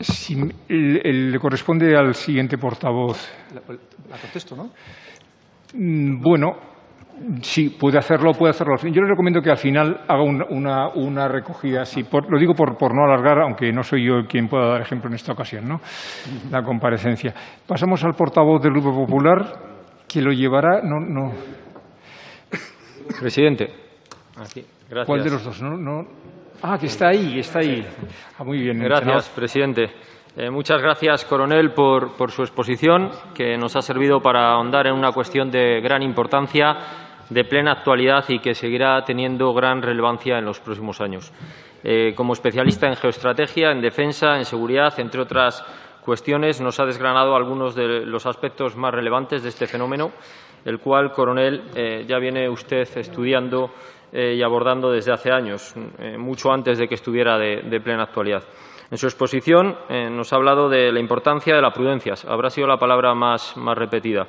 si, 0.00 0.36
le 0.68 1.38
corresponde 1.38 1.96
al 1.96 2.14
siguiente 2.14 2.58
portavoz. 2.58 3.28
La, 3.54 4.18
contesto, 4.18 4.56
¿no? 4.56 4.70
Mm, 5.74 6.20
bueno, 6.20 6.71
Sí, 7.42 7.70
puede 7.70 7.98
hacerlo, 7.98 8.32
puede 8.32 8.50
hacerlo. 8.50 8.74
Yo 8.76 9.02
le 9.02 9.08
recomiendo 9.08 9.40
que 9.40 9.50
al 9.50 9.56
final 9.56 10.00
haga 10.08 10.22
una, 10.22 11.28
recogida 11.28 11.82
así. 11.82 12.04
lo 12.10 12.38
digo 12.38 12.54
por, 12.54 12.94
no 12.94 13.04
alargar, 13.04 13.40
aunque 13.42 13.72
no 13.72 13.82
soy 13.82 14.06
yo 14.06 14.26
quien 14.26 14.48
pueda 14.48 14.68
dar 14.68 14.80
ejemplo 14.80 15.08
en 15.08 15.14
esta 15.14 15.32
ocasión, 15.32 15.68
¿no? 15.68 15.80
La 16.50 16.62
comparecencia. 16.62 17.32
Pasamos 17.66 18.02
al 18.04 18.14
portavoz 18.14 18.62
del 18.62 18.72
Grupo 18.72 18.92
Popular, 19.06 19.40
que 20.08 20.20
lo 20.20 20.32
llevará. 20.32 20.80
No, 20.82 20.98
no. 21.00 21.32
Presidente. 23.20 23.68
¿Cuál 25.06 25.22
de 25.22 25.30
los 25.30 25.44
dos? 25.44 25.62
No, 25.62 26.06
Ah, 26.64 26.78
que 26.78 26.86
está 26.86 27.08
ahí, 27.08 27.40
está 27.40 27.58
ahí. 27.58 27.84
Ah, 28.38 28.44
muy 28.44 28.58
bien. 28.58 28.78
Gracias, 28.78 29.28
presidente. 29.30 29.90
Eh, 30.34 30.48
muchas 30.48 30.80
gracias, 30.80 31.26
coronel, 31.26 31.72
por, 31.72 32.30
su 32.30 32.40
exposición, 32.40 33.10
que 33.34 33.58
nos 33.58 33.76
ha 33.76 33.82
servido 33.82 34.20
para 34.20 34.52
ahondar 34.52 34.86
en 34.86 34.94
una 34.94 35.12
cuestión 35.12 35.50
de 35.50 35.82
gran 35.82 36.02
importancia, 36.02 36.74
de 37.28 37.44
plena 37.44 37.72
actualidad 37.72 38.24
y 38.28 38.38
que 38.38 38.54
seguirá 38.54 39.04
teniendo 39.04 39.52
gran 39.52 39.82
relevancia 39.82 40.38
en 40.38 40.46
los 40.46 40.58
próximos 40.58 41.02
años. 41.02 41.30
Eh, 41.84 42.14
como 42.16 42.32
especialista 42.32 42.86
en 42.86 42.96
geoestrategia, 42.96 43.72
en 43.72 43.82
defensa, 43.82 44.38
en 44.38 44.46
seguridad, 44.46 44.98
entre 45.00 45.20
otras 45.20 45.62
cuestiones, 46.02 46.62
nos 46.62 46.80
ha 46.80 46.86
desgranado 46.86 47.36
algunos 47.36 47.74
de 47.74 48.06
los 48.06 48.24
aspectos 48.24 48.74
más 48.74 48.94
relevantes 48.94 49.42
de 49.42 49.50
este 49.50 49.66
fenómeno, 49.66 50.12
el 50.64 50.78
cual, 50.78 51.12
coronel, 51.12 51.62
eh, 51.74 52.06
ya 52.08 52.16
viene 52.18 52.48
usted 52.48 52.88
estudiando 52.96 53.70
y 54.14 54.42
abordando 54.42 54.90
desde 54.90 55.10
hace 55.10 55.30
años, 55.30 55.74
mucho 56.18 56.52
antes 56.52 56.76
de 56.76 56.86
que 56.86 56.96
estuviera 56.96 57.38
de 57.38 57.80
plena 57.80 58.02
actualidad. 58.02 58.42
En 58.92 58.98
su 58.98 59.06
exposición 59.06 59.74
eh, 59.88 60.10
nos 60.10 60.30
ha 60.34 60.36
hablado 60.36 60.68
de 60.68 60.92
la 60.92 61.00
importancia 61.00 61.54
de 61.56 61.62
la 61.62 61.70
prudencia, 61.70 62.12
habrá 62.28 62.50
sido 62.50 62.66
la 62.66 62.76
palabra 62.76 63.14
más, 63.14 63.54
repetida, 63.74 64.28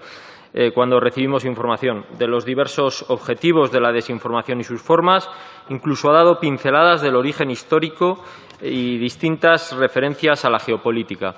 eh, 0.54 0.72
cuando 0.74 1.02
recibimos 1.02 1.44
información, 1.44 2.06
de 2.18 2.28
los 2.28 2.46
diversos 2.46 3.04
objetivos 3.10 3.74
de 3.74 3.82
la 3.82 3.92
desinformación 3.92 4.62
y 4.62 4.64
sus 4.64 4.82
formas, 4.82 5.30
incluso 5.68 6.10
ha 6.10 6.14
dado 6.14 6.40
pinceladas 6.40 7.02
del 7.02 7.18
origen 7.18 7.52
histórico 7.52 8.24
y 8.62 8.98
distintas 9.00 9.76
referencias 9.76 10.46
a 10.46 10.50
la 10.50 10.60
geopolítica. 10.60 11.36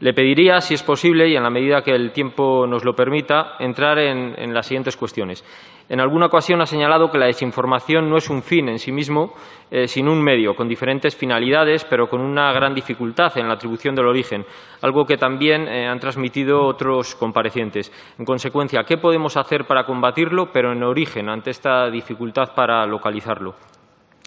Le 0.00 0.14
pediría, 0.14 0.62
si 0.62 0.72
es 0.72 0.82
posible, 0.82 1.28
y 1.28 1.36
en 1.36 1.42
la 1.42 1.50
medida 1.50 1.82
que 1.82 1.90
el 1.90 2.10
tiempo 2.12 2.66
nos 2.66 2.86
lo 2.86 2.94
permita, 2.94 3.56
entrar 3.58 3.98
en, 3.98 4.54
las 4.54 4.66
siguientes 4.66 4.96
cuestiones. 4.96 5.44
En 5.90 6.00
alguna 6.00 6.26
ocasión 6.26 6.62
ha 6.62 6.66
señalado 6.66 7.10
que 7.10 7.18
la 7.18 7.26
desinformación 7.26 8.08
no 8.08 8.16
es 8.16 8.30
un 8.30 8.42
fin 8.42 8.70
en 8.70 8.78
sí 8.78 8.92
mismo, 8.92 9.34
eh, 9.70 9.86
sino 9.86 10.12
un 10.12 10.22
medio, 10.22 10.54
con 10.54 10.68
diferentes 10.68 11.14
finalidades, 11.14 11.84
pero 11.84 12.08
con 12.08 12.22
una 12.22 12.50
gran 12.52 12.74
dificultad 12.74 13.36
en 13.36 13.48
la 13.48 13.54
atribución 13.54 13.94
del 13.94 14.06
origen, 14.06 14.46
algo 14.80 15.04
que 15.04 15.18
también 15.18 15.68
eh, 15.68 15.86
han 15.86 16.00
transmitido 16.00 16.64
otros 16.64 17.14
comparecientes. 17.14 17.92
En 18.18 18.24
consecuencia, 18.24 18.84
¿qué 18.84 18.96
podemos 18.96 19.36
hacer 19.36 19.66
para 19.66 19.84
combatirlo, 19.84 20.50
pero 20.50 20.72
en 20.72 20.82
origen, 20.82 21.28
ante 21.28 21.50
esta 21.50 21.90
dificultad 21.90 22.54
para 22.54 22.86
localizarlo? 22.86 23.54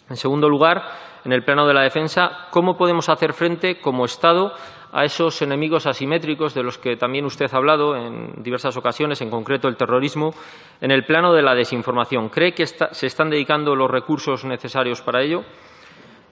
En 0.07 0.17
segundo 0.17 0.47
lugar, 0.47 0.83
en 1.25 1.31
el 1.31 1.43
plano 1.43 1.65
de 1.65 1.73
la 1.73 1.81
defensa, 1.81 2.47
¿cómo 2.51 2.77
podemos 2.77 3.09
hacer 3.09 3.33
frente 3.33 3.79
como 3.79 4.05
Estado 4.05 4.53
a 4.93 5.03
esos 5.05 5.41
enemigos 5.41 5.87
asimétricos 5.87 6.53
de 6.53 6.61
los 6.61 6.77
que 6.77 6.95
también 6.95 7.25
usted 7.25 7.47
ha 7.51 7.57
hablado 7.57 7.95
en 7.95 8.43
diversas 8.43 8.77
ocasiones, 8.77 9.21
en 9.21 9.31
concreto 9.31 9.67
el 9.67 9.75
terrorismo, 9.75 10.33
en 10.79 10.91
el 10.91 11.03
plano 11.03 11.33
de 11.33 11.41
la 11.41 11.55
desinformación? 11.55 12.29
¿Cree 12.29 12.53
que 12.53 12.67
se 12.67 13.07
están 13.07 13.31
dedicando 13.31 13.75
los 13.75 13.89
recursos 13.89 14.45
necesarios 14.45 15.01
para 15.01 15.23
ello? 15.23 15.43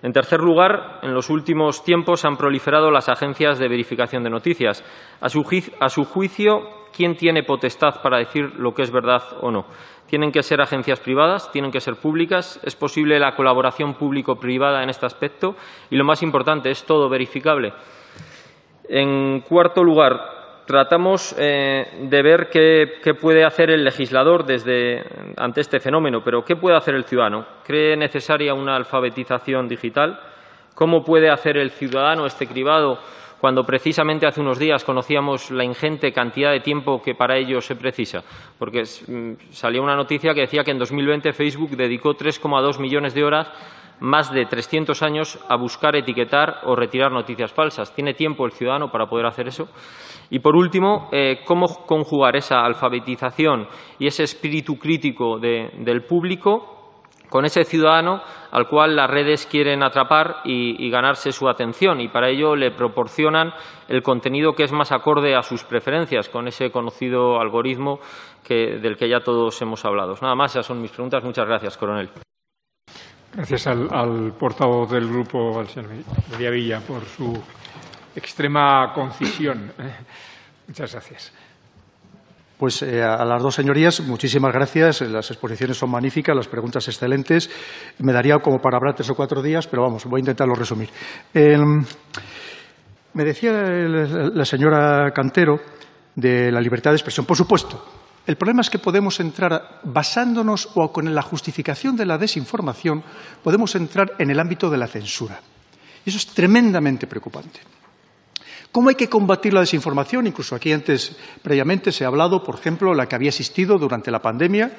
En 0.03 0.14
tercer 0.14 0.39
lugar, 0.39 0.99
en 1.01 1.14
los 1.14 1.30
últimos 1.30 1.84
tiempos 1.84 2.24
han 2.24 2.38
proliferado 2.38 2.89
las 2.91 3.09
agencias 3.09 3.59
de 3.59 3.68
verificación 3.68 4.24
de 4.24 4.30
noticias. 4.30 4.84
A 5.20 5.30
su, 5.30 5.43
juicio, 6.03 6.62
¿quién 6.95 7.16
tiene 7.16 7.43
potestad 7.43 8.01
para 8.01 8.18
decir 8.18 8.55
lo 8.57 8.74
que 8.74 8.82
es 8.84 8.91
verdad 8.91 9.22
o 9.41 9.51
no? 9.51 9.66
¿Tienen 10.07 10.32
que 10.32 10.43
ser 10.43 10.59
agencias 10.59 10.99
privadas? 10.99 11.51
¿Tienen 11.51 11.72
que 11.72 11.80
ser 11.80 11.95
públicas? 11.95 12.59
¿Es 12.64 12.76
posible 12.76 13.20
la 13.20 13.36
colaboración 13.36 13.93
público-privada 13.93 14.84
en 14.84 14.89
este 14.89 15.05
aspecto? 15.05 15.55
Y 15.89 15.95
lo 15.95 16.03
más 16.03 16.24
importante, 16.24 16.72
¿es 16.72 16.84
todo 16.84 17.07
verificable? 17.07 17.72
En 18.88 19.42
cuarto 19.42 19.84
lugar, 19.84 20.42
tratamos 20.66 21.36
eh, 21.38 22.08
de 22.10 22.22
ver 22.22 22.50
qué, 22.50 23.14
puede 23.14 23.44
hacer 23.44 23.70
el 23.72 23.84
legislador 23.84 24.46
ante 25.38 25.62
este 25.62 25.80
fenómeno, 25.80 26.22
pero 26.24 26.44
¿qué 26.44 26.56
puede 26.56 26.78
hacer 26.78 26.96
el 26.96 27.04
ciudadano? 27.04 27.46
¿Cree 27.66 27.98
necesaria 27.98 28.54
una 28.54 28.76
alfabetización 28.76 29.68
digital? 29.68 30.20
¿Cómo 30.74 31.04
puede 31.04 31.30
hacer 31.30 31.58
el 31.58 31.72
ciudadano 31.72 32.26
este 32.26 32.48
cribado 32.48 32.98
cuando 33.40 33.64
precisamente 33.64 34.28
hace 34.28 34.40
unos 34.40 34.60
días 34.60 34.84
conocíamos 34.84 35.52
la 35.52 35.64
ingente 35.64 36.14
cantidad 36.14 36.52
de 36.52 36.60
tiempo 36.60 37.02
que 37.02 37.16
para 37.16 37.38
ello 37.38 37.60
se 37.60 37.76
precisa? 37.76 38.24
Porque 38.58 38.84
mm, 38.84 39.52
salió 39.52 39.84
una 39.84 39.96
noticia 39.96 40.34
que 40.34 40.42
decía 40.42 40.64
que 40.64 40.72
en 40.72 40.80
2020 40.80 41.34
Facebook 41.34 41.72
dedicó 41.72 42.16
3,2 42.16 42.80
millones 42.80 43.14
de 43.14 43.24
horas 43.24 43.52
más 44.02 44.34
de 44.34 44.45
300 44.45 45.02
años 45.04 45.39
a 45.47 45.56
buscar, 45.56 45.95
etiquetar 45.95 46.62
o 46.66 46.76
retirar 46.76 47.12
noticias 47.12 47.54
falsas. 47.54 47.93
¿Tiene 47.93 48.14
tiempo 48.14 48.45
el 48.45 48.52
ciudadano 48.52 48.91
para 48.91 49.06
poder 49.06 49.28
hacer 49.28 49.47
eso? 49.47 49.70
Y, 50.30 50.39
por 50.39 50.56
último, 50.56 51.08
eh, 51.12 51.41
cómo 51.45 51.68
conjugar 51.86 52.36
esa 52.36 52.66
alfabetización 52.66 53.68
y 53.99 54.08
ese 54.08 54.24
espíritu 54.24 54.78
crítico 54.78 55.38
del 55.39 56.04
público 56.04 56.80
con 57.30 57.45
ese 57.45 57.64
ciudadano 57.64 58.22
al 58.52 58.68
cual 58.68 58.95
las 58.95 59.10
redes 59.10 59.45
quieren 59.45 59.84
atrapar 59.84 60.38
y, 60.43 60.89
ganarse 60.89 61.32
su 61.32 61.47
atención 61.47 62.02
y 62.02 62.10
para 62.10 62.30
ello 62.30 62.56
le 62.58 62.72
proporcionan 62.72 63.54
el 63.88 64.04
contenido 64.04 64.54
que 64.54 64.64
es 64.64 64.74
más 64.74 64.91
acorde 64.91 65.36
a 65.36 65.41
sus 65.41 65.64
preferencias 65.64 66.28
con 66.28 66.47
ese 66.47 66.72
conocido 66.72 67.39
algoritmo 67.39 67.99
del 68.49 68.97
que 68.97 69.08
ya 69.08 69.22
todos 69.22 69.62
hemos 69.62 69.86
hablado. 69.86 70.16
Nada 70.22 70.36
más, 70.36 70.52
esas 70.52 70.66
son 70.66 70.82
mis 70.82 70.91
preguntas. 70.91 71.24
Muchas 71.24 71.47
gracias, 71.47 71.78
coronel. 71.78 72.10
Gracias 73.34 73.66
al, 73.68 74.34
portavoz 74.38 74.92
del 74.92 75.08
grupo, 75.08 75.58
al 75.58 75.68
señor 75.70 75.90
Villa, 76.52 76.82
por 76.82 77.06
su 77.06 77.32
extrema 78.14 78.92
concisión. 78.94 79.72
Muchas 80.68 80.92
gracias. 80.92 81.34
Pues 82.58 82.82
eh, 82.84 83.02
a 83.02 83.24
las 83.24 83.42
dos 83.42 83.56
señorías, 83.56 84.02
muchísimas 84.02 84.54
gracias. 84.54 85.02
Las 85.02 85.32
exposiciones 85.32 85.78
son 85.78 85.90
magníficas, 85.92 86.36
las 86.36 86.48
preguntas 86.48 86.86
excelentes. 86.90 87.50
Me 88.00 88.12
daría 88.12 88.38
como 88.40 88.60
para 88.60 88.78
hablar 88.78 88.96
tres 88.96 89.10
o 89.10 89.16
cuatro 89.16 89.42
días, 89.42 89.66
pero 89.66 89.84
vamos, 89.84 90.06
voy 90.06 90.20
a 90.20 90.24
intentarlo 90.24 90.54
resumir. 90.54 90.90
me 91.34 93.24
decía 93.24 93.52
la 93.52 94.46
señora 94.46 95.10
Cantero 95.12 95.60
de 96.16 96.52
la 96.52 96.60
libertad 96.60 96.92
de 96.92 96.98
expresión. 96.98 97.26
Por 97.26 97.38
supuesto, 97.38 98.01
el 98.28 98.36
problema 98.38 98.62
es 98.62 98.70
que 98.70 98.80
podemos 98.80 99.20
entrar, 99.20 99.80
basándonos 99.84 100.70
o 100.76 100.92
con 100.92 101.14
la 101.14 101.22
justificación 101.22 101.96
de 101.96 102.06
la 102.06 102.18
desinformación, 102.18 103.04
podemos 103.44 103.76
entrar 103.76 104.14
en 104.20 104.30
el 104.30 104.40
ámbito 104.40 104.70
de 104.70 104.78
la 104.78 104.88
censura. 104.88 105.40
Y 106.06 106.10
eso 106.10 106.18
es 106.18 106.28
tremendamente 106.28 107.08
preocupante. 107.08 107.60
¿Cómo 108.72 108.90
hay 108.90 108.96
que 108.96 109.10
combatir 109.10 109.54
la 109.54 109.60
desinformación? 109.60 110.28
Incluso 110.28 110.56
aquí 110.56 110.72
antes, 110.72 111.16
previamente, 111.42 111.92
se 111.92 112.06
ha 112.06 112.08
hablado, 112.08 112.44
por 112.44 112.56
ejemplo, 112.56 112.94
la 112.94 113.08
que 113.08 113.16
había 113.16 113.30
existido 113.30 113.78
durante 113.78 114.12
la 114.12 114.22
pandemia. 114.22 114.72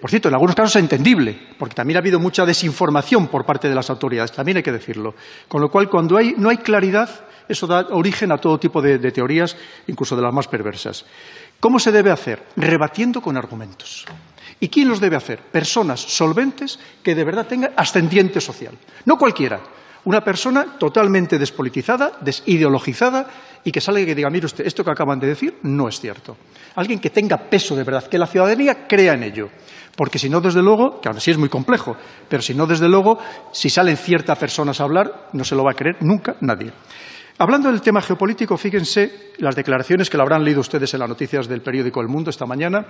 por 0.00 0.10
cierto, 0.10 0.28
en 0.28 0.34
algunos 0.34 0.54
casos 0.54 0.76
es 0.76 0.82
entendible, 0.82 1.48
porque 1.58 1.74
también 1.74 1.96
ha 1.96 2.00
habido 2.00 2.20
mucha 2.20 2.46
desinformación 2.46 3.28
por 3.28 3.44
parte 3.44 3.68
de 3.68 3.74
las 3.74 3.90
autoridades, 3.90 4.32
también 4.32 4.58
hay 4.58 4.62
que 4.62 4.72
decirlo. 4.72 5.14
Con 5.48 5.60
lo 5.60 5.70
cual, 5.70 5.88
cuando 5.88 6.18
no 6.36 6.48
hay 6.48 6.58
claridad, 6.58 7.08
eso 7.48 7.66
da 7.66 7.88
origen 7.90 8.30
a 8.30 8.38
todo 8.38 8.58
tipo 8.58 8.80
de, 8.80 8.98
de 8.98 9.10
teorías, 9.10 9.56
incluso 9.88 10.14
de 10.14 10.22
las 10.22 10.32
más 10.32 10.46
perversas. 10.46 11.04
¿Cómo 11.60 11.78
se 11.78 11.92
debe 11.92 12.10
hacer? 12.10 12.42
Rebatiendo 12.56 13.20
con 13.20 13.36
argumentos. 13.36 14.06
¿Y 14.60 14.68
quién 14.68 14.88
los 14.88 14.98
debe 14.98 15.16
hacer? 15.16 15.38
Personas 15.38 16.00
solventes 16.00 16.78
que 17.02 17.14
de 17.14 17.22
verdad 17.22 17.46
tengan 17.46 17.72
ascendiente 17.76 18.40
social. 18.40 18.74
No 19.04 19.18
cualquiera, 19.18 19.60
una 20.04 20.22
persona 20.22 20.78
totalmente 20.78 21.38
despolitizada, 21.38 22.12
desideologizada 22.20 23.26
y 23.62 23.70
que 23.70 23.80
salga 23.82 24.00
y 24.00 24.06
que 24.06 24.14
diga, 24.14 24.30
mire 24.30 24.46
usted, 24.46 24.66
esto 24.66 24.82
que 24.82 24.90
acaban 24.90 25.20
de 25.20 25.26
decir 25.26 25.58
no 25.62 25.86
es 25.86 26.00
cierto. 26.00 26.36
Alguien 26.76 26.98
que 26.98 27.10
tenga 27.10 27.36
peso 27.36 27.76
de 27.76 27.84
verdad, 27.84 28.06
que 28.06 28.18
la 28.18 28.26
ciudadanía 28.26 28.86
crea 28.86 29.12
en 29.12 29.22
ello. 29.22 29.50
Porque 29.94 30.18
si 30.18 30.30
no, 30.30 30.40
desde 30.40 30.62
luego, 30.62 30.98
que 31.00 31.08
ahora 31.08 31.20
sí 31.20 31.30
es 31.30 31.36
muy 31.36 31.50
complejo, 31.50 31.94
pero 32.28 32.42
si 32.42 32.54
no, 32.54 32.66
desde 32.66 32.88
luego, 32.88 33.18
si 33.52 33.68
salen 33.68 33.98
ciertas 33.98 34.38
personas 34.38 34.80
a 34.80 34.84
hablar, 34.84 35.28
no 35.34 35.44
se 35.44 35.54
lo 35.54 35.64
va 35.64 35.72
a 35.72 35.74
creer 35.74 35.96
nunca 36.00 36.36
nadie. 36.40 36.72
Hablando 37.40 37.72
del 37.72 37.80
tema 37.80 38.02
geopolítico, 38.02 38.58
fíjense 38.58 39.32
las 39.38 39.56
declaraciones 39.56 40.10
que 40.10 40.18
lo 40.18 40.24
habrán 40.24 40.44
leído 40.44 40.60
ustedes 40.60 40.92
en 40.92 41.00
las 41.00 41.08
noticias 41.08 41.48
del 41.48 41.62
periódico 41.62 42.02
El 42.02 42.08
Mundo 42.08 42.28
esta 42.28 42.44
mañana, 42.44 42.84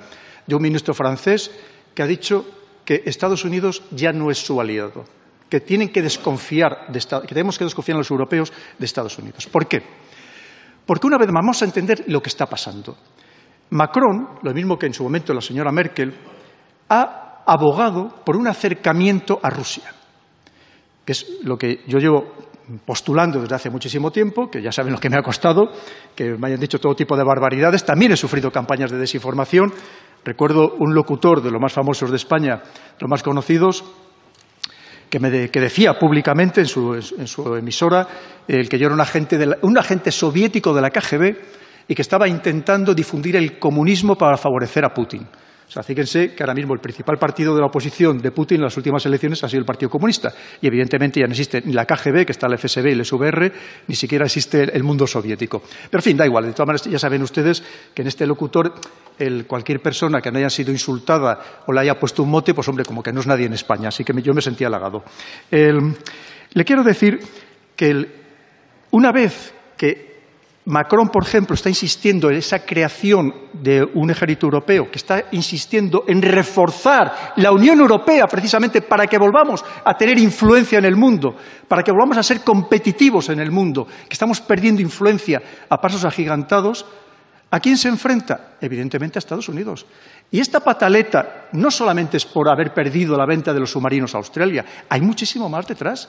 de 0.45 0.57
un 0.57 0.61
ministro 0.61 0.93
francés 0.93 1.53
que 1.95 2.03
ha 2.03 2.07
dicho 2.07 2.45
que 2.85 3.05
Estados 3.07 3.45
Unidos 3.45 3.85
ya 3.93 4.13
no 4.13 4.29
es 4.29 4.39
su 4.39 4.61
aliado 4.61 5.05
que 5.49 5.61
tienen 5.61 5.91
que 5.91 6.03
desconfiar, 6.03 6.89
de, 6.89 6.99
que 6.99 7.29
tenemos 7.29 7.59
que 7.59 7.65
desconfiar 7.65 7.97
los 7.97 8.11
europeos 8.11 8.53
de 8.77 8.87
Estados 8.87 9.17
Unidos. 9.19 9.47
¿Por 9.47 9.69
qué? 9.69 9.85
Porque 10.85 11.07
una 11.07 11.17
vez 11.17 11.29
más 11.29 11.43
vamos 11.43 11.63
a 11.63 11.67
entender 11.67 12.03
lo 12.09 12.21
que 12.21 12.31
está 12.31 12.47
pasando. 12.47 12.97
Macron, 13.71 14.31
lo 14.43 14.53
mismo 14.53 14.77
que 14.77 14.87
en 14.87 14.95
su 14.95 15.05
momento 15.05 15.33
la 15.33 15.43
señora 15.43 15.71
Merkel, 15.71 16.13
ha 16.89 17.45
abogado 17.47 18.17
por 18.25 18.37
un 18.37 18.49
acercamiento 18.49 19.39
a 19.41 19.49
Rusia, 19.49 19.95
que 21.05 21.13
es 21.13 21.39
lo 21.45 21.57
que 21.57 21.85
yo 21.87 21.99
llevo 21.99 22.50
postulando 22.85 23.41
desde 23.41 23.55
hace 23.55 23.71
muchísimo 23.71 24.11
tiempo, 24.11 24.51
que 24.51 24.63
ya 24.63 24.73
saben 24.73 24.93
lo 24.93 24.99
que 24.99 25.11
me 25.11 25.17
ha 25.17 25.23
costado, 25.23 25.71
que 26.15 26.37
me 26.37 26.49
hayan 26.49 26.61
dicho 26.61 26.79
todo 26.79 26.95
tipo 26.95 27.17
de 27.17 27.25
barbaridades. 27.25 27.85
También 27.85 28.13
he 28.13 28.17
sufrido 28.17 28.51
campañas 28.51 28.91
de 28.91 28.99
desinformación. 28.99 29.73
Recuerdo 30.25 30.75
un 30.79 30.95
locutor 30.95 31.43
de 31.43 31.51
los 31.51 31.61
más 31.61 31.73
famosos 31.73 32.11
de 32.11 32.17
España, 32.17 32.63
los 32.99 33.11
más 33.11 33.23
conocidos, 33.23 33.85
que, 35.09 35.19
me 35.19 35.31
decía 35.31 35.99
públicamente 35.99 36.61
en 36.61 36.67
su, 36.67 37.57
emisora 37.59 38.07
el 38.47 38.69
que 38.69 38.79
yo 38.79 38.87
era 38.87 38.95
un 38.95 39.01
agente, 39.01 39.39
un 39.63 39.77
agente 39.77 40.13
soviético 40.13 40.73
de 40.73 40.81
la 40.81 40.91
KGB 40.91 41.37
y 41.89 41.95
que 41.95 42.03
estaba 42.03 42.29
intentando 42.29 42.95
difundir 42.95 43.35
el 43.37 43.59
comunismo 43.59 44.15
para 44.15 44.37
favorecer 44.37 44.85
a 44.85 44.95
Putin. 44.95 45.27
O 45.73 45.83
fíjense 45.85 46.35
que 46.35 46.43
ahora 46.43 46.55
mismo 46.55 46.75
el 46.75 46.81
principal 46.81 47.17
partido 47.17 47.55
de 47.55 47.61
la 47.61 47.69
oposición 47.69 48.19
de 48.19 48.33
Putin 48.33 48.57
en 48.57 48.65
las 48.65 48.77
últimas 48.77 49.07
elecciones 49.07 49.45
ha 49.45 49.49
sido 49.49 49.61
el 49.61 49.65
Partido 49.65 49.89
Comunista. 49.89 50.33
Y 50.61 50.67
evidentemente 50.67 51.21
ya 51.21 51.27
no 51.27 51.33
existe 51.33 51.63
ni 51.65 51.73
la 51.73 51.87
KGB, 51.87 52.27
que 52.27 52.33
está 52.33 52.49
el 52.49 52.59
FSB 52.59 52.89
y 52.89 52.93
el 52.93 53.05
SVR, 53.05 53.53
ni 53.87 53.95
siquiera 53.95 54.25
existe 54.25 54.65
el 54.77 54.83
mundo 54.83 55.07
soviético. 55.07 55.63
Pero 55.89 56.01
en 56.01 56.03
fin, 56.03 56.17
da 56.17 56.27
igual. 56.27 56.47
De 56.47 56.53
todas 56.53 56.67
maneras, 56.67 56.85
ya 56.87 56.99
saben 56.99 57.23
ustedes 57.23 57.63
que 57.95 58.03
en 58.03 58.09
este 58.09 58.27
locutor, 58.27 58.75
cualquier 59.47 59.81
persona 59.81 60.21
que 60.21 60.33
no 60.33 60.39
haya 60.39 60.51
sido 60.51 60.73
insultada 60.73 61.63
o 61.67 61.73
le 61.73 61.81
haya 61.81 62.01
puesto 62.01 62.25
un 62.25 62.31
mote, 62.31 62.53
pues 62.53 62.67
hombre, 62.67 62.85
como 62.85 63.01
que 63.01 63.13
no 63.13 63.21
es 63.21 63.29
nadie 63.29 63.47
en 63.47 63.53
España. 63.53 63.89
Así 63.89 64.03
que 64.03 64.13
yo 64.23 64.35
me 64.35 64.43
sentía 64.43 64.67
halagado. 64.67 65.05
le 65.51 66.65
quiero 66.65 66.83
decir 66.83 67.21
que 67.77 68.07
una 68.91 69.13
vez 69.13 69.55
que 69.77 70.10
Macron, 70.67 71.09
por 71.09 71.25
ejemplo, 71.25 71.55
está 71.55 71.71
insistiendo 71.71 72.29
en 72.29 72.37
esa 72.37 72.59
creación 72.61 73.35
de 73.55 73.83
un 73.95 74.11
ejército 74.11 74.47
europeo, 74.47 74.91
que 74.91 74.99
está 74.99 75.25
insistiendo 75.33 76.05
en 76.07 76.21
reforzar 76.21 77.33
la 77.37 77.51
Unión 77.51 77.81
Europea 77.81 78.27
precisamente 78.27 78.83
para 78.83 79.07
que 79.07 79.19
volvamos 79.19 79.65
a 79.85 79.95
tener 79.95 80.19
influencia 80.19 80.79
en 80.79 80.85
el 80.85 80.97
mundo, 80.97 81.35
para 81.67 81.83
que 81.83 81.91
volvamos 81.91 82.19
a 82.19 82.23
ser 82.23 82.43
competitivos 82.43 83.31
en 83.31 83.41
el 83.41 83.51
mundo, 83.51 83.87
que 83.87 84.13
estamos 84.13 84.41
perdiendo 84.43 84.83
influencia 84.83 85.41
a 85.69 85.79
pasos 85.79 86.05
agigantados. 86.05 86.85
¿A 87.53 87.59
quién 87.59 87.77
se 87.77 87.89
enfrenta? 87.89 88.57
Evidentemente 88.61 89.19
a 89.19 89.21
Estados 89.21 89.49
Unidos. 89.49 89.85
Y 90.31 90.39
esta 90.39 90.61
pataleta 90.61 91.49
no 91.53 91.71
solamente 91.71 92.17
es 92.17 92.25
por 92.25 92.49
haber 92.49 92.73
perdido 92.73 93.17
la 93.17 93.27
venta 93.27 93.53
de 93.53 93.59
los 93.59 93.73
submarinos 93.73 94.15
a 94.15 94.19
Australia, 94.19 94.65
hay 94.89 95.01
muchísimo 95.01 95.49
más 95.49 95.67
detrás. 95.67 96.09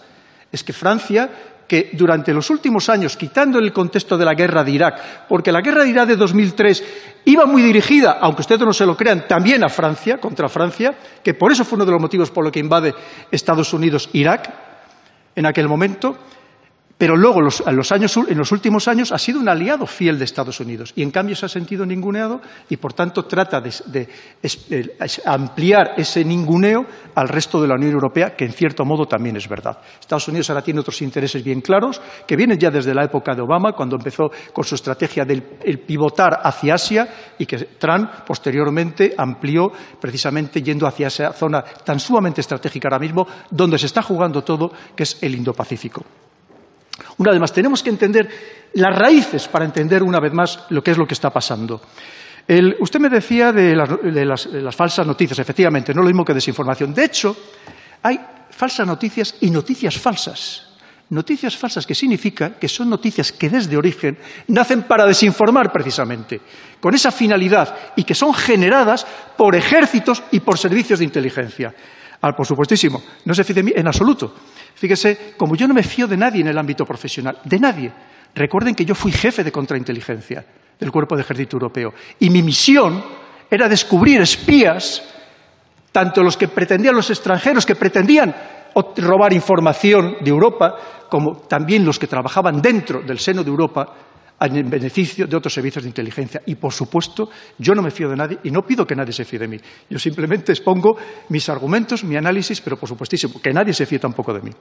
Es 0.52 0.64
que 0.64 0.74
Francia 0.74 1.30
que 1.72 1.91
durante 1.93 2.34
los 2.34 2.49
últimos 2.49 2.89
años, 2.89 3.16
quitando 3.16 3.58
el 3.58 3.72
contexto 3.72 4.18
de 4.18 4.26
la 4.26 4.34
guerra 4.34 4.62
de 4.62 4.72
Irak, 4.72 5.28
porque 5.30 5.54
la 5.54 5.62
guerra 5.62 5.86
de 5.86 5.89
Irak 5.89 6.06
de 6.06 6.18
2003 6.18 6.84
iba 7.24 7.45
muy 7.45 7.62
dirigida, 7.62 8.18
aunque 8.20 8.41
ustedes 8.41 8.60
no 8.60 8.74
se 8.74 8.86
lo 8.86 8.97
crean, 8.97 9.26
también 9.26 9.64
a 9.64 9.70
Francia, 9.70 10.18
contra 10.18 10.49
Francia, 10.49 10.93
que 11.24 11.34
por 11.34 11.49
eso 11.49 11.64
fue 11.64 11.78
uno 11.78 11.86
de 11.86 11.93
los 11.93 12.02
motivos 12.02 12.30
por 12.30 12.43
los 12.43 12.52
que 12.52 12.60
invade 12.60 12.93
Estados 13.32 13.72
Unidos 13.72 14.10
Irak 14.12 14.54
en 15.34 15.45
aquel 15.45 15.70
momento, 15.70 16.18
pero 17.02 17.18
luego, 17.18 17.39
en 17.66 18.38
los 18.38 18.52
últimos 18.52 18.88
años, 18.88 19.12
ha 19.12 19.18
sido 19.18 19.39
un 19.39 19.49
aliado 19.49 19.88
fiel 19.88 20.20
de 20.20 20.26
Estados 20.26 20.60
Unidos 20.60 20.93
y, 20.95 21.02
en 21.02 21.10
cambio, 21.10 21.36
se 21.36 21.47
ha 21.47 21.49
sentido 21.49 21.84
ninguneado 21.84 22.39
y, 22.70 22.78
por 22.78 22.93
tanto, 22.93 23.26
trata 23.26 23.60
de, 23.60 24.08
ampliar 25.26 25.95
ese 25.97 26.24
ninguneo 26.24 26.86
al 27.16 27.28
resto 27.28 27.60
de 27.60 27.68
la 27.68 27.74
Unión 27.74 27.93
Europea, 27.93 28.36
que, 28.36 28.45
en 28.45 28.54
cierto 28.54 28.86
modo, 28.86 29.08
también 29.08 29.36
es 29.36 29.49
verdad. 29.49 29.80
Estados 29.99 30.28
Unidos 30.28 30.52
ahora 30.52 30.62
tiene 30.62 30.80
otros 30.80 31.02
intereses 31.02 31.43
bien 31.43 31.62
claros, 31.62 31.99
que 32.28 32.36
vienen 32.36 32.60
ya 32.60 32.70
desde 32.70 32.93
la 32.93 33.04
época 33.04 33.34
de 33.34 33.41
Obama, 33.41 33.72
cuando 33.72 33.95
empezó 33.95 34.30
con 34.54 34.64
su 34.64 34.76
estrategia 34.76 35.26
del 35.26 35.41
pivotar 35.80 36.41
hacia 36.43 36.76
Asia 36.76 37.08
y 37.39 37.47
que 37.47 37.58
Trump, 37.80 38.12
posteriormente, 38.28 39.16
amplió 39.18 39.72
precisamente 39.99 40.62
yendo 40.62 40.86
hacia 40.86 41.08
esa 41.08 41.34
zona 41.34 41.64
tan 41.64 41.99
sumamente 41.99 42.41
estratégica 42.41 42.89
ahora 42.89 42.99
mismo, 42.99 43.26
donde 43.49 43.80
se 43.80 43.88
está 43.88 44.04
jugando 44.04 44.43
todo, 44.43 44.72
que 44.95 45.02
es 45.02 45.18
el 45.24 45.34
Indo-Pacífico. 45.34 46.06
Una 47.18 47.32
vez 47.32 47.39
más, 47.39 47.54
tenemos 47.54 47.84
que 47.84 47.89
entender 47.89 48.30
las 48.74 48.97
raíces 48.97 49.47
para 49.47 49.66
entender 49.66 50.04
una 50.04 50.20
vez 50.20 50.34
más 50.34 50.66
lo 50.70 50.82
que 50.82 50.91
es 50.91 50.97
lo 50.97 51.06
que 51.06 51.14
está 51.14 51.30
pasando. 51.30 51.82
usted 52.80 52.99
me 52.99 53.10
decía 53.10 53.52
de, 53.52 53.76
las, 53.76 54.76
falsas 54.76 55.06
noticias, 55.06 55.39
efectivamente, 55.39 55.93
no 55.93 56.02
lo 56.02 56.08
mismo 56.08 56.26
que 56.26 56.34
desinformación. 56.34 56.93
De 56.93 57.06
hecho, 57.06 57.36
hay 58.04 58.20
falsas 58.49 58.88
noticias 58.88 59.36
y 59.41 59.52
noticias 59.52 59.97
falsas. 59.97 60.68
Noticias 61.10 61.58
falsas 61.58 61.86
que 61.86 61.93
significa 61.93 62.52
que 62.52 62.70
son 62.70 62.89
noticias 62.89 63.34
que 63.34 63.49
desde 63.49 63.76
origen 63.76 64.18
nacen 64.47 64.84
para 64.84 65.06
desinformar 65.06 65.70
precisamente, 65.70 66.39
con 66.80 66.95
esa 66.95 67.12
finalidad 67.12 67.76
y 67.97 68.06
que 68.06 68.16
son 68.16 68.34
generadas 68.34 69.06
por 69.36 69.54
ejércitos 69.54 70.24
y 70.32 70.39
por 70.39 70.58
servicios 70.58 70.99
de 70.99 71.06
inteligencia. 71.06 71.76
Por 72.22 72.46
supuestísimo, 72.46 73.02
no 73.26 73.34
se 73.34 73.44
fíe 73.44 73.56
de 73.56 73.64
mí 73.64 73.74
en 73.76 73.88
absoluto. 73.88 74.34
Fíjese, 74.76 75.34
como 75.36 75.56
yo 75.56 75.68
no 75.68 75.74
me 75.74 75.82
fío 75.82 76.08
de 76.08 76.18
nadie 76.18 76.42
en 76.42 76.48
el 76.48 76.58
ámbito 76.58 76.86
profesional, 76.86 77.40
de 77.44 77.60
nadie. 77.60 77.92
Recuerden 78.36 78.76
que 78.76 78.86
yo 78.86 78.94
fui 78.94 79.12
jefe 79.12 79.44
de 79.44 79.52
contrainteligencia 79.52 80.46
del 80.80 80.92
Cuerpo 80.92 81.16
de 81.16 81.24
Ejército 81.24 81.56
Europeo 81.56 81.94
y 82.20 82.30
mi 82.30 82.44
misión 82.44 83.04
era 83.50 83.68
descubrir 83.68 84.22
espías, 84.22 85.04
tanto 85.92 86.24
los 86.24 86.38
que 86.38 86.48
pretendían 86.48 86.96
los 86.96 87.10
extranjeros, 87.10 87.66
que 87.66 87.76
pretendían 87.76 88.34
robar 88.98 89.34
información 89.34 90.18
de 90.22 90.30
Europa, 90.30 90.78
como 91.10 91.38
también 91.40 91.84
los 91.84 92.00
que 92.00 92.08
trabajaban 92.08 92.62
dentro 92.62 93.02
del 93.02 93.20
seno 93.20 93.44
de 93.44 93.50
Europa 93.50 93.94
en 94.48 94.70
beneficio 94.70 95.28
de 95.28 95.38
otros 95.38 95.54
servicios 95.54 95.84
de 95.84 95.89
inteligencia. 95.89 96.42
Y, 96.46 96.56
por 96.56 96.74
supuesto, 96.74 97.30
yo 97.58 97.74
no 97.74 97.82
me 97.82 97.92
fío 97.92 98.10
de 98.10 98.16
nadie 98.16 98.39
y 98.44 98.52
no 98.52 98.64
pido 98.64 98.86
que 98.86 98.96
nadie 98.96 99.14
se 99.14 99.26
fíe 99.26 99.39
de 99.39 99.48
mí. 99.48 99.58
Yo 99.89 100.00
simplemente 100.00 100.52
expongo 100.52 100.98
mis 101.30 101.48
argumentos, 101.50 102.04
mi 102.04 102.16
análisis, 102.16 102.62
pero, 102.62 102.78
por 102.78 102.89
supuestísimo, 102.89 103.42
que 103.42 103.54
nadie 103.54 103.74
se 103.74 103.86
fíe 103.86 104.00
tampoco 104.00 104.34
de 104.34 104.42
mí. 104.42 104.52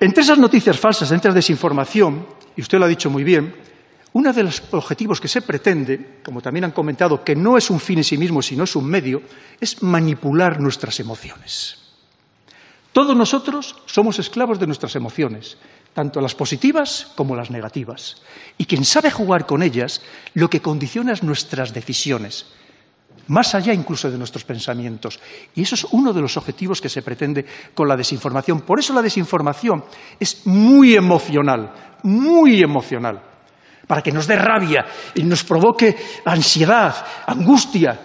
Entre 0.00 0.22
esas 0.22 0.38
noticias 0.38 0.78
falsas, 0.78 1.12
entre 1.12 1.30
esa 1.30 1.36
desinformación, 1.36 2.26
y 2.56 2.60
usted 2.60 2.78
lo 2.78 2.86
ha 2.86 2.88
dicho 2.88 3.08
muy 3.10 3.22
bien, 3.22 3.54
uno 4.14 4.32
de 4.32 4.42
los 4.42 4.62
objetivos 4.72 5.20
que 5.20 5.28
se 5.28 5.42
pretende, 5.42 6.20
como 6.24 6.40
también 6.40 6.64
han 6.64 6.72
comentado, 6.72 7.22
que 7.24 7.34
no 7.34 7.56
es 7.56 7.70
un 7.70 7.80
fin 7.80 7.98
en 7.98 8.04
sí 8.04 8.18
mismo, 8.18 8.42
sino 8.42 8.64
es 8.64 8.76
un 8.76 8.86
medio, 8.86 9.22
es 9.60 9.82
manipular 9.82 10.60
nuestras 10.60 11.00
emociones. 11.00 11.78
Todos 12.92 13.16
nosotros 13.16 13.76
somos 13.86 14.18
esclavos 14.18 14.58
de 14.58 14.66
nuestras 14.66 14.96
emociones, 14.96 15.56
tanto 15.94 16.20
las 16.20 16.34
positivas 16.34 17.12
como 17.14 17.36
las 17.36 17.50
negativas. 17.50 18.16
Y 18.58 18.64
quien 18.64 18.84
sabe 18.84 19.10
jugar 19.10 19.46
con 19.46 19.62
ellas, 19.62 20.00
lo 20.34 20.48
que 20.48 20.60
condiciona 20.60 21.12
es 21.12 21.22
nuestras 21.22 21.72
decisiones, 21.72 22.46
más 23.28 23.54
allá 23.54 23.72
incluso 23.72 24.10
de 24.10 24.18
nuestros 24.18 24.44
pensamientos. 24.44 25.20
Y 25.54 25.62
eso 25.62 25.74
es 25.74 25.84
uno 25.84 26.12
de 26.12 26.20
los 26.20 26.36
objetivos 26.36 26.80
que 26.80 26.88
se 26.88 27.02
pretende 27.02 27.44
con 27.74 27.88
la 27.88 27.96
desinformación. 27.96 28.62
Por 28.62 28.78
eso 28.78 28.94
la 28.94 29.02
desinformación 29.02 29.84
es 30.18 30.46
muy 30.46 30.94
emocional, 30.94 31.72
muy 32.02 32.62
emocional, 32.62 33.22
para 33.86 34.02
que 34.02 34.12
nos 34.12 34.26
dé 34.26 34.36
rabia 34.36 34.84
y 35.14 35.22
nos 35.24 35.44
provoque 35.44 35.94
ansiedad, 36.24 36.94
angustia. 37.26 38.00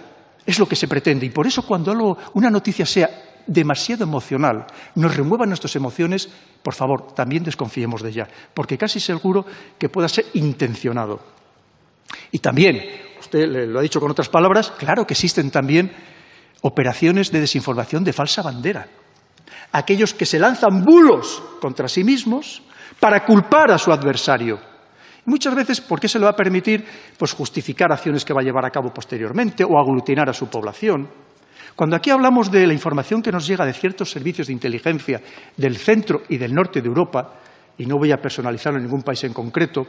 Es 0.45 0.59
lo 0.59 0.67
que 0.67 0.77
se 0.77 0.87
pretende. 0.87 1.25
Y 1.25 1.29
por 1.29 1.45
eso 1.45 1.63
cuando 1.63 2.17
una 2.33 2.49
noticia 2.49 2.85
sea 2.85 3.26
demasiado 3.47 4.03
emocional, 4.03 4.67
nos 4.95 5.15
remueva 5.15 5.45
nuestras 5.45 5.75
emociones, 5.75 6.29
por 6.61 6.73
favor, 6.73 7.13
también 7.13 7.43
desconfiemos 7.43 8.01
de 8.01 8.09
ella, 8.09 8.27
porque 8.53 8.77
casi 8.77 8.99
seguro 8.99 9.45
que 9.77 9.89
pueda 9.89 10.09
ser 10.09 10.25
intencionado. 10.33 11.19
Y 12.31 12.39
también, 12.39 12.81
usted 13.19 13.47
lo 13.47 13.79
ha 13.79 13.81
dicho 13.81 13.99
con 13.99 14.11
otras 14.11 14.29
palabras, 14.29 14.71
claro 14.77 15.05
que 15.05 15.13
existen 15.13 15.49
también 15.51 15.91
operaciones 16.61 17.31
de 17.31 17.39
desinformación 17.39 18.03
de 18.03 18.13
falsa 18.13 18.41
bandera. 18.41 18.87
Aquellos 19.71 20.13
que 20.13 20.25
se 20.25 20.39
lanzan 20.39 20.83
bulos 20.83 21.41
contra 21.61 21.87
sí 21.87 22.03
mismos 22.03 22.61
para 22.99 23.25
culpar 23.25 23.71
a 23.71 23.77
su 23.77 23.91
adversario. 23.91 24.59
Muchas 25.25 25.53
veces, 25.55 25.81
¿por 25.81 25.99
qué 25.99 26.07
se 26.07 26.19
le 26.19 26.25
va 26.25 26.31
a 26.31 26.35
permitir 26.35 26.85
pues, 27.17 27.33
justificar 27.33 27.91
acciones 27.91 28.23
que 28.23 28.33
va 28.33 28.41
a 28.41 28.43
llevar 28.43 28.65
a 28.65 28.71
cabo 28.71 28.93
posteriormente 28.93 29.63
o 29.63 29.77
aglutinar 29.77 30.29
a 30.29 30.33
su 30.33 30.47
población? 30.47 31.09
Cuando 31.77 31.95
aquí 31.95 32.09
hablamos 32.09 32.49
de 32.49 32.65
la 32.65 32.73
información 32.73 33.21
que 33.21 33.31
nos 33.31 33.45
llega 33.45 33.63
de 33.63 33.71
ciertos 33.71 34.09
servicios 34.09 34.47
de 34.47 34.53
inteligencia 34.53 35.21
del 35.55 35.77
centro 35.77 36.23
y 36.27 36.37
del 36.37 36.51
norte 36.51 36.81
de 36.81 36.87
Europa, 36.87 37.35
y 37.77 37.85
no 37.85 37.99
voy 37.99 38.11
a 38.11 38.17
personalizarlo 38.17 38.79
en 38.79 38.85
ningún 38.85 39.03
país 39.03 39.23
en 39.25 39.31
concreto, 39.31 39.85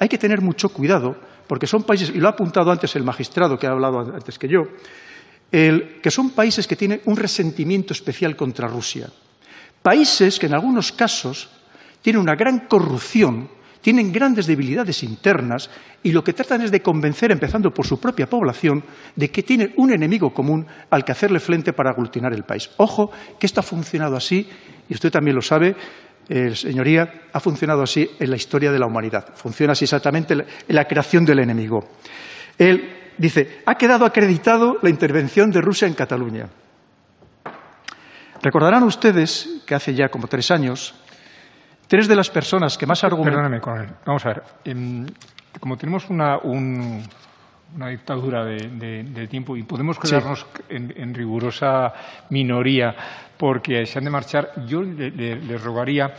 hay 0.00 0.08
que 0.08 0.18
tener 0.18 0.40
mucho 0.40 0.70
cuidado 0.70 1.14
porque 1.46 1.68
son 1.68 1.84
países, 1.84 2.10
y 2.10 2.18
lo 2.18 2.26
ha 2.26 2.32
apuntado 2.32 2.72
antes 2.72 2.96
el 2.96 3.04
magistrado 3.04 3.56
que 3.56 3.68
ha 3.68 3.70
hablado 3.70 4.00
antes 4.00 4.36
que 4.36 4.48
yo, 4.48 4.64
que 5.48 6.10
son 6.10 6.30
países 6.30 6.66
que 6.66 6.74
tienen 6.74 7.02
un 7.04 7.16
resentimiento 7.16 7.92
especial 7.92 8.34
contra 8.34 8.66
Rusia. 8.66 9.08
Países 9.80 10.40
que 10.40 10.46
en 10.46 10.54
algunos 10.54 10.90
casos 10.90 11.50
tienen 12.02 12.20
una 12.20 12.34
gran 12.34 12.66
corrupción 12.66 13.48
tienen 13.80 14.12
grandes 14.12 14.46
debilidades 14.46 15.02
internas 15.02 15.70
y 16.02 16.12
lo 16.12 16.22
que 16.22 16.32
tratan 16.32 16.62
es 16.62 16.70
de 16.70 16.82
convencer, 16.82 17.32
empezando 17.32 17.70
por 17.70 17.86
su 17.86 18.00
propia 18.00 18.26
población, 18.26 18.82
de 19.16 19.30
que 19.30 19.42
tienen 19.42 19.72
un 19.76 19.92
enemigo 19.92 20.32
común 20.32 20.66
al 20.90 21.04
que 21.04 21.12
hacerle 21.12 21.40
frente 21.40 21.72
para 21.72 21.90
aglutinar 21.90 22.32
el 22.32 22.44
país. 22.44 22.70
Ojo, 22.76 23.10
que 23.38 23.46
esto 23.46 23.60
ha 23.60 23.64
funcionado 23.64 24.16
así, 24.16 24.48
y 24.88 24.94
usted 24.94 25.10
también 25.10 25.36
lo 25.36 25.42
sabe, 25.42 25.74
eh, 26.28 26.54
señoría, 26.54 27.22
ha 27.32 27.40
funcionado 27.40 27.82
así 27.82 28.08
en 28.18 28.30
la 28.30 28.36
historia 28.36 28.70
de 28.70 28.78
la 28.78 28.86
humanidad. 28.86 29.34
Funciona 29.34 29.72
así 29.72 29.84
exactamente 29.84 30.34
en 30.34 30.44
la 30.68 30.84
creación 30.84 31.24
del 31.24 31.40
enemigo. 31.40 31.88
Él 32.58 33.12
dice, 33.16 33.60
ha 33.64 33.74
quedado 33.76 34.04
acreditado 34.04 34.78
la 34.82 34.90
intervención 34.90 35.50
de 35.50 35.60
Rusia 35.60 35.88
en 35.88 35.94
Cataluña. 35.94 36.48
Recordarán 38.42 38.84
ustedes 38.84 39.62
que 39.66 39.74
hace 39.74 39.94
ya 39.94 40.08
como 40.08 40.28
tres 40.28 40.50
años 40.50 40.94
Tres 41.88 42.06
de 42.06 42.14
las 42.14 42.28
personas 42.28 42.76
que 42.76 42.86
más 42.86 43.02
argumentan... 43.02 43.50
Perdóname, 43.50 43.94
Vamos 44.04 44.26
a 44.26 44.28
ver. 44.28 44.42
Em, 44.66 45.06
como 45.58 45.78
tenemos 45.78 46.10
una, 46.10 46.36
una 46.38 47.88
dictadura 47.88 48.44
de, 48.44 49.26
tiempo 49.30 49.56
y 49.56 49.62
podemos 49.62 49.98
quedarnos 49.98 50.46
en, 50.68 51.14
rigurosa 51.14 51.94
minoría 52.28 52.94
porque 53.38 53.86
se 53.86 53.98
han 53.98 54.04
de 54.04 54.10
marchar, 54.10 54.52
yo 54.66 54.82
les 54.82 55.62
rogaría 55.62 56.12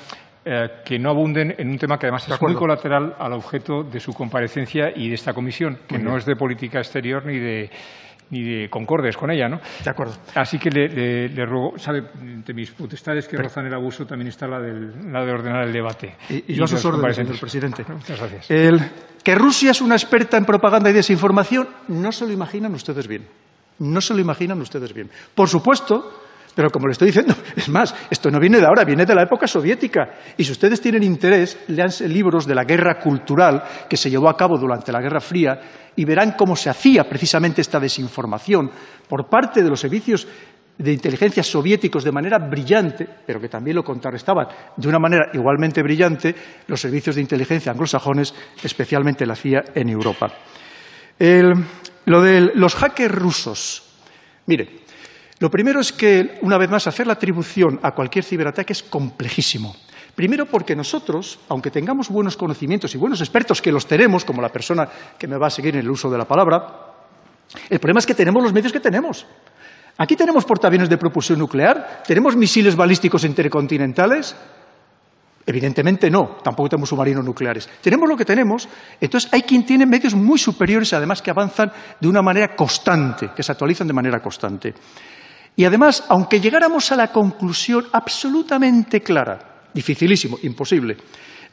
eh, 0.43 0.81
que 0.83 0.97
no 0.97 1.11
abunden 1.11 1.53
en 1.57 1.69
un 1.69 1.77
tema 1.77 1.99
que 1.99 2.07
además 2.07 2.27
es 2.27 2.41
muy 2.41 2.55
colateral 2.55 3.15
al 3.19 3.33
objeto 3.33 3.83
de 3.83 3.99
su 3.99 4.13
comparecencia 4.13 4.91
y 4.95 5.09
de 5.09 5.15
esta 5.15 5.33
comisión, 5.33 5.79
que 5.87 5.99
no 5.99 6.17
es 6.17 6.25
de 6.25 6.35
política 6.35 6.79
exterior 6.79 7.23
ni 7.25 7.37
de 7.37 7.69
ni 8.31 8.43
de 8.43 8.69
concordes 8.69 9.17
con 9.17 9.31
ella, 9.31 9.47
¿no? 9.47 9.59
De 9.83 9.89
acuerdo. 9.89 10.13
Así 10.35 10.59
que 10.59 10.69
le, 10.69 11.45
ruego, 11.45 11.77
sabe, 11.77 12.03
entre 12.21 12.53
mis 12.53 12.71
potestades 12.71 13.27
que 13.27 13.37
rozan 13.37 13.65
el 13.65 13.73
abuso 13.73 14.05
también 14.05 14.27
está 14.29 14.47
la, 14.47 14.59
la 14.59 15.25
de 15.25 15.31
ordenar 15.31 15.67
el 15.67 15.73
debate. 15.73 16.15
Y, 16.29 16.53
yo 16.53 16.63
a 16.63 16.67
sus 16.67 16.83
órdenes, 16.85 17.15
señor 17.15 17.39
presidente. 17.39 17.83
Muchas 17.87 18.19
gracias. 18.19 18.51
El, 18.51 18.79
que 19.23 19.35
Rusia 19.35 19.71
es 19.71 19.81
una 19.81 19.95
experta 19.95 20.37
en 20.37 20.45
propaganda 20.45 20.89
y 20.89 20.93
desinformación, 20.93 21.67
no 21.87 22.11
se 22.11 22.25
lo 22.25 22.31
imaginan 22.31 22.73
ustedes 22.73 23.07
bien. 23.07 23.27
No 23.79 24.01
se 24.01 24.13
lo 24.13 24.19
imaginan 24.19 24.59
ustedes 24.61 24.93
bien. 24.93 25.09
Por 25.33 25.47
supuesto, 25.47 26.21
pero 26.55 26.69
como 26.69 26.87
le 26.87 26.93
estoy 26.93 27.07
diciendo, 27.07 27.35
es 27.55 27.69
más, 27.69 27.95
esto 28.09 28.29
no 28.29 28.39
viene 28.39 28.59
de 28.59 28.65
ahora, 28.65 28.83
viene 28.83 29.05
de 29.05 29.15
la 29.15 29.23
época 29.23 29.47
soviética. 29.47 30.09
Y 30.37 30.43
si 30.43 30.51
ustedes 30.51 30.81
tienen 30.81 31.03
interés, 31.03 31.57
leanse 31.67 32.07
libros 32.07 32.45
de 32.45 32.55
la 32.55 32.63
guerra 32.63 32.99
cultural 32.99 33.63
que 33.89 33.97
se 33.97 34.09
llevó 34.09 34.29
a 34.29 34.37
cabo 34.37 34.57
durante 34.57 34.91
la 34.91 35.01
Guerra 35.01 35.21
Fría 35.21 35.59
y 35.95 36.05
verán 36.05 36.33
cómo 36.37 36.55
se 36.55 36.69
hacía 36.69 37.03
precisamente 37.03 37.61
esta 37.61 37.79
desinformación 37.79 38.71
por 39.07 39.27
parte 39.29 39.63
de 39.63 39.69
los 39.69 39.79
servicios 39.79 40.27
de 40.77 40.93
inteligencia 40.93 41.43
soviéticos 41.43 42.05
de 42.05 42.11
manera 42.11 42.39
brillante, 42.39 43.05
pero 43.25 43.41
que 43.41 43.49
también 43.49 43.75
lo 43.75 43.83
contrarrestaban 43.83 44.47
de 44.77 44.87
una 44.87 44.97
manera 44.97 45.29
igualmente 45.33 45.83
brillante 45.83 46.33
los 46.67 46.79
servicios 46.79 47.15
de 47.15 47.21
inteligencia 47.21 47.73
anglosajones, 47.73 48.33
especialmente 48.63 49.25
la 49.25 49.35
CIA 49.35 49.65
en 49.75 49.89
Europa. 49.89 50.31
lo 51.19 52.21
de 52.21 52.51
los 52.55 52.75
hackers 52.75 53.13
rusos. 53.13 53.83
Mire, 54.45 54.79
lo 55.39 55.49
primero 55.49 55.79
es 55.79 55.93
que, 55.93 56.37
una 56.41 56.57
vez 56.57 56.69
más, 56.69 56.87
hacer 56.87 57.07
la 57.07 57.13
atribución 57.13 57.79
a 57.81 57.91
cualquier 57.91 58.25
ciberataque 58.25 58.73
es 58.73 58.83
complejísimo. 58.83 59.75
Primero 60.13 60.45
porque 60.45 60.75
nosotros, 60.75 61.39
aunque 61.47 61.71
tengamos 61.71 62.09
buenos 62.09 62.35
conocimientos 62.35 62.93
y 62.93 62.97
buenos 62.97 63.21
expertos, 63.21 63.61
que 63.61 63.71
los 63.71 63.87
tenemos, 63.87 64.25
como 64.25 64.41
la 64.41 64.49
persona 64.49 64.89
que 65.17 65.27
me 65.27 65.37
va 65.37 65.47
a 65.47 65.49
seguir 65.49 65.75
en 65.75 65.81
el 65.81 65.89
uso 65.89 66.09
de 66.09 66.17
la 66.17 66.25
palabra, 66.25 66.89
el 67.69 67.79
problema 67.79 67.99
es 67.99 68.05
que 68.05 68.15
tenemos 68.15 68.43
los 68.43 68.51
medios 68.51 68.73
que 68.73 68.81
tenemos. 68.81 69.25
Aquí 69.97 70.17
tenemos 70.17 70.43
portaaviones 70.43 70.89
de 70.89 70.97
propulsión 70.97 71.39
nuclear, 71.39 72.03
tenemos 72.05 72.35
misiles 72.35 72.75
balísticos 72.75 73.23
intercontinentales. 73.23 74.35
Evidentemente 75.45 76.11
no, 76.11 76.37
tampoco 76.43 76.69
tenemos 76.69 76.89
submarinos 76.89 77.23
nucleares. 77.23 77.69
Tenemos 77.81 78.07
lo 78.07 78.15
que 78.15 78.25
tenemos, 78.25 78.67
entonces 78.99 79.31
hay 79.33 79.43
quien 79.43 79.65
tiene 79.65 79.85
medios 79.85 80.13
muy 80.13 80.37
superiores, 80.37 80.91
además 80.93 81.21
que 81.21 81.31
avanzan 81.31 81.71
de 81.99 82.07
una 82.07 82.21
manera 82.21 82.55
constante, 82.55 83.31
que 83.35 83.41
se 83.41 83.51
actualizan 83.51 83.87
de 83.87 83.93
manera 83.93 84.21
constante. 84.21 84.73
Y 85.55 85.65
además, 85.65 86.03
aunque 86.07 86.39
llegáramos 86.39 86.91
a 86.91 86.95
la 86.95 87.11
conclusión 87.11 87.85
absolutamente 87.91 89.01
clara, 89.01 89.67
dificilísimo, 89.73 90.37
imposible, 90.43 90.97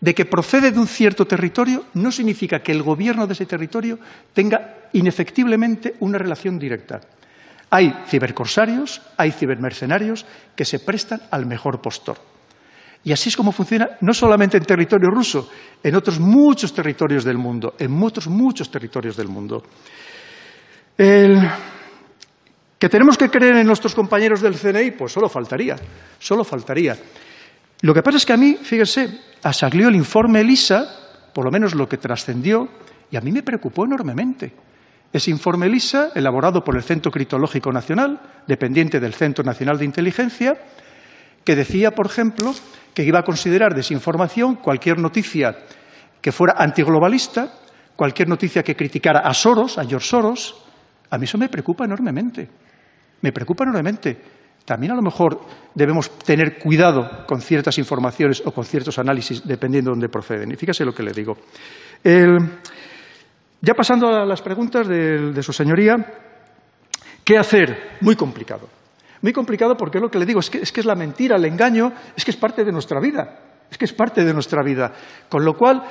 de 0.01 0.15
que 0.15 0.27
procede 0.27 0.71
de 0.71 0.79
un 0.79 0.87
cierto 0.87 1.25
territorio, 1.25 1.85
no 1.95 2.13
significa 2.13 2.61
que 2.61 2.73
el 2.73 2.83
gobierno 2.83 3.27
de 3.27 3.33
ese 3.33 3.47
territorio 3.47 3.99
tenga 4.33 4.89
inefectiblemente 4.93 5.97
una 6.01 6.19
relación 6.19 6.59
directa. 6.59 7.01
Hay 7.71 7.93
cibercorsarios, 8.07 9.03
hay 9.17 9.33
cibermercenarios 9.33 10.25
que 10.55 10.65
se 10.65 10.79
prestan 10.79 11.23
al 11.31 11.47
mejor 11.47 11.81
postor. 11.81 12.19
Y 13.03 13.13
así 13.13 13.29
es 13.29 13.37
como 13.37 13.53
funciona 13.53 13.91
no 14.01 14.13
solamente 14.13 14.57
en 14.57 14.65
territorio 14.65 15.09
ruso, 15.11 15.49
en 15.83 15.95
otros 15.95 16.19
muchos 16.19 16.73
territorios 16.73 17.25
del 17.25 17.39
mundo, 17.39 17.75
en 17.79 18.03
otros 18.03 18.27
muchos 18.29 18.71
territorios 18.71 19.17
del 19.17 19.29
mundo. 19.29 19.63
El, 20.99 21.39
¿Que 22.87 22.91
tenemos 22.91 23.18
que 23.18 23.28
creer 23.28 23.57
en 23.57 23.66
nuestros 23.66 23.97
compañeros 23.97 24.41
del 24.41 24.55
CNI? 24.55 24.93
Pues 24.93 25.11
solo 25.11 25.28
faltaría, 25.28 25.74
solo 26.20 26.45
faltaría. 26.45 26.97
Lo 27.80 27.93
que 27.93 28.01
pasa 28.01 28.18
es 28.18 28.24
que 28.24 28.32
a 28.32 28.37
mí, 28.37 28.57
fíjese, 28.62 29.22
salió 29.53 29.89
el 29.89 29.97
informe 29.97 30.43
ELISA, 30.43 30.87
por 31.34 31.47
lo 31.47 31.51
menos 31.51 31.74
lo 31.74 31.89
que 31.89 31.97
trascendió, 31.97 32.68
y 33.11 33.16
a 33.16 33.20
mí 33.20 33.32
me 33.32 33.43
preocupó 33.43 33.87
enormemente. 33.87 34.53
Ese 35.12 35.32
informe 35.32 35.66
ELISA, 35.66 36.12
elaborado 36.14 36.62
por 36.62 36.76
el 36.76 36.84
Centro 36.84 37.11
Critológico 37.11 37.72
Nacional, 37.72 38.20
dependiente 38.47 39.01
del 39.01 39.14
Centro 39.14 39.43
Nacional 39.43 39.78
de 39.78 39.84
Inteligencia, 39.84 40.57
que 41.43 41.57
decía, 41.57 41.91
por 41.91 42.07
ejemplo, 42.07 42.55
que 42.95 43.03
iba 43.03 43.18
a 43.18 43.24
considerar 43.24 43.74
desinformación 43.74 44.55
cualquier 44.55 45.01
noticia 45.01 45.59
que 46.20 46.30
fuera 46.30 46.55
antiglobalista, 46.57 47.53
cualquier 47.97 48.28
noticia 48.28 48.62
que 48.62 48.76
criticara 48.76 49.22
a 49.26 49.34
Soros, 49.34 49.76
a 49.76 49.84
George 49.84 50.07
Soros. 50.07 50.62
A 51.11 51.18
mí 51.18 51.24
eso 51.24 51.37
me 51.37 51.49
preocupa 51.49 51.84
enormemente. 51.84 52.49
Me 53.27 53.33
preocupa 53.33 53.64
enormemente. 53.64 54.16
También 54.64 54.93
a 54.93 54.95
lo 54.95 55.03
mejor 55.03 55.41
debemos 55.74 56.16
tener 56.18 56.61
cuidado 56.61 57.27
con 57.27 57.41
ciertas 57.41 57.77
informaciones 57.77 58.41
o 58.47 58.53
con 58.53 58.64
ciertos 58.64 59.01
análisis, 59.01 59.45
dependiendo 59.45 59.91
de 59.91 59.95
dónde 59.95 60.09
proceden. 60.09 60.53
Y 60.53 60.55
fíjese 60.55 60.85
lo 60.85 60.95
que 60.95 61.03
le 61.03 61.11
digo. 61.11 61.37
ya 63.61 63.74
pasando 63.74 64.07
a 64.07 64.24
las 64.24 64.41
preguntas 64.43 64.87
de, 64.87 65.43
su 65.43 65.53
señoría, 65.53 65.97
¿qué 67.24 67.37
hacer? 67.37 67.97
Muy 68.03 68.14
complicado. 68.14 68.68
Muy 69.22 69.33
complicado 69.33 69.77
porque 69.77 69.99
lo 69.99 70.09
que 70.09 70.20
le 70.20 70.24
digo 70.24 70.39
es 70.39 70.49
que, 70.49 70.59
es 70.59 70.70
que 70.70 70.79
es 70.79 70.87
la 70.87 70.95
mentira, 70.95 71.35
el 71.35 71.47
engaño, 71.47 71.93
es 72.16 72.24
que 72.24 72.31
es 72.31 72.37
parte 72.37 72.62
de 72.62 72.70
nuestra 72.70 73.01
vida. 73.01 73.41
Es 73.68 73.77
que 73.77 73.87
es 73.87 73.93
parte 73.93 74.24
de 74.24 74.33
nuestra 74.33 74.62
vida. 74.62 74.93
Con 75.29 75.45
lo 75.45 75.55
cual, 75.55 75.83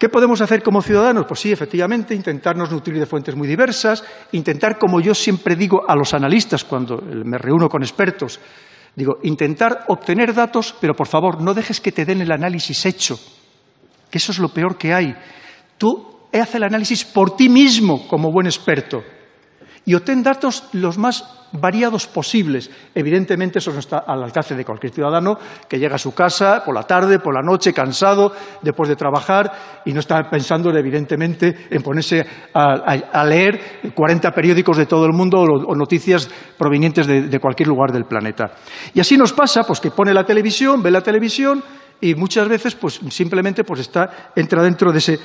¿Qué 0.00 0.08
podemos 0.08 0.40
hacer 0.40 0.62
como 0.62 0.80
ciudadanos? 0.80 1.26
Pues 1.28 1.40
sí, 1.40 1.52
efectivamente, 1.52 2.14
intentarnos 2.14 2.72
nutrir 2.72 2.98
de 2.98 3.04
fuentes 3.04 3.36
muy 3.36 3.46
diversas, 3.46 4.02
intentar, 4.32 4.78
como 4.78 4.98
yo 4.98 5.14
siempre 5.14 5.56
digo 5.56 5.82
a 5.86 5.94
los 5.94 6.14
analistas 6.14 6.64
cuando 6.64 7.02
me 7.02 7.36
reúno 7.36 7.68
con 7.68 7.82
expertos, 7.82 8.40
Digo, 8.96 9.18
intentar 9.22 9.84
obtener 9.86 10.34
datos, 10.34 10.74
pero 10.80 10.94
por 10.94 11.06
favor, 11.06 11.40
no 11.40 11.54
dejes 11.54 11.80
que 11.80 11.92
te 11.92 12.04
den 12.04 12.22
el 12.22 12.32
análisis 12.32 12.84
hecho, 12.86 13.20
que 14.10 14.18
eso 14.18 14.32
es 14.32 14.38
lo 14.40 14.48
peor 14.48 14.76
que 14.76 14.92
hay. 14.92 15.14
Tú 15.78 16.26
haz 16.32 16.54
el 16.56 16.64
análisis 16.64 17.04
por 17.04 17.36
ti 17.36 17.48
mismo 17.48 18.08
como 18.08 18.32
buen 18.32 18.46
experto 18.46 19.02
y 19.84 19.94
obtén 19.94 20.22
datos 20.22 20.68
los 20.72 20.98
más 20.98 21.40
variados 21.52 22.06
posibles. 22.06 22.70
Evidentemente, 22.94 23.58
eso 23.58 23.72
no 23.72 23.80
está 23.80 24.04
al 24.06 24.22
alcance 24.22 24.54
de 24.54 24.64
cualquier 24.64 24.92
ciudadano 24.92 25.36
que 25.68 25.78
llega 25.78 25.96
a 25.96 25.98
su 25.98 26.14
casa 26.14 26.62
por 26.64 26.74
la 26.74 26.84
tarde, 26.84 27.18
por 27.18 27.34
la 27.34 27.42
noche, 27.42 27.72
cansado, 27.72 28.32
después 28.62 28.88
de 28.88 28.96
trabajar, 28.96 29.50
y 29.84 29.92
no 29.92 30.00
está 30.00 30.22
pensando, 30.30 30.70
evidentemente, 30.70 31.66
en 31.70 31.82
ponerse 31.82 32.24
a, 32.54 33.24
leer 33.24 33.92
40 33.94 34.30
periódicos 34.30 34.76
de 34.76 34.86
todo 34.86 35.06
el 35.06 35.12
mundo 35.12 35.40
o, 35.40 35.74
noticias 35.74 36.28
provenientes 36.56 37.06
de, 37.06 37.22
de, 37.22 37.38
cualquier 37.40 37.68
lugar 37.68 37.92
del 37.92 38.04
planeta. 38.04 38.52
Y 38.94 39.00
así 39.00 39.16
nos 39.16 39.32
pasa, 39.32 39.62
pues 39.64 39.80
que 39.80 39.90
pone 39.90 40.14
la 40.14 40.24
televisión, 40.24 40.82
ve 40.82 40.90
la 40.90 41.02
televisión, 41.02 41.62
y 42.00 42.14
muchas 42.14 42.48
veces 42.48 42.74
pues 42.74 43.00
simplemente 43.10 43.64
pues 43.64 43.80
está, 43.80 44.32
entra 44.34 44.62
dentro 44.62 44.92
de 44.92 44.98
ese, 44.98 45.18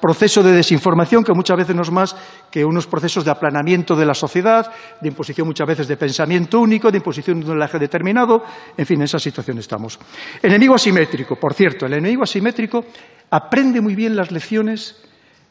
proceso 0.00 0.42
de 0.42 0.52
desinformación 0.52 1.22
que 1.22 1.32
muchas 1.32 1.56
veces 1.56 1.76
no 1.76 1.82
es 1.82 1.90
más 1.90 2.16
que 2.50 2.64
unos 2.64 2.86
procesos 2.86 3.24
de 3.24 3.30
aplanamiento 3.30 3.94
de 3.94 4.06
la 4.06 4.14
sociedad, 4.14 4.70
de 5.00 5.08
imposición 5.08 5.46
muchas 5.46 5.66
veces 5.66 5.88
de 5.88 5.96
pensamiento 5.96 6.60
único, 6.60 6.90
de 6.90 6.98
imposición 6.98 7.40
de 7.40 7.50
un 7.50 7.62
eje 7.62 7.78
determinado, 7.78 8.42
en 8.76 8.86
fin, 8.86 8.98
en 8.98 9.04
esa 9.04 9.18
situación 9.18 9.58
estamos. 9.58 9.98
Enemigo 10.42 10.74
asimétrico, 10.74 11.36
por 11.36 11.54
cierto, 11.54 11.86
el 11.86 11.94
enemigo 11.94 12.24
asimétrico 12.24 12.84
aprende 13.30 13.80
muy 13.80 13.94
bien 13.94 14.16
las 14.16 14.32
lecciones 14.32 15.02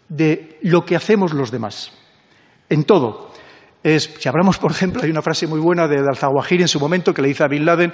de 0.10 0.60
lo 0.64 0.86
que 0.86 0.96
hacemos 0.96 1.34
los 1.34 1.52
demás, 1.52 1.92
en 2.70 2.84
todo. 2.84 3.32
si 3.84 4.30
hablamos, 4.30 4.58
por 4.58 4.72
ejemplo, 4.72 5.02
hay 5.04 5.10
una 5.10 5.22
frase 5.22 5.48
muy 5.48 5.60
buena 5.60 5.88
de 5.88 5.98
Al-Zawahiri 5.98 6.64
en 6.64 6.68
su 6.68 6.80
momento 6.80 7.14
que 7.14 7.22
le 7.22 7.30
dice 7.30 7.44
a 7.44 7.48
Bin 7.48 7.66
Laden 7.66 7.94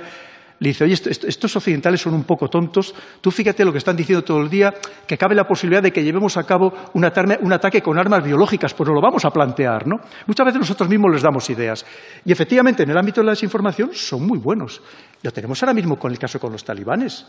le 0.62 0.70
dice, 0.70 0.84
oye, 0.84 0.94
estos 0.94 1.56
occidentales 1.56 2.00
son 2.00 2.14
un 2.14 2.24
poco 2.24 2.48
tontos, 2.48 2.94
tú 3.20 3.32
fíjate 3.32 3.66
lo 3.66 3.72
que 3.72 3.80
están 3.80 3.96
diciendo 3.96 4.24
todo 4.24 4.42
el 4.42 4.50
día, 4.50 4.72
que 5.08 5.18
cabe 5.18 5.34
la 5.34 5.48
posibilidad 5.48 5.82
de 5.82 5.92
que 5.92 6.04
llevemos 6.04 6.38
a 6.38 6.44
cabo 6.44 6.72
un, 6.94 7.04
ataque 7.04 7.82
con 7.82 7.98
armas 7.98 8.24
biológicas, 8.24 8.72
pues 8.76 8.88
no 8.88 8.94
lo 8.94 9.02
vamos 9.02 9.26
a 9.26 9.32
plantear, 9.32 9.88
¿no? 9.88 9.96
Muchas 10.28 10.46
veces 10.46 10.60
nosotros 10.60 10.88
mismos 10.88 11.14
les 11.14 11.24
damos 11.24 11.50
ideas. 11.50 11.84
Y 12.24 12.32
efectivamente, 12.32 12.84
en 12.84 12.92
el 12.92 12.98
ámbito 12.98 13.22
de 13.22 13.26
la 13.26 13.32
desinformación 13.32 13.90
son 13.94 14.28
muy 14.28 14.38
buenos. 14.38 14.84
Lo 15.24 15.32
tenemos 15.32 15.64
ahora 15.64 15.74
mismo 15.74 15.98
con 15.98 16.12
el 16.12 16.20
caso 16.20 16.40
con 16.40 16.52
los 16.52 16.64
talibanes 16.64 17.26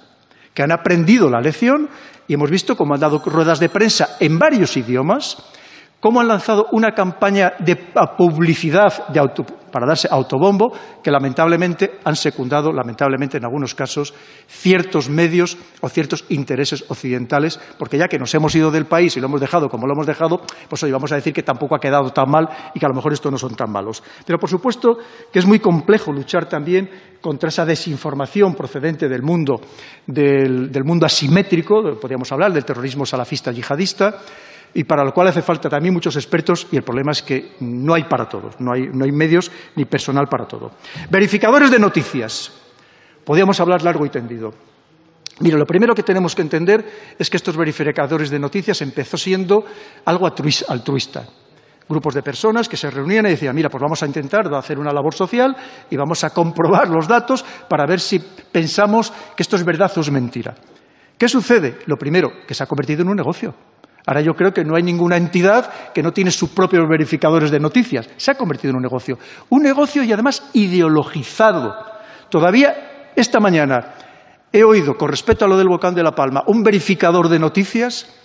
que 0.52 0.62
han 0.62 0.70
aprendido 0.70 1.30
la 1.30 1.40
lección 1.40 1.88
y 2.28 2.34
hemos 2.34 2.50
visto 2.50 2.76
cómo 2.76 2.92
han 2.92 3.00
dado 3.00 3.22
ruedas 3.24 3.58
de 3.60 3.70
prensa 3.70 4.16
en 4.20 4.38
varios 4.38 4.76
idiomas 4.76 5.38
cómo 6.02 6.20
han 6.20 6.26
lanzado 6.26 6.66
una 6.72 6.90
campaña 6.90 7.52
de 7.60 7.76
publicidad 8.18 8.92
para 9.70 9.86
darse 9.86 10.08
autobombo 10.10 10.72
que 11.00 11.12
lamentablemente 11.12 12.00
han 12.04 12.16
secundado, 12.16 12.72
lamentablemente 12.72 13.38
en 13.38 13.44
algunos 13.44 13.76
casos, 13.76 14.12
ciertos 14.48 15.08
medios 15.08 15.56
o 15.80 15.88
ciertos 15.88 16.24
intereses 16.28 16.84
occidentales, 16.88 17.58
porque 17.78 17.98
ya 17.98 18.08
que 18.08 18.18
nos 18.18 18.34
hemos 18.34 18.52
ido 18.56 18.72
del 18.72 18.86
país 18.86 19.16
y 19.16 19.20
lo 19.20 19.28
hemos 19.28 19.40
dejado 19.40 19.68
como 19.68 19.86
lo 19.86 19.94
hemos 19.94 20.08
dejado, 20.08 20.42
pues 20.68 20.82
hoy 20.82 20.90
vamos 20.90 21.12
a 21.12 21.14
decir 21.14 21.32
que 21.32 21.44
tampoco 21.44 21.76
ha 21.76 21.80
quedado 21.80 22.10
tan 22.10 22.28
mal 22.28 22.48
y 22.74 22.80
que 22.80 22.86
a 22.86 22.88
lo 22.88 22.96
mejor 22.96 23.12
estos 23.12 23.30
no 23.30 23.38
son 23.38 23.54
tan 23.54 23.70
malos. 23.70 24.02
Pero 24.26 24.40
por 24.40 24.50
supuesto 24.50 24.98
que 25.32 25.38
es 25.38 25.46
muy 25.46 25.60
complejo 25.60 26.12
luchar 26.12 26.48
también 26.48 26.90
contra 27.20 27.48
esa 27.48 27.64
desinformación 27.64 28.56
procedente 28.56 29.08
del 29.08 29.22
mundo, 29.22 29.60
del, 30.04 30.72
del 30.72 30.84
mundo 30.84 31.06
asimétrico, 31.06 31.80
podríamos 32.00 32.30
hablar 32.32 32.52
del 32.52 32.64
terrorismo 32.64 33.06
salafista 33.06 33.52
yihadista, 33.52 34.18
y 34.74 34.84
para 34.84 35.04
lo 35.04 35.12
cual 35.12 35.28
hace 35.28 35.42
falta 35.42 35.68
también 35.68 35.94
muchos 35.94 36.16
expertos 36.16 36.66
y 36.70 36.76
el 36.76 36.82
problema 36.82 37.12
es 37.12 37.22
que 37.22 37.56
no 37.60 37.94
hay 37.94 38.04
para 38.04 38.28
todos, 38.28 38.58
no 38.60 38.72
hay, 38.72 39.12
medios 39.12 39.50
ni 39.76 39.84
personal 39.84 40.26
para 40.28 40.46
todo. 40.46 40.72
Verificadores 41.10 41.70
de 41.70 41.78
noticias. 41.78 42.52
Podríamos 43.24 43.60
hablar 43.60 43.82
largo 43.82 44.06
y 44.06 44.10
tendido. 44.10 44.52
Mira, 45.40 45.56
lo 45.56 45.66
primero 45.66 45.94
que 45.94 46.02
tenemos 46.02 46.34
que 46.34 46.42
entender 46.42 47.14
es 47.18 47.28
que 47.28 47.36
estos 47.36 47.56
verificadores 47.56 48.30
de 48.30 48.38
noticias 48.38 48.80
empezó 48.82 49.16
siendo 49.16 49.64
algo 50.04 50.26
altruista. 50.26 51.26
Grupos 51.88 52.14
de 52.14 52.22
personas 52.22 52.68
que 52.68 52.76
se 52.76 52.90
reunían 52.90 53.26
y 53.26 53.30
decían, 53.30 53.54
mira, 53.54 53.68
pues 53.68 53.82
vamos 53.82 54.02
a 54.02 54.06
intentar 54.06 54.52
hacer 54.54 54.78
una 54.78 54.92
labor 54.92 55.14
social 55.14 55.54
y 55.90 55.96
vamos 55.96 56.24
a 56.24 56.30
comprobar 56.30 56.88
los 56.88 57.08
datos 57.08 57.44
para 57.68 57.86
ver 57.86 58.00
si 58.00 58.18
pensamos 58.18 59.12
que 59.36 59.42
esto 59.42 59.56
es 59.56 59.64
verdad 59.64 59.92
o 59.96 60.00
es 60.00 60.10
mentira. 60.10 60.54
¿Qué 61.18 61.28
sucede? 61.28 61.78
Lo 61.86 61.96
primero, 61.96 62.30
que 62.46 62.54
se 62.54 62.62
ha 62.62 62.66
convertido 62.66 63.02
en 63.02 63.08
un 63.08 63.16
negocio. 63.16 63.54
Ahora 64.06 64.20
yo 64.20 64.34
creo 64.34 64.52
que 64.52 64.64
no 64.64 64.74
hay 64.74 64.82
ninguna 64.82 65.16
entidad 65.16 65.92
que 65.92 66.02
no 66.02 66.12
tiene 66.12 66.30
sus 66.30 66.50
propios 66.50 66.88
verificadores 66.88 67.50
de 67.50 67.60
noticias. 67.60 68.08
Se 68.16 68.32
ha 68.32 68.34
convertido 68.34 68.70
en 68.70 68.76
un 68.76 68.82
negocio. 68.82 69.18
Un 69.50 69.62
negocio 69.62 70.02
y 70.02 70.12
además 70.12 70.50
ideologizado. 70.54 71.74
Todavía 72.28 73.10
esta 73.14 73.38
mañana 73.38 73.94
he 74.52 74.64
oído, 74.64 74.96
con 74.96 75.08
respecto 75.08 75.44
a 75.44 75.48
lo 75.48 75.56
del 75.56 75.68
volcán 75.68 75.94
de 75.94 76.02
La 76.02 76.14
Palma, 76.14 76.42
un 76.46 76.62
verificador 76.62 77.28
de 77.28 77.38
noticias 77.38 78.18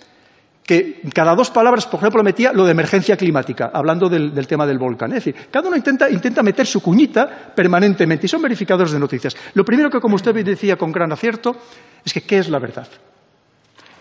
que 0.68 1.00
cada 1.14 1.34
dos 1.34 1.50
palabras, 1.50 1.86
por 1.86 1.98
ejemplo, 2.00 2.22
metía 2.22 2.52
lo 2.52 2.66
de 2.66 2.72
emergencia 2.72 3.16
climática, 3.16 3.70
hablando 3.72 4.10
del, 4.10 4.46
tema 4.46 4.66
del 4.66 4.78
volcán. 4.78 5.10
Es 5.12 5.24
decir, 5.24 5.48
cada 5.50 5.68
uno 5.68 5.76
intenta, 5.78 6.10
intenta, 6.10 6.42
meter 6.42 6.66
su 6.66 6.82
cuñita 6.82 7.52
permanentemente 7.54 8.26
y 8.26 8.28
son 8.28 8.42
verificadores 8.42 8.92
de 8.92 8.98
noticias. 8.98 9.34
Lo 9.54 9.64
primero 9.64 9.88
que, 9.88 9.98
como 9.98 10.16
usted 10.16 10.34
decía 10.44 10.76
con 10.76 10.92
gran 10.92 11.10
acierto, 11.10 11.56
es 12.04 12.12
que 12.12 12.20
¿qué 12.20 12.38
es 12.38 12.50
la 12.50 12.58
verdad? 12.58 12.86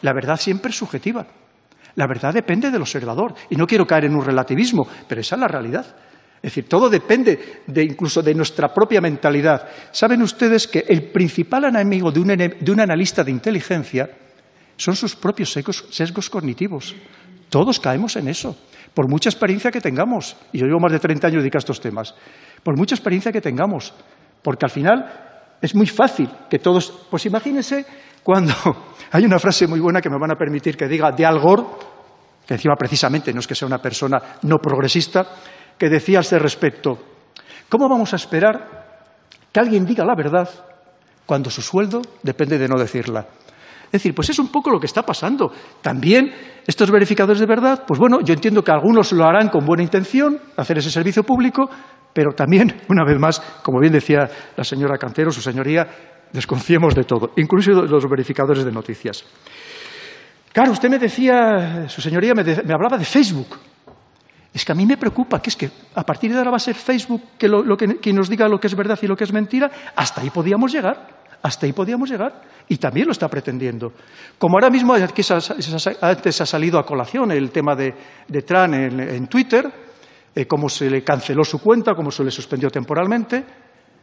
La 0.01 0.11
verdad 0.11 0.35
siempre 0.35 0.71
es 0.71 0.77
subjetiva. 0.77 1.25
La 1.97 2.05
verdad 2.05 2.31
depende 2.31 2.69
del 2.69 2.81
observador. 2.81 3.33
Y 3.49 3.55
no 3.55 3.65
quiero 3.65 3.85
caer 3.85 4.05
en 4.05 4.15
un 4.15 4.23
relativismo, 4.23 4.87
pero 5.07 5.19
esa 5.19 5.35
es 5.35 5.41
la 5.41 5.47
realidad. 5.47 5.85
Es 6.37 6.53
decir, 6.53 6.69
todo 6.69 6.89
depende 6.89 7.63
incluso 7.75 8.21
de 8.21 8.35
nuestra 8.35 8.71
propia 8.71 9.01
mentalidad. 9.01 9.67
Saben 9.91 10.21
ustedes 10.21 10.67
que 10.67 10.85
el 10.87 11.11
principal 11.11 11.65
enemigo 11.65 12.11
de 12.11 12.19
un, 12.19 12.79
analista 12.79 13.23
de 13.23 13.31
inteligencia 13.31 14.07
son 14.75 14.95
sus 14.95 15.15
propios 15.15 15.51
sesgos, 15.51 16.29
cognitivos. 16.29 16.95
Todos 17.49 17.79
caemos 17.79 18.15
en 18.15 18.27
eso, 18.27 18.55
por 18.93 19.09
mucha 19.09 19.29
experiencia 19.29 19.71
que 19.71 19.81
tengamos. 19.81 20.37
Y 20.51 20.59
yo 20.59 20.67
llevo 20.67 20.79
más 20.79 20.91
de 20.91 20.99
30 20.99 21.27
años 21.27 21.41
dedicado 21.41 21.57
a 21.57 21.65
estos 21.65 21.81
temas. 21.81 22.13
Por 22.61 22.77
mucha 22.77 22.93
experiencia 22.93 23.31
que 23.31 23.41
tengamos. 23.41 23.91
Porque 24.43 24.67
al 24.67 24.71
final 24.71 25.57
es 25.59 25.73
muy 25.73 25.87
fácil 25.87 26.29
que 26.47 26.59
todos. 26.59 27.07
Pues 27.09 27.25
imagínense 27.25 27.85
cuando 28.27 28.53
hay 29.11 29.23
una 29.25 29.39
frase 29.39 29.67
muy 29.67 29.79
buena 29.79 30.01
que 30.01 30.09
me 30.09 30.19
van 30.19 30.31
a 30.31 30.35
permitir 30.35 30.75
que 30.75 30.87
diga 30.87 31.11
de 31.11 31.25
Al 31.25 31.39
Gore, 31.39 31.63
que 32.47 32.53
encima 32.53 32.75
precisamente 32.75 33.33
no 33.33 33.39
es 33.39 33.47
que 33.47 33.55
sea 33.55 33.67
una 33.67 33.79
persona 33.81 34.17
no 34.43 34.57
progresista, 34.57 35.25
que 35.77 35.89
decía 35.89 36.19
a 36.19 36.21
este 36.21 36.39
respecto, 36.39 36.97
¿cómo 37.69 37.89
vamos 37.89 38.13
a 38.13 38.15
esperar 38.15 39.03
que 39.51 39.59
alguien 39.59 39.85
diga 39.85 40.05
la 40.05 40.15
verdad 40.15 40.49
cuando 41.25 41.49
su 41.49 41.61
sueldo 41.61 42.01
depende 42.23 42.57
de 42.57 42.67
no 42.67 42.79
decirla? 42.79 43.27
Es 43.87 43.91
decir, 43.91 44.13
pues 44.13 44.29
es 44.29 44.39
un 44.39 44.49
poco 44.49 44.69
lo 44.69 44.79
que 44.79 44.85
está 44.85 45.03
pasando. 45.03 45.51
También 45.81 46.33
estos 46.65 46.91
verificadores 46.91 47.39
de 47.39 47.45
verdad, 47.45 47.83
pues 47.87 47.99
bueno, 47.99 48.19
yo 48.21 48.33
entiendo 48.33 48.63
que 48.63 48.71
algunos 48.71 49.11
lo 49.13 49.23
harán 49.25 49.49
con 49.49 49.65
buena 49.65 49.83
intención, 49.83 50.39
hacer 50.57 50.77
ese 50.77 50.91
servicio 50.91 51.23
público, 51.23 51.69
pero 52.13 52.31
también, 52.31 52.81
una 52.89 53.05
vez 53.05 53.19
más, 53.19 53.39
como 53.61 53.79
bien 53.79 53.93
decía 53.93 54.29
la 54.55 54.63
señora 54.63 54.97
Cantero, 54.97 55.31
su 55.31 55.41
señoría, 55.41 55.87
desconfiemos 56.33 56.95
de 56.95 57.03
todo, 57.03 57.31
incluso 57.37 57.81
de 57.81 57.87
los 57.87 58.05
verificadores 58.09 58.65
de 58.65 58.71
noticias. 58.71 59.23
Claro, 60.57 60.71
usted 60.71 60.89
me 60.89 60.97
decía, 60.97 61.87
su 61.87 62.01
señoría 62.01 62.33
me, 62.33 62.41
hablaba 62.41 62.97
de 62.97 63.05
Facebook. 63.05 63.59
Es 64.51 64.65
que 64.65 64.71
a 64.71 64.75
mí 64.75 64.87
me 64.87 64.97
preocupa, 64.97 65.39
que 65.39 65.51
es 65.51 65.55
que 65.55 65.69
a 65.93 66.03
partir 66.03 66.31
de 66.31 66.39
ahora 66.39 66.49
va 66.49 66.57
a 66.57 66.59
ser 66.59 66.73
Facebook 66.73 67.37
que 67.37 67.47
lo, 67.47 67.77
que, 67.77 68.11
nos 68.11 68.27
diga 68.27 68.47
lo 68.47 68.59
que 68.59 68.65
es 68.65 68.75
verdad 68.75 68.97
y 68.99 69.05
lo 69.05 69.15
que 69.15 69.25
es 69.25 69.31
mentira. 69.31 69.69
Hasta 69.95 70.21
ahí 70.21 70.31
podíamos 70.31 70.73
llegar. 70.73 71.09
Hasta 71.43 71.67
ahí 71.67 71.73
podíamos 71.73 72.09
llegar. 72.09 72.41
Y 72.67 72.77
también 72.77 73.05
lo 73.05 73.11
está 73.11 73.27
pretendiendo. 73.27 73.93
Como 74.39 74.55
ahora 74.55 74.71
mismo 74.71 74.95
antes 74.95 76.41
ha 76.41 76.45
salido 76.47 76.79
a 76.79 76.85
colación 76.87 77.31
el 77.33 77.51
tema 77.51 77.75
de, 77.75 77.93
de 78.27 78.41
Tran 78.41 78.73
en, 78.73 79.27
Twitter, 79.27 79.71
eh, 80.33 80.47
cómo 80.47 80.69
se 80.69 80.89
le 80.89 81.03
canceló 81.03 81.43
su 81.43 81.59
cuenta, 81.59 81.93
cómo 81.93 82.09
se 82.09 82.23
le 82.23 82.31
suspendió 82.31 82.71
temporalmente. 82.71 83.45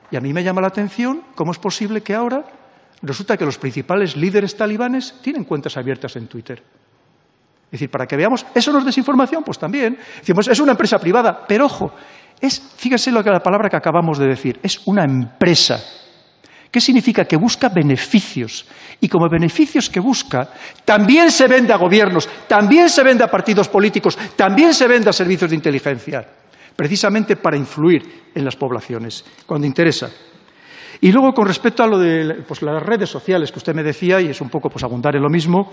Y 0.09 0.15
a 0.17 0.21
mí 0.21 0.33
me 0.33 0.45
llama 0.45 0.61
la 0.61 0.69
atención 0.69 1.21
cómo 1.35 1.51
es 1.51 1.59
posible 1.59 2.01
que 2.03 2.15
ahora 2.15 2.45
resulta 3.03 3.37
que 3.37 3.45
los 3.45 3.59
principales 3.59 4.17
líderes 4.17 4.57
talibanes 4.57 5.15
tienen 5.23 5.45
cuentas 5.45 5.77
abiertas 5.77 6.17
en 6.17 6.27
Twitter. 6.27 6.63
Es 7.67 7.81
decir, 7.81 7.91
para 7.91 8.07
que 8.07 8.17
veamos, 8.17 8.47
¿eso 8.55 8.73
no 8.73 8.79
es 8.79 8.85
desinformación? 8.85 9.43
Pues 9.43 9.59
también. 9.59 9.99
Decimos, 10.21 10.47
es 10.47 10.61
una 10.61 10.73
empresa 10.73 10.99
privada, 10.99 11.45
pero 11.47 11.67
ojo, 11.67 11.93
es, 12.41 12.61
fíjese 12.77 13.11
lo 13.11 13.25
que 13.25 13.31
la 13.31 13.41
palabra 13.41 13.69
que 13.69 13.77
acabamos 13.77 14.19
de 14.19 14.29
decir, 14.29 14.61
es 14.63 14.81
una 14.87 15.03
empresa. 15.05 15.83
¿Qué 16.71 16.81
significa? 16.81 17.25
Que 17.25 17.37
busca 17.37 17.69
beneficios. 17.69 18.67
Y 19.01 19.09
como 19.09 19.29
beneficios 19.29 19.89
que 19.89 20.01
busca, 20.01 20.49
también 20.85 21.31
se 21.31 21.47
vende 21.47 21.73
a 21.73 21.77
gobiernos, 21.77 22.29
también 22.49 22.91
se 22.91 23.03
vende 23.03 23.25
a 23.25 23.29
partidos 23.29 23.69
políticos, 23.69 24.19
también 24.37 24.75
se 24.75 24.87
vende 24.87 25.11
a 25.11 25.13
servicios 25.13 25.51
de 25.51 25.57
inteligencia, 25.57 26.27
precisamente 26.75 27.37
para 27.37 27.57
influir 27.57 28.31
en 28.35 28.45
las 28.45 28.57
poblaciones, 28.57 29.25
cuando 29.47 29.67
interesa. 29.67 30.11
Y 31.05 31.13
luego, 31.13 31.35
con 31.35 31.47
respecto 31.47 31.83
a 31.83 31.87
lo 31.87 31.99
de 31.99 32.43
pues, 32.49 32.63
las 32.63 32.83
redes 32.83 33.11
sociales 33.11 33.53
que 33.53 33.59
usted 33.59 33.75
me 33.75 33.83
decía, 33.83 34.23
y 34.23 34.29
es 34.29 34.41
un 34.41 34.49
poco 34.49 34.71
pues, 34.71 34.85
abundar 34.85 35.15
en 35.15 35.23
lo 35.23 35.29
mismo, 35.29 35.71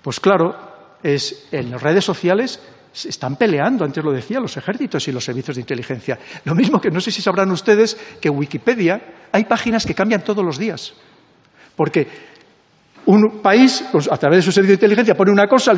pues 0.00 0.20
claro, 0.20 0.54
es, 1.02 1.48
en 1.50 1.72
las 1.72 1.82
redes 1.82 2.04
sociales 2.04 2.60
están 2.92 3.34
peleando, 3.34 3.84
antes 3.84 4.04
lo 4.04 4.12
decía, 4.12 4.38
los 4.38 4.56
ejércitos 4.56 5.08
y 5.08 5.12
los 5.12 5.24
servicios 5.24 5.56
de 5.56 5.62
inteligencia. 5.62 6.20
Lo 6.44 6.54
mismo 6.54 6.80
que 6.80 6.92
no 6.92 7.00
sé 7.00 7.10
si 7.10 7.20
sabrán 7.20 7.50
ustedes 7.50 7.98
que 8.20 8.30
Wikipedia 8.30 9.26
hay 9.32 9.44
páginas 9.46 9.84
que 9.84 9.92
cambian 9.92 10.22
todos 10.22 10.44
los 10.44 10.56
días. 10.56 10.94
Porque 11.74 12.06
un 13.06 13.40
país, 13.42 13.84
pues, 13.92 14.10
a 14.10 14.16
través 14.16 14.38
de 14.38 14.42
su 14.42 14.52
servicio 14.52 14.72
de 14.72 14.84
inteligencia, 14.84 15.14
pone 15.14 15.30
una 15.30 15.46
cosa, 15.46 15.72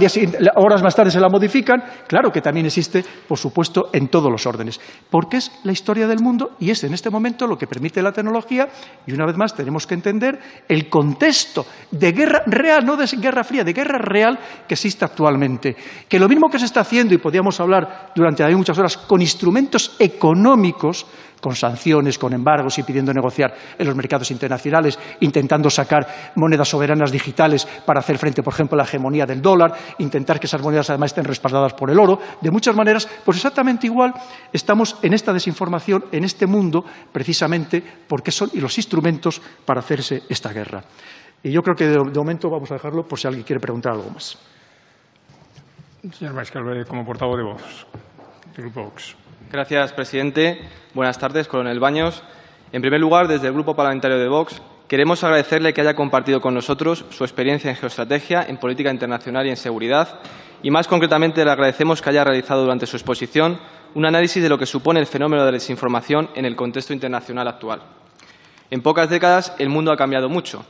horas 0.56 0.82
más 0.82 0.94
tarde 0.94 1.10
se 1.10 1.20
la 1.20 1.28
modifican. 1.28 1.82
Claro 2.06 2.30
que 2.30 2.40
también 2.40 2.66
existe, 2.66 3.04
por 3.28 3.38
supuesto, 3.38 3.90
en 3.92 4.08
todos 4.08 4.30
los 4.30 4.46
órdenes. 4.46 4.80
Porque 5.10 5.38
es 5.38 5.52
la 5.64 5.72
historia 5.72 6.06
del 6.06 6.20
mundo 6.20 6.56
y 6.58 6.70
es 6.70 6.84
en 6.84 6.94
este 6.94 7.10
momento 7.10 7.46
lo 7.46 7.58
que 7.58 7.66
permite 7.66 8.02
la 8.02 8.12
tecnología. 8.12 8.68
Y 9.06 9.12
una 9.12 9.26
vez 9.26 9.36
más 9.36 9.54
tenemos 9.54 9.86
que 9.86 9.94
entender 9.94 10.38
el 10.68 10.88
contexto 10.88 11.66
de 11.90 12.12
guerra 12.12 12.42
real, 12.46 12.84
no 12.84 12.96
de 12.96 13.06
guerra 13.16 13.44
fría, 13.44 13.64
de 13.64 13.72
guerra 13.72 13.98
real 13.98 14.38
que 14.66 14.74
existe 14.74 15.04
actualmente. 15.04 15.76
Que 16.08 16.18
lo 16.18 16.28
mismo 16.28 16.48
que 16.48 16.58
se 16.58 16.64
está 16.66 16.80
haciendo, 16.80 17.14
y 17.14 17.18
podríamos 17.18 17.60
hablar 17.60 18.12
durante 18.14 18.44
muchas 18.56 18.78
horas, 18.78 18.96
con 18.96 19.20
instrumentos 19.20 19.96
económicos, 19.98 21.06
con 21.40 21.54
sanciones, 21.54 22.18
con 22.18 22.32
embargos 22.32 22.78
y 22.78 22.82
pidiendo 22.82 23.12
negociar 23.12 23.54
en 23.78 23.86
los 23.86 23.94
mercados 23.94 24.30
internacionales, 24.30 24.98
intentando 25.20 25.70
sacar 25.70 26.32
monedas 26.34 26.68
soberanas 26.68 27.12
digitales 27.12 27.66
para 27.84 28.00
hacer 28.00 28.18
frente, 28.18 28.42
por 28.42 28.52
ejemplo, 28.52 28.74
a 28.76 28.78
la 28.78 28.84
hegemonía 28.84 29.26
del 29.26 29.42
dólar, 29.42 29.74
intentar 29.98 30.40
que 30.40 30.46
esas 30.46 30.62
monedas 30.62 30.90
además 30.90 31.10
estén 31.10 31.24
respaldadas 31.24 31.74
por 31.74 31.90
el 31.90 31.98
oro. 31.98 32.18
De 32.40 32.50
muchas 32.50 32.74
maneras, 32.74 33.08
pues 33.24 33.36
exactamente 33.38 33.86
igual 33.86 34.12
estamos 34.52 34.96
en 35.02 35.14
esta 35.14 35.32
desinformación, 35.32 36.06
en 36.12 36.24
este 36.24 36.46
mundo, 36.46 36.84
precisamente 37.12 37.82
porque 38.08 38.30
son 38.30 38.50
los 38.54 38.76
instrumentos 38.78 39.40
para 39.64 39.80
hacerse 39.80 40.22
esta 40.28 40.52
guerra. 40.52 40.82
Y 41.42 41.50
yo 41.50 41.62
creo 41.62 41.76
que 41.76 41.86
de, 41.86 41.98
momento 41.98 42.50
vamos 42.50 42.70
a 42.70 42.74
dejarlo 42.74 43.06
por 43.06 43.18
si 43.18 43.28
alguien 43.28 43.44
quiere 43.44 43.60
preguntar 43.60 43.92
algo 43.92 44.10
más. 44.10 44.38
Señor 46.12 46.86
como 46.86 47.04
portavoz 47.04 47.36
de 47.36 47.42
Vox, 47.42 47.86
Grupo 48.56 48.84
Vox. 48.84 49.25
Gracias, 49.50 49.92
presidente. 49.92 50.60
Buenas 50.92 51.18
tardes, 51.18 51.46
coronel 51.46 51.78
Baños. 51.78 52.24
En 52.72 52.82
primer 52.82 53.00
lugar, 53.00 53.28
desde 53.28 53.46
el 53.46 53.52
Grupo 53.52 53.76
Parlamentario 53.76 54.18
de 54.18 54.26
Vox, 54.26 54.60
queremos 54.88 55.22
agradecerle 55.22 55.72
que 55.72 55.80
haya 55.80 55.94
compartido 55.94 56.40
con 56.40 56.52
nosotros 56.52 57.04
su 57.10 57.22
experiencia 57.22 57.70
en 57.70 57.76
geoestrategia, 57.76 58.44
en 58.48 58.56
política 58.56 58.90
internacional 58.90 59.46
y 59.46 59.50
en 59.50 59.56
seguridad, 59.56 60.18
y 60.64 60.72
más 60.72 60.88
concretamente 60.88 61.44
le 61.44 61.50
agradecemos 61.52 62.02
que 62.02 62.10
haya 62.10 62.24
realizado 62.24 62.62
durante 62.62 62.86
su 62.86 62.96
exposición 62.96 63.60
un 63.94 64.04
análisis 64.04 64.42
de 64.42 64.48
lo 64.48 64.58
que 64.58 64.66
supone 64.66 64.98
el 64.98 65.06
fenómeno 65.06 65.44
de 65.44 65.52
la 65.52 65.58
desinformación 65.58 66.28
en 66.34 66.44
el 66.44 66.56
contexto 66.56 66.92
internacional 66.92 67.46
actual. 67.46 67.82
En 68.70 68.82
pocas 68.82 69.08
décadas 69.08 69.54
el 69.60 69.68
mundo 69.68 69.92
ha 69.92 69.96
cambiado 69.96 70.28
mucho. 70.28 70.64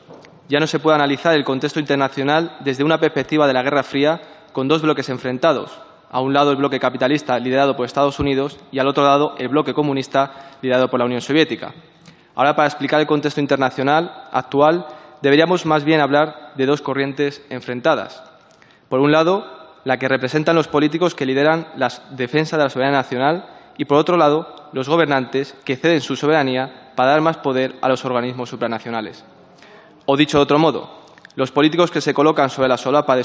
Ya 0.50 0.60
no 0.60 0.66
se 0.66 0.80
puede 0.80 0.96
analizar 0.96 1.34
el 1.34 1.44
contexto 1.44 1.80
internacional 1.80 2.58
desde 2.60 2.84
una 2.84 3.00
perspectiva 3.00 3.46
de 3.46 3.54
la 3.54 3.62
Guerra 3.62 3.82
Fría 3.82 4.20
con 4.52 4.68
dos 4.68 4.82
bloques 4.82 5.08
enfrentados, 5.08 5.80
a 6.10 6.20
un 6.20 6.32
lado 6.32 6.50
el 6.50 6.56
bloque 6.56 6.78
capitalista 6.78 7.38
liderado 7.38 7.76
por 7.76 7.86
Estados 7.86 8.18
Unidos 8.18 8.58
y 8.70 8.78
al 8.78 8.88
otro 8.88 9.04
lado 9.04 9.34
el 9.38 9.48
bloque 9.48 9.74
comunista 9.74 10.56
liderado 10.62 10.88
por 10.88 11.00
la 11.00 11.06
Unión 11.06 11.20
Soviética. 11.20 11.74
Ahora, 12.34 12.54
para 12.54 12.68
explicar 12.68 13.00
el 13.00 13.06
contexto 13.06 13.40
internacional 13.40 14.24
actual, 14.30 14.86
deberíamos 15.22 15.64
más 15.66 15.84
bien 15.84 16.00
hablar 16.00 16.52
de 16.54 16.66
dos 16.66 16.82
corrientes 16.82 17.44
enfrentadas. 17.48 18.22
Por 18.88 19.00
un 19.00 19.10
lado, 19.10 19.46
la 19.84 19.98
que 19.98 20.08
representan 20.08 20.56
los 20.56 20.68
políticos 20.68 21.14
que 21.14 21.26
lideran 21.26 21.68
la 21.76 21.88
defensa 22.10 22.56
de 22.56 22.64
la 22.64 22.70
soberanía 22.70 22.98
nacional 22.98 23.46
y, 23.78 23.84
por 23.84 23.98
otro 23.98 24.16
lado, 24.16 24.68
los 24.72 24.88
gobernantes 24.88 25.54
que 25.64 25.76
ceden 25.76 26.00
su 26.00 26.16
soberanía 26.16 26.92
para 26.94 27.12
dar 27.12 27.20
más 27.20 27.38
poder 27.38 27.76
a 27.80 27.88
los 27.88 28.04
organismos 28.04 28.50
supranacionales. 28.50 29.24
O 30.04 30.16
dicho 30.16 30.38
de 30.38 30.42
otro 30.42 30.58
modo, 30.58 31.05
los 31.36 31.52
políticos 31.52 31.90
que 31.90 32.00
se 32.00 32.14
colocan 32.14 32.48
sobre 32.48 32.68
la 32.68 32.78
solapa 32.78 33.14
de, 33.14 33.22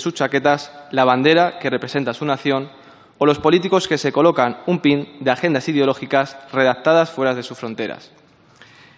sus 0.00 0.14
chaquetas 0.14 0.72
la 0.92 1.04
bandera 1.04 1.58
que 1.58 1.70
representa 1.70 2.14
su 2.14 2.24
nación 2.24 2.70
o 3.18 3.26
los 3.26 3.40
políticos 3.40 3.88
que 3.88 3.98
se 3.98 4.12
colocan 4.12 4.58
un 4.66 4.78
pin 4.78 5.16
de 5.20 5.30
agendas 5.32 5.68
ideológicas 5.68 6.36
redactadas 6.52 7.10
fuera 7.10 7.34
de 7.34 7.42
sus 7.42 7.58
fronteras. 7.58 8.12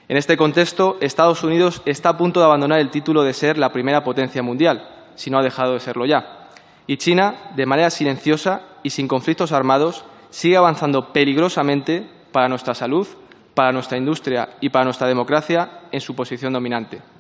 En 0.08 0.18
este 0.18 0.36
contexto, 0.36 0.98
Estados 1.00 1.42
Unidos 1.42 1.80
está 1.86 2.10
a 2.10 2.18
punto 2.18 2.38
de 2.38 2.46
abandonar 2.46 2.80
el 2.80 2.90
título 2.90 3.22
de 3.22 3.32
ser 3.32 3.56
la 3.56 3.72
primera 3.72 4.04
potencia 4.04 4.42
mundial, 4.42 4.88
si 5.14 5.30
no 5.30 5.38
ha 5.38 5.42
dejado 5.42 5.72
de 5.72 5.80
serlo 5.80 6.04
ya. 6.04 6.50
Y 6.86 6.98
China, 6.98 7.50
de 7.56 7.64
manera 7.64 7.88
silenciosa 7.88 8.60
y 8.82 8.90
sin 8.90 9.08
conflictos 9.08 9.52
armados, 9.52 10.04
sigue 10.28 10.58
avanzando 10.58 11.14
peligrosamente 11.14 12.06
para 12.30 12.50
nuestra 12.50 12.74
salud, 12.74 13.08
para 13.54 13.72
nuestra 13.72 13.96
industria 13.96 14.50
y 14.60 14.68
para 14.68 14.84
nuestra 14.84 15.06
democracia 15.06 15.80
en 15.90 16.02
su 16.02 16.14
posición 16.14 16.52
dominante. 16.52 17.13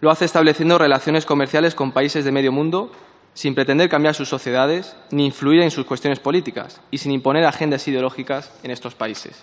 Lo 0.00 0.10
hace 0.10 0.24
estableciendo 0.24 0.78
relaciones 0.78 1.24
comerciales 1.24 1.74
con 1.74 1.92
países 1.92 2.24
de 2.24 2.32
medio 2.32 2.52
mundo 2.52 2.92
sin 3.32 3.54
pretender 3.54 3.88
cambiar 3.88 4.14
sus 4.14 4.28
sociedades 4.28 4.96
ni 5.10 5.26
influir 5.26 5.62
en 5.62 5.70
sus 5.70 5.86
cuestiones 5.86 6.20
políticas 6.20 6.80
y 6.90 6.98
sin 6.98 7.12
imponer 7.12 7.44
agendas 7.44 7.86
ideológicas 7.88 8.52
en 8.62 8.70
estos 8.70 8.94
países. 8.94 9.42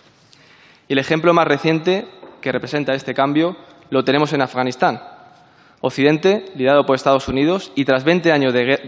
Y 0.88 0.94
el 0.94 1.00
ejemplo 1.00 1.34
más 1.34 1.48
reciente 1.48 2.08
que 2.42 2.52
representa 2.52 2.94
este 2.94 3.14
cambio 3.14 3.56
lo 3.90 4.04
tenemos 4.04 4.34
en 4.34 4.42
Afganistán. 4.42 5.02
Occidente, 5.82 6.46
liderado 6.56 6.86
por 6.86 6.96
Estados 6.96 7.28
Unidos, 7.28 7.72
y 7.76 7.84
tras 7.84 8.06
20 8.06 8.32
años 8.32 8.54
de, 8.54 8.80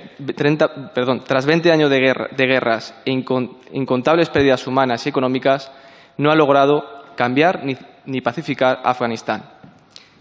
tras 1.27 1.45
20 1.45 1.71
años 1.71 1.89
de 1.89 2.45
guerras 2.47 2.95
e 3.05 3.11
incontables 3.11 4.29
pérdidas 4.29 4.65
humanas 4.65 5.05
y 5.05 5.09
económicas, 5.09 5.71
no 6.17 6.31
ha 6.31 6.35
logrado 6.35 6.85
cambiar 7.17 7.65
ni, 7.65 7.75
ni 8.05 8.21
pacificar 8.21 8.79
Afganistán. 8.83 9.54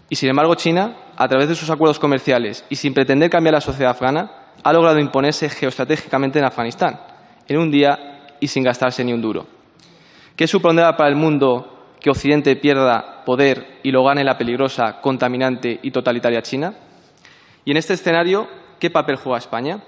Y, 0.09 0.15
sin 0.15 0.29
embargo, 0.29 0.55
China 0.55 0.95
a 1.17 1.27
través 1.27 1.47
de 1.47 1.55
sus 1.55 1.69
acuerdos 1.69 1.99
comerciales 1.99 2.65
y 2.69 2.75
sin 2.75 2.93
pretender 2.93 3.29
cambiar 3.29 3.53
la 3.53 3.61
sociedad 3.61 3.91
afgana, 3.91 4.31
ha 4.63 4.73
logrado 4.73 4.99
imponerse 4.99 5.49
geoestratégicamente 5.49 6.39
en 6.39 6.45
Afganistán, 6.45 6.99
en 7.47 7.57
un 7.57 7.71
día 7.71 8.35
y 8.39 8.47
sin 8.47 8.63
gastarse 8.63 9.03
ni 9.03 9.13
un 9.13 9.21
duro. 9.21 9.47
¿Qué 10.35 10.47
supondrá 10.47 10.95
para 10.97 11.09
el 11.09 11.15
mundo 11.15 11.93
que 11.99 12.09
Occidente 12.09 12.55
pierda 12.55 13.23
poder 13.23 13.79
y 13.83 13.91
lo 13.91 14.03
gane 14.03 14.23
la 14.23 14.37
peligrosa, 14.37 14.99
contaminante 15.01 15.79
y 15.81 15.91
totalitaria 15.91 16.41
China? 16.41 16.73
Y 17.63 17.71
en 17.71 17.77
este 17.77 17.93
escenario, 17.93 18.47
¿qué 18.79 18.89
papel 18.89 19.15
juega 19.15 19.37
España? 19.37 19.79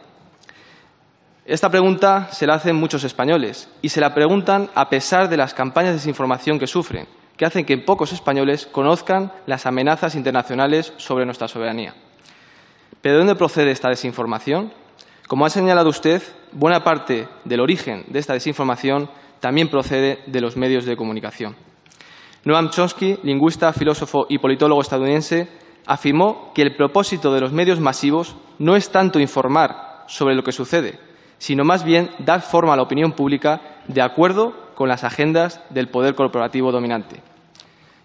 Esta 1.46 1.70
pregunta 1.70 2.30
se 2.32 2.48
la 2.48 2.56
hacen 2.56 2.76
muchos 2.76 3.04
españoles 3.04 3.70
y 3.82 3.90
se 3.90 4.02
la 4.02 4.14
preguntan 4.14 4.70
a 4.76 4.90
pesar 4.90 5.30
de 5.30 5.38
las 5.38 5.54
campañas 5.54 5.92
de 5.92 5.98
desinformación 5.98 6.60
que 6.60 6.68
sufren 6.68 7.08
que 7.38 7.46
hacen 7.46 7.66
que 7.66 7.78
pocos 7.78 8.12
españoles 8.12 8.66
conozcan 8.66 9.32
las 9.46 9.66
amenazas 9.66 10.16
internacionales 10.16 10.94
sobre 10.98 11.26
nuestra 11.26 11.48
soberanía. 11.48 11.94
¿Pero 13.02 13.16
de 13.16 13.20
dónde 13.20 13.36
procede 13.36 13.72
esta 13.72 13.90
desinformación? 13.90 14.74
Como 15.28 15.46
ha 15.46 15.50
señalado 15.50 15.90
usted, 15.90 16.22
buena 16.52 16.84
parte 16.84 17.28
del 17.46 17.60
origen 17.60 18.06
de 18.08 18.20
esta 18.20 18.34
desinformación 18.34 19.10
también 19.40 19.70
procede 19.70 20.20
de 20.26 20.42
los 20.42 20.58
medios 20.58 20.86
de 20.86 20.98
comunicación. 20.98 21.56
Noam 22.44 22.70
Chomsky, 22.70 23.20
lingüista, 23.24 23.72
filósofo 23.74 24.26
y 24.30 24.40
politólogo 24.40 24.82
estadounidense, 24.82 25.48
afirmó 25.86 26.52
que 26.56 26.64
el 26.64 26.76
propósito 26.76 27.34
de 27.34 27.42
los 27.42 27.52
medios 27.52 27.80
masivos 27.80 28.36
no 28.58 28.76
es 28.76 28.90
tanto 28.90 29.20
informar 29.20 30.06
sobre 30.08 30.36
lo 30.36 30.44
que 30.44 30.52
sucede, 30.52 31.00
sino 31.38 31.64
más 31.64 31.84
bien 31.84 32.10
dar 32.20 32.42
forma 32.42 32.74
a 32.74 32.78
la 32.78 32.84
opinión 32.84 33.12
pública 33.12 33.62
de 33.88 34.02
acuerdo 34.02 34.67
con 34.78 34.88
las 34.88 35.04
agendas 35.04 35.60
del 35.72 35.88
poder 35.88 36.14
corporativo 36.14 36.72
dominante. 36.72 37.16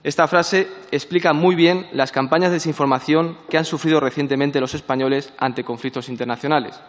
Esta 0.03 0.27
frase 0.27 0.69
explica 0.91 1.35
muy 1.35 1.55
bien 1.55 1.87
las 1.93 2.13
campañas 2.13 2.49
de 2.49 2.57
desinformación 2.57 3.37
que 3.51 3.59
han 3.59 3.67
sufrido 3.67 4.01
recientemente 4.01 4.59
los 4.59 4.73
españoles 4.73 5.35
ante 5.37 5.65
conflictos 5.65 6.09
internacionales. 6.09 6.81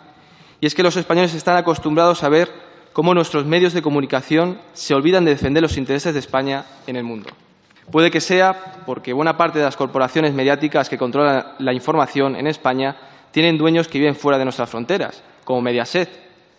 Y 0.61 0.67
es 0.67 0.73
que 0.73 0.83
los 0.83 0.95
españoles 0.95 1.33
están 1.33 1.57
acostumbrados 1.57 2.23
a 2.23 2.29
ver 2.29 2.49
cómo 2.93 3.13
nuestros 3.13 3.45
medios 3.45 3.73
de 3.73 3.81
comunicación 3.81 4.57
se 4.71 4.93
olvidan 4.93 5.25
de 5.25 5.31
defender 5.31 5.61
los 5.61 5.75
intereses 5.75 6.13
de 6.13 6.21
España 6.21 6.63
en 6.87 6.95
el 6.95 7.03
mundo. 7.03 7.29
Puede 7.91 8.09
que 8.09 8.21
sea 8.21 8.83
porque 8.85 9.11
buena 9.11 9.35
parte 9.35 9.59
de 9.59 9.65
las 9.65 9.75
corporaciones 9.75 10.33
mediáticas 10.33 10.87
que 10.87 10.97
controlan 10.97 11.55
la 11.59 11.73
información 11.73 12.37
en 12.37 12.47
España 12.47 12.95
tienen 13.31 13.57
dueños 13.57 13.89
que 13.89 13.99
viven 13.99 14.15
fuera 14.15 14.37
de 14.37 14.45
nuestras 14.45 14.69
fronteras, 14.69 15.21
como 15.43 15.61
Mediaset, 15.61 16.09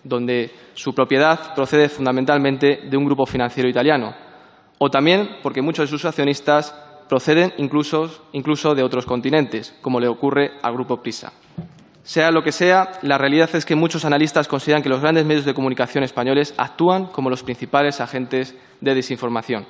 donde 0.05 0.51
su 0.75 0.95
propiedad 0.95 1.55
procede 1.55 1.89
fundamentalmente 1.89 2.83
de 2.89 2.97
un 2.97 3.07
grupo 3.07 3.27
financiero 3.27 3.69
italiano, 3.69 4.15
o 4.79 4.91
también 4.91 5.37
porque 5.43 5.63
muchos 5.63 5.87
de 5.87 5.91
sus 5.91 6.05
accionistas 6.05 6.75
proceden 7.09 7.53
incluso, 7.59 8.75
de 8.75 8.83
otros 8.83 9.07
continentes, 9.07 9.75
como 9.83 10.01
le 10.01 10.09
ocurre 10.09 10.53
al 10.63 10.75
grupo 10.75 11.03
Prisa. 11.03 11.33
Sea 12.03 12.31
lo 12.31 12.43
que 12.43 12.53
sea, 12.53 12.93
la 13.03 13.17
realidad 13.17 13.55
es 13.55 13.65
que 13.65 13.75
muchos 13.75 14.05
analistas 14.05 14.49
consideran 14.49 14.83
que 14.83 14.91
los 14.91 15.01
grandes 15.01 15.25
medios 15.25 15.47
de 15.47 15.55
comunicación 15.55 16.05
españoles 16.05 16.55
actúan 16.59 17.07
como 17.07 17.31
los 17.31 17.43
principales 17.43 18.01
agentes 18.01 18.55
de 18.81 18.95
desinformación. 18.95 19.67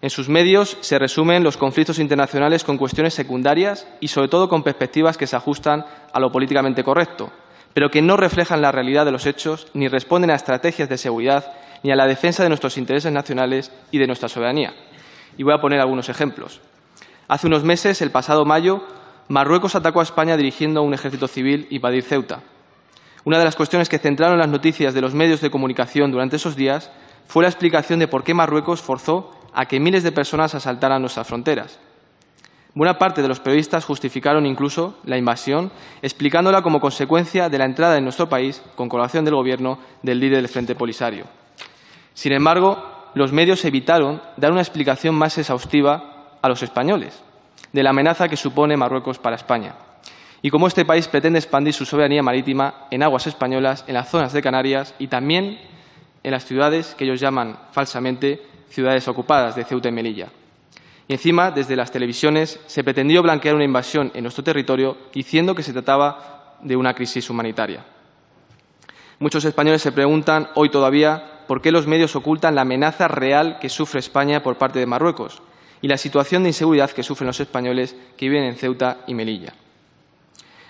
En 0.00 0.10
sus 0.10 0.28
medios 0.28 0.76
se 0.80 0.98
resumen 0.98 1.44
los 1.44 1.56
conflictos 1.56 2.00
internacionales 2.00 2.64
con 2.64 2.78
cuestiones 2.78 3.14
secundarias 3.14 3.86
y, 4.00 4.08
sobre 4.08 4.26
todo, 4.26 4.48
con 4.48 4.64
perspectivas 4.64 5.16
que 5.16 5.28
se 5.28 5.36
ajustan 5.36 5.84
a 6.12 6.18
lo 6.18 6.32
políticamente 6.32 6.82
correcto, 6.82 7.30
pero 7.74 7.90
que 7.90 8.02
no 8.02 8.16
reflejan 8.16 8.62
la 8.62 8.72
realidad 8.72 9.04
de 9.04 9.12
los 9.12 9.26
hechos 9.26 9.68
ni 9.74 9.88
responden 9.88 10.30
a 10.30 10.34
estrategias 10.34 10.88
de 10.88 10.98
seguridad 10.98 11.52
ni 11.82 11.90
a 11.90 11.96
la 11.96 12.06
defensa 12.06 12.42
de 12.42 12.48
nuestros 12.48 12.78
intereses 12.78 13.12
nacionales 13.12 13.72
y 13.90 13.98
de 13.98 14.06
nuestra 14.06 14.28
soberanía. 14.28 14.74
Y 15.36 15.42
voy 15.42 15.54
a 15.54 15.60
poner 15.60 15.80
algunos 15.80 16.08
ejemplos. 16.08 16.60
Hace 17.28 17.46
unos 17.46 17.64
meses, 17.64 18.02
el 18.02 18.10
pasado 18.10 18.44
mayo, 18.44 18.82
Marruecos 19.28 19.74
atacó 19.74 20.00
a 20.00 20.04
España 20.04 20.36
dirigiendo 20.36 20.82
un 20.82 20.94
ejército 20.94 21.26
civil 21.26 21.66
invadir 21.70 22.02
Ceuta. 22.02 22.40
Una 23.24 23.38
de 23.38 23.44
las 23.44 23.56
cuestiones 23.56 23.88
que 23.88 23.98
centraron 23.98 24.38
las 24.38 24.48
noticias 24.48 24.94
de 24.94 25.00
los 25.00 25.14
medios 25.14 25.40
de 25.40 25.50
comunicación 25.50 26.10
durante 26.10 26.36
esos 26.36 26.56
días 26.56 26.90
fue 27.26 27.44
la 27.44 27.48
explicación 27.48 27.98
de 28.00 28.08
por 28.08 28.24
qué 28.24 28.34
Marruecos 28.34 28.82
forzó 28.82 29.30
a 29.54 29.66
que 29.66 29.80
miles 29.80 30.02
de 30.02 30.12
personas 30.12 30.54
asaltaran 30.54 31.00
nuestras 31.00 31.26
fronteras. 31.26 31.78
Buena 32.74 32.98
parte 32.98 33.20
de 33.20 33.28
los 33.28 33.40
periodistas 33.40 33.84
justificaron 33.84 34.46
incluso 34.46 34.98
la 35.04 35.18
invasión, 35.18 35.70
explicándola 36.00 36.62
como 36.62 36.80
consecuencia 36.80 37.50
de 37.50 37.58
la 37.58 37.66
entrada 37.66 37.98
en 37.98 38.04
nuestro 38.04 38.30
país, 38.30 38.62
con 38.76 38.88
colaboración 38.88 39.26
del 39.26 39.34
Gobierno, 39.34 39.78
del 40.02 40.20
líder 40.20 40.38
del 40.38 40.48
Frente 40.48 40.74
Polisario. 40.74 41.26
Sin 42.14 42.32
embargo, 42.32 42.82
los 43.14 43.30
medios 43.30 43.64
evitaron 43.66 44.22
dar 44.38 44.52
una 44.52 44.62
explicación 44.62 45.14
más 45.14 45.36
exhaustiva 45.36 46.38
a 46.40 46.48
los 46.48 46.62
españoles 46.62 47.22
de 47.72 47.82
la 47.82 47.90
amenaza 47.90 48.28
que 48.28 48.36
supone 48.36 48.76
Marruecos 48.76 49.18
para 49.18 49.36
España 49.36 49.74
y 50.40 50.50
cómo 50.50 50.66
este 50.66 50.84
país 50.84 51.08
pretende 51.08 51.38
expandir 51.38 51.72
su 51.72 51.84
soberanía 51.84 52.22
marítima 52.22 52.86
en 52.90 53.02
aguas 53.02 53.26
españolas, 53.26 53.84
en 53.86 53.94
las 53.94 54.10
zonas 54.10 54.32
de 54.32 54.42
Canarias 54.42 54.94
y 54.98 55.06
también 55.06 55.58
en 56.22 56.30
las 56.30 56.44
ciudades 56.44 56.94
que 56.94 57.04
ellos 57.04 57.20
llaman 57.20 57.58
falsamente 57.70 58.42
ciudades 58.70 59.06
ocupadas 59.08 59.54
de 59.54 59.64
Ceuta 59.64 59.88
y 59.88 59.92
Melilla. 59.92 60.28
Y 61.08 61.14
encima, 61.14 61.50
desde 61.50 61.76
las 61.76 61.90
televisiones, 61.90 62.60
se 62.66 62.84
pretendió 62.84 63.22
blanquear 63.22 63.54
una 63.54 63.64
invasión 63.64 64.10
en 64.14 64.22
nuestro 64.22 64.44
territorio 64.44 64.96
diciendo 65.12 65.54
que 65.54 65.62
se 65.62 65.72
trataba 65.72 66.58
de 66.62 66.76
una 66.76 66.94
crisis 66.94 67.28
humanitaria. 67.28 67.84
Muchos 69.18 69.44
españoles 69.44 69.82
se 69.82 69.92
preguntan 69.92 70.48
hoy 70.54 70.70
todavía 70.70 71.44
por 71.46 71.60
qué 71.60 71.72
los 71.72 71.86
medios 71.86 72.16
ocultan 72.16 72.54
la 72.54 72.62
amenaza 72.62 73.08
real 73.08 73.58
que 73.60 73.68
sufre 73.68 74.00
España 74.00 74.42
por 74.42 74.58
parte 74.58 74.78
de 74.78 74.86
Marruecos 74.86 75.42
y 75.80 75.88
la 75.88 75.96
situación 75.96 76.42
de 76.42 76.50
inseguridad 76.50 76.90
que 76.90 77.02
sufren 77.02 77.26
los 77.26 77.40
españoles 77.40 77.96
que 78.16 78.28
viven 78.28 78.44
en 78.44 78.56
Ceuta 78.56 78.98
y 79.06 79.14
Melilla. 79.14 79.52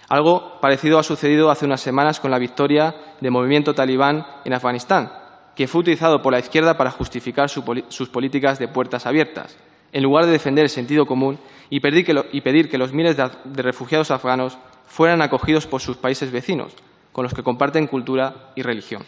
Algo 0.08 0.60
parecido 0.60 0.98
ha 0.98 1.02
sucedido 1.02 1.50
hace 1.50 1.64
unas 1.66 1.80
semanas 1.80 2.20
con 2.20 2.30
la 2.30 2.38
victoria 2.38 2.94
del 3.20 3.30
movimiento 3.30 3.74
talibán 3.74 4.26
en 4.44 4.52
Afganistán, 4.52 5.12
que 5.54 5.68
fue 5.68 5.82
utilizado 5.82 6.20
por 6.20 6.32
la 6.32 6.38
izquierda 6.38 6.76
para 6.76 6.90
justificar 6.90 7.48
sus 7.48 8.08
políticas 8.08 8.58
de 8.58 8.68
puertas 8.68 9.06
abiertas, 9.06 9.56
en 9.92 10.02
lugar 10.02 10.26
de 10.26 10.32
defender 10.32 10.64
el 10.64 10.70
sentido 10.70 11.06
común 11.06 11.38
y 11.70 11.80
pedir 11.80 12.04
que, 12.04 12.78
los 12.78 12.92
miles 12.92 13.16
de, 13.16 13.30
de 13.44 13.62
refugiados 13.62 14.10
afganos 14.10 14.58
fueran 14.86 15.22
acogidos 15.22 15.66
por 15.66 15.80
sus 15.80 15.96
países 15.96 16.30
vecinos, 16.30 16.74
con 17.12 17.24
los 17.24 17.34
que 17.34 17.42
comparten 17.42 17.86
cultura 17.86 18.52
y 18.56 18.62
religión. 18.62 19.04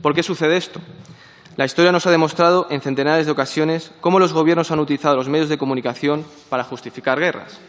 ¿Por 0.00 0.14
qué 0.14 0.22
sucede 0.22 0.56
esto? 0.56 0.80
La 1.56 1.64
historia 1.64 1.92
nos 1.92 2.06
ha 2.06 2.10
demostrado 2.10 2.66
en 2.70 2.80
centenares 2.80 3.26
de 3.26 3.32
ocasiones 3.32 3.92
cómo 4.00 4.18
los 4.18 4.32
gobiernos 4.32 4.70
han 4.70 4.78
utilizado 4.78 5.16
los 5.16 5.28
medios 5.28 5.48
de 5.48 5.58
comunicación 5.58 6.24
para 6.48 6.64
justificar 6.64 7.18
guerras. 7.18 7.60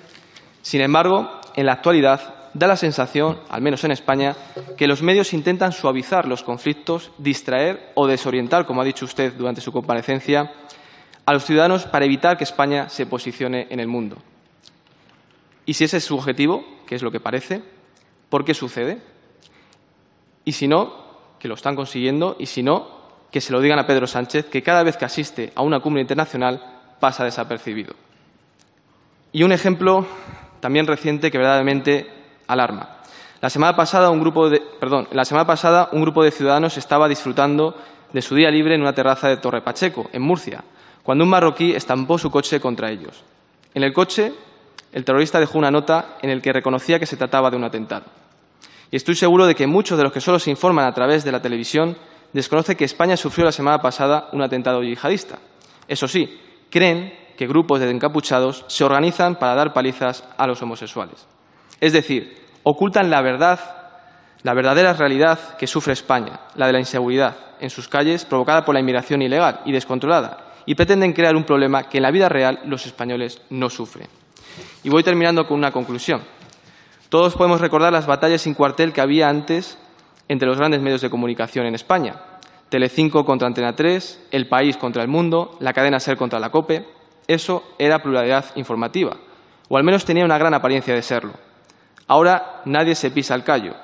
Sin 0.62 0.82
embargo, 0.82 1.30
en 1.56 1.66
la 1.66 1.74
actualidad 1.74 2.36
da 2.54 2.68
la 2.68 2.78
sensación, 2.78 3.40
al 3.50 3.62
menos 3.62 3.84
en 3.84 3.92
España, 3.92 4.36
que 4.78 4.88
los 4.88 5.02
medios 5.02 5.34
intentan 5.34 5.72
suavizar 5.72 6.28
los 6.28 6.44
conflictos, 6.44 7.12
distraer 7.18 7.92
o 7.96 8.08
desorientar, 8.08 8.66
como 8.66 8.82
ha 8.82 8.86
dicho 8.86 9.06
usted 9.06 9.34
durante 9.34 9.62
su 9.62 9.72
comparecencia, 9.72 10.52
a 11.32 11.34
los 11.34 11.46
ciudadanos 11.46 11.86
para 11.86 12.04
evitar 12.04 12.38
que 12.38 12.44
España 12.44 12.90
se 12.90 13.06
posicione 13.06 13.68
en 13.70 13.80
el 13.80 13.88
mundo. 13.88 14.18
Y 15.66 15.76
si 15.76 15.86
ese 15.86 15.98
es 15.98 16.04
su 16.04 16.16
objetivo, 16.16 16.66
que 16.86 16.96
es 16.96 17.02
lo 17.02 17.10
que 17.10 17.22
parece, 17.22 17.62
¿por 18.30 18.44
qué 18.44 18.54
sucede? 18.54 19.02
Y 20.44 20.52
si 20.52 20.68
no, 20.68 20.94
que 21.40 21.48
lo 21.48 21.54
están 21.54 21.78
consiguiendo, 21.78 22.36
y 22.38 22.48
si 22.48 22.64
no, 22.64 23.00
que 23.32 23.40
se 23.40 23.54
lo 23.54 23.62
digan 23.62 23.80
a 23.80 23.88
Pedro 23.88 24.08
Sánchez, 24.08 24.48
que 24.48 24.62
cada 24.62 24.84
vez 24.84 24.98
que 24.98 25.06
asiste 25.06 25.54
a 25.56 25.62
una 25.62 25.80
cumbre 25.80 26.02
internacional 26.02 26.82
pasa 27.00 27.24
desapercibido. 27.24 27.96
Y 29.32 29.44
un 29.44 29.54
ejemplo 29.54 30.06
también 30.60 30.86
reciente 30.86 31.32
que 31.32 31.38
verdaderamente 31.38 32.12
alarma. 32.48 32.98
La 33.40 33.50
semana 33.50 33.78
pasada 33.78 34.10
un 34.10 34.20
grupo 34.20 34.50
de, 34.50 34.60
perdón, 34.60 35.08
la 35.14 35.24
semana 35.24 35.48
pasada 35.48 35.88
un 35.94 36.02
grupo 36.02 36.26
de 36.26 36.32
ciudadanos 36.32 36.78
estaba 36.78 37.08
disfrutando 37.08 37.78
de 38.12 38.22
su 38.22 38.36
día 38.36 38.52
libre 38.52 38.76
en 38.76 38.82
una 38.82 38.94
terraza 38.94 39.30
de 39.30 39.38
Torre 39.38 39.62
Pacheco, 39.62 40.10
en 40.12 40.24
Murcia, 40.24 40.66
cuando 41.04 41.24
un 41.24 41.30
marroquí 41.30 41.74
estampó 41.74 42.18
su 42.18 42.30
coche 42.30 42.60
contra 42.60 42.92
ellos. 42.92 43.24
En 43.74 43.84
el 43.84 43.94
coche, 43.94 44.34
el 44.92 45.06
terrorista 45.06 45.40
dejó 45.40 45.58
una 45.58 45.72
nota 45.72 46.18
en 46.22 46.36
la 46.36 46.42
que 46.42 46.54
reconocía 46.54 47.00
que 47.00 47.06
se 47.06 47.18
trataba 47.18 47.50
de 47.50 47.58
un 47.58 47.64
atentado. 47.64 48.06
Y 48.92 48.98
estoy 48.98 49.16
seguro 49.16 49.46
de 49.46 49.56
que 49.56 49.68
muchos 49.68 49.98
de 49.98 50.04
los 50.04 50.12
que 50.12 50.20
solo 50.20 50.38
se 50.38 50.52
informan 50.52 50.86
a 50.86 50.94
través 50.94 51.24
de 51.24 51.32
la 51.32 51.42
televisión 51.42 51.98
desconocen 52.34 52.76
que 52.76 52.86
España 52.86 53.16
sufrió 53.16 53.46
la 53.46 53.52
semana 53.52 53.80
pasada 53.80 54.30
un 54.34 54.42
atentado 54.42 54.84
yihadista. 54.84 55.40
Eso 55.88 56.08
sí, 56.08 56.40
creen 56.70 57.14
que 57.38 57.48
grupos 57.48 57.80
de 57.80 57.90
encapuchados 57.90 58.66
se 58.68 58.84
organizan 58.84 59.36
para 59.36 59.56
dar 59.56 59.74
palizas 59.74 60.28
a 60.38 60.46
los 60.46 60.62
homosexuales. 60.62 61.28
Es 61.80 61.94
decir, 61.94 62.38
ocultan 62.64 63.10
la 63.10 63.22
verdad, 63.22 63.60
la 64.44 64.54
verdadera 64.54 64.94
realidad 64.94 65.56
que 65.58 65.68
sufre 65.68 65.94
España, 65.94 66.42
la 66.56 66.68
de 66.68 66.74
la 66.74 66.80
inseguridad 66.80 67.36
en 67.60 67.70
sus 67.70 67.88
calles 67.88 68.26
provocada 68.26 68.66
por 68.66 68.74
la 68.74 68.82
inmigración 68.82 69.22
ilegal 69.22 69.62
y 69.66 69.72
descontrolada, 69.72 70.41
y 70.66 70.76
pretenden 70.76 71.14
crear 71.14 71.36
un 71.36 71.44
problema 71.44 71.90
que 71.90 71.98
en 71.98 72.04
la 72.04 72.12
vida 72.12 72.30
real 72.30 72.60
los 72.66 72.86
españoles 72.86 73.42
no 73.50 73.70
sufren. 73.70 74.08
Y 74.84 74.90
voy 74.90 75.04
terminando 75.04 75.48
con 75.48 75.58
una 75.58 75.72
conclusión. 75.72 76.22
Todos 77.10 77.36
podemos 77.36 77.62
recordar 77.62 77.92
las 77.92 78.08
batallas 78.08 78.42
sin 78.42 78.54
cuartel 78.54 78.94
que 78.94 79.02
había 79.02 79.30
antes 79.30 79.78
entre 80.28 80.48
los 80.48 80.58
grandes 80.58 80.82
medios 80.82 81.02
de 81.02 81.10
comunicación 81.10 81.66
en 81.66 81.76
España. 81.76 82.16
Telecinco 82.70 83.26
contra 83.26 83.48
Antena 83.48 83.76
3, 83.76 84.28
El 84.32 84.48
País 84.48 84.78
contra 84.78 85.02
El 85.02 85.10
Mundo, 85.10 85.58
la 85.60 85.74
cadena 85.74 86.00
SER 86.00 86.16
contra 86.16 86.40
la 86.40 86.52
COPE. 86.52 86.86
Eso 87.28 87.64
era 87.78 88.00
pluralidad 88.00 88.46
informativa, 88.56 89.18
o 89.68 89.78
al 89.78 89.84
menos 89.84 90.06
tenía 90.06 90.24
una 90.24 90.38
gran 90.38 90.54
apariencia 90.54 90.96
de 90.96 91.02
serlo. 91.02 91.34
Ahora 92.08 92.62
nadie 92.66 92.96
se 92.96 93.12
pisa 93.12 93.34
al 93.34 93.44
callo. 93.44 93.76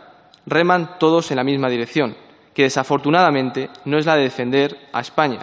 Reman 0.46 0.98
todos 1.00 1.32
en 1.32 1.38
la 1.38 1.44
misma 1.44 1.68
dirección, 1.68 2.16
que 2.54 2.64
desafortunadamente 2.64 3.70
no 3.84 3.98
es 3.98 4.06
la 4.06 4.16
de 4.16 4.24
defender 4.24 4.78
a 4.94 5.02
España, 5.02 5.40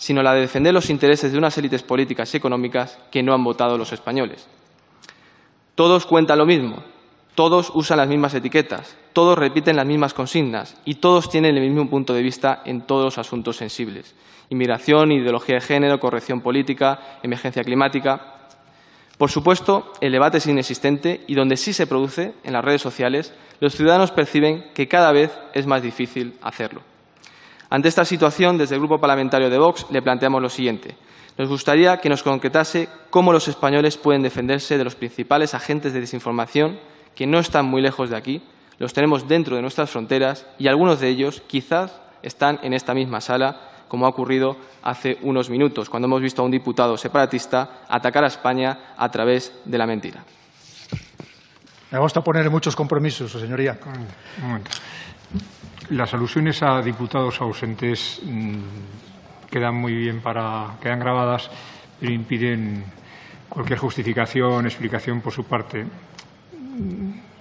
sino 0.00 0.22
la 0.22 0.32
de 0.32 0.40
defender 0.40 0.72
los 0.72 0.88
intereses 0.88 1.30
de 1.30 1.36
unas 1.36 1.58
élites 1.58 1.82
políticas 1.82 2.32
y 2.32 2.38
económicas 2.38 2.98
que 3.10 3.22
no 3.22 3.34
han 3.34 3.44
votado 3.44 3.76
los 3.76 3.92
españoles. 3.92 4.48
Todos 5.74 6.06
cuentan 6.06 6.38
lo 6.38 6.46
mismo, 6.46 6.82
todos 7.34 7.70
usan 7.74 7.98
las 7.98 8.08
mismas 8.08 8.32
etiquetas, 8.32 8.96
todos 9.12 9.38
repiten 9.38 9.76
las 9.76 9.84
mismas 9.84 10.14
consignas 10.14 10.74
y 10.86 10.94
todos 10.94 11.28
tienen 11.28 11.54
el 11.58 11.68
mismo 11.68 11.90
punto 11.90 12.14
de 12.14 12.22
vista 12.22 12.62
en 12.64 12.80
todos 12.80 13.04
los 13.04 13.18
asuntos 13.18 13.58
sensibles. 13.58 14.14
Inmigración, 14.48 15.12
ideología 15.12 15.56
de 15.56 15.60
género, 15.60 16.00
corrección 16.00 16.40
política, 16.40 17.18
emergencia 17.22 17.62
climática. 17.62 18.48
Por 19.18 19.30
supuesto, 19.30 19.92
el 20.00 20.12
debate 20.12 20.38
es 20.38 20.46
inexistente 20.46 21.24
y 21.26 21.34
donde 21.34 21.58
sí 21.58 21.74
se 21.74 21.86
produce, 21.86 22.32
en 22.42 22.54
las 22.54 22.64
redes 22.64 22.80
sociales, 22.80 23.34
los 23.60 23.74
ciudadanos 23.74 24.12
perciben 24.12 24.64
que 24.72 24.88
cada 24.88 25.12
vez 25.12 25.30
es 25.52 25.66
más 25.66 25.82
difícil 25.82 26.38
hacerlo. 26.40 26.89
Ante 27.70 27.88
esta 27.88 28.04
situación, 28.04 28.58
desde 28.58 28.74
el 28.74 28.80
Grupo 28.80 28.98
Parlamentario 28.98 29.48
de 29.48 29.58
Vox 29.58 29.86
le 29.90 30.02
planteamos 30.02 30.42
lo 30.42 30.48
siguiente. 30.48 30.96
Nos 31.38 31.48
gustaría 31.48 31.98
que 31.98 32.08
nos 32.08 32.24
concretase 32.24 32.88
cómo 33.10 33.32
los 33.32 33.46
españoles 33.46 33.96
pueden 33.96 34.22
defenderse 34.22 34.76
de 34.76 34.82
los 34.82 34.96
principales 34.96 35.54
agentes 35.54 35.92
de 35.92 36.00
desinformación 36.00 36.80
que 37.14 37.28
no 37.28 37.38
están 37.38 37.66
muy 37.66 37.80
lejos 37.80 38.10
de 38.10 38.16
aquí, 38.16 38.42
los 38.78 38.92
tenemos 38.92 39.28
dentro 39.28 39.54
de 39.54 39.62
nuestras 39.62 39.88
fronteras 39.88 40.46
y 40.58 40.66
algunos 40.66 41.00
de 41.00 41.08
ellos 41.08 41.42
quizás 41.46 42.00
están 42.22 42.58
en 42.62 42.72
esta 42.72 42.92
misma 42.92 43.20
sala, 43.20 43.60
como 43.88 44.06
ha 44.06 44.08
ocurrido 44.08 44.56
hace 44.82 45.18
unos 45.22 45.48
minutos, 45.48 45.88
cuando 45.88 46.06
hemos 46.06 46.22
visto 46.22 46.42
a 46.42 46.44
un 46.44 46.50
diputado 46.50 46.96
separatista 46.96 47.82
atacar 47.88 48.24
a 48.24 48.28
España 48.28 48.94
a 48.96 49.08
través 49.10 49.52
de 49.64 49.78
la 49.78 49.86
mentira. 49.86 50.24
Me 51.90 51.98
gusta 51.98 52.20
poner 52.20 52.50
muchos 52.50 52.74
compromisos, 52.74 53.32
señoría. 53.32 53.78
Un 54.38 54.48
momento. 54.48 54.70
Las 55.90 56.14
alusiones 56.14 56.62
a 56.62 56.80
diputados 56.82 57.40
ausentes 57.40 58.20
mmm, 58.24 59.48
quedan 59.50 59.74
muy 59.74 59.92
bien 59.92 60.20
para 60.20 60.76
quedan 60.80 61.00
grabadas, 61.00 61.50
pero 61.98 62.12
impiden 62.12 62.84
cualquier 63.48 63.80
justificación, 63.80 64.66
explicación 64.66 65.20
por 65.20 65.32
su 65.32 65.44
parte 65.44 65.84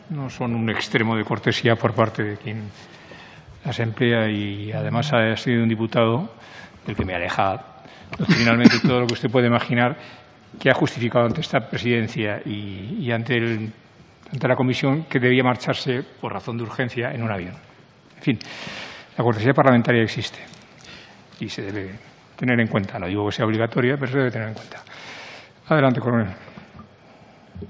no 0.09 0.29
son 0.31 0.55
un 0.55 0.69
extremo 0.71 1.15
de 1.15 1.23
cortesía 1.23 1.75
por 1.75 1.93
parte 1.93 2.23
de 2.23 2.37
quien 2.37 2.63
las 3.63 3.79
emplea 3.79 4.27
y 4.29 4.71
además 4.71 5.13
ha 5.13 5.35
sido 5.37 5.61
un 5.61 5.69
diputado 5.69 6.33
del 6.87 6.95
que 6.95 7.05
me 7.05 7.13
aleja 7.13 7.83
finalmente 8.27 8.79
todo 8.79 9.01
lo 9.01 9.07
que 9.07 9.13
usted 9.13 9.29
puede 9.29 9.45
imaginar 9.45 9.95
que 10.59 10.71
ha 10.71 10.73
justificado 10.73 11.25
ante 11.25 11.41
esta 11.41 11.59
presidencia 11.69 12.41
y, 12.43 13.11
ante, 13.11 13.37
el, 13.37 13.71
ante 14.33 14.47
la 14.47 14.55
comisión 14.55 15.03
que 15.03 15.19
debía 15.19 15.43
marcharse 15.43 16.01
por 16.19 16.33
razón 16.33 16.57
de 16.57 16.63
urgencia 16.63 17.11
en 17.11 17.21
un 17.21 17.31
avión. 17.31 17.68
En 18.20 18.24
fin, 18.24 18.39
la 19.17 19.24
cortesía 19.24 19.53
parlamentaria 19.53 20.03
existe 20.03 20.39
y 21.39 21.47
se 21.47 21.61
debe 21.61 21.97
tener 22.36 22.59
en 22.59 22.67
cuenta. 22.67 22.99
No 22.99 23.07
digo 23.07 23.26
que 23.26 23.32
sea 23.32 23.45
obligatoria, 23.45 23.95
pero 23.95 24.11
se 24.11 24.17
debe 24.17 24.32
tener 24.32 24.49
en 24.49 24.53
cuenta. 24.53 24.84
Adelante, 25.70 26.01
coronel. 26.01 26.36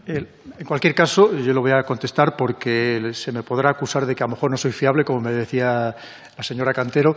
En 0.08 0.66
cualquier 0.66 0.96
caso, 0.96 1.36
yo 1.38 1.54
lo 1.54 1.62
voy 1.62 1.72
a 1.72 1.84
contestar 1.84 2.36
porque 2.36 3.12
se 3.14 3.32
me 3.32 3.44
podrá 3.44 3.70
acusar 3.70 4.06
de 4.06 4.16
que 4.16 4.24
a 4.24 4.28
lo 4.28 4.32
mejor 4.32 4.50
no 4.50 4.58
soy 4.58 4.72
fiable, 4.72 5.04
como 5.04 5.22
me 5.22 5.32
decía 5.32 5.96
la 6.36 6.44
señora 6.44 6.74
Cantero, 6.74 7.16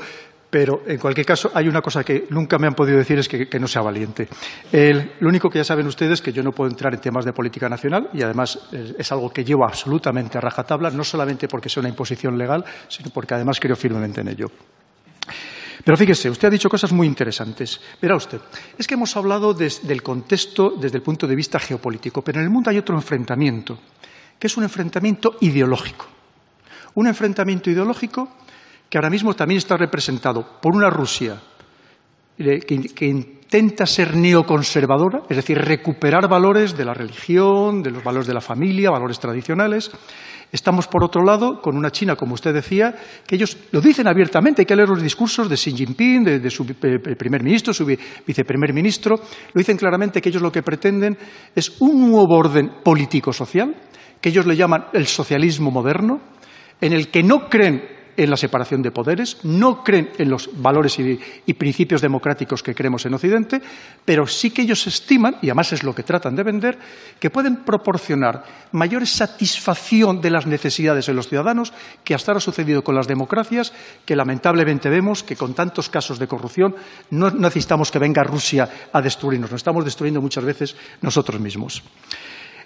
Pero, 0.52 0.82
en 0.86 0.98
cualquier 0.98 1.24
caso, 1.24 1.50
hay 1.54 1.66
una 1.66 1.80
cosa 1.80 2.04
que 2.04 2.26
nunca 2.28 2.58
me 2.58 2.66
han 2.66 2.74
podido 2.74 2.98
decir, 2.98 3.18
es 3.18 3.26
que, 3.26 3.58
no 3.58 3.66
sea 3.66 3.80
valiente. 3.80 4.28
lo 4.70 5.28
único 5.30 5.48
que 5.48 5.56
ya 5.56 5.64
saben 5.64 5.86
ustedes 5.86 6.12
es 6.12 6.20
que 6.20 6.30
yo 6.30 6.42
no 6.42 6.52
puedo 6.52 6.68
entrar 6.68 6.92
en 6.92 7.00
temas 7.00 7.24
de 7.24 7.32
política 7.32 7.70
nacional 7.70 8.10
y, 8.12 8.20
además, 8.20 8.58
es, 8.70 9.10
algo 9.10 9.32
que 9.32 9.46
llevo 9.46 9.64
absolutamente 9.64 10.36
a 10.36 10.42
rajatabla, 10.42 10.90
no 10.90 11.04
solamente 11.04 11.48
porque 11.48 11.70
sea 11.70 11.80
una 11.80 11.88
imposición 11.88 12.36
legal, 12.36 12.62
sino 12.86 13.08
porque, 13.08 13.32
además, 13.32 13.58
creo 13.58 13.74
firmemente 13.74 14.20
en 14.20 14.28
ello. 14.28 14.50
Pero 15.82 15.96
fíjese, 15.96 16.28
usted 16.28 16.48
ha 16.48 16.50
dicho 16.50 16.68
cosas 16.68 16.92
muy 16.92 17.06
interesantes. 17.06 17.80
Verá 18.02 18.14
usted, 18.14 18.42
es 18.76 18.86
que 18.86 18.92
hemos 18.92 19.16
hablado 19.16 19.54
del 19.54 20.02
contexto 20.02 20.74
desde 20.78 20.98
el 20.98 21.02
punto 21.02 21.26
de 21.26 21.34
vista 21.34 21.58
geopolítico, 21.60 22.20
pero 22.20 22.40
en 22.40 22.44
el 22.44 22.50
mundo 22.50 22.68
hay 22.68 22.76
otro 22.76 22.94
enfrentamiento, 22.94 23.78
que 24.38 24.48
es 24.48 24.56
un 24.58 24.64
enfrentamiento 24.64 25.38
ideológico. 25.40 26.04
Un 26.92 27.06
enfrentamiento 27.06 27.70
ideológico 27.70 28.41
que 28.92 28.98
ahora 28.98 29.08
mismo 29.08 29.32
también 29.32 29.56
está 29.56 29.78
representado 29.78 30.44
por 30.60 30.76
una 30.76 30.90
Rusia 30.90 31.40
que, 32.36 33.06
intenta 33.06 33.86
ser 33.86 34.14
neoconservadora, 34.14 35.22
es 35.30 35.36
decir, 35.36 35.56
recuperar 35.56 36.28
valores 36.28 36.76
de 36.76 36.84
la 36.84 36.92
religión, 36.92 37.82
de 37.82 37.90
los 37.90 38.04
valores 38.04 38.26
de 38.26 38.34
la 38.34 38.42
familia, 38.42 38.90
valores 38.90 39.18
tradicionales. 39.18 39.90
Estamos, 40.52 40.88
por 40.88 41.02
otro 41.04 41.24
lado, 41.24 41.62
con 41.62 41.74
una 41.74 41.90
China, 41.90 42.16
como 42.16 42.34
usted 42.34 42.52
decía, 42.52 42.94
que 43.26 43.36
ellos 43.36 43.56
lo 43.70 43.80
dicen 43.80 44.08
abiertamente, 44.08 44.60
hay 44.60 44.66
que 44.66 44.76
leer 44.76 44.90
los 44.90 45.00
discursos 45.00 45.48
de 45.48 45.56
Xi 45.56 45.72
Jinping, 45.72 46.24
de, 46.24 46.50
su 46.50 46.66
primer 46.66 47.42
ministro, 47.42 47.72
su 47.72 47.86
viceprimer 47.86 48.74
ministro, 48.74 49.16
lo 49.16 49.58
dicen 49.58 49.78
claramente 49.78 50.20
que 50.20 50.28
ellos 50.28 50.42
lo 50.42 50.52
que 50.52 50.62
pretenden 50.62 51.16
es 51.56 51.80
un 51.80 52.10
nuevo 52.10 52.36
orden 52.36 52.82
político-social, 52.84 53.74
que 54.20 54.28
ellos 54.28 54.44
le 54.44 54.54
llaman 54.54 54.88
el 54.92 55.06
socialismo 55.06 55.70
moderno, 55.70 56.20
en 56.78 56.92
el 56.92 57.08
que 57.08 57.22
no 57.22 57.48
creen 57.48 58.01
en 58.16 58.30
la 58.30 58.36
separación 58.36 58.82
de 58.82 58.90
poderes, 58.90 59.38
no 59.44 59.82
creen 59.82 60.10
en 60.18 60.30
los 60.30 60.50
valores 60.60 60.98
y, 60.98 61.52
principios 61.54 62.00
democráticos 62.00 62.62
que 62.62 62.74
creemos 62.74 63.06
en 63.06 63.14
Occidente, 63.14 63.62
pero 64.04 64.26
sí 64.26 64.50
que 64.50 64.62
ellos 64.62 64.86
estiman, 64.86 65.36
y 65.42 65.48
además 65.48 65.72
es 65.72 65.82
lo 65.82 65.94
que 65.94 66.02
tratan 66.02 66.34
de 66.34 66.42
vender, 66.42 66.78
que 67.20 67.30
pueden 67.30 67.56
proporcionar 67.56 68.44
mayor 68.72 69.06
satisfacción 69.06 70.20
de 70.20 70.30
las 70.30 70.46
necesidades 70.46 71.06
de 71.06 71.14
los 71.14 71.28
ciudadanos 71.28 71.72
que 72.04 72.14
hasta 72.14 72.32
ahora 72.32 72.38
ha 72.38 72.40
sucedido 72.40 72.82
con 72.82 72.94
las 72.94 73.06
democracias, 73.06 73.72
que 74.04 74.16
lamentablemente 74.16 74.88
vemos 74.88 75.22
que 75.22 75.36
con 75.36 75.54
tantos 75.54 75.88
casos 75.88 76.18
de 76.18 76.26
corrupción 76.26 76.74
no 77.10 77.30
necesitamos 77.30 77.90
que 77.90 77.98
venga 77.98 78.24
Rusia 78.24 78.68
a 78.92 79.00
destruirnos, 79.00 79.50
nos 79.50 79.60
estamos 79.60 79.84
destruyendo 79.84 80.20
muchas 80.20 80.44
veces 80.44 80.76
nosotros 81.00 81.40
mismos. 81.40 81.82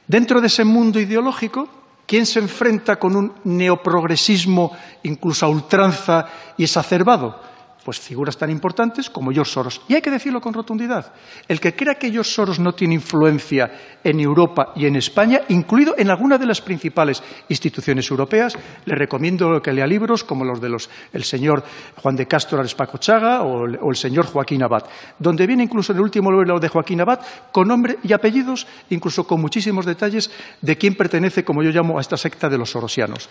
Dentro 0.07 0.41
de 0.41 0.47
ese 0.47 0.65
mundo 0.65 1.01
ideológico, 1.01 1.69
¿Quién 2.07 2.25
se 2.25 2.39
enfrenta 2.39 2.97
con 2.97 3.17
un 3.17 3.33
neoprogresismo 3.45 4.71
incluso 5.03 5.45
a 5.45 5.49
ultranza 5.49 6.27
y 6.57 6.65
exacerbado? 6.65 7.41
Pues 7.87 8.01
figuras 8.01 8.37
tan 8.37 8.51
importantes 8.51 9.09
como 9.09 9.31
George 9.31 9.53
Soros. 9.53 9.81
Y 9.87 9.95
hay 9.95 10.03
que 10.03 10.11
decirlo 10.11 10.41
con 10.41 10.53
rotundidad. 10.53 11.13
El 11.47 11.61
que 11.61 11.77
crea 11.77 11.95
que 11.95 12.11
George 12.11 12.33
Soros 12.33 12.59
no 12.59 12.73
tiene 12.73 12.95
influencia 12.95 14.01
en 14.03 14.19
Europa 14.19 14.73
y 14.75 14.87
en 14.87 14.97
España, 14.97 15.43
incluido 15.51 15.95
en 15.97 16.11
alguna 16.11 16.37
de 16.37 16.47
las 16.47 16.61
principales 16.61 17.23
instituciones 17.49 18.11
europeas, 18.11 18.59
le 18.87 18.97
recomiendo 18.97 19.63
que 19.63 19.73
lea 19.73 19.87
libros 19.87 20.25
como 20.25 20.45
los 20.45 20.61
del 20.61 20.77
el 21.13 21.23
señor 21.23 21.63
Juan 22.03 22.17
de 22.17 22.27
Castro 22.27 22.59
Arespacochaga 22.59 23.43
o, 23.43 23.63
o 23.63 23.91
el 23.91 23.97
señor 23.97 24.27
Joaquín 24.27 24.65
Abad, 24.65 24.83
donde 25.21 25.47
viene 25.47 25.63
incluso 25.63 25.93
en 25.93 25.99
el 25.99 26.03
último 26.03 26.33
libro 26.33 26.59
de 26.59 26.69
Joaquín 26.69 27.03
Abad 27.03 27.21
con 27.53 27.69
nombre 27.69 27.99
y 28.03 28.13
apellidos, 28.13 28.67
incluso 28.91 29.29
con 29.29 29.41
muchísimos 29.41 29.87
detalles 29.87 30.29
de 30.61 30.77
quién 30.77 30.97
pertenece, 30.97 31.45
como 31.45 31.63
yo 31.63 31.71
llamo, 31.71 31.99
a 31.99 32.01
esta 32.01 32.17
secta 32.17 32.49
de 32.49 32.59
los 32.59 32.69
sorosianos. 32.69 33.29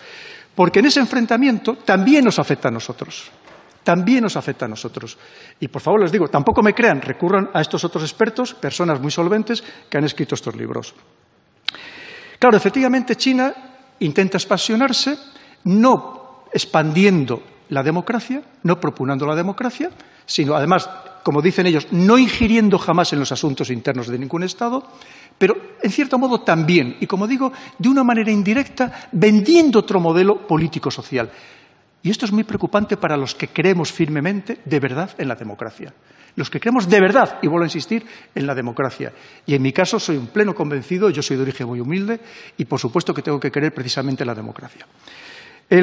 Porque 0.54 0.78
en 0.78 0.86
ese 0.86 1.00
enfrentamiento 1.00 1.74
también 1.74 2.24
nos 2.24 2.38
afecta 2.38 2.68
a 2.68 2.70
nosotros 2.70 3.30
también 3.86 4.22
nos 4.24 4.36
afecta 4.36 4.64
a 4.64 4.68
nosotros. 4.68 5.16
Y 5.60 5.68
por 5.68 5.80
favor 5.80 6.02
les 6.02 6.10
digo, 6.10 6.26
tampoco 6.26 6.60
me 6.60 6.74
crean, 6.74 7.00
recurran 7.00 7.50
a 7.54 7.60
estos 7.60 7.84
otros 7.84 8.02
expertos, 8.02 8.52
personas 8.52 9.00
muy 9.00 9.12
solventes, 9.12 9.62
que 9.88 9.96
han 9.96 10.02
escrito 10.02 10.34
estos 10.34 10.56
libros. 10.56 10.92
Claro, 12.36 12.56
efectivamente 12.56 13.14
China 13.14 13.54
intenta 14.00 14.38
expansionarse, 14.38 15.16
no 15.66 16.42
expandiendo 16.52 17.40
la 17.68 17.84
democracia, 17.84 18.42
no 18.64 18.80
propunando 18.80 19.24
la 19.24 19.36
democracia, 19.36 19.90
sino 20.26 20.56
además, 20.56 20.90
como 21.22 21.40
dicen 21.40 21.66
ellos, 21.66 21.86
no 21.92 22.18
ingiriendo 22.18 22.78
jamás 22.78 23.12
en 23.12 23.20
los 23.20 23.30
asuntos 23.30 23.70
internos 23.70 24.08
de 24.08 24.18
ningún 24.18 24.42
Estado, 24.42 24.82
pero 25.38 25.54
en 25.80 25.90
cierto 25.92 26.18
modo 26.18 26.40
también, 26.40 26.96
y 26.98 27.06
como 27.06 27.28
digo, 27.28 27.52
de 27.78 27.88
una 27.88 28.02
manera 28.02 28.32
indirecta, 28.32 29.08
vendiendo 29.12 29.78
otro 29.78 30.00
modelo 30.00 30.44
político-social. 30.44 31.30
Y 32.06 32.10
esto 32.10 32.24
es 32.24 32.30
muy 32.30 32.44
preocupante 32.44 32.96
para 32.96 33.16
los 33.16 33.34
que 33.34 33.48
creemos 33.48 33.90
firmemente, 33.90 34.58
de 34.64 34.78
verdad, 34.78 35.10
en 35.18 35.26
la 35.26 35.34
democracia. 35.34 35.92
Los 36.36 36.48
que 36.48 36.60
creemos 36.60 36.88
de 36.88 37.00
verdad, 37.00 37.40
y 37.42 37.48
vuelvo 37.48 37.64
a 37.64 37.66
insistir, 37.66 38.06
en 38.32 38.46
la 38.46 38.54
democracia. 38.54 39.12
Y 39.44 39.56
en 39.56 39.62
mi 39.62 39.72
caso 39.72 39.98
soy 39.98 40.16
un 40.16 40.28
pleno 40.28 40.54
convencido, 40.54 41.10
yo 41.10 41.20
soy 41.20 41.36
de 41.36 41.42
origen 41.42 41.66
muy 41.66 41.80
humilde, 41.80 42.20
y 42.58 42.64
por 42.64 42.78
supuesto 42.78 43.12
que 43.12 43.22
tengo 43.22 43.40
que 43.40 43.50
creer 43.50 43.74
precisamente 43.74 44.22
en 44.22 44.28
la 44.28 44.36
democracia. 44.36 44.86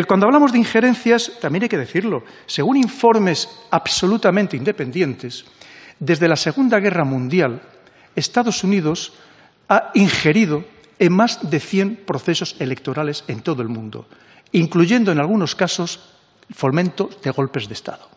cuando 0.07 0.25
hablamos 0.25 0.53
de 0.53 0.59
injerencias, 0.59 1.29
también 1.41 1.63
hay 1.63 1.69
que 1.69 1.77
decirlo, 1.77 2.23
según 2.45 2.77
informes 2.77 3.49
absolutamente 3.69 4.55
independientes, 4.55 5.43
desde 5.99 6.29
la 6.29 6.37
Segunda 6.37 6.79
Guerra 6.79 7.03
Mundial, 7.03 7.61
Estados 8.15 8.63
Unidos 8.63 9.11
ha 9.67 9.91
ingerido 9.93 10.63
en 10.99 11.11
más 11.11 11.49
de 11.49 11.59
100 11.59 12.05
procesos 12.05 12.55
electorales 12.59 13.25
en 13.27 13.41
todo 13.41 13.61
el 13.61 13.67
mundo, 13.67 14.07
incluyendo 14.53 15.11
en 15.11 15.19
algunos 15.19 15.55
casos 15.55 15.99
fomento 16.51 17.09
de 17.21 17.31
golpes 17.31 17.67
de 17.67 17.73
Estado. 17.73 18.07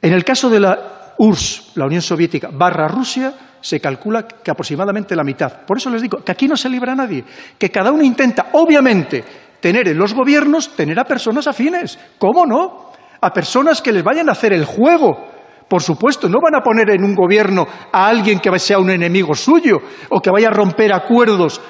En 0.00 0.12
el 0.12 0.24
caso 0.24 0.50
de 0.50 0.60
la 0.60 1.14
URSS, 1.18 1.72
la 1.76 1.86
Unión 1.86 2.02
Soviética, 2.02 2.50
barra 2.52 2.88
Rusia, 2.88 3.32
se 3.60 3.80
calcula 3.80 4.26
que 4.26 4.50
aproximadamente 4.50 5.16
la 5.16 5.24
mitad. 5.24 5.64
Por 5.66 5.78
eso 5.78 5.90
les 5.90 6.02
digo 6.02 6.18
que 6.18 6.32
aquí 6.32 6.46
no 6.46 6.56
se 6.56 6.68
libra 6.68 6.94
nadie, 6.94 7.24
que 7.58 7.70
cada 7.70 7.90
uno 7.90 8.04
intenta, 8.04 8.50
obviamente, 8.52 9.24
tener 9.60 9.88
en 9.88 9.98
los 9.98 10.14
gobiernos, 10.14 10.76
tener 10.76 10.98
a 11.00 11.04
personas 11.04 11.46
afines. 11.46 11.98
¿Cómo 12.18 12.46
no? 12.46 12.92
A 13.20 13.32
personas 13.32 13.80
que 13.80 13.92
les 13.92 14.04
vayan 14.04 14.28
a 14.28 14.32
hacer 14.32 14.52
el 14.52 14.64
juego. 14.64 15.34
Por 15.68 15.82
supuesto, 15.82 16.28
no 16.28 16.38
van 16.40 16.54
a 16.54 16.62
poner 16.62 16.90
en 16.90 17.02
un 17.02 17.14
gobierno 17.14 17.66
a 17.90 18.06
alguien 18.06 18.38
que 18.38 18.56
sea 18.58 18.78
un 18.78 18.90
enemigo 18.90 19.34
suyo 19.34 19.78
o 20.10 20.20
que 20.20 20.30
vaya 20.30 20.48
a 20.48 20.52
romper 20.52 20.92
acuerdos 20.92 21.60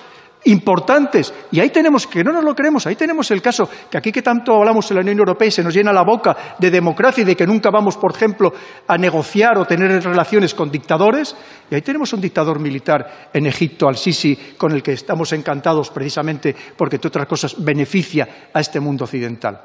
importantes. 0.45 1.33
Y 1.51 1.61
ahí 1.61 1.71
tenemos, 1.71 2.07
que 2.07 2.23
no 2.23 2.33
nos 2.33 2.45
lo 2.45 2.55
creemos, 2.55 2.87
ahí 2.87 2.97
tenemos 2.97 3.31
el 3.31 3.43
caso 3.43 3.69
que 3.91 3.99
aquí 3.99 4.13
que 4.13 4.23
tanto 4.23 4.55
hablamos 4.55 4.91
en 4.91 4.97
la 4.97 5.01
Unión 5.03 5.19
Europea 5.19 5.49
y 5.49 5.51
se 5.51 5.63
nos 5.63 5.75
llena 5.75 5.93
la 5.93 6.05
boca 6.05 6.37
de 6.59 6.71
democracia 6.71 7.23
y 7.23 7.25
de 7.25 7.37
que 7.37 7.47
nunca 7.47 7.71
vamos, 7.71 7.97
por 7.97 8.15
ejemplo, 8.15 8.53
a 8.87 8.97
negociar 8.97 9.59
o 9.59 9.65
tener 9.65 10.03
relaciones 10.03 10.55
con 10.55 10.71
dictadores. 10.71 11.37
Y 11.71 11.75
ahí 11.75 11.83
tenemos 11.83 12.13
un 12.13 12.21
dictador 12.21 12.61
militar 12.61 13.29
en 13.33 13.47
Egipto, 13.47 13.89
al-Sisi, 13.89 14.55
con 14.57 14.73
el 14.73 14.83
que 14.83 14.93
estamos 14.93 15.33
encantados 15.33 15.91
precisamente 15.91 16.55
porque, 16.77 16.97
entre 16.97 17.09
otras 17.09 17.27
cosas, 17.27 17.57
beneficia 17.59 18.49
a 18.53 18.61
este 18.61 18.81
mundo 18.81 19.05
occidental. 19.05 19.61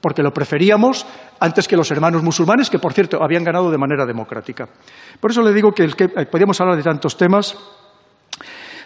Porque 0.00 0.22
lo 0.22 0.32
preferíamos 0.32 1.06
antes 1.40 1.66
que 1.66 1.76
los 1.76 1.90
hermanos 1.90 2.22
musulmanes, 2.22 2.70
que, 2.70 2.78
por 2.78 2.92
cierto, 2.92 3.22
habían 3.22 3.44
ganado 3.44 3.70
de 3.70 3.78
manera 3.78 4.04
democrática. 4.04 4.68
Por 5.20 5.30
eso 5.30 5.42
le 5.42 5.52
digo 5.52 5.72
que, 5.72 5.86
que 5.88 6.04
eh, 6.04 6.26
podríamos 6.26 6.60
hablar 6.60 6.76
de 6.76 6.82
tantos 6.82 7.16
temas. 7.16 7.56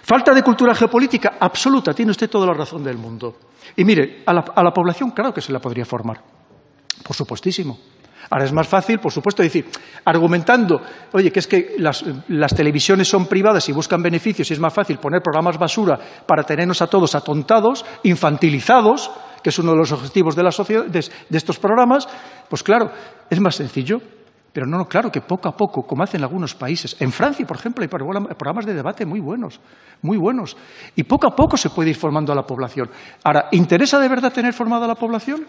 Falta 0.03 0.33
de 0.33 0.43
cultura 0.43 0.75
geopolítica 0.75 1.35
absoluta, 1.39 1.93
tiene 1.93 2.11
usted 2.11 2.29
toda 2.29 2.47
la 2.47 2.55
razón 2.55 2.83
del 2.83 2.97
mundo. 2.97 3.37
Y 3.77 3.85
mire, 3.85 4.23
a 4.27 4.33
la, 4.33 4.73
población 4.73 5.11
claro 5.11 5.33
que 5.33 5.41
se 5.41 5.53
la 5.53 5.59
podría 5.59 5.85
formar, 5.85 6.21
por 7.05 7.15
supuestísimo. 7.15 7.79
Ahora 8.31 8.45
es 8.45 8.53
más 8.53 8.69
fácil, 8.69 8.99
por 8.99 9.13
supuesto, 9.13 9.43
decir, 9.43 9.67
argumentando, 10.05 10.81
oye, 11.13 11.33
que 11.33 11.41
es 11.41 11.47
que 11.47 11.75
las, 11.79 12.05
televisiones 12.55 13.09
son 13.09 13.27
privadas 13.27 13.69
y 13.69 13.73
buscan 13.73 14.03
beneficios 14.03 14.51
y 14.51 14.55
es 14.55 14.61
más 14.61 14.73
fácil 14.73 14.99
poner 14.99 15.23
programas 15.23 15.59
basura 15.59 15.99
para 16.27 16.43
tenernos 16.45 16.81
a 16.83 16.87
todos 16.87 17.15
atontados, 17.15 17.85
infantilizados, 18.03 19.11
que 19.43 19.51
es 19.51 19.59
uno 19.59 19.73
de 19.73 19.79
los 19.79 19.93
objetivos 19.93 20.37
de, 20.37 20.43
la 20.43 20.51
de 20.51 21.39
estos 21.39 21.59
programas, 21.59 22.07
pues 22.49 22.63
claro, 22.63 22.91
es 23.29 23.41
más 23.41 23.57
sencillo. 23.57 24.01
Pero 24.53 24.67
no, 24.67 24.79
no, 24.79 24.87
claro 24.87 25.11
que 25.11 25.21
poco 25.21 25.49
a 25.49 25.57
poco, 25.57 25.83
como 25.83 26.03
hacen 26.03 26.23
algunos 26.23 26.55
países. 26.55 26.97
En 27.01 27.13
Francia, 27.13 27.47
por 27.47 27.57
ejemplo, 27.57 27.83
hay 27.83 27.89
programas 27.89 28.67
de 28.67 28.75
debate 28.75 29.07
muy 29.07 29.21
buenos, 29.21 29.61
muy 30.03 30.17
buenos. 30.17 30.57
Y 30.97 31.05
poco 31.05 31.29
a 31.29 31.37
poco 31.37 31.57
se 31.57 31.71
puede 31.71 31.91
ir 31.91 31.97
formando 31.97 32.33
a 32.33 32.37
la 32.37 32.43
población. 32.43 32.91
Ahora, 33.23 33.49
¿interesa 33.53 34.01
de 34.01 34.09
verdad 34.09 34.33
tener 34.33 34.53
formada 34.53 34.87
a 34.87 34.89
la 34.89 34.97
población? 34.97 35.47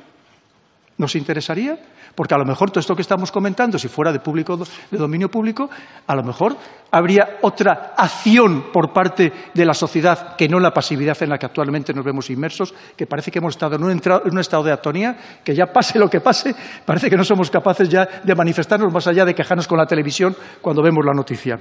¿Nos 1.02 1.16
interesaría? 1.16 1.80
Porque 2.14 2.36
a 2.36 2.38
lo 2.38 2.46
mejor 2.46 2.70
todo 2.70 2.80
esto 2.80 2.96
que 2.96 3.02
estamos 3.02 3.32
comentando, 3.32 3.80
si 3.80 3.88
fuera 3.88 4.12
de, 4.12 4.20
público, 4.20 4.56
de 4.56 4.98
dominio 5.00 5.32
público, 5.32 5.68
a 6.06 6.16
lo 6.16 6.22
mejor 6.22 6.56
habría 6.92 7.40
otra 7.42 7.96
acción 7.98 8.72
por 8.72 8.94
parte 8.94 9.34
de 9.52 9.66
la 9.66 9.74
sociedad 9.74 10.36
que 10.36 10.48
no 10.48 10.60
la 10.60 10.70
pasividad 10.70 11.18
en 11.24 11.30
la 11.30 11.40
que 11.40 11.48
actualmente 11.48 11.92
nos 11.92 12.06
vemos 12.06 12.30
inmersos, 12.30 12.76
que 12.96 13.08
parece 13.08 13.32
que 13.32 13.40
hemos 13.40 13.56
estado 13.56 13.78
en 13.78 13.84
un, 13.84 13.90
en 13.90 14.32
un 14.32 14.40
estado 14.40 14.62
de 14.62 14.74
atonía, 14.74 15.18
que 15.44 15.56
ya 15.56 15.74
pase 15.74 15.98
lo 15.98 16.08
que 16.08 16.22
pase, 16.22 16.54
parece 16.86 17.10
que 17.10 17.18
no 17.18 17.24
somos 17.24 17.50
capaces 17.50 17.90
ya 17.90 18.08
de 18.24 18.36
manifestarnos 18.36 18.94
más 18.94 19.08
allá 19.08 19.26
de 19.26 19.34
quejarnos 19.34 19.68
con 19.68 19.80
la 19.80 19.88
televisión 19.88 20.36
cuando 20.62 20.84
vemos 20.84 21.04
la 21.04 21.14
noticia. 21.14 21.60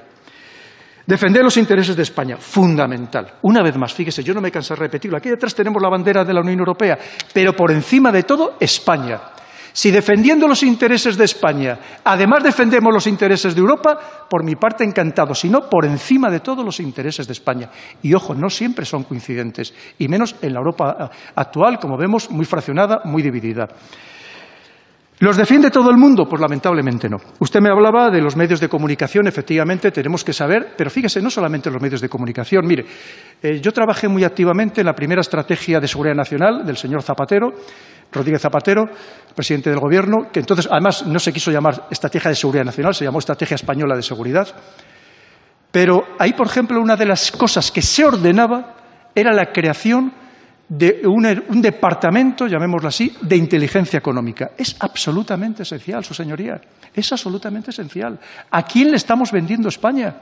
Defender 1.10 1.42
los 1.42 1.56
intereses 1.56 1.96
de 1.96 2.04
España, 2.04 2.36
fundamental. 2.36 3.32
Una 3.42 3.64
vez 3.64 3.76
más, 3.76 3.92
fíjese, 3.92 4.22
yo 4.22 4.32
no 4.32 4.40
me 4.40 4.52
canso 4.52 4.74
de 4.74 4.80
repetirlo. 4.80 5.16
Aquí 5.16 5.28
detrás 5.28 5.52
tenemos 5.56 5.82
la 5.82 5.88
bandera 5.88 6.24
de 6.24 6.32
la 6.32 6.40
Unión 6.40 6.60
Europea, 6.60 6.96
pero 7.34 7.52
por 7.52 7.72
encima 7.72 8.12
de 8.12 8.22
todo, 8.22 8.54
España. 8.60 9.20
Si 9.72 9.90
defendiendo 9.90 10.46
los 10.46 10.62
intereses 10.62 11.16
de 11.16 11.24
España, 11.24 11.76
además 12.04 12.44
defendemos 12.44 12.94
los 12.94 13.08
intereses 13.08 13.56
de 13.56 13.60
Europa, 13.60 13.98
por 14.30 14.44
mi 14.44 14.54
parte 14.54 14.84
encantado, 14.84 15.34
sino 15.34 15.68
por 15.68 15.84
encima 15.84 16.30
de 16.30 16.38
todos 16.38 16.64
los 16.64 16.78
intereses 16.78 17.26
de 17.26 17.32
España. 17.32 17.68
Y 18.02 18.14
ojo, 18.14 18.32
no 18.32 18.48
siempre 18.48 18.84
son 18.84 19.02
coincidentes, 19.02 19.74
y 19.98 20.06
menos 20.06 20.36
en 20.40 20.52
la 20.52 20.60
Europa 20.60 21.10
actual, 21.34 21.80
como 21.80 21.96
vemos, 21.96 22.30
muy 22.30 22.44
fraccionada, 22.44 23.00
muy 23.04 23.20
dividida. 23.20 23.66
¿Los 25.20 25.36
defiende 25.36 25.70
todo 25.70 25.90
el 25.90 25.98
mundo? 25.98 26.24
Pues 26.24 26.40
lamentablemente 26.40 27.06
no. 27.06 27.18
Usted 27.40 27.60
me 27.60 27.68
hablaba 27.68 28.08
de 28.08 28.22
los 28.22 28.36
medios 28.36 28.58
de 28.58 28.70
comunicación, 28.70 29.26
efectivamente 29.26 29.90
tenemos 29.90 30.24
que 30.24 30.32
saber, 30.32 30.72
pero 30.74 30.88
fíjese, 30.88 31.20
no 31.20 31.28
solamente 31.28 31.70
los 31.70 31.82
medios 31.82 32.00
de 32.00 32.08
comunicación. 32.08 32.66
Mire, 32.66 32.86
eh, 33.42 33.60
yo 33.60 33.70
trabajé 33.70 34.08
muy 34.08 34.24
activamente 34.24 34.80
en 34.80 34.86
la 34.86 34.94
primera 34.94 35.20
estrategia 35.20 35.78
de 35.78 35.86
seguridad 35.86 36.14
nacional 36.14 36.64
del 36.64 36.78
señor 36.78 37.02
Zapatero, 37.02 37.52
Rodríguez 38.10 38.40
Zapatero, 38.40 38.86
presidente 39.36 39.68
del 39.68 39.78
Gobierno, 39.78 40.30
que 40.32 40.40
entonces 40.40 40.66
además 40.70 41.06
no 41.06 41.18
se 41.18 41.34
quiso 41.34 41.50
llamar 41.50 41.86
Estrategia 41.90 42.30
de 42.30 42.36
Seguridad 42.36 42.64
Nacional, 42.64 42.94
se 42.94 43.04
llamó 43.04 43.18
Estrategia 43.18 43.56
Española 43.56 43.94
de 43.94 44.02
Seguridad. 44.02 44.48
Pero 45.70 46.02
ahí, 46.18 46.32
por 46.32 46.46
ejemplo, 46.46 46.80
una 46.80 46.96
de 46.96 47.04
las 47.04 47.30
cosas 47.30 47.70
que 47.70 47.82
se 47.82 48.06
ordenaba 48.06 48.74
era 49.14 49.34
la 49.34 49.52
creación 49.52 50.14
de 50.70 51.02
un, 51.04 51.60
departamento, 51.60 52.46
llamémoslo 52.46 52.88
así, 52.88 53.12
de 53.20 53.36
inteligencia 53.36 53.98
económica. 53.98 54.52
Es 54.56 54.76
absolutamente 54.78 55.64
esencial, 55.64 56.04
su 56.04 56.14
señoría. 56.14 56.60
Es 56.94 57.10
absolutamente 57.12 57.70
esencial. 57.70 58.18
¿A 58.52 58.62
quién 58.62 58.90
le 58.90 58.96
estamos 58.96 59.32
vendiendo 59.32 59.68
España? 59.68 60.14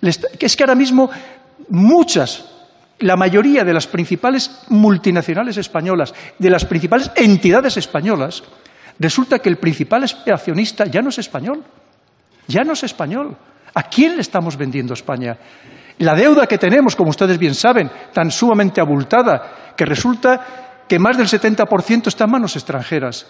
Es 0.00 0.56
que 0.56 0.62
ahora 0.64 0.74
mismo 0.74 1.10
muchas, 1.68 2.46
la 3.00 3.16
mayoría 3.16 3.64
de 3.64 3.74
las 3.74 3.86
principales 3.86 4.62
multinacionales 4.70 5.58
españolas, 5.58 6.14
de 6.38 6.50
las 6.50 6.64
principales 6.64 7.10
entidades 7.14 7.76
españolas, 7.76 8.42
resulta 8.98 9.40
que 9.40 9.50
el 9.50 9.58
principal 9.58 10.04
accionista 10.04 10.86
ya 10.86 11.02
no 11.02 11.10
es 11.10 11.18
español. 11.18 11.62
Ya 12.48 12.62
no 12.64 12.72
es 12.72 12.82
español. 12.82 13.36
¿A 13.76 13.82
quién 13.82 14.16
le 14.16 14.22
estamos 14.22 14.56
vendiendo 14.56 14.94
España? 14.94 15.36
La 15.98 16.14
deuda 16.14 16.46
que 16.46 16.56
tenemos, 16.56 16.96
como 16.96 17.10
ustedes 17.10 17.36
bien 17.38 17.54
saben, 17.54 17.90
tan 18.12 18.30
sumamente 18.30 18.80
abultada, 18.80 19.74
que 19.76 19.84
resulta 19.84 20.84
que 20.88 20.98
más 20.98 21.18
del 21.18 21.26
70% 21.26 22.06
está 22.06 22.24
en 22.24 22.30
manos 22.30 22.56
extranjeras. 22.56 23.26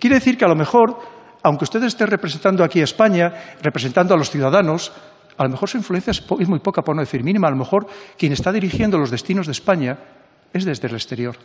Quiere 0.00 0.16
decir 0.16 0.36
que 0.36 0.44
a 0.44 0.48
lo 0.48 0.56
mejor, 0.56 0.98
aunque 1.44 1.64
ustedes 1.64 1.88
estén 1.88 2.08
representando 2.08 2.64
aquí 2.64 2.80
a 2.80 2.84
España, 2.84 3.32
representando 3.62 4.12
a 4.12 4.16
los 4.16 4.28
ciudadanos, 4.28 4.90
a 5.38 5.44
lo 5.44 5.50
mejor 5.50 5.68
su 5.68 5.76
influencia 5.76 6.10
es, 6.10 6.48
muy 6.48 6.58
poca, 6.58 6.82
por 6.82 6.96
no 6.96 7.02
decir 7.02 7.22
mínima. 7.22 7.46
A 7.46 7.52
lo 7.52 7.56
mejor 7.56 7.86
quien 8.18 8.32
está 8.32 8.50
dirigiendo 8.50 8.98
los 8.98 9.12
destinos 9.12 9.46
de 9.46 9.52
España 9.52 9.96
es 10.52 10.64
desde 10.64 10.88
el 10.88 10.94
exterior. 10.94 11.36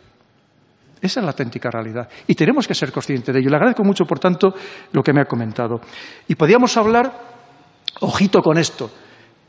Esa 1.00 1.20
es 1.20 1.24
la 1.24 1.30
auténtica 1.30 1.70
realidad. 1.70 2.08
Y 2.26 2.34
tenemos 2.34 2.66
que 2.66 2.74
ser 2.74 2.90
conscientes 2.90 3.32
de 3.32 3.40
ello. 3.40 3.50
Le 3.50 3.56
agradezco 3.56 3.84
mucho, 3.84 4.04
por 4.04 4.18
tanto, 4.18 4.52
lo 4.92 5.02
que 5.02 5.12
me 5.12 5.20
ha 5.20 5.26
comentado. 5.26 5.80
Y 6.26 6.34
podríamos 6.34 6.76
hablar, 6.76 7.31
ojito 8.02 8.42
con 8.42 8.58
esto, 8.58 8.90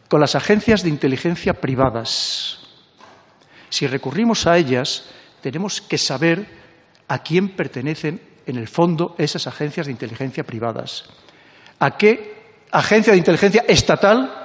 con 0.10 0.22
las 0.22 0.36
agencias 0.36 0.84
de 0.84 0.90
inteligencia 0.90 1.54
privadas. 1.54 2.60
Si 3.70 3.88
recurrimos 3.88 4.46
a 4.48 4.58
ellas, 4.58 5.06
tenemos 5.42 5.82
que 5.82 5.98
saber 5.98 6.46
a 7.08 7.20
quién 7.20 7.50
pertenecen, 7.50 8.22
en 8.46 8.58
el 8.58 8.68
fondo, 8.68 9.16
esas 9.18 9.48
agencias 9.48 9.88
de 9.88 9.92
inteligencia 9.92 10.44
privadas. 10.44 11.06
A 11.80 11.98
qué 11.98 12.66
agencia 12.72 13.14
de 13.14 13.20
inteligencia 13.20 13.66
estatal 13.68 14.44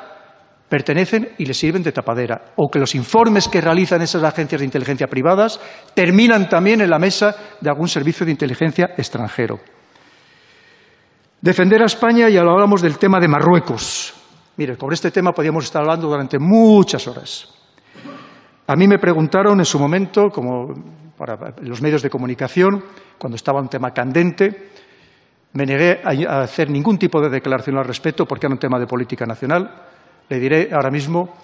pertenecen 0.69 1.31
y 1.39 1.47
les 1.47 1.57
sirven 1.57 1.83
de 1.83 1.93
tapadera, 1.93 2.53
o 2.57 2.71
que 2.71 2.79
los 2.79 2.95
informes 2.95 3.49
que 3.49 3.61
realizan 3.61 4.03
esas 4.03 4.23
agencias 4.23 4.61
de 4.61 4.67
inteligencia 4.67 5.07
privadas 5.07 5.61
terminan 5.95 6.49
también 6.49 6.81
en 6.81 6.91
la 6.91 6.99
mesa 6.99 7.35
de 7.61 7.71
algún 7.71 7.89
servicio 7.89 8.25
de 8.27 8.33
inteligencia 8.33 8.95
extranjero. 8.97 9.61
Defender 11.41 11.81
a 11.83 11.87
España, 11.87 12.29
y 12.29 12.37
hablamos 12.37 12.83
del 12.83 12.99
tema 12.99 13.21
de 13.21 13.29
Marruecos. 13.29 14.13
Mire, 14.57 14.75
sobre 14.75 14.95
este 14.95 15.13
tema 15.13 15.31
podríamos 15.31 15.65
estar 15.65 15.83
hablando 15.83 16.09
durante 16.09 16.37
muchas 16.37 17.07
horas. 17.07 17.55
A 18.67 18.75
mí 18.75 18.89
me 18.89 18.99
preguntaron 18.99 19.57
en 19.61 19.65
su 19.65 19.79
momento, 19.79 20.31
como 20.31 20.75
para 21.17 21.55
los 21.63 21.81
medios 21.81 22.03
de 22.03 22.11
comunicación, 22.11 22.83
cuando 23.19 23.37
estaba 23.37 23.61
un 23.61 23.69
tema 23.69 23.93
candente, 23.93 24.71
me 25.53 25.65
negué 25.65 26.01
a 26.03 26.41
hacer 26.41 26.71
ningún 26.71 26.99
tipo 26.99 27.21
de 27.21 27.31
declaración 27.31 27.79
al 27.79 27.85
respecto 27.85 28.27
porque 28.27 28.47
era 28.47 28.55
un 28.55 28.59
tema 28.59 28.81
de 28.81 28.87
política 28.87 29.25
nacional. 29.25 29.71
Le 30.29 30.41
diré 30.41 30.71
ahora 30.73 30.91
mismo, 30.91 31.37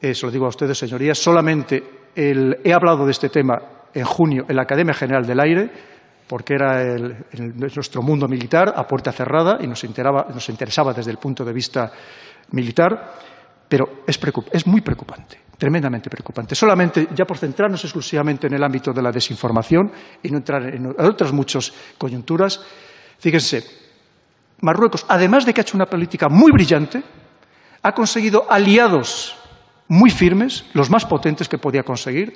eh, 0.00 0.14
se 0.14 0.24
lo 0.24 0.32
digo 0.32 0.46
a 0.46 0.48
ustedes, 0.48 0.78
señorías, 0.78 1.18
solamente 1.18 1.82
he 2.14 2.72
hablado 2.72 3.04
de 3.04 3.10
este 3.10 3.28
tema 3.28 3.58
en 3.92 4.04
junio 4.04 4.46
en 4.48 4.56
la 4.56 4.62
Academia 4.62 4.94
General 4.94 5.26
del 5.26 5.40
Aire, 5.40 5.70
porque 6.26 6.54
era 6.54 6.82
nuestro 7.36 8.02
mundo 8.02 8.26
militar 8.26 8.72
a 8.74 8.86
puerta 8.86 9.12
cerrada 9.12 9.58
y 9.60 9.66
nos, 9.66 9.84
nos 9.84 10.48
interesaba 10.48 10.92
desde 10.92 11.10
el 11.10 11.18
punto 11.18 11.44
de 11.44 11.52
vista 11.52 11.92
militar, 12.52 13.14
pero 13.68 14.04
es, 14.06 14.66
muy 14.66 14.80
preocupante, 14.80 15.40
tremendamente 15.58 16.10
preocupante. 16.10 16.54
Solamente, 16.54 17.08
ya 17.14 17.24
por 17.24 17.38
centrarnos 17.38 17.82
exclusivamente 17.84 18.46
en 18.46 18.54
el 18.54 18.62
ámbito 18.62 18.92
de 18.92 19.02
la 19.02 19.10
desinformación 19.10 19.90
y 20.22 20.30
no 20.30 20.38
entrar 20.38 20.62
en 20.74 20.94
otras 20.98 21.32
muchas 21.32 21.72
coyunturas, 21.98 22.60
fíjense, 23.18 23.64
Marruecos, 24.60 25.04
además 25.08 25.44
de 25.44 25.52
que 25.52 25.60
ha 25.60 25.62
hecho 25.62 25.76
una 25.76 25.86
política 25.86 26.28
muy 26.28 26.52
brillante, 26.52 27.02
ha 27.82 27.92
conseguido 27.92 28.46
aliados 28.48 29.36
muy 29.88 30.10
firmes, 30.10 30.64
los 30.72 30.88
más 30.88 31.04
potentes 31.04 31.48
que 31.48 31.58
podía 31.58 31.82
conseguir, 31.82 32.34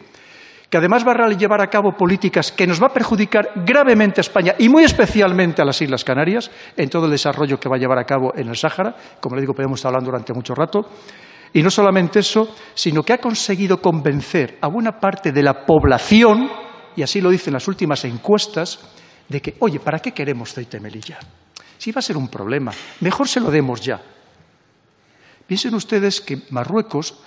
que 0.68 0.78
además 0.78 1.06
va 1.06 1.12
a 1.12 1.28
llevar 1.30 1.60
a 1.60 1.70
cabo 1.70 1.92
políticas 1.92 2.50
que 2.50 2.66
nos 2.66 2.82
va 2.82 2.88
a 2.88 2.92
perjudicar 2.92 3.50
gravemente 3.64 4.20
a 4.20 4.22
España 4.22 4.54
y 4.58 4.68
muy 4.68 4.84
especialmente 4.84 5.62
a 5.62 5.64
las 5.64 5.80
Islas 5.80 6.04
Canarias 6.04 6.50
en 6.76 6.90
todo 6.90 7.04
el 7.04 7.12
desarrollo 7.12 7.58
que 7.58 7.68
va 7.68 7.76
a 7.76 7.78
llevar 7.78 7.98
a 7.98 8.04
cabo 8.04 8.32
en 8.34 8.48
el 8.48 8.56
Sáhara. 8.56 8.94
Como 9.20 9.36
le 9.36 9.42
digo, 9.42 9.54
podemos 9.54 9.78
estar 9.78 9.90
hablando 9.90 10.10
durante 10.10 10.32
mucho 10.32 10.54
rato. 10.54 10.80
Y 11.52 11.62
no 11.62 11.70
solamente 11.70 12.18
eso, 12.18 12.54
sino 12.74 13.02
que 13.02 13.12
ha 13.12 13.18
conseguido 13.18 13.80
convencer 13.80 14.58
a 14.60 14.68
buena 14.68 14.98
parte 14.98 15.32
de 15.32 15.42
la 15.42 15.64
población, 15.64 16.50
y 16.96 17.02
así 17.02 17.20
lo 17.20 17.30
dicen 17.30 17.54
las 17.54 17.68
últimas 17.68 18.04
encuestas, 18.04 18.80
de 19.28 19.40
que, 19.40 19.56
oye, 19.60 19.80
¿para 19.80 20.00
qué 20.00 20.12
queremos 20.12 20.52
Ceuta 20.52 20.78
Melilla? 20.80 21.18
Si 21.78 21.92
va 21.92 22.00
a 22.00 22.02
ser 22.02 22.16
un 22.16 22.28
problema, 22.28 22.72
mejor 23.00 23.28
se 23.28 23.40
lo 23.40 23.50
demos 23.50 23.80
ya. 23.80 24.00
Piensen 25.46 25.74
ustedes 25.74 26.20
que 26.20 26.42
Marruecos 26.50 27.22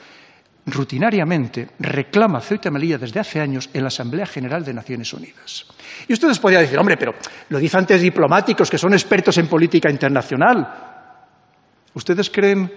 rutinariamente 0.72 1.70
reclama 1.80 2.42
Ceuta 2.42 2.70
y 2.70 2.72
Melilla 2.72 2.98
desde 2.98 3.20
hace 3.20 3.40
años 3.40 3.70
en 3.74 3.82
la 3.82 3.88
Asamblea 3.88 4.26
General 4.26 4.64
de 4.64 4.74
Naciones 4.74 5.14
Unidas. 5.14 5.66
Y 6.08 6.14
ustedes 6.14 6.40
podrían 6.40 6.64
decir, 6.64 6.78
hombre, 6.78 6.98
pero 6.98 7.14
lo 7.50 7.60
dicen 7.60 7.82
antes 7.82 8.02
diplomáticos 8.02 8.70
que 8.70 8.78
son 8.78 8.94
expertos 8.94 9.38
en 9.38 9.48
política 9.48 9.90
internacional. 9.90 10.90
¿Ustedes 11.94 12.30
creen 12.30 12.72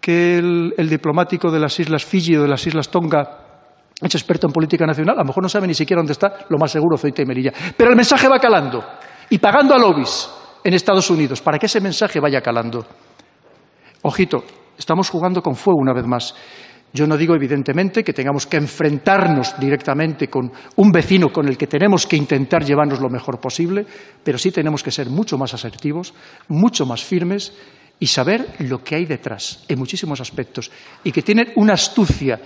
que 0.00 0.38
el, 0.38 0.88
diplomático 0.88 1.50
de 1.50 1.60
las 1.60 1.78
Islas 1.78 2.04
Fiji 2.04 2.36
o 2.36 2.42
de 2.42 2.48
las 2.48 2.66
Islas 2.66 2.88
Tonga 2.90 3.22
es 4.00 4.14
experto 4.14 4.46
en 4.46 4.52
política 4.52 4.86
nacional? 4.86 5.16
A 5.16 5.22
lo 5.22 5.26
mejor 5.26 5.42
no 5.42 5.48
sabe 5.48 5.66
ni 5.66 5.74
siquiera 5.74 6.00
dónde 6.00 6.12
está, 6.12 6.46
lo 6.48 6.58
más 6.58 6.70
seguro, 6.70 6.96
Ceuta 6.96 7.22
y 7.22 7.26
Melilla. 7.26 7.52
Pero 7.76 7.90
el 7.90 7.96
mensaje 7.96 8.28
va 8.28 8.38
calando 8.38 8.84
y 9.28 9.38
pagando 9.38 9.74
a 9.74 9.78
lobbies 9.78 10.30
en 10.64 10.74
Estados 10.74 11.10
Unidos 11.10 11.40
para 11.40 11.58
que 11.58 11.66
ese 11.66 11.80
mensaje 11.80 12.20
vaya 12.20 12.40
calando. 12.40 12.86
Ojito, 14.02 14.44
estamos 14.78 15.10
jugando 15.10 15.42
con 15.42 15.54
fuego 15.54 15.78
una 15.80 15.92
vez 15.92 16.06
más. 16.06 16.34
Yo 16.92 17.06
no 17.06 17.16
digo, 17.16 17.36
evidentemente, 17.36 18.02
que 18.02 18.12
tengamos 18.12 18.46
que 18.46 18.56
enfrentarnos 18.56 19.58
directamente 19.60 20.28
con 20.28 20.50
un 20.76 20.90
vecino 20.90 21.32
con 21.32 21.46
el 21.46 21.56
que 21.56 21.68
tenemos 21.68 22.06
que 22.06 22.16
intentar 22.16 22.64
llevarnos 22.64 23.00
lo 23.00 23.08
mejor 23.08 23.38
posible, 23.38 23.86
pero 24.24 24.38
sí 24.38 24.50
tenemos 24.50 24.82
que 24.82 24.90
ser 24.90 25.08
mucho 25.08 25.38
más 25.38 25.54
asertivos, 25.54 26.12
mucho 26.48 26.86
más 26.86 27.04
firmes 27.04 27.52
y 28.00 28.06
saber 28.06 28.54
lo 28.60 28.82
que 28.82 28.96
hay 28.96 29.04
detrás 29.04 29.64
en 29.68 29.78
muchísimos 29.78 30.20
aspectos 30.20 30.70
y 31.04 31.12
que 31.12 31.22
tienen 31.22 31.52
una 31.56 31.74
astucia 31.74 32.40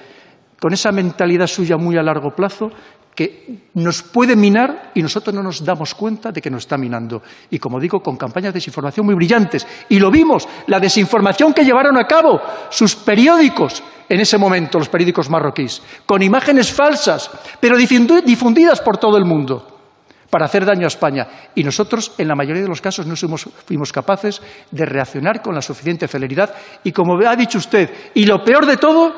con 0.60 0.72
esa 0.72 0.92
mentalidad 0.92 1.46
suya 1.46 1.76
muy 1.76 1.96
a 1.96 2.02
largo 2.02 2.34
plazo 2.34 2.70
que 3.14 3.68
nos 3.74 4.02
puede 4.02 4.34
minar 4.34 4.90
y 4.94 5.02
nosotros 5.02 5.34
no 5.34 5.42
nos 5.42 5.64
damos 5.64 5.94
cuenta 5.94 6.32
de 6.32 6.40
que 6.40 6.50
nos 6.50 6.64
está 6.64 6.76
minando. 6.76 7.22
Y 7.50 7.58
como 7.58 7.78
digo, 7.78 8.00
con 8.00 8.16
campañas 8.16 8.52
de 8.52 8.58
desinformación 8.58 9.06
muy 9.06 9.14
brillantes. 9.14 9.66
Y 9.88 9.98
lo 9.98 10.10
vimos, 10.10 10.48
la 10.66 10.80
desinformación 10.80 11.52
que 11.52 11.64
llevaron 11.64 11.96
a 11.96 12.06
cabo 12.06 12.40
sus 12.70 12.96
periódicos 12.96 13.82
en 14.08 14.20
ese 14.20 14.36
momento, 14.36 14.78
los 14.78 14.88
periódicos 14.88 15.30
marroquíes, 15.30 15.80
con 16.04 16.22
imágenes 16.22 16.72
falsas, 16.72 17.30
pero 17.60 17.76
difundidas 17.76 18.80
por 18.80 18.98
todo 18.98 19.16
el 19.16 19.24
mundo 19.24 19.70
para 20.28 20.46
hacer 20.46 20.64
daño 20.64 20.84
a 20.84 20.88
España. 20.88 21.28
Y 21.54 21.62
nosotros, 21.62 22.12
en 22.18 22.26
la 22.26 22.34
mayoría 22.34 22.62
de 22.62 22.68
los 22.68 22.80
casos, 22.80 23.06
no 23.06 23.14
fuimos 23.16 23.92
capaces 23.92 24.42
de 24.70 24.84
reaccionar 24.84 25.40
con 25.40 25.54
la 25.54 25.62
suficiente 25.62 26.08
celeridad. 26.08 26.52
Y 26.82 26.90
como 26.90 27.16
ha 27.24 27.36
dicho 27.36 27.58
usted, 27.58 27.88
y 28.14 28.26
lo 28.26 28.42
peor 28.42 28.66
de 28.66 28.76
todo, 28.76 29.14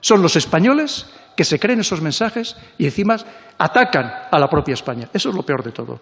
son 0.00 0.22
los 0.22 0.36
españoles 0.36 1.06
que 1.36 1.44
se 1.44 1.58
creen 1.58 1.80
esos 1.80 2.00
mensajes 2.00 2.56
y 2.78 2.84
encima 2.84 3.16
atacan 3.58 4.10
a 4.30 4.38
la 4.38 4.48
propia 4.48 4.74
España. 4.74 5.08
Eso 5.12 5.30
es 5.30 5.34
lo 5.34 5.42
peor 5.42 5.62
de 5.62 5.72
todo. 5.72 6.00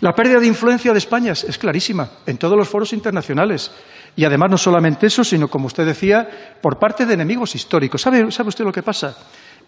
la 0.00 0.12
pérdida 0.12 0.40
de 0.40 0.46
influencia 0.46 0.92
de 0.92 0.98
España 0.98 1.32
es, 1.32 1.58
clarísima 1.58 2.08
en 2.26 2.38
todos 2.38 2.56
los 2.56 2.68
foros 2.68 2.92
internacionales. 2.92 3.70
Y 4.14 4.24
además 4.24 4.50
no 4.50 4.58
solamente 4.58 5.06
eso, 5.06 5.24
sino, 5.24 5.48
como 5.48 5.66
usted 5.66 5.84
decía, 5.84 6.56
por 6.60 6.78
parte 6.78 7.04
de 7.06 7.14
enemigos 7.14 7.54
históricos. 7.54 8.02
¿Sabe, 8.02 8.24
usted 8.24 8.64
lo 8.64 8.72
que 8.72 8.82
pasa? 8.82 9.16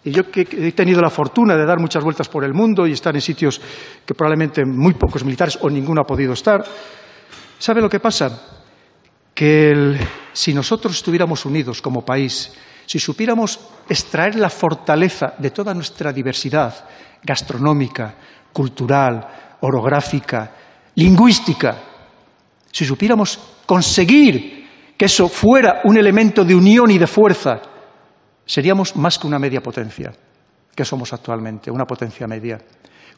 Y 0.03 0.11
yo 0.11 0.31
que 0.31 0.41
he 0.41 0.71
tenido 0.71 1.01
la 1.01 1.09
fortuna 1.09 1.55
de 1.55 1.65
dar 1.65 1.79
muchas 1.79 2.03
vueltas 2.03 2.29
por 2.29 2.43
el 2.43 2.53
mundo 2.53 2.87
y 2.87 2.93
estar 2.93 3.13
en 3.13 3.21
sitios 3.21 3.61
que 4.05 4.13
probablemente 4.13 4.65
muy 4.65 4.93
pocos 4.93 5.23
militares 5.23 5.59
o 5.61 5.69
ninguno 5.69 6.01
ha 6.01 6.05
podido 6.05 6.33
estar, 6.33 6.63
¿sabe 7.57 7.81
lo 7.81 7.89
que 7.89 7.99
pasa? 7.99 8.58
Que 9.39 9.95
si 10.33 10.53
nosotros 10.53 10.97
estuviéramos 10.97 11.45
unidos 11.45 11.81
como 11.81 12.03
país, 12.03 12.51
si 12.85 12.99
supiéramos 12.99 13.57
extraer 13.87 14.35
la 14.35 14.49
fortaleza 14.49 15.35
de 15.37 15.51
toda 15.51 15.73
nuestra 15.73 16.11
diversidad 16.11 16.75
gastronómica, 17.23 18.15
cultural, 18.51 19.55
orográfica, 19.61 20.51
lingüística, 20.95 21.73
si 22.69 22.83
supiéramos 22.83 23.39
conseguir 23.65 24.67
que 24.97 25.05
eso 25.05 25.29
fuera 25.29 25.83
un 25.85 25.95
elemento 25.95 26.43
de 26.43 26.55
unión 26.55 26.91
y 26.91 26.97
de 26.97 27.07
fuerza, 27.07 27.61
seríamos 28.45 28.93
más 28.97 29.17
que 29.17 29.27
una 29.27 29.39
media 29.39 29.61
potencia, 29.61 30.11
que 30.75 30.83
somos 30.83 31.13
actualmente, 31.13 31.71
una 31.71 31.85
potencia 31.85 32.27
media. 32.27 32.59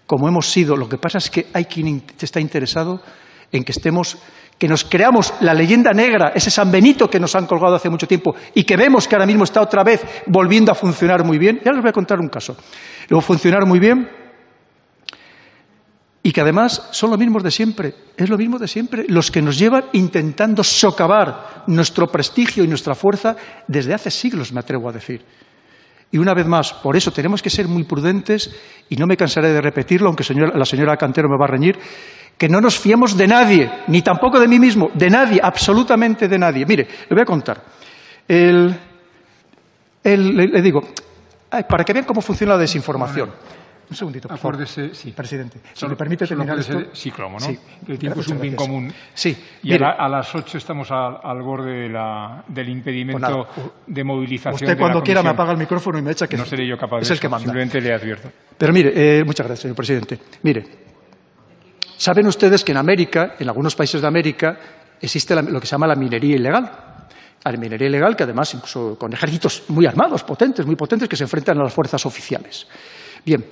Como 0.05 0.27
hemos 0.27 0.47
sido, 0.47 0.77
lo 0.77 0.87
que 0.87 0.99
pasa 0.99 1.17
es 1.17 1.31
que 1.31 1.47
hay 1.51 1.65
quien 1.65 2.03
está 2.21 2.39
interesado 2.39 3.01
en 3.51 3.63
que 3.63 3.71
estemos, 3.71 4.17
que 4.57 4.67
nos 4.67 4.83
creamos 4.83 5.33
la 5.41 5.53
leyenda 5.53 5.91
negra, 5.91 6.31
ese 6.35 6.49
San 6.49 6.71
Benito 6.71 7.09
que 7.09 7.19
nos 7.19 7.35
han 7.35 7.45
colgado 7.45 7.75
hace 7.75 7.89
mucho 7.89 8.07
tiempo 8.07 8.35
y 8.53 8.63
que 8.63 8.77
vemos 8.77 9.07
que 9.07 9.15
ahora 9.15 9.25
mismo 9.25 9.43
está 9.43 9.61
otra 9.61 9.83
vez 9.83 10.01
volviendo 10.27 10.71
a 10.71 10.75
funcionar 10.75 11.23
muy 11.23 11.37
bien. 11.37 11.61
Ya 11.63 11.71
les 11.71 11.81
voy 11.81 11.89
a 11.89 11.93
contar 11.93 12.19
un 12.19 12.29
caso. 12.29 12.55
Luego 13.09 13.21
funcionar 13.21 13.65
muy 13.65 13.79
bien 13.79 14.09
y 16.23 16.31
que 16.31 16.41
además 16.41 16.89
son 16.91 17.09
los 17.09 17.19
mismos 17.19 17.43
de 17.43 17.51
siempre, 17.51 17.95
es 18.15 18.29
lo 18.29 18.37
mismo 18.37 18.59
de 18.59 18.67
siempre, 18.67 19.05
los 19.07 19.31
que 19.31 19.41
nos 19.41 19.57
llevan 19.57 19.85
intentando 19.93 20.63
socavar 20.63 21.63
nuestro 21.67 22.07
prestigio 22.07 22.63
y 22.63 22.67
nuestra 22.67 22.93
fuerza 22.93 23.35
desde 23.67 23.93
hace 23.93 24.11
siglos, 24.11 24.51
me 24.53 24.59
atrevo 24.59 24.89
a 24.89 24.93
decir. 24.93 25.25
Y 26.11 26.17
una 26.17 26.33
vez 26.33 26.45
más, 26.45 26.73
por 26.73 26.97
eso 26.97 27.11
tenemos 27.11 27.41
que 27.41 27.49
ser 27.49 27.67
muy 27.67 27.83
prudentes, 27.85 28.53
y 28.89 28.95
no 28.97 29.07
me 29.07 29.15
cansaré 29.15 29.53
de 29.53 29.61
repetirlo, 29.61 30.07
aunque 30.07 30.25
la 30.33 30.65
señora 30.65 30.97
Cantero 30.97 31.29
me 31.29 31.37
va 31.37 31.45
a 31.45 31.47
reñir, 31.47 31.79
que 32.37 32.49
no 32.49 32.59
nos 32.59 32.77
fiemos 32.77 33.15
de 33.15 33.27
nadie, 33.27 33.71
ni 33.87 34.01
tampoco 34.01 34.39
de 34.39 34.47
mí 34.47 34.59
mismo, 34.59 34.89
de 34.93 35.09
nadie, 35.09 35.39
absolutamente 35.41 36.27
de 36.27 36.37
nadie. 36.39 36.65
Mire, 36.65 36.87
le 37.07 37.15
voy 37.15 37.21
a 37.21 37.25
contar. 37.25 37.63
le, 38.27 38.75
digo, 40.61 40.81
para 41.69 41.83
que 41.83 41.93
vean 41.93 42.05
cómo 42.05 42.21
funciona 42.21 42.53
la 42.53 42.59
desinformación. 42.59 43.29
Un 43.91 43.97
segundito, 43.97 44.29
por 44.29 44.37
favor. 44.37 44.65
sí. 44.65 45.11
Presidente, 45.11 45.59
si 45.73 45.85
me 45.85 45.97
permite 45.97 46.25
terminar 46.25 46.57
esto. 46.57 46.79
Sí, 46.93 47.11
cromo, 47.11 47.37
¿no? 47.37 47.45
Sí. 47.45 47.59
El 47.89 47.99
tiempo 47.99 48.21
es 48.21 48.27
un 48.29 48.39
bien 48.39 48.55
común. 48.55 48.89
Sí. 49.13 49.35
Y 49.63 49.73
a, 49.73 50.07
las 50.07 50.33
ocho 50.33 50.57
estamos 50.57 50.89
al, 50.91 51.41
borde 51.41 51.89
del 52.47 52.69
impedimento 52.69 53.49
pues 53.53 53.67
de 53.87 54.03
movilización. 54.05 54.53
Usted 54.53 54.77
cuando 54.79 55.01
quiera 55.01 55.21
me 55.21 55.31
apaga 55.31 55.51
el 55.51 55.57
micrófono 55.57 55.99
y 55.99 56.01
me 56.01 56.11
echa 56.11 56.25
que 56.25 56.37
no 56.37 56.45
seré 56.45 56.65
yo 56.65 56.77
capaz 56.77 56.99
de 56.99 57.03
es 57.03 57.11
el 57.11 57.19
que 57.19 57.27
manda. 57.27 57.43
Simplemente 57.43 57.81
le 57.81 57.93
advierto. 57.93 58.31
Pero 58.57 58.71
mire, 58.71 58.93
eh, 58.95 59.25
muchas 59.25 59.45
gracias, 59.45 59.63
señor 59.63 59.75
presidente. 59.75 60.17
Mire, 60.43 60.63
saben 61.97 62.27
ustedes 62.27 62.63
que 62.63 62.71
en 62.71 62.77
América, 62.77 63.35
en 63.39 63.49
algunos 63.49 63.75
países 63.75 64.01
de 64.01 64.07
América, 64.07 64.57
existe 65.01 65.35
lo 65.35 65.59
que 65.59 65.67
se 65.67 65.71
llama 65.71 65.87
la 65.87 65.95
minería 65.95 66.37
ilegal. 66.37 66.71
La 67.43 67.51
minería 67.51 67.89
ilegal, 67.89 68.15
que 68.15 68.23
además 68.23 68.53
incluso 68.53 68.97
con 68.97 69.11
ejércitos 69.11 69.65
muy 69.67 69.85
armados, 69.85 70.23
potentes, 70.23 70.65
muy 70.65 70.77
potentes, 70.77 71.09
que 71.09 71.17
se 71.17 71.23
enfrentan 71.23 71.59
a 71.59 71.63
las 71.63 71.73
fuerzas 71.73 72.05
oficiales. 72.05 72.67
Bien, 73.25 73.45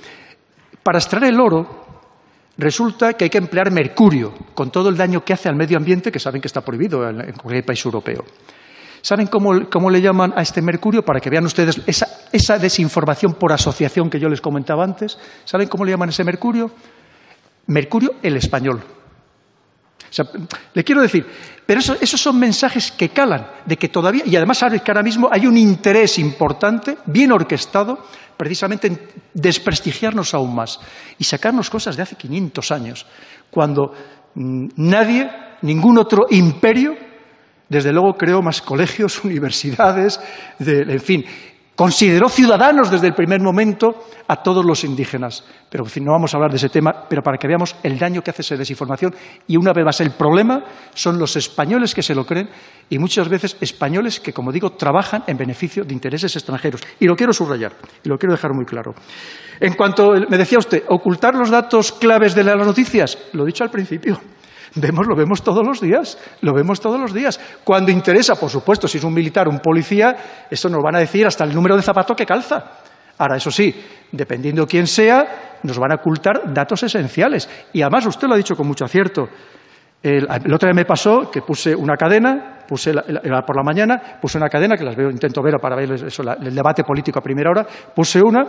para 0.84 1.00
extraer 1.00 1.34
el 1.34 1.40
oro 1.40 1.86
resulta 2.58 3.14
que 3.14 3.26
hay 3.26 3.30
que 3.30 3.38
emplear 3.38 3.72
mercurio, 3.72 4.34
con 4.54 4.72
todo 4.72 4.90
el 4.90 4.98
daño 4.98 5.24
que 5.24 5.34
hace 5.34 5.50
al 5.50 5.56
medio 5.56 5.78
ambiente, 5.78 6.12
que 6.12 6.20
saben 6.20 6.42
que 6.42 6.48
está 6.48 6.62
prohibido 6.62 7.08
en 7.08 7.34
cualquier 7.34 7.66
país 7.66 7.84
europeo. 7.86 8.26
¿Saben 9.02 9.28
cómo, 9.28 9.90
le 9.90 10.02
llaman 10.02 10.34
a 10.36 10.42
este 10.42 10.62
mercurio? 10.62 11.04
Para 11.04 11.22
que 11.22 11.30
vean 11.30 11.46
ustedes 11.46 11.82
esa, 11.88 12.08
esa, 12.34 12.58
desinformación 12.58 13.34
por 13.36 13.54
asociación 13.54 14.10
que 14.10 14.20
yo 14.20 14.28
les 14.28 14.42
comentaba 14.42 14.84
antes. 14.84 15.18
¿Saben 15.46 15.70
cómo 15.70 15.86
le 15.86 15.92
llaman 15.92 16.10
ese 16.10 16.26
mercurio? 16.26 16.70
Mercurio 17.68 18.16
el 18.22 18.36
español 18.36 18.84
le 20.74 20.84
quiero 20.84 21.02
decir, 21.02 21.26
pero 21.66 21.80
esos 21.80 22.20
son 22.20 22.40
mensajes 22.40 22.92
que 22.92 23.10
calan, 23.10 23.48
de 23.66 23.78
que 23.78 23.90
todavía, 23.90 24.24
y 24.26 24.36
además 24.36 24.58
sabes 24.58 24.82
que 24.82 24.92
ahora 24.92 25.04
mismo 25.04 25.30
hay 25.32 25.46
un 25.46 25.58
interés 25.58 26.18
importante, 26.20 26.98
bien 27.06 27.32
orquestado, 27.32 28.06
precisamente 28.36 28.88
en 28.88 29.00
desprestigiarnos 29.34 30.34
aún 30.34 30.56
más 30.56 30.80
y 31.18 31.24
sacarnos 31.24 31.70
cosas 31.70 31.96
de 31.96 32.04
hace 32.04 32.16
500 32.16 32.72
años, 32.72 33.06
cuando 33.52 33.94
mm, 34.36 34.68
nadie, 34.78 35.30
ningún 35.62 35.98
otro 35.98 36.26
imperio, 36.30 36.96
desde 37.68 37.94
luego 37.94 38.14
creó 38.18 38.42
más 38.42 38.62
colegios, 38.62 39.24
universidades, 39.24 40.20
en 40.60 41.02
fin, 41.02 41.26
Consideró 41.80 42.28
ciudadanos 42.28 42.92
desde 42.92 43.08
el 43.08 43.14
primer 43.14 43.40
momento 43.40 44.04
a 44.28 44.44
todos 44.44 44.66
los 44.66 44.84
indígenas. 44.84 45.46
Pero 45.70 45.86
no 46.02 46.12
vamos 46.12 46.34
a 46.34 46.36
hablar 46.36 46.52
de 46.52 46.58
ese 46.58 46.68
tema, 46.68 47.06
pero 47.08 47.22
para 47.22 47.38
que 47.38 47.48
veamos 47.48 47.74
el 47.82 47.98
daño 47.98 48.22
que 48.22 48.32
hace 48.32 48.42
esa 48.42 48.58
desinformación. 48.58 49.16
Y 49.48 49.56
una 49.56 49.72
vez 49.72 49.86
más, 49.86 50.02
el 50.02 50.12
problema 50.12 50.62
son 50.94 51.18
los 51.18 51.38
españoles 51.38 51.96
que 51.96 52.04
se 52.04 52.14
lo 52.14 52.26
creen 52.26 52.50
y 52.90 53.00
muchas 53.00 53.30
veces 53.30 53.56
españoles 53.62 54.20
que, 54.20 54.34
como 54.34 54.52
digo, 54.52 54.72
trabajan 54.72 55.24
en 55.26 55.38
beneficio 55.38 55.86
de 55.86 55.94
intereses 55.94 56.36
extranjeros. 56.36 56.82
Y 57.00 57.06
lo 57.06 57.16
quiero 57.16 57.32
subrayar, 57.32 57.72
y 58.04 58.10
lo 58.10 58.18
quiero 58.18 58.36
dejar 58.36 58.54
muy 58.54 58.66
claro. 58.66 58.94
En 59.62 59.74
cuanto, 59.76 60.12
me 60.30 60.38
decía 60.38 60.58
usted, 60.58 60.84
ocultar 60.90 61.34
los 61.36 61.50
datos 61.50 61.94
claves 61.94 62.36
de 62.36 62.44
las 62.44 62.58
noticias, 62.58 63.18
lo 63.32 63.44
he 63.44 63.46
dicho 63.46 63.64
al 63.64 63.72
principio. 63.72 64.20
Vemos, 64.76 65.08
lo 65.08 65.16
vemos 65.16 65.42
todos 65.42 65.66
los 65.66 65.82
días, 65.82 66.18
lo 66.42 66.54
vemos 66.54 66.80
todos 66.80 67.00
los 67.00 67.14
días. 67.14 67.40
Cuando 67.64 67.92
interesa, 67.92 68.36
por 68.36 68.50
supuesto, 68.50 68.88
si 68.88 68.98
es 68.98 69.04
un 69.04 69.14
militar 69.14 69.48
o 69.48 69.52
un 69.52 69.60
policía, 69.60 70.16
eso 70.50 70.70
nos 70.70 70.84
van 70.84 70.96
a 70.96 71.00
decir 71.00 71.26
hasta 71.26 71.44
el 71.44 71.54
número 71.54 71.76
de 71.76 71.82
zapato 71.82 72.16
que 72.16 72.26
calza. 72.26 72.64
Ahora, 73.18 73.38
eso 73.38 73.52
sí, 73.52 73.74
dependiendo 74.12 74.66
quién 74.66 74.88
sea, 74.88 75.60
nos 75.64 75.78
van 75.78 75.92
a 75.92 75.96
ocultar 75.96 76.54
datos 76.54 76.84
esenciales. 76.84 77.50
Y 77.74 77.82
además, 77.82 78.06
usted 78.06 78.28
lo 78.28 78.36
ha 78.36 78.38
dicho 78.38 78.56
con 78.56 78.68
mucho 78.68 78.86
acierto. 78.86 79.28
El, 80.02 80.26
otro 80.26 80.68
día 80.68 80.74
me 80.74 80.86
pasó 80.86 81.30
que 81.30 81.42
puse 81.42 81.76
una 81.76 81.98
cadena, 81.98 82.60
puse 82.66 82.94
por 82.94 83.56
la 83.58 83.64
mañana, 83.64 84.18
puse 84.22 84.38
una 84.38 84.48
cadena, 84.48 84.78
que 84.78 84.86
las 84.86 84.96
veo, 84.96 85.10
intento 85.10 85.42
ver 85.42 85.56
para 85.62 85.76
ver 85.76 85.92
el 85.92 86.56
debate 86.56 86.84
político 86.86 87.20
a 87.20 87.22
primera 87.22 87.50
hora, 87.50 87.68
puse 87.94 88.22
una, 88.22 88.48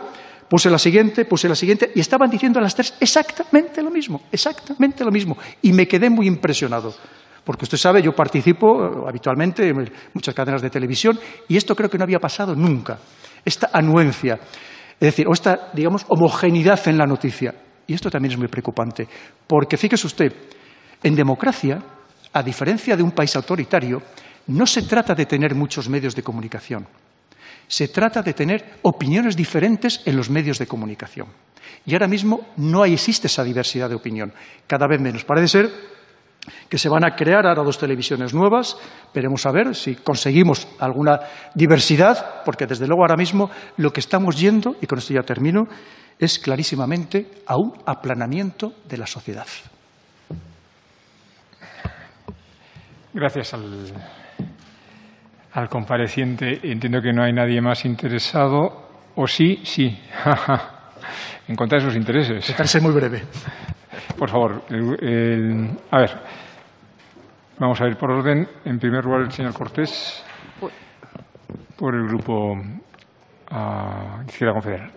Puse 0.51 0.68
la 0.68 0.78
siguiente, 0.78 1.27
puse 1.27 1.48
la 1.48 1.55
siguiente, 1.55 1.93
y 1.94 2.01
estaban 2.01 2.28
diciendo 2.28 2.59
a 2.59 2.62
las 2.62 2.74
tres 2.74 2.94
exactamente 2.98 3.81
lo 3.85 3.90
mismo, 3.93 4.22
exactamente 4.32 5.05
lo 5.05 5.12
mismo. 5.12 5.39
Y 5.62 5.72
me 5.72 5.86
quedé 5.86 6.10
muy 6.10 6.27
impresionado. 6.27 6.93
Porque 7.44 7.66
usted 7.66 7.78
sabe, 7.78 8.02
yo 8.02 8.10
participo 8.12 8.85
eh, 8.85 8.90
habitualmente 9.06 9.68
en 9.68 9.89
muchas 10.12 10.35
cadenas 10.35 10.60
de 10.60 10.68
televisión 10.68 11.16
y 11.47 11.56
esto 11.56 11.77
creo 11.77 11.89
que 11.89 11.97
no 11.97 12.02
había 12.02 12.18
pasado 12.18 12.56
nunca. 12.56 12.98
Esta 13.44 13.70
anuencia, 13.72 14.40
es 14.94 14.98
decir, 14.98 15.28
o 15.28 15.32
esta, 15.32 15.70
digamos, 15.72 16.05
homogeneidad 16.09 16.81
en 16.89 16.98
la 16.98 17.06
noticia. 17.06 17.55
Y 17.86 17.94
esto 17.94 18.10
también 18.10 18.32
es 18.32 18.39
muy 18.39 18.48
preocupante. 18.48 19.06
Porque 19.47 19.77
fíjese 19.77 20.09
usted, 20.09 20.32
en 21.01 21.14
democracia, 21.14 21.81
a 22.32 22.43
diferencia 22.43 22.97
de 22.97 23.05
un 23.05 23.12
país 23.12 23.36
autoritario, 23.36 24.02
no 24.48 24.66
se 24.66 24.82
trata 24.82 25.14
de 25.14 25.27
tener 25.27 25.55
muchos 25.55 25.89
medios 25.89 26.16
de 26.16 26.24
comunicación. 26.24 26.85
Se 27.71 27.87
trata 27.87 28.21
de 28.21 28.35
tener 28.35 28.81
opiniones 28.83 29.37
diferentes 29.37 30.03
en 30.05 30.17
los 30.17 30.29
medios 30.29 30.59
de 30.59 30.67
comunicación. 30.67 31.29
Y 31.87 31.93
ahora 31.93 32.09
mismo 32.09 32.49
no 32.57 32.85
existe 32.85 33.29
esa 33.29 33.45
diversidad 33.45 33.89
de 33.89 33.95
opinión, 33.95 34.33
cada 34.67 34.89
vez 34.89 35.01
menos. 35.01 35.25
Parece 35.25 35.47
ser 35.47 35.71
que 36.69 36.79
se 36.79 36.89
van 36.89 37.05
a 37.05 37.15
crear 37.15 37.47
ahora 37.47 37.63
dos 37.63 37.79
televisiones 37.79 38.35
nuevas. 38.35 38.77
Veremos 39.15 39.47
a 39.47 39.53
ver 39.53 39.77
si 39.77 39.95
conseguimos 39.95 40.67
alguna 40.81 41.21
diversidad, 41.55 42.43
porque 42.45 42.67
desde 42.67 42.89
luego 42.89 43.03
ahora 43.03 43.17
mismo 43.17 43.49
lo 43.77 43.93
que 43.93 44.01
estamos 44.01 44.37
yendo, 44.37 44.75
y 44.81 44.89
con 44.89 44.99
esto 44.99 45.15
ya 45.15 45.23
termino, 45.23 45.69
es 46.19 46.41
clarísimamente 46.41 47.45
a 47.47 47.57
un 47.57 47.73
aplanamiento 47.87 48.73
de 48.89 48.99
la 48.99 49.07
sociedad. 49.07 49.47
Gracias 53.15 53.55
al 53.55 53.93
al 55.52 55.68
compareciente. 55.68 56.60
Entiendo 56.62 57.01
que 57.01 57.12
no 57.12 57.22
hay 57.22 57.32
nadie 57.32 57.60
más 57.60 57.85
interesado. 57.85 58.89
¿O 59.16 59.27
sí? 59.27 59.60
Sí. 59.64 59.98
en 61.48 61.56
contra 61.56 61.78
de 61.78 61.85
sus 61.85 61.97
intereses. 61.97 62.47
Dejarse 62.47 62.81
muy 62.81 62.93
breve. 62.93 63.22
Por 64.16 64.31
favor. 64.31 64.62
a 65.90 65.98
ver. 65.98 66.10
Vamos 67.59 67.81
a 67.81 67.86
ir 67.86 67.97
por 67.97 68.10
orden. 68.10 68.48
En 68.64 68.78
primer 68.78 69.05
lugar, 69.05 69.22
el 69.22 69.32
señor 69.32 69.52
Cortés. 69.52 70.24
Por 71.77 71.94
el 71.94 72.06
grupo 72.06 72.52
uh, 72.52 74.22
Izquierda 74.28 74.52
Confederal. 74.52 74.93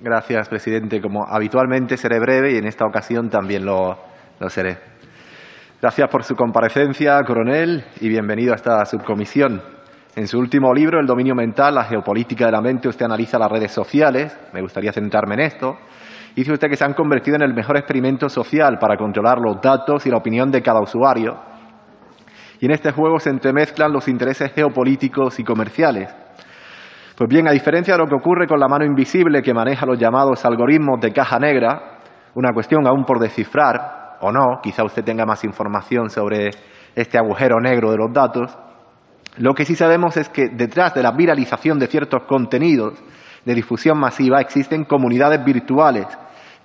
Gracias, 0.00 0.48
presidente. 0.48 1.00
Como 1.00 1.24
habitualmente 1.26 1.96
seré 1.96 2.18
breve 2.18 2.52
y 2.52 2.56
en 2.56 2.66
esta 2.66 2.86
ocasión 2.86 3.28
también 3.28 3.64
lo 3.64 3.98
seré. 4.48 4.91
Gracias 5.82 6.08
por 6.10 6.22
su 6.22 6.36
comparecencia, 6.36 7.20
coronel, 7.24 7.84
y 8.00 8.08
bienvenido 8.08 8.52
a 8.52 8.54
esta 8.54 8.84
subcomisión. 8.84 9.60
En 10.14 10.28
su 10.28 10.38
último 10.38 10.72
libro, 10.72 11.00
El 11.00 11.06
dominio 11.06 11.34
mental, 11.34 11.74
la 11.74 11.82
geopolítica 11.82 12.46
de 12.46 12.52
la 12.52 12.60
mente, 12.60 12.86
usted 12.86 13.04
analiza 13.04 13.36
las 13.36 13.50
redes 13.50 13.72
sociales. 13.72 14.38
Me 14.52 14.60
gustaría 14.60 14.92
centrarme 14.92 15.34
en 15.34 15.40
esto. 15.40 15.76
Dice 16.36 16.52
usted 16.52 16.68
que 16.68 16.76
se 16.76 16.84
han 16.84 16.94
convertido 16.94 17.34
en 17.34 17.42
el 17.42 17.52
mejor 17.52 17.78
experimento 17.78 18.28
social 18.28 18.78
para 18.78 18.96
controlar 18.96 19.40
los 19.40 19.60
datos 19.60 20.06
y 20.06 20.10
la 20.10 20.18
opinión 20.18 20.52
de 20.52 20.62
cada 20.62 20.80
usuario. 20.80 21.36
Y 22.60 22.66
en 22.66 22.70
este 22.70 22.92
juego 22.92 23.18
se 23.18 23.30
entremezclan 23.30 23.92
los 23.92 24.06
intereses 24.06 24.52
geopolíticos 24.52 25.40
y 25.40 25.42
comerciales. 25.42 26.14
Pues 27.16 27.28
bien, 27.28 27.48
a 27.48 27.50
diferencia 27.50 27.94
de 27.94 27.98
lo 27.98 28.06
que 28.06 28.14
ocurre 28.14 28.46
con 28.46 28.60
la 28.60 28.68
mano 28.68 28.84
invisible 28.84 29.42
que 29.42 29.52
maneja 29.52 29.84
los 29.84 29.98
llamados 29.98 30.44
algoritmos 30.44 31.00
de 31.00 31.12
caja 31.12 31.40
negra, 31.40 31.98
una 32.36 32.52
cuestión 32.52 32.86
aún 32.86 33.04
por 33.04 33.18
descifrar, 33.18 34.01
o 34.22 34.32
no, 34.32 34.60
quizá 34.62 34.84
usted 34.84 35.04
tenga 35.04 35.26
más 35.26 35.44
información 35.44 36.08
sobre 36.08 36.50
este 36.94 37.18
agujero 37.18 37.60
negro 37.60 37.90
de 37.90 37.96
los 37.98 38.12
datos, 38.12 38.56
lo 39.38 39.54
que 39.54 39.64
sí 39.64 39.74
sabemos 39.74 40.16
es 40.16 40.28
que 40.28 40.48
detrás 40.48 40.94
de 40.94 41.02
la 41.02 41.12
viralización 41.12 41.78
de 41.78 41.86
ciertos 41.86 42.22
contenidos 42.24 42.94
de 43.44 43.54
difusión 43.54 43.98
masiva 43.98 44.40
existen 44.40 44.84
comunidades 44.84 45.44
virtuales 45.44 46.06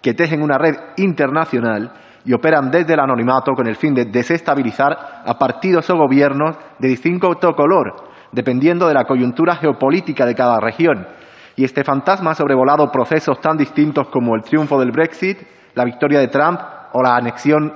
que 0.01 0.13
tejen 0.13 0.41
una 0.41 0.57
red 0.57 0.75
internacional 0.97 1.91
y 2.25 2.33
operan 2.33 2.69
desde 2.69 2.93
el 2.93 2.99
anonimato 2.99 3.53
con 3.53 3.67
el 3.67 3.77
fin 3.77 3.95
de 3.95 4.05
desestabilizar 4.05 5.23
a 5.25 5.37
partidos 5.39 5.89
o 5.89 5.95
gobiernos 5.95 6.57
de 6.77 6.89
distinto 6.89 7.33
color, 7.55 7.95
dependiendo 8.33 8.87
de 8.87 8.93
la 8.93 9.05
coyuntura 9.05 9.55
geopolítica 9.55 10.25
de 10.25 10.35
cada 10.35 10.59
región. 10.59 11.07
Y 11.55 11.63
este 11.63 11.83
fantasma 11.83 12.31
ha 12.31 12.35
sobrevolado 12.35 12.91
procesos 12.91 13.39
tan 13.39 13.57
distintos 13.57 14.09
como 14.09 14.35
el 14.35 14.43
triunfo 14.43 14.77
del 14.79 14.91
Brexit, 14.91 15.39
la 15.73 15.85
victoria 15.85 16.19
de 16.19 16.27
Trump 16.27 16.59
o 16.93 17.01
la 17.01 17.15
anexión 17.15 17.73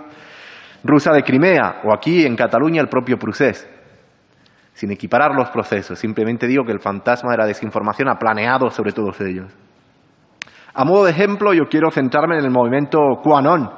rusa 0.84 1.12
de 1.12 1.24
Crimea, 1.24 1.82
o 1.84 1.94
aquí 1.94 2.26
en 2.26 2.36
Cataluña 2.36 2.82
el 2.82 2.90
propio 2.90 3.18
Prusés. 3.18 3.70
Sin 4.74 4.92
equiparar 4.92 5.36
los 5.36 5.50
procesos, 5.50 6.00
simplemente 6.00 6.48
digo 6.48 6.64
que 6.64 6.72
el 6.72 6.80
fantasma 6.80 7.32
de 7.32 7.38
la 7.38 7.46
desinformación 7.46 8.10
ha 8.10 8.18
planeado 8.18 8.70
sobre 8.70 8.94
todos 8.94 9.20
ellos. 9.22 9.54
A 10.74 10.86
modo 10.86 11.06
de 11.06 11.12
ejemplo, 11.12 11.54
yo 11.54 11.66
quiero 11.70 11.92
centrarme 11.92 12.38
en 12.38 12.46
el 12.46 12.52
movimiento 12.52 12.98
QAnon. 13.22 13.70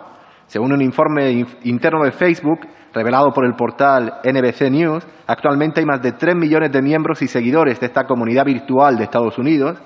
Según 0.45 0.73
un 0.73 0.81
informe 0.81 1.45
interno 1.63 2.03
de 2.03 2.11
Facebook 2.11 2.59
revelado 2.93 3.31
por 3.31 3.45
el 3.45 3.55
portal 3.55 4.19
NBC 4.23 4.69
News, 4.69 5.05
actualmente 5.25 5.79
hay 5.79 5.85
más 5.87 6.01
de 6.01 6.11
3 6.11 6.35
millones 6.35 6.71
de 6.71 6.81
miembros 6.81 7.21
y 7.23 7.27
seguidores 7.27 7.79
de 7.79 7.87
esta 7.87 8.03
comunidad 8.03 8.45
virtual 8.45 8.97
de 8.97 9.05
Estados 9.05 9.37
Unidos. 9.39 9.81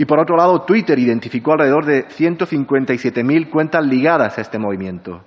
Y 0.00 0.06
por 0.06 0.18
otro 0.18 0.34
lado, 0.34 0.62
Twitter 0.62 0.98
identificó 0.98 1.52
alrededor 1.52 1.84
de 1.84 2.06
157.000 2.06 3.50
cuentas 3.50 3.84
ligadas 3.84 4.38
a 4.38 4.40
este 4.40 4.58
movimiento. 4.58 5.20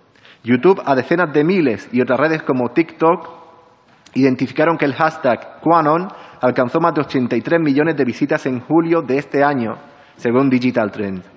YouTube 0.44 0.82
a 0.84 0.96
decenas 0.96 1.32
de 1.32 1.44
miles 1.44 1.88
y 1.92 2.02
otras 2.02 2.20
redes 2.20 2.42
como 2.42 2.70
TikTok 2.70 3.30
identificaron 4.16 4.76
que 4.80 4.86
el 4.86 4.96
hashtag 4.96 5.62
QAnon 5.62 6.08
alcanzó 6.42 6.80
más 6.80 6.96
de 6.96 7.02
83 7.02 7.60
millones 7.60 7.96
de 7.96 8.04
visitas 8.04 8.48
en 8.48 8.62
julio 8.62 9.04
de 9.04 9.20
este 9.20 9.44
año, 9.44 9.76
según 10.16 10.50
Digital 10.50 10.90
Trends. 10.90 11.30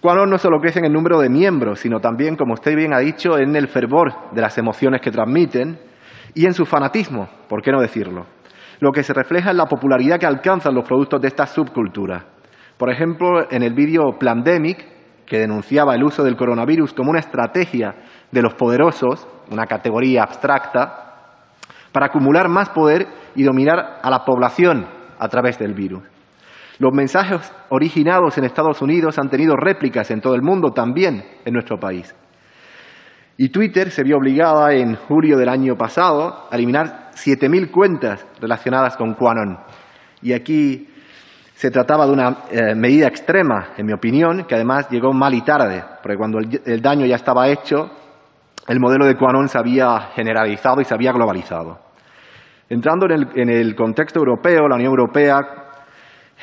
QAnon 0.00 0.30
no 0.30 0.38
solo 0.38 0.60
crece 0.60 0.78
en 0.78 0.84
el 0.84 0.92
número 0.92 1.18
de 1.18 1.28
miembros, 1.28 1.80
sino 1.80 1.98
también, 1.98 2.36
como 2.36 2.54
usted 2.54 2.76
bien 2.76 2.94
ha 2.94 3.00
dicho, 3.00 3.36
en 3.36 3.56
el 3.56 3.66
fervor 3.66 4.30
de 4.30 4.40
las 4.40 4.56
emociones 4.58 5.00
que 5.00 5.10
transmiten 5.10 5.76
y 6.34 6.46
en 6.46 6.54
su 6.54 6.66
fanatismo, 6.66 7.28
¿por 7.48 7.62
qué 7.62 7.72
no 7.72 7.80
decirlo? 7.80 8.26
Lo 8.80 8.92
que 8.92 9.02
se 9.02 9.12
refleja 9.12 9.50
en 9.50 9.56
la 9.56 9.66
popularidad 9.66 10.18
que 10.18 10.26
alcanzan 10.26 10.74
los 10.74 10.86
productos 10.86 11.20
de 11.20 11.28
esta 11.28 11.46
subcultura. 11.46 12.24
Por 12.76 12.90
ejemplo, 12.90 13.50
en 13.50 13.62
el 13.62 13.74
vídeo 13.74 14.18
Plandemic, 14.18 14.92
que 15.26 15.38
denunciaba 15.38 15.94
el 15.94 16.02
uso 16.02 16.24
del 16.24 16.36
coronavirus 16.36 16.92
como 16.92 17.10
una 17.10 17.20
estrategia 17.20 17.94
de 18.30 18.42
los 18.42 18.54
poderosos, 18.54 19.26
una 19.50 19.66
categoría 19.66 20.22
abstracta, 20.22 21.02
para 21.92 22.06
acumular 22.06 22.48
más 22.48 22.70
poder 22.70 23.06
y 23.34 23.44
dominar 23.44 24.00
a 24.02 24.10
la 24.10 24.24
población 24.24 24.86
a 25.18 25.28
través 25.28 25.58
del 25.58 25.74
virus. 25.74 26.02
Los 26.78 26.92
mensajes 26.92 27.52
originados 27.68 28.36
en 28.38 28.44
Estados 28.44 28.82
Unidos 28.82 29.18
han 29.18 29.28
tenido 29.28 29.54
réplicas 29.56 30.10
en 30.10 30.20
todo 30.20 30.34
el 30.34 30.42
mundo, 30.42 30.72
también 30.72 31.22
en 31.44 31.52
nuestro 31.52 31.78
país. 31.78 32.14
Y 33.36 33.50
Twitter 33.50 33.90
se 33.90 34.02
vio 34.02 34.16
obligada 34.16 34.72
en 34.72 34.96
julio 34.96 35.36
del 35.36 35.48
año 35.48 35.76
pasado 35.76 36.48
a 36.50 36.56
eliminar 36.56 37.01
7.000 37.14 37.70
cuentas 37.70 38.26
relacionadas 38.40 38.96
con 38.96 39.14
QAnon. 39.14 39.58
Y 40.22 40.32
aquí 40.32 40.88
se 41.54 41.70
trataba 41.70 42.06
de 42.06 42.12
una 42.12 42.38
eh, 42.50 42.74
medida 42.74 43.06
extrema, 43.06 43.68
en 43.76 43.86
mi 43.86 43.92
opinión, 43.92 44.44
que 44.44 44.54
además 44.54 44.88
llegó 44.90 45.12
mal 45.12 45.34
y 45.34 45.42
tarde, 45.42 45.84
porque 46.02 46.16
cuando 46.16 46.38
el, 46.38 46.82
daño 46.82 47.06
ya 47.06 47.16
estaba 47.16 47.48
hecho, 47.48 47.90
el 48.66 48.80
modelo 48.80 49.06
de 49.06 49.16
QAnon 49.16 49.48
se 49.48 49.58
había 49.58 50.10
generalizado 50.14 50.80
y 50.80 50.84
se 50.84 50.94
había 50.94 51.12
globalizado. 51.12 51.78
Entrando 52.68 53.06
en 53.06 53.50
el 53.50 53.74
contexto 53.74 54.18
europeo, 54.18 54.66
la 54.66 54.76
Unión 54.76 54.90
Europea 54.90 55.62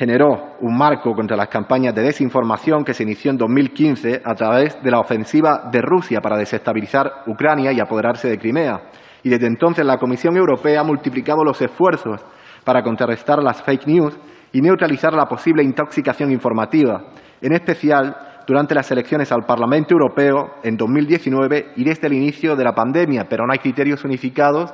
generó 0.00 0.56
un 0.60 0.78
marco 0.78 1.12
contra 1.12 1.36
las 1.36 1.48
campañas 1.48 1.94
de 1.94 2.00
desinformación 2.00 2.84
que 2.84 2.94
se 2.94 3.02
inició 3.02 3.32
en 3.32 3.36
2015 3.36 4.22
a 4.24 4.34
través 4.34 4.82
de 4.82 4.90
la 4.90 4.98
ofensiva 4.98 5.68
de 5.70 5.82
Rusia 5.82 6.22
para 6.22 6.38
desestabilizar 6.38 7.24
Ucrania 7.26 7.70
y 7.70 7.80
apoderarse 7.80 8.30
de 8.30 8.38
Crimea. 8.38 8.80
Y 9.22 9.28
desde 9.28 9.46
entonces 9.46 9.84
la 9.84 9.98
Comisión 9.98 10.36
Europea 10.36 10.80
ha 10.80 10.84
multiplicado 10.84 11.44
los 11.44 11.60
esfuerzos 11.60 12.20
para 12.64 12.82
contrarrestar 12.82 13.42
las 13.42 13.62
fake 13.62 13.86
news 13.86 14.18
y 14.52 14.60
neutralizar 14.60 15.12
la 15.12 15.26
posible 15.26 15.62
intoxicación 15.62 16.30
informativa, 16.30 17.04
en 17.40 17.52
especial 17.52 18.16
durante 18.46 18.74
las 18.74 18.90
elecciones 18.90 19.30
al 19.30 19.44
Parlamento 19.46 19.94
Europeo 19.94 20.56
en 20.62 20.76
2019 20.76 21.72
y 21.76 21.84
desde 21.84 22.08
el 22.08 22.14
inicio 22.14 22.56
de 22.56 22.64
la 22.64 22.74
pandemia, 22.74 23.26
pero 23.28 23.46
no 23.46 23.52
hay 23.52 23.58
criterios 23.58 24.04
unificados 24.04 24.72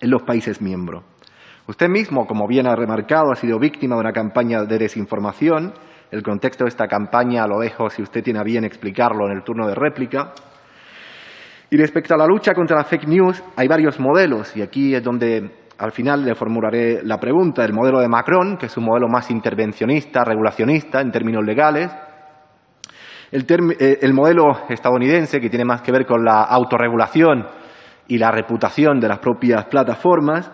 en 0.00 0.10
los 0.10 0.22
países 0.22 0.60
miembros. 0.60 1.04
Usted 1.66 1.88
mismo, 1.88 2.26
como 2.26 2.46
bien 2.48 2.66
ha 2.66 2.74
remarcado, 2.74 3.30
ha 3.32 3.36
sido 3.36 3.58
víctima 3.58 3.94
de 3.94 4.00
una 4.00 4.12
campaña 4.12 4.64
de 4.64 4.78
desinformación. 4.78 5.72
El 6.10 6.22
contexto 6.22 6.64
de 6.64 6.68
esta 6.68 6.88
campaña 6.88 7.46
lo 7.46 7.60
dejo 7.60 7.88
si 7.88 8.02
usted 8.02 8.22
tiene 8.22 8.40
a 8.40 8.42
bien 8.42 8.64
explicarlo 8.64 9.26
en 9.26 9.36
el 9.36 9.44
turno 9.44 9.68
de 9.68 9.74
réplica. 9.74 10.32
Y 11.72 11.78
respecto 11.78 12.12
a 12.12 12.18
la 12.18 12.26
lucha 12.26 12.52
contra 12.52 12.76
la 12.76 12.84
fake 12.84 13.06
news, 13.06 13.42
hay 13.56 13.66
varios 13.66 13.98
modelos, 13.98 14.54
y 14.54 14.60
aquí 14.60 14.94
es 14.94 15.02
donde 15.02 15.50
al 15.78 15.90
final 15.90 16.22
le 16.22 16.34
formularé 16.34 17.00
la 17.02 17.16
pregunta. 17.16 17.64
El 17.64 17.72
modelo 17.72 17.98
de 17.98 18.08
Macron, 18.08 18.58
que 18.58 18.66
es 18.66 18.76
un 18.76 18.84
modelo 18.84 19.08
más 19.08 19.30
intervencionista, 19.30 20.22
regulacionista 20.22 21.00
en 21.00 21.10
términos 21.10 21.42
legales. 21.42 21.90
El, 23.30 23.46
eh, 23.80 24.00
el 24.02 24.12
modelo 24.12 24.68
estadounidense, 24.68 25.40
que 25.40 25.48
tiene 25.48 25.64
más 25.64 25.80
que 25.80 25.92
ver 25.92 26.04
con 26.04 26.22
la 26.22 26.42
autorregulación 26.42 27.46
y 28.06 28.18
la 28.18 28.30
reputación 28.30 29.00
de 29.00 29.08
las 29.08 29.20
propias 29.20 29.64
plataformas 29.64 30.52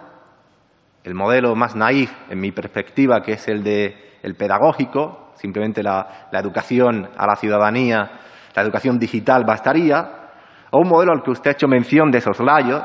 el 1.02 1.14
modelo 1.14 1.56
más 1.56 1.74
naif, 1.74 2.12
en 2.30 2.38
mi 2.38 2.52
perspectiva, 2.52 3.22
que 3.22 3.32
es 3.32 3.48
el 3.48 3.64
de 3.64 4.18
el 4.22 4.36
pedagógico, 4.36 5.32
simplemente 5.34 5.82
la, 5.82 6.28
educación 6.32 7.08
a 7.16 7.26
la 7.26 7.34
ciudadanía, 7.34 8.08
la 8.54 8.62
educación 8.62 9.00
digital 9.00 9.44
bastaría, 9.44 10.17
o 10.70 10.78
un 10.78 10.88
modelo 10.88 11.12
al 11.12 11.22
que 11.22 11.30
usted 11.30 11.50
ha 11.50 11.52
hecho 11.52 11.68
mención 11.68 12.10
de 12.10 12.20
soslayo, 12.20 12.82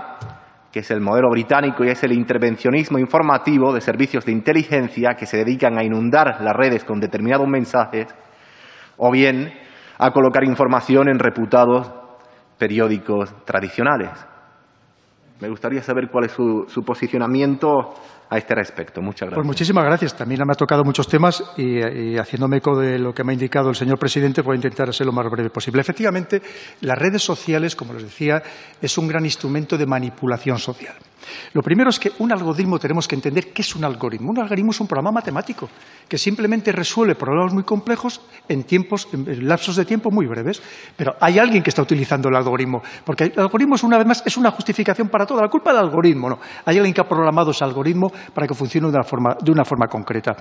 que 0.72 0.80
es 0.80 0.92
el 0.92 1.02
modelo 1.02 1.30
británico 1.30 1.84
y 1.84 1.90
es 1.90 2.04
el 2.04 2.14
intervencionismo 2.14 2.98
informativo 2.98 3.74
de 3.74 3.82
servicios 3.82 4.26
de 4.26 4.32
inteligencia 4.32 5.16
que 5.18 5.26
se 5.26 5.38
dedican 5.38 5.78
a 5.78 5.84
inundar 5.84 6.42
las 6.42 6.56
redes 6.56 6.84
con 6.84 7.00
determinados 7.00 7.48
mensajes, 7.48 8.08
o 8.98 9.12
bien 9.12 9.54
a 10.00 10.12
colocar 10.12 10.44
información 10.44 11.10
en 11.10 11.20
reputados 11.20 11.92
periódicos 12.58 13.34
tradicionales. 13.46 14.10
Me 15.42 15.50
gustaría 15.50 15.82
saber 15.82 16.10
cuál 16.10 16.26
es 16.26 16.32
su, 16.32 16.84
posicionamiento 16.86 17.94
a 18.34 18.38
este 18.38 18.56
respecto. 18.56 19.02
Muchas 19.02 19.28
gracias. 19.28 19.36
Pues 19.36 19.46
muchísimas 19.46 19.86
gracias. 19.86 20.16
También 20.16 20.42
me 20.46 20.54
ha 20.54 20.56
tocado 20.56 20.84
muchos 20.84 21.08
temas 21.08 21.44
y, 21.56 22.18
haciéndome 22.18 22.58
eco 22.58 22.76
de 22.76 22.98
lo 22.98 23.14
que 23.14 23.24
me 23.24 23.32
ha 23.32 23.34
indicado 23.34 23.70
el 23.70 23.76
señor 23.76 24.00
presidente, 24.00 24.42
voy 24.42 24.54
a 24.54 24.56
intentar 24.56 24.92
ser 24.92 25.06
lo 25.06 25.14
más 25.14 25.30
breve 25.30 25.52
posible. 25.52 25.82
Efectivamente, 25.82 26.42
las 26.82 26.98
redes 26.98 27.22
sociales, 27.22 27.76
como 27.76 27.94
les 27.94 28.04
decía, 28.04 28.42
es 28.82 28.98
un 28.98 29.08
gran 29.08 29.24
instrumento 29.24 29.78
de 29.78 29.86
manipulación 29.86 30.58
social. 30.58 30.96
Lo 31.54 31.62
primero 31.62 31.90
es 31.90 32.00
que 32.00 32.12
un 32.20 32.32
algoritmo 32.32 32.80
tenemos 32.80 33.08
que 33.08 33.16
entender 33.16 33.52
qué 33.54 33.62
es 33.62 33.76
un 33.76 33.84
algoritmo. 33.84 34.32
Un 34.32 34.40
algoritmo 34.40 34.72
es 34.72 34.80
un 34.80 34.88
programa 34.88 35.12
matemático 35.12 35.70
que 36.08 36.18
simplemente 36.18 36.72
resuelve 36.72 37.16
problemas 37.16 37.54
muy 37.54 37.64
complejos 37.64 38.22
en, 38.48 38.64
tiempos, 38.64 39.08
en 39.14 39.48
lapsos 39.48 39.76
de 39.76 39.86
tiempo 39.86 40.12
muy 40.12 40.28
breves. 40.28 40.62
Pero 40.96 41.16
hay 41.20 41.40
alguien 41.40 41.64
que 41.64 41.70
está 41.70 41.82
utilizando 41.82 42.30
el 42.30 42.36
algoritmo, 42.36 42.82
porque 43.06 43.26
el 43.26 43.40
algoritmo 43.40 43.76
es 43.76 43.84
una 43.84 43.98
vez 43.98 44.08
más 44.08 44.24
es 44.26 44.38
una 44.38 44.52
justificación 44.52 45.10
para 45.10 45.26
toda 45.26 45.42
la 45.42 45.50
culpa 45.50 45.72
del 45.72 45.84
algoritmo. 45.84 46.30
No, 46.30 46.40
hay 46.66 46.78
alguien 46.78 46.94
que 46.94 47.02
ha 47.02 47.08
programado 47.08 47.52
ese 47.52 47.64
algoritmo 47.64 48.12
para 48.34 48.48
que 48.48 48.54
funcione 48.54 48.91
de 48.91 49.52
una 49.52 49.66
forma, 49.66 49.88
concreta. 49.88 50.36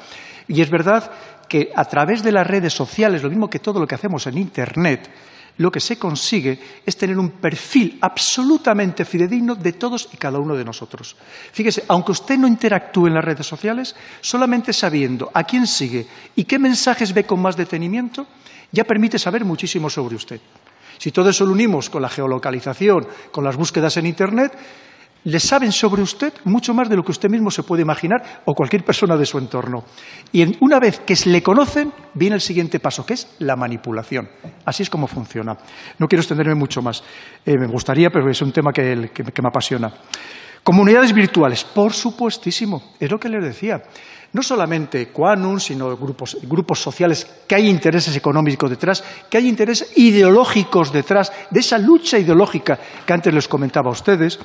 Y 0.49 0.61
es 0.61 0.71
verdad 0.71 1.11
que 1.49 1.71
a 1.75 1.85
través 1.85 2.23
de 2.23 2.33
las 2.33 2.47
redes 2.47 2.73
sociales, 2.73 3.23
lo 3.23 3.31
mismo 3.31 3.49
que 3.49 3.59
todo 3.59 3.81
lo 3.81 3.87
que 3.87 3.95
hacemos 3.95 4.27
en 4.27 4.39
Internet, 4.39 5.11
lo 5.59 5.71
que 5.71 5.81
se 5.81 5.99
consigue 5.99 6.59
es 6.85 6.97
tener 6.97 7.19
un 7.19 7.31
perfil 7.33 7.99
absolutamente 8.01 9.05
fidedigno 9.05 9.55
de 9.55 9.75
todos 9.75 10.09
y 10.13 10.17
cada 10.17 10.39
uno 10.39 10.55
de 10.55 10.65
nosotros. 10.65 11.15
Fíjese, 11.53 11.85
aunque 11.89 12.13
usted 12.13 12.39
no 12.39 12.49
interactúe 12.49 13.09
en 13.09 13.15
las 13.15 13.25
redes 13.25 13.47
sociales, 13.47 13.95
solamente 14.23 14.73
sabiendo 14.73 15.31
a 15.35 15.45
quién 15.45 15.67
sigue 15.67 16.07
y 16.37 16.45
qué 16.45 16.59
mensajes 16.59 17.13
ve 17.13 17.25
con 17.25 17.43
más 17.43 17.57
detenimiento, 17.57 18.27
ya 18.71 18.85
permite 18.85 19.19
saber 19.19 19.45
muchísimo 19.45 19.91
sobre 19.91 20.17
usted. 20.17 20.41
Si 20.97 21.11
todo 21.11 21.31
eso 21.31 21.45
lo 21.45 21.53
unimos 21.53 21.91
con 21.91 22.01
la 22.01 22.09
geolocalización, 22.09 23.07
con 23.31 23.45
las 23.45 23.57
búsquedas 23.57 23.97
en 23.97 24.07
Internet, 24.07 24.53
le 25.25 25.39
saben 25.39 25.71
sobre 25.71 26.03
usted 26.03 26.33
mucho 26.45 26.75
más 26.75 26.89
de 26.89 26.97
lo 26.97 27.03
que 27.03 27.13
usted 27.13 27.29
mismo 27.29 27.51
se 27.51 27.63
puede 27.63 27.83
imaginar 27.83 28.43
o 28.45 28.55
cualquier 28.55 28.85
persona 28.85 29.17
de 29.17 29.27
su 29.27 29.39
entorno. 29.39 29.85
Y 30.33 30.57
una 30.61 30.81
vez 30.81 31.01
que 31.01 31.15
le 31.27 31.43
conocen, 31.43 31.93
viene 32.15 32.35
el 32.37 32.41
siguiente 32.41 32.81
paso, 32.81 33.07
que 33.07 33.15
es 33.15 33.37
la 33.39 33.57
manipulación. 33.57 34.29
Así 34.65 34.83
es 34.83 34.91
como 34.91 35.07
funciona. 35.07 35.57
No 35.99 36.09
quiero 36.09 36.23
extenderme 36.23 36.55
mucho 36.55 36.83
más. 36.83 37.03
Eh, 37.47 37.57
me 37.59 37.67
gustaría, 37.67 38.11
pero 38.11 38.29
es 38.29 38.43
un 38.43 38.53
tema 38.53 38.73
que, 38.73 38.97
me 38.97 39.49
apasiona. 39.49 39.93
Comunidades 40.65 41.13
virtuales, 41.13 41.65
por 41.65 41.93
supuestísimo, 41.93 42.95
es 42.99 43.11
lo 43.11 43.19
que 43.19 43.29
les 43.29 43.43
decía. 43.43 43.83
No 44.33 44.43
solamente 44.43 45.09
Quanum, 45.09 45.59
sino 45.59 45.97
grupos, 45.97 46.39
grupos 46.43 46.81
sociales 46.81 47.43
que 47.47 47.57
hay 47.57 47.69
intereses 47.69 48.17
económicos 48.17 48.71
detrás, 48.71 49.05
que 49.29 49.39
hay 49.39 49.49
intereses 49.49 49.93
ideológicos 49.97 50.93
detrás 50.93 51.33
de 51.51 51.61
esa 51.61 51.79
lucha 51.79 52.19
ideológica 52.19 52.79
que 53.05 53.13
antes 53.13 53.35
les 53.35 53.49
comentaba 53.49 53.89
a 53.89 53.93
ustedes, 53.93 54.39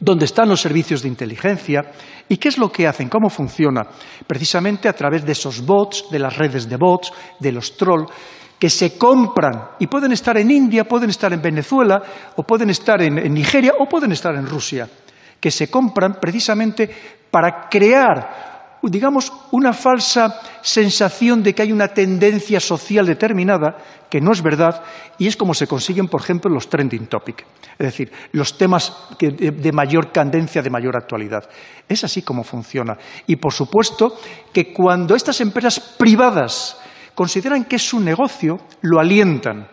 donde 0.00 0.24
están 0.24 0.48
los 0.48 0.60
servicios 0.60 1.02
de 1.02 1.08
inteligencia 1.08 1.92
y 2.28 2.36
qué 2.36 2.48
es 2.48 2.58
lo 2.58 2.70
que 2.70 2.86
hacen, 2.86 3.08
cómo 3.08 3.28
funciona, 3.28 3.86
precisamente 4.26 4.88
a 4.88 4.92
través 4.92 5.24
de 5.24 5.32
esos 5.32 5.64
bots, 5.64 6.06
de 6.10 6.18
las 6.18 6.36
redes 6.36 6.68
de 6.68 6.76
bots, 6.76 7.12
de 7.38 7.52
los 7.52 7.76
trolls, 7.76 8.10
que 8.58 8.70
se 8.70 8.96
compran 8.96 9.70
y 9.78 9.86
pueden 9.86 10.12
estar 10.12 10.36
en 10.38 10.50
India, 10.50 10.84
pueden 10.84 11.10
estar 11.10 11.32
en 11.32 11.42
Venezuela, 11.42 12.02
o 12.36 12.42
pueden 12.42 12.70
estar 12.70 13.02
en, 13.02 13.18
en 13.18 13.34
Nigeria, 13.34 13.74
o 13.78 13.86
pueden 13.86 14.12
estar 14.12 14.34
en 14.34 14.46
Rusia, 14.46 14.88
que 15.38 15.50
se 15.50 15.68
compran 15.70 16.16
precisamente 16.20 16.88
para 17.30 17.68
crear 17.68 18.55
digamos, 18.88 19.32
una 19.50 19.72
falsa 19.72 20.40
sensación 20.62 21.42
de 21.42 21.54
que 21.54 21.62
hay 21.62 21.72
una 21.72 21.88
tendencia 21.88 22.60
social 22.60 23.06
determinada, 23.06 23.76
que 24.10 24.20
no 24.20 24.32
es 24.32 24.42
verdad, 24.42 24.82
y 25.18 25.26
es 25.26 25.36
como 25.36 25.54
se 25.54 25.66
consiguen, 25.66 26.08
por 26.08 26.20
ejemplo, 26.20 26.50
los 26.50 26.68
trending 26.68 27.06
topics, 27.06 27.44
es 27.78 27.86
decir, 27.86 28.12
los 28.32 28.56
temas 28.56 28.92
de 29.18 29.72
mayor 29.72 30.12
candencia, 30.12 30.62
de 30.62 30.70
mayor 30.70 30.96
actualidad. 30.96 31.48
Es 31.88 32.04
así 32.04 32.22
como 32.22 32.44
funciona. 32.44 32.96
Y, 33.26 33.36
por 33.36 33.52
supuesto, 33.52 34.16
que 34.52 34.72
cuando 34.72 35.14
estas 35.14 35.40
empresas 35.40 35.80
privadas 35.80 36.78
consideran 37.14 37.64
que 37.64 37.76
es 37.76 37.88
su 37.88 38.00
negocio, 38.00 38.58
lo 38.82 39.00
alientan, 39.00 39.68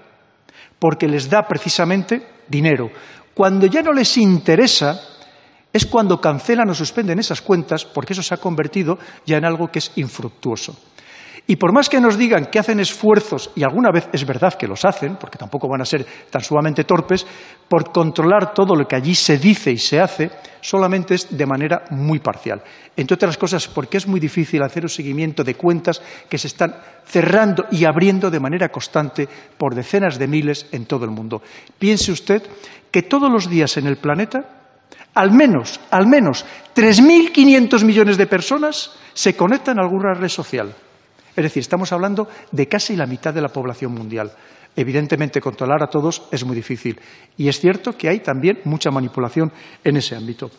porque 0.80 1.08
les 1.08 1.30
da 1.30 1.44
precisamente 1.44 2.22
dinero. 2.48 2.90
Cuando 3.34 3.66
ya 3.66 3.82
no 3.82 3.92
les 3.94 4.18
interesa, 4.18 5.13
es 5.74 5.88
cuando 5.88 6.22
cancelan 6.22 6.70
o 6.70 6.76
suspenden 6.76 7.20
esas 7.20 7.42
cuentas 7.42 7.84
porque 7.84 8.14
eso 8.14 8.22
se 8.22 8.34
ha 8.34 8.38
convertido 8.38 9.00
ya 9.26 9.38
en 9.38 9.46
algo 9.46 9.70
que 9.70 9.80
es 9.80 9.92
infructuoso. 9.96 10.78
Y 11.46 11.58
por 11.58 11.74
más 11.74 11.90
que 11.90 12.00
nos 12.00 12.18
digan 12.18 12.46
que 12.46 12.60
hacen 12.60 12.80
esfuerzos, 12.80 13.52
y 13.54 13.64
alguna 13.64 13.92
vez 13.92 14.08
es 14.14 14.26
verdad 14.26 14.54
que 14.54 14.68
los 14.68 14.86
hacen, 14.86 15.18
porque 15.18 15.38
tampoco 15.38 15.68
van 15.68 15.82
a 15.82 15.86
ser 15.86 16.06
tan 16.30 16.42
sumamente 16.42 16.86
torpes, 16.86 17.26
por 17.68 17.92
controlar 17.92 18.54
todo 18.54 18.76
lo 18.76 18.88
que 18.88 18.96
allí 18.96 19.14
se 19.14 19.38
dice 19.38 19.70
y 19.70 19.78
se 19.78 20.00
hace, 20.00 20.32
solamente 20.62 21.16
es 21.16 21.36
de 21.36 21.46
manera 21.46 21.84
muy 21.90 22.20
parcial. 22.20 22.62
Entre 22.96 23.16
otras 23.16 23.38
cosas, 23.38 23.68
porque 23.68 23.98
es 23.98 24.08
muy 24.08 24.22
difícil 24.22 24.64
hacer 24.64 24.84
un 24.84 24.90
seguimiento 24.90 25.44
de 25.44 25.56
cuentas 25.56 26.02
que 26.30 26.38
se 26.38 26.48
están 26.48 26.78
cerrando 27.06 27.66
y 27.72 27.84
abriendo 27.84 28.32
de 28.32 28.40
manera 28.40 28.70
constante 28.70 29.28
por 29.58 29.76
decenas 29.76 30.18
de 30.18 30.28
miles 30.28 30.68
en 30.72 30.86
todo 30.86 31.04
el 31.04 31.12
mundo. 31.12 31.42
Piense 31.78 32.14
usted 32.14 32.42
que 32.90 33.02
todos 33.02 33.30
los 33.30 33.50
días 33.50 33.76
en 33.76 33.88
el 33.88 33.98
planeta 33.98 34.63
al 35.14 35.32
menos, 35.32 35.80
al 35.92 36.08
menos 36.08 36.46
3.500 36.76 37.84
millones 37.84 38.18
de 38.18 38.28
personas 38.28 38.92
se 39.14 39.36
conectan 39.36 39.80
a 39.80 39.84
alguna 39.84 40.14
red 40.14 40.30
social. 40.30 40.74
Es 41.36 41.44
decir, 41.44 41.62
estamos 41.62 41.92
hablando 41.92 42.28
de 42.52 42.68
casi 42.68 42.96
la 42.96 43.06
mitad 43.06 43.34
de 43.34 43.42
la 43.42 43.50
población 43.50 43.94
mundial. 43.94 44.32
Evidentemente, 44.76 45.42
controlar 45.42 45.84
a 45.84 45.88
todos 45.88 46.24
es 46.32 46.44
muy 46.44 46.56
difícil. 46.56 47.00
Y 47.38 47.48
es 47.48 47.60
cierto 47.60 47.96
que 47.96 48.10
hay 48.10 48.20
también 48.20 48.60
mucha 48.66 48.92
manipulación 48.92 49.52
en 49.84 49.98
ese 49.98 50.16
ámbito. 50.16 50.50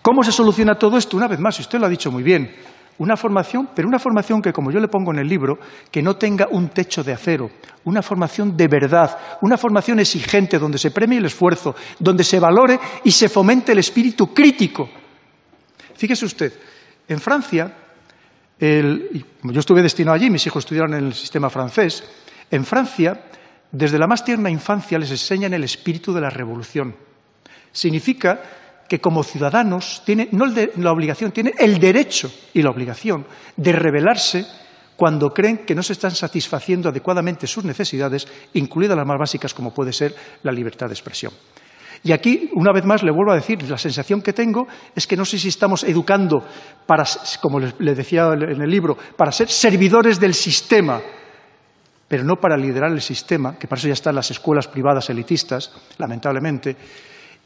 ¿Cómo 0.00 0.22
se 0.22 0.32
soluciona 0.32 0.74
todo 0.74 0.98
esto? 0.98 1.16
Una 1.16 1.28
vez 1.28 1.38
más, 1.38 1.58
usted 1.60 1.78
lo 1.78 1.86
ha 1.86 1.90
dicho 1.90 2.10
muy 2.10 2.22
bien, 2.22 2.50
una 2.98 3.16
formación, 3.16 3.70
pero 3.74 3.88
una 3.88 3.98
formación 3.98 4.40
que, 4.40 4.52
como 4.52 4.70
yo 4.70 4.78
le 4.80 4.88
pongo 4.88 5.12
en 5.12 5.18
el 5.18 5.28
libro, 5.28 5.58
que 5.90 6.02
no 6.02 6.16
tenga 6.16 6.48
un 6.50 6.68
techo 6.68 7.02
de 7.02 7.12
acero, 7.12 7.50
una 7.84 8.02
formación 8.02 8.56
de 8.56 8.68
verdad, 8.68 9.18
una 9.42 9.56
formación 9.56 9.98
exigente 9.98 10.58
donde 10.58 10.78
se 10.78 10.90
premie 10.90 11.18
el 11.18 11.26
esfuerzo, 11.26 11.74
donde 11.98 12.22
se 12.22 12.38
valore 12.38 12.78
y 13.02 13.10
se 13.10 13.28
fomente 13.28 13.72
el 13.72 13.78
espíritu 13.78 14.32
crítico. 14.32 14.88
Fíjese 15.96 16.24
usted, 16.24 16.52
en 17.08 17.20
Francia, 17.20 17.72
yo 18.60 19.60
estuve 19.60 19.82
destinado 19.82 20.14
allí, 20.14 20.30
mis 20.30 20.46
hijos 20.46 20.64
estudiaron 20.64 20.94
en 20.94 21.06
el 21.06 21.14
sistema 21.14 21.50
francés, 21.50 22.04
en 22.50 22.64
Francia, 22.64 23.24
desde 23.72 23.98
la 23.98 24.06
más 24.06 24.24
tierna 24.24 24.50
infancia 24.50 24.98
les 24.98 25.10
enseñan 25.10 25.52
el 25.52 25.64
espíritu 25.64 26.12
de 26.12 26.20
la 26.20 26.30
revolución. 26.30 26.94
Significa 27.72 28.40
que 28.88 29.00
como 29.00 29.22
ciudadanos 29.22 30.02
tiene 30.04 30.28
no 30.32 30.46
la 30.46 30.92
obligación, 30.92 31.32
tiene 31.32 31.54
el 31.58 31.78
derecho 31.78 32.30
y 32.52 32.62
la 32.62 32.70
obligación 32.70 33.26
de 33.56 33.72
rebelarse 33.72 34.46
cuando 34.96 35.30
creen 35.30 35.58
que 35.66 35.74
no 35.74 35.82
se 35.82 35.94
están 35.94 36.12
satisfaciendo 36.12 36.88
adecuadamente 36.88 37.46
sus 37.46 37.64
necesidades, 37.64 38.28
incluidas 38.54 38.96
las 38.96 39.06
más 39.06 39.18
básicas 39.18 39.54
como 39.54 39.74
puede 39.74 39.92
ser 39.92 40.14
la 40.42 40.52
libertad 40.52 40.86
de 40.86 40.92
expresión. 40.92 41.32
Y 42.04 42.12
aquí, 42.12 42.50
una 42.52 42.70
vez 42.72 42.84
más, 42.84 43.02
le 43.02 43.10
vuelvo 43.10 43.32
a 43.32 43.36
decir, 43.36 43.62
la 43.62 43.78
sensación 43.78 44.20
que 44.20 44.34
tengo 44.34 44.68
es 44.94 45.06
que 45.06 45.16
no 45.16 45.24
sé 45.24 45.38
si 45.38 45.48
estamos 45.48 45.84
educando 45.84 46.44
para, 46.86 47.04
como 47.40 47.58
le 47.60 47.94
decía 47.94 48.28
en 48.34 48.60
el 48.60 48.70
libro, 48.70 48.96
para 49.16 49.32
ser 49.32 49.48
servidores 49.48 50.20
del 50.20 50.34
sistema, 50.34 51.00
pero 52.06 52.22
no 52.22 52.36
para 52.36 52.58
liderar 52.58 52.92
el 52.92 53.00
sistema, 53.00 53.58
que 53.58 53.66
para 53.66 53.78
eso 53.78 53.88
ya 53.88 53.94
están 53.94 54.14
las 54.14 54.30
escuelas 54.30 54.68
privadas 54.68 55.08
elitistas, 55.08 55.72
lamentablemente, 55.96 56.76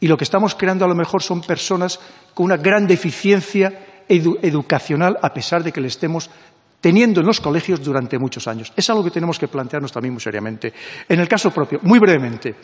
y 0.00 0.06
lo 0.06 0.16
que 0.16 0.24
estamos 0.24 0.54
creando 0.54 0.84
a 0.84 0.88
lo 0.88 0.94
mejor 0.94 1.22
son 1.22 1.40
personas 1.40 1.98
con 2.34 2.46
una 2.46 2.56
gran 2.56 2.86
deficiencia 2.86 4.04
educacional, 4.08 5.18
a 5.20 5.32
pesar 5.32 5.62
de 5.62 5.72
que 5.72 5.80
le 5.80 5.88
estemos 5.88 6.30
teniendo 6.80 7.20
en 7.20 7.26
los 7.26 7.40
colegios 7.40 7.82
durante 7.82 8.18
muchos 8.18 8.46
años. 8.46 8.72
Es 8.76 8.88
algo 8.88 9.04
que 9.04 9.10
tenemos 9.10 9.38
que 9.38 9.48
plantearnos 9.48 9.92
también 9.92 10.14
muy 10.14 10.20
seriamente. 10.20 10.72
En 11.08 11.20
el 11.20 11.28
caso 11.28 11.50
propio, 11.50 11.80
muy 11.82 11.98
brevemente, 11.98 12.54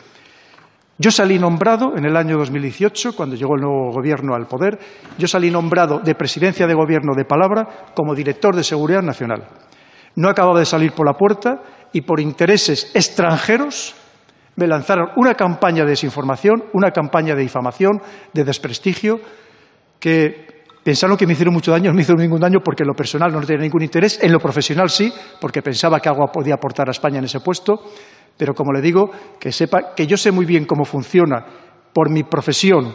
yo 0.97 1.11
salí 1.11 1.37
nombrado 1.37 1.97
en 1.97 2.05
el 2.05 2.15
año 2.15 2.37
2018, 2.37 3.15
cuando 3.15 3.35
llegó 3.35 3.55
el 3.55 3.61
nuevo 3.61 3.91
gobierno 3.91 4.33
al 4.33 4.47
poder, 4.47 4.79
yo 5.17 5.27
salí 5.27 5.51
nombrado 5.51 5.99
de 5.99 6.15
presidencia 6.15 6.65
de 6.65 6.73
gobierno 6.73 7.13
de 7.13 7.25
palabra 7.25 7.91
como 7.93 8.15
director 8.15 8.55
de 8.55 8.63
Seguridad 8.63 9.01
Nacional. 9.01 9.43
No 10.15 10.29
acababa 10.29 10.59
de 10.59 10.65
salir 10.65 10.93
por 10.93 11.05
la 11.05 11.17
puerta 11.17 11.61
y 11.91 12.01
por 12.01 12.21
intereses 12.21 12.91
extranjeros 12.93 13.93
me 14.55 14.67
lanzaron 14.67 15.09
una 15.17 15.33
campaña 15.33 15.83
de 15.83 15.91
desinformación, 15.91 16.65
una 16.73 16.91
campaña 16.91 17.35
de 17.35 17.41
difamación, 17.41 18.01
de 18.33 18.43
desprestigio, 18.43 19.19
que 19.99 20.63
pensaron 20.83 21.17
que 21.17 21.25
me 21.25 21.33
hicieron 21.33 21.53
mucho 21.53 21.71
daño, 21.71 21.89
no 21.89 21.95
me 21.95 22.01
hicieron 22.01 22.21
ningún 22.21 22.39
daño 22.39 22.59
porque 22.63 22.83
en 22.83 22.87
lo 22.87 22.93
personal 22.93 23.31
no 23.31 23.41
tenía 23.41 23.63
ningún 23.63 23.81
interés, 23.81 24.19
en 24.21 24.31
lo 24.31 24.39
profesional 24.39 24.89
sí, 24.89 25.11
porque 25.41 25.61
pensaba 25.61 25.99
que 25.99 26.09
algo 26.09 26.27
podía 26.31 26.53
aportar 26.53 26.87
a 26.87 26.91
España 26.91 27.17
en 27.17 27.25
ese 27.25 27.39
puesto, 27.39 27.81
pero 28.37 28.53
como 28.53 28.71
le 28.71 28.81
digo, 28.81 29.09
que 29.39 29.51
sepa 29.51 29.95
que 29.95 30.05
yo 30.07 30.15
sé 30.15 30.31
muy 30.31 30.45
bien 30.45 30.65
cómo 30.65 30.85
funciona 30.85 31.43
por 31.93 32.11
mi 32.11 32.23
profesión 32.23 32.93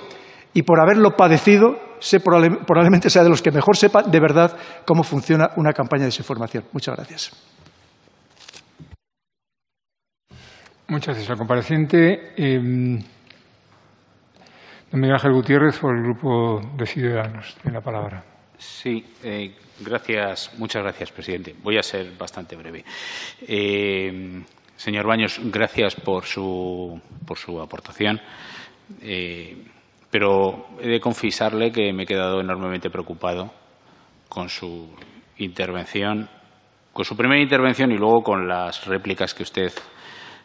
y 0.55 0.63
por 0.63 0.81
haberlo 0.81 1.17
padecido, 1.17 1.77
sé 1.99 2.21
probablemente 2.21 3.11
sea 3.11 3.23
de 3.23 3.31
los 3.31 3.43
que 3.43 3.51
mejor 3.51 3.77
sepa 3.77 4.03
de 4.03 4.21
verdad 4.21 4.57
cómo 4.87 5.03
funciona 5.03 5.51
una 5.57 5.73
campaña 5.73 6.03
de 6.03 6.09
desinformación. 6.09 6.65
Muchas 6.73 6.97
gracias. 6.97 7.60
Muchas 10.91 11.15
gracias 11.15 11.31
al 11.31 11.39
compareciente. 11.39 12.33
Eh, 12.37 12.59
don 14.91 15.01
Miguel 15.01 15.13
Ángel 15.13 15.33
Gutiérrez, 15.33 15.79
por 15.79 15.97
el 15.97 16.03
Grupo 16.03 16.61
de 16.77 16.85
Ciudadanos. 16.85 17.55
Tiene 17.63 17.79
la 17.79 17.81
palabra. 17.81 18.25
Sí, 18.59 19.05
eh, 19.23 19.55
gracias. 19.79 20.51
Muchas 20.59 20.83
gracias, 20.83 21.13
presidente. 21.13 21.55
Voy 21.63 21.79
a 21.79 21.83
ser 21.85 22.11
bastante 22.19 22.57
breve. 22.57 22.85
Eh, 23.47 24.43
señor 24.75 25.07
Baños, 25.07 25.41
gracias 25.45 25.95
por 25.95 26.25
su, 26.25 27.01
por 27.25 27.39
su 27.39 27.61
aportación. 27.61 28.21
Eh, 29.01 29.63
pero 30.11 30.71
he 30.81 30.89
de 30.89 30.99
confesarle 30.99 31.71
que 31.71 31.93
me 31.93 32.03
he 32.03 32.07
quedado 32.07 32.41
enormemente 32.41 32.91
preocupado 32.91 33.53
con 34.29 34.49
su 34.49 34.93
intervención, 35.39 36.29
con 36.93 37.05
su 37.05 37.17
primera 37.17 37.41
intervención 37.41 37.93
y 37.93 37.97
luego 37.97 38.25
con 38.25 38.49
las 38.49 38.87
réplicas 38.87 39.35
que 39.35 39.45
usted 39.45 39.73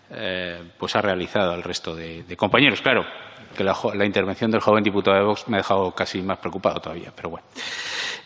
eh, 0.10 0.62
pues 0.78 0.96
ha 0.96 1.02
realizado 1.02 1.52
al 1.52 1.64
resto 1.64 1.96
de, 1.96 2.24
compañeros. 2.38 2.82
Claro, 2.82 3.04
que 3.56 3.64
la, 3.64 4.06
intervención 4.06 4.52
del 4.52 4.62
joven 4.62 4.84
diputado 4.84 5.18
de 5.18 5.24
Vox 5.24 5.48
me 5.48 5.58
ha 5.58 5.60
dejado 5.60 5.92
casi 5.92 6.22
más 6.22 6.38
preocupado 6.40 6.80
todavía, 6.80 7.12
pero 7.16 7.30
bueno. 7.30 7.48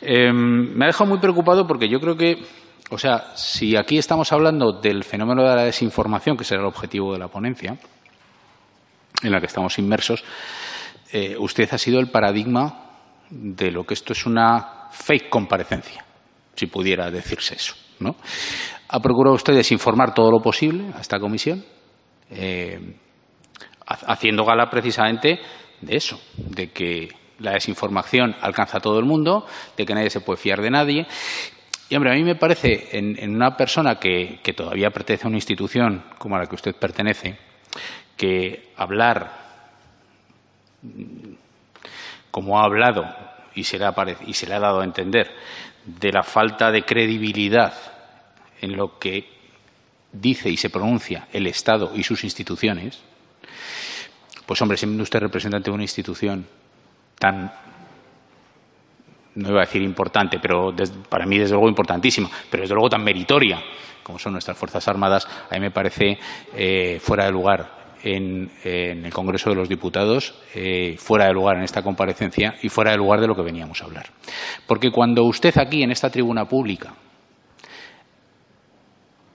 Em, 0.01 0.76
me 0.76 0.85
ha 0.85 0.88
dejado 0.88 1.10
muy 1.10 1.19
preocupado 1.19 1.65
porque 1.68 1.88
yo 1.88 1.99
creo 1.99 2.15
que, 2.15 2.43
o 2.89 2.97
sea, 2.97 3.35
si 3.35 3.76
aquí 3.76 3.97
estamos 3.97 4.31
hablando 4.34 4.73
del 4.73 5.03
fenómeno 5.03 5.43
de 5.43 5.56
la 5.56 5.64
desinformación, 5.64 6.35
que 6.35 6.43
será 6.43 6.61
el 6.61 6.68
objetivo 6.68 7.14
de 7.14 7.19
la 7.19 7.27
ponencia, 7.27 7.77
en 9.22 9.31
la 9.31 9.39
que 9.39 9.47
estamos 9.47 9.77
inmersos, 9.80 10.23
eh, 11.11 11.35
usted 11.38 11.68
ha 11.72 11.77
sido 11.77 11.99
el 11.99 12.10
paradigma 12.10 12.85
de 13.30 13.72
lo 13.72 13.85
que 13.85 13.93
esto 13.93 14.14
es 14.14 14.26
una 14.26 14.89
fake 14.91 15.30
comparecencia, 15.30 16.06
si 16.56 16.68
pudiera 16.68 17.10
decirse 17.11 17.56
eso. 17.56 17.76
¿No? 17.99 18.15
Ha 18.88 18.99
procurado 18.99 19.35
usted 19.35 19.53
desinformar 19.53 20.13
todo 20.13 20.31
lo 20.31 20.41
posible 20.41 20.91
a 20.95 21.01
esta 21.01 21.19
comisión, 21.19 21.63
eh, 22.31 22.95
haciendo 23.85 24.45
gala 24.45 24.69
precisamente 24.69 25.39
de 25.81 25.95
eso, 25.95 26.19
de 26.38 26.71
que 26.71 27.09
la 27.39 27.53
desinformación 27.53 28.35
alcanza 28.41 28.77
a 28.77 28.81
todo 28.81 28.99
el 28.99 29.05
mundo, 29.05 29.45
de 29.77 29.85
que 29.85 29.93
nadie 29.93 30.09
se 30.09 30.21
puede 30.21 30.38
fiar 30.38 30.61
de 30.61 30.69
nadie. 30.69 31.07
Y, 31.89 31.95
hombre, 31.95 32.11
a 32.11 32.15
mí 32.15 32.23
me 32.23 32.35
parece, 32.35 32.97
en, 32.97 33.35
una 33.35 33.55
persona 33.55 33.95
que, 33.95 34.39
todavía 34.55 34.91
pertenece 34.91 35.26
a 35.26 35.30
una 35.30 35.38
institución 35.38 36.03
como 36.17 36.35
a 36.35 36.39
la 36.39 36.45
que 36.45 36.55
usted 36.55 36.76
pertenece, 36.76 37.38
que 38.15 38.73
hablar 38.76 39.31
como 42.31 42.59
ha 42.59 42.65
hablado 42.65 43.03
y 43.55 43.63
se, 43.63 43.80
le 43.80 43.85
ha 43.85 43.93
y 44.26 44.34
se 44.34 44.47
le 44.47 44.55
ha 44.55 44.59
dado 44.59 44.81
a 44.81 44.84
entender, 44.84 45.31
de 45.85 46.11
la 46.11 46.23
falta 46.23 46.72
de 46.72 46.84
credibilidad 46.84 47.73
en 48.61 48.76
lo 48.76 48.99
que 48.99 49.27
dice 50.11 50.49
y 50.49 50.57
se 50.57 50.69
pronuncia 50.69 51.27
el 51.31 51.47
Estado 51.47 51.91
y 51.95 52.03
sus 52.03 52.23
instituciones, 52.23 53.01
pues 54.45 54.61
hombre, 54.61 54.77
siendo 54.77 55.03
usted 55.03 55.19
representante 55.19 55.69
de 55.69 55.76
una 55.76 55.84
institución 55.84 56.45
tan, 57.18 57.51
no 59.35 59.49
iba 59.49 59.61
a 59.61 59.65
decir 59.65 59.81
importante, 59.81 60.39
pero 60.39 60.73
para 61.07 61.26
mí 61.26 61.38
desde 61.38 61.53
luego 61.53 61.69
importantísima, 61.69 62.30
pero 62.49 62.61
desde 62.61 62.73
luego 62.73 62.89
tan 62.89 63.03
meritoria 63.03 63.61
como 64.03 64.18
son 64.18 64.34
nuestras 64.34 64.57
Fuerzas 64.57 64.88
Armadas, 64.88 65.27
a 65.51 65.53
mí 65.53 65.60
me 65.60 65.69
parece 65.69 66.18
eh, 66.56 66.99
fuera 66.99 67.26
de 67.26 67.31
lugar 67.31 67.78
en, 68.03 68.51
el 68.63 69.13
Congreso 69.13 69.49
de 69.49 69.55
los 69.55 69.69
Diputados, 69.69 70.35
eh, 70.55 70.95
fuera 70.97 71.26
de 71.26 71.34
lugar 71.34 71.57
en 71.57 71.63
esta 71.63 71.81
comparecencia 71.81 72.55
y 72.61 72.69
fuera 72.69 72.91
de 72.91 72.97
lugar 72.97 73.21
de 73.21 73.27
lo 73.27 73.35
que 73.35 73.41
veníamos 73.41 73.81
a 73.81 73.85
hablar. 73.85 74.07
Porque 74.67 74.91
cuando 74.91 75.23
usted 75.23 75.57
aquí, 75.57 75.84
en 75.84 75.91
esta 75.91 76.09
tribuna 76.09 76.45
pública, 76.45 76.93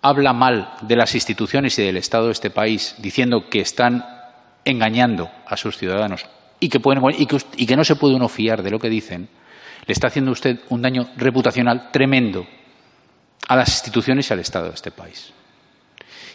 habla 0.03 0.33
mal 0.33 0.75
de 0.83 0.97
las 0.97 1.15
instituciones 1.15 1.79
y 1.79 1.83
del 1.83 1.97
Estado 1.97 2.27
de 2.27 2.33
este 2.33 2.51
país, 2.51 2.95
diciendo 2.99 3.49
que 3.49 3.61
están 3.61 4.05
engañando 4.65 5.31
a 5.47 5.57
sus 5.57 5.77
ciudadanos 5.77 6.27
y 6.61 6.69
que, 6.69 6.81
y 7.57 7.67
que 7.67 7.77
no 7.77 7.85
se 7.85 7.97
puede 7.97 8.15
uno 8.15 8.29
fiar 8.29 8.63
de 8.63 8.71
lo 8.71 8.79
que 8.79 8.89
dicen, 8.89 9.29
le 9.87 9.93
está 9.93 10.09
haciendo 10.09 10.31
usted 10.31 10.61
un 10.71 10.83
daño 10.83 11.09
reputacional 11.17 11.91
tremendo 11.91 12.47
a 13.49 13.57
las 13.57 13.69
instituciones 13.69 14.29
y 14.29 14.33
al 14.33 14.41
Estado 14.41 14.69
de 14.69 14.75
este 14.75 14.91
país. 14.91 15.33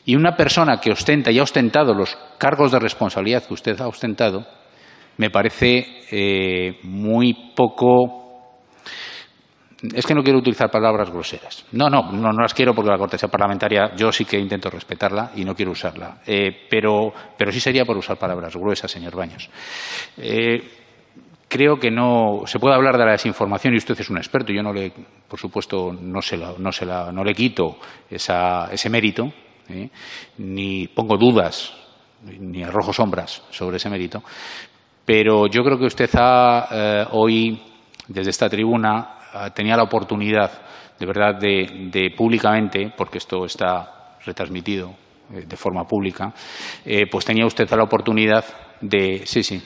Y 0.10 0.15
una 0.15 0.36
persona 0.36 0.81
que 0.81 0.91
ostenta 0.91 1.30
y 1.30 1.38
ha 1.38 1.44
ostentado 1.44 1.94
los 1.94 2.18
cargos 2.40 2.72
de 2.72 2.80
responsabilidad 2.80 3.45
que 3.45 3.53
usted 3.53 3.80
ha 3.80 3.88
ostentado, 3.88 4.44
me 5.18 5.30
parece 5.30 5.86
eh, 6.10 6.80
muy 6.81 7.53
poco. 7.56 8.57
Es 9.94 10.07
que 10.07 10.15
no 10.15 10.23
quiero 10.23 10.40
utilizar 10.40 10.72
palabras 10.72 11.11
groseras. 11.11 11.64
No, 11.73 11.91
no, 11.91 12.11
no, 12.11 12.31
las 12.31 12.56
quiero 12.56 12.73
porque 12.73 12.90
la 12.90 12.98
cortesía 12.98 13.30
parlamentaria 13.30 13.91
yo 13.95 14.11
sí 14.11 14.26
que 14.26 14.40
intento 14.40 14.72
respetarla 14.72 15.30
y 15.36 15.45
no 15.45 15.53
quiero 15.53 15.73
usarla. 15.73 16.18
Eh, 16.26 16.65
pero, 16.68 17.14
pero 17.38 17.52
sí 17.52 17.60
sería 17.60 17.86
por 17.86 17.95
usar 17.95 18.18
palabras 18.18 18.56
gruesas, 18.56 18.90
señor 18.90 19.15
Baños. 19.15 19.48
Eh, 20.18 20.57
creo 21.48 21.77
que 21.77 21.91
no 21.91 22.48
se 22.48 22.57
puede 22.57 22.73
hablar 22.73 22.98
de 22.98 23.06
la 23.06 23.11
desinformación 23.11 23.76
y 23.76 23.77
usted 23.77 23.99
es 23.99 24.10
un 24.10 24.18
experto. 24.18 24.52
Yo 24.52 24.64
no 24.64 24.73
le, 24.73 24.91
por 25.27 25.40
supuesto, 25.40 25.94
no, 25.94 26.19
se 26.19 26.36
la, 26.36 26.56
no, 26.57 26.72
se 26.72 26.88
la, 26.88 27.11
no 27.11 27.23
le 27.23 27.36
quito 27.36 27.77
ese 28.10 28.90
mérito, 28.90 29.31
¿eh? 29.70 29.90
ni 30.38 30.88
pongo 30.88 31.18
dudas 31.18 31.74
ni 32.40 32.64
arrojo 32.64 32.91
sombras 32.91 33.44
sobre 33.50 33.78
ese 33.78 33.90
mérito, 33.90 34.22
pero 35.06 35.48
yo 35.48 35.64
creo 35.64 35.78
que 35.78 35.86
usted 35.86 36.10
ha 36.16 36.68
eh, 36.72 37.06
hoy, 37.12 37.62
desde 38.08 38.32
esta 38.32 38.50
tribuna, 38.50 39.16
tenía 39.54 39.78
la 39.78 39.84
oportunidad, 39.84 40.52
de 41.00 41.06
verdad, 41.06 41.40
de, 41.40 42.14
públicamente, 42.18 42.91
porque 42.96 43.20
esto 43.20 43.46
está 43.46 44.18
retransmitido 44.26 44.94
eh, 45.34 45.46
de 45.48 45.56
forma 45.56 45.86
pública, 45.86 46.34
pues 47.10 47.24
tenía 47.24 47.46
usted 47.46 47.70
la 47.70 47.84
oportunidad 47.84 48.44
de, 48.82 49.22
sí, 49.26 49.41
sí, 49.44 49.62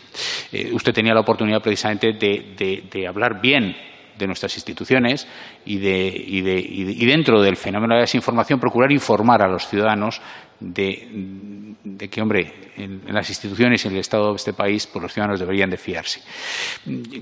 usted 0.74 0.94
tenía 0.94 1.14
la 1.14 1.22
oportunidad 1.22 1.62
precisamente 1.62 2.14
de 2.14 3.08
hablar 3.08 3.42
bien 3.42 3.76
de 4.18 4.28
nuestras 4.28 4.56
instituciones 4.56 5.28
y, 5.66 5.78
de, 5.78 6.08
y, 6.08 6.42
de, 6.42 6.60
y, 6.60 7.06
dentro 7.06 7.42
del 7.42 7.56
fenómeno 7.56 7.94
de 7.94 8.00
la 8.00 8.04
desinformación 8.06 8.60
procurar 8.60 8.92
informar 8.92 9.42
a 9.42 9.48
los 9.48 9.68
ciudadanos 9.68 10.22
de, 10.60 12.08
que, 12.10 12.22
hombre, 12.22 12.72
en, 12.78 13.02
las 13.08 13.30
instituciones 13.30 13.84
y 13.84 13.88
en 13.88 13.94
el 13.96 14.00
Estado 14.00 14.30
de 14.30 14.36
este 14.36 14.54
país, 14.54 14.88
pues 14.88 15.04
los 15.04 15.14
ciudadanos 15.14 15.40
deberían 15.40 15.70
de 15.70 15.78
fiarse. 15.78 16.22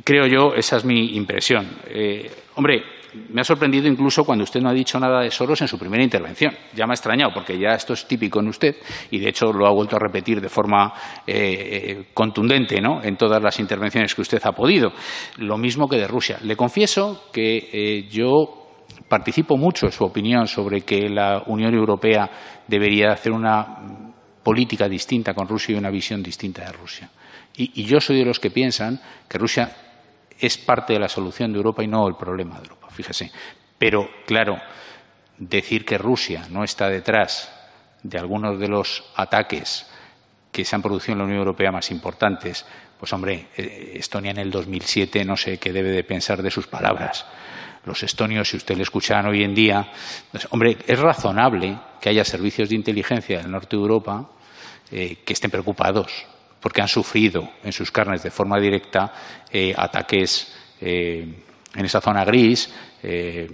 Creo 0.03 0.27
yo, 0.27 0.53
esa 0.55 0.77
es 0.77 0.85
mi 0.85 1.15
impresión. 1.15 1.67
Eh, 1.87 2.29
hombre, 2.55 2.83
me 3.13 3.41
ha 3.41 3.43
sorprendido 3.43 3.87
incluso 3.87 4.23
cuando 4.23 4.43
usted 4.43 4.61
no 4.61 4.69
ha 4.69 4.73
dicho 4.73 4.99
nada 4.99 5.21
de 5.21 5.31
Soros 5.31 5.61
en 5.61 5.67
su 5.67 5.77
primera 5.77 6.03
intervención. 6.03 6.53
Ya 6.73 6.85
me 6.85 6.93
ha 6.93 6.95
extrañado, 6.95 7.33
porque 7.33 7.59
ya 7.59 7.69
esto 7.75 7.93
es 7.93 8.07
típico 8.07 8.39
en 8.39 8.47
usted 8.47 8.75
y, 9.09 9.19
de 9.19 9.29
hecho, 9.29 9.51
lo 9.51 9.67
ha 9.67 9.71
vuelto 9.71 9.95
a 9.95 9.99
repetir 9.99 10.39
de 10.39 10.49
forma 10.49 10.93
eh, 11.27 11.33
eh, 11.35 12.05
contundente 12.13 12.79
¿no? 12.81 13.03
en 13.03 13.17
todas 13.17 13.41
las 13.41 13.59
intervenciones 13.59 14.15
que 14.15 14.21
usted 14.21 14.39
ha 14.43 14.53
podido. 14.53 14.93
Lo 15.37 15.57
mismo 15.57 15.87
que 15.87 15.97
de 15.97 16.07
Rusia. 16.07 16.39
Le 16.43 16.55
confieso 16.55 17.25
que 17.33 17.69
eh, 17.71 18.07
yo 18.09 18.77
participo 19.07 19.57
mucho 19.57 19.87
en 19.87 19.91
su 19.91 20.05
opinión 20.05 20.47
sobre 20.47 20.81
que 20.81 21.09
la 21.09 21.43
Unión 21.47 21.73
Europea 21.73 22.29
debería 22.67 23.11
hacer 23.11 23.33
una 23.33 24.13
política 24.43 24.87
distinta 24.87 25.33
con 25.33 25.47
Rusia 25.47 25.75
y 25.75 25.77
una 25.77 25.91
visión 25.91 26.23
distinta 26.23 26.63
de 26.63 26.71
Rusia. 26.71 27.09
y 27.55 27.83
yo 27.83 27.99
soy 27.99 28.17
de 28.17 28.25
los 28.25 28.39
que 28.39 28.49
piensan 28.49 28.99
que 29.29 29.37
Rusia 29.37 29.69
es 30.41 30.57
parte 30.57 30.93
de 30.93 30.99
la 30.99 31.07
solución 31.07 31.51
de 31.53 31.57
Europa 31.57 31.83
y 31.83 31.87
no 31.87 32.07
el 32.07 32.15
problema 32.15 32.55
de 32.55 32.63
Europa 32.63 32.81
fíjese. 32.91 33.31
Pero, 33.77 34.09
claro, 34.25 34.59
decir 35.37 35.85
que 35.85 35.97
Rusia 35.97 36.45
no 36.49 36.63
está 36.63 36.89
detrás 36.89 37.51
de 38.03 38.19
algunos 38.19 38.59
de 38.59 38.67
los 38.67 39.03
ataques 39.15 39.87
que 40.51 40.65
se 40.65 40.75
han 40.75 40.81
producido 40.81 41.13
en 41.13 41.19
la 41.19 41.25
Unión 41.25 41.39
Europea 41.39 41.71
más 41.71 41.89
importantes, 41.91 42.65
pues 42.99 43.11
hombre, 43.13 43.47
eh, 43.57 43.93
Estonia 43.95 44.31
en 44.31 44.37
el 44.37 44.51
2007 44.51 45.23
no 45.25 45.37
sé 45.37 45.57
qué 45.57 45.71
debe 45.71 45.91
de 45.91 46.03
pensar 46.03 46.41
de 46.43 46.51
sus 46.51 46.67
palabras. 46.67 47.25
Los 47.85 48.03
estonios, 48.03 48.49
si 48.49 48.57
usted 48.57 48.75
le 48.75 48.83
escuchan 48.83 49.25
hoy 49.25 49.43
en 49.43 49.55
día, 49.55 49.91
pues, 50.31 50.47
hombre, 50.51 50.77
es 50.85 50.99
razonable 50.99 51.79
que 51.99 52.09
haya 52.09 52.23
servicios 52.23 52.69
de 52.69 52.75
inteligencia 52.75 53.39
del 53.39 53.49
norte 53.49 53.75
de 53.75 53.81
Europa 53.81 54.29
eh, 54.91 55.17
que 55.25 55.33
estén 55.33 55.49
preocupados 55.49 56.27
porque 56.61 56.81
han 56.81 56.87
sufrido 56.87 57.49
en 57.63 57.71
sus 57.71 57.91
carnes 57.91 58.23
de 58.23 58.31
forma 58.31 58.59
directa 58.59 59.13
eh, 59.51 59.73
ataques 59.75 60.55
en 61.73 61.85
esa 61.85 62.01
zona 62.01 62.25
gris 62.25 62.73
eh, 63.03 63.49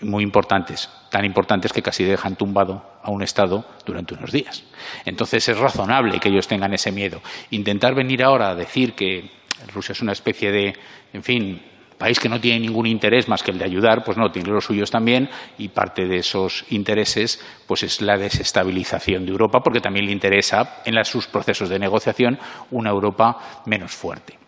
muy 0.00 0.22
importantes, 0.22 0.90
tan 1.10 1.24
importantes 1.24 1.72
que 1.72 1.82
casi 1.82 2.04
dejan 2.04 2.36
tumbado 2.36 2.98
a 3.02 3.10
un 3.10 3.22
Estado 3.22 3.64
durante 3.86 4.14
unos 4.14 4.32
días. 4.32 4.64
Entonces 5.04 5.48
es 5.48 5.56
razonable 5.56 6.18
que 6.20 6.28
ellos 6.28 6.48
tengan 6.48 6.74
ese 6.74 6.92
miedo. 6.92 7.22
Intentar 7.50 7.94
venir 7.94 8.22
ahora 8.22 8.50
a 8.50 8.54
decir 8.54 8.94
que 8.94 9.30
Rusia 9.72 9.92
es 9.92 10.02
una 10.02 10.12
especie 10.12 10.50
de, 10.50 10.76
en 11.12 11.22
fin, 11.22 11.62
país 12.00 12.18
que 12.18 12.30
no 12.30 12.40
tiene 12.40 12.60
ningún 12.60 12.86
interés 12.86 13.28
más 13.28 13.42
que 13.42 13.50
el 13.50 13.58
de 13.58 13.66
ayudar, 13.66 14.02
pues 14.02 14.16
no, 14.16 14.32
tiene 14.32 14.48
los 14.50 14.64
suyos 14.64 14.90
también 14.90 15.28
y 15.58 15.68
parte 15.68 16.06
de 16.06 16.16
esos 16.16 16.64
intereses 16.70 17.38
pues 17.66 17.82
es 17.82 18.00
la 18.00 18.16
desestabilización 18.16 19.26
de 19.26 19.32
Europa 19.32 19.60
porque 19.62 19.80
también 19.80 20.06
le 20.06 20.12
interesa 20.12 20.80
en 20.86 21.04
sus 21.04 21.26
procesos 21.26 21.68
de 21.68 21.78
negociación 21.78 22.38
una 22.70 22.90
Europa 22.90 23.62
menos 23.66 23.92
fuerte. 23.92 24.38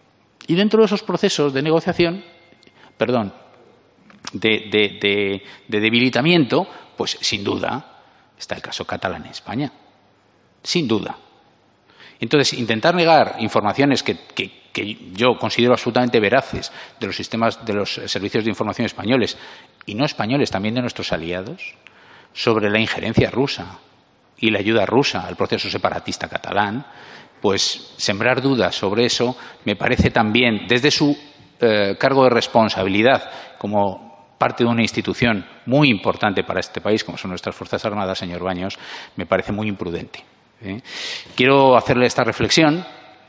Y 0.47 0.55
dentro 0.55 0.81
de 0.81 0.87
esos 0.87 1.03
procesos 1.03 1.53
de 1.53 1.62
negociación 1.62 2.24
perdón, 2.97 3.33
de, 4.33 5.43
debilitamiento, 5.69 6.66
pues 6.97 7.19
sin 7.20 7.45
duda 7.45 8.01
está 8.39 8.55
el 8.55 8.62
caso 8.62 8.85
catalán 8.85 9.24
en 9.24 9.31
España. 9.31 9.73
Sin 10.62 10.87
duda. 10.87 11.19
Entonces, 12.20 12.53
intentar 12.59 12.95
negar 12.95 13.37
informaciones 13.41 14.03
que, 14.03 14.61
yo 15.15 15.36
considero 15.39 15.73
absolutamente 15.73 16.20
veraces 16.20 16.73
de 16.99 17.07
los 17.07 17.16
sistemas, 17.16 17.65
de 17.65 17.74
los 17.74 17.94
servicios 18.07 18.44
de 18.44 18.51
información 18.51 18.86
españoles 18.86 19.36
y 19.86 19.94
no 19.94 20.05
españoles, 20.05 20.51
también 20.51 20.74
de 20.74 20.81
nuestros 20.81 21.12
aliados, 21.12 21.74
sobre 22.32 22.70
la 22.70 22.81
injerencia 22.81 23.31
rusa 23.31 23.78
y 24.39 24.51
la 24.51 24.59
ayuda 24.59 24.86
rusa 24.86 25.27
al 25.27 25.36
proceso 25.36 25.69
separatista 25.69 26.28
catalán, 26.28 26.86
pues 27.40 27.94
sembrar 27.97 28.40
dudas 28.40 28.74
sobre 28.74 29.05
eso 29.05 29.36
me 29.65 29.77
parece 29.77 30.11
también, 30.11 30.66
desde 30.66 30.90
su 30.90 31.16
eh, 31.61 31.97
cargo 31.99 32.24
de 32.24 32.31
responsabilidad 32.31 33.31
como 33.59 34.35
parte 34.39 34.65
de 34.65 34.70
una 34.70 34.82
institución 34.82 35.47
muy 35.66 35.89
importante 35.89 36.43
para 36.43 36.61
este 36.61 36.81
país, 36.81 37.05
como 37.05 37.16
son 37.16 37.31
nuestras 37.31 37.55
Fuerzas 37.55 37.85
Armadas, 37.85 38.19
señor 38.19 38.43
Baños, 38.43 38.77
me 39.15 39.27
parece 39.27 39.53
muy 39.53 39.69
imprudente. 39.69 40.24
¿eh? 40.61 40.81
Quiero 41.36 41.77
hacerle 41.77 42.07
esta 42.07 42.24
reflexión 42.24 42.85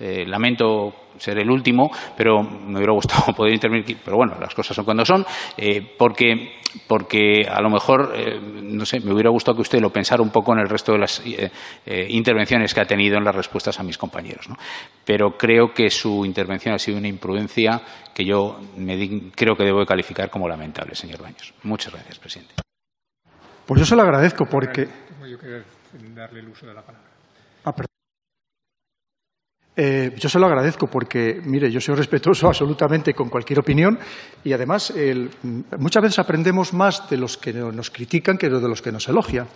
eh, 0.06 0.26
lamento 0.28 0.94
ser 1.18 1.40
el 1.40 1.50
último, 1.50 1.90
pero 2.18 2.44
me 2.44 2.76
hubiera 2.76 2.92
gustado 2.92 3.34
poder 3.38 3.54
intervenir, 3.54 3.98
pero 4.04 4.18
bueno, 4.18 4.36
las 4.38 4.54
cosas 4.54 4.76
son 4.76 4.84
cuando 4.84 5.06
son, 5.06 5.26
eh, 5.56 5.96
porque, 5.98 6.60
porque 6.90 7.44
a 7.50 7.62
lo 7.62 7.70
mejor, 7.70 8.12
eh, 8.14 8.38
no 8.38 8.86
sé, 8.86 9.00
me 9.00 9.14
hubiera 9.14 9.30
gustado 9.30 9.56
que 9.56 9.62
usted 9.62 9.80
lo 9.80 9.92
pensara 9.92 10.22
un 10.22 10.30
poco 10.30 10.52
en 10.52 10.60
el 10.60 10.68
resto 10.68 10.92
de 10.92 10.98
las 10.98 11.24
intervenciones 12.10 12.74
que 12.74 12.82
ha 12.82 12.86
tenido 12.86 13.18
en 13.18 13.24
las 13.24 13.34
respuestas 13.34 13.80
a 13.80 13.84
mis 13.84 13.98
compañeros. 13.98 14.50
Pero 15.06 15.38
creo 15.38 15.74
que 15.74 15.90
su 15.90 16.26
intervención 16.26 16.74
ha 16.74 16.80
sido 16.80 16.98
una 16.98 17.08
imprudencia 17.08 17.82
que 18.14 18.26
yo 18.26 18.60
creo 19.36 19.56
que 19.56 19.64
debo 19.64 19.86
calificar 19.86 20.30
como 20.30 20.50
lamentable, 20.50 20.96
señor 20.96 21.22
Baños. 21.22 21.54
Muchas 21.64 21.94
gracias, 21.94 22.20
presidente. 22.20 22.56
Pues 23.66 23.80
yo 23.80 23.86
se 23.86 23.96
lo 23.96 24.02
agradezco 24.02 24.46
porque. 24.52 24.86
Yo 25.26 25.38
darle 26.14 26.42
el 26.42 26.50
uso 26.50 26.66
de 26.66 26.74
la 26.74 26.82
palabra. 26.82 27.13
Eh, 29.76 30.14
yo 30.18 30.30
se 30.30 30.38
lo 30.38 30.46
agradezco 30.46 30.86
porque, 30.88 31.42
mire, 31.44 31.72
yo 31.72 31.82
soy 31.82 31.96
respetuoso 31.96 32.48
absolutamente 32.50 33.14
con 33.14 33.30
cualquier 33.30 33.60
opinión 33.60 33.98
y 34.44 34.54
además 34.54 34.94
muchas 35.78 36.04
veces 36.04 36.20
aprendemos 36.20 36.74
más 36.74 37.10
de 37.10 37.18
los 37.18 37.38
que 37.38 37.54
nos 37.54 37.90
critican 37.90 38.38
que 38.38 38.50
de 38.50 38.68
los 38.68 38.82
que 38.82 38.92
nos 38.92 39.08
elogian. 39.10 39.48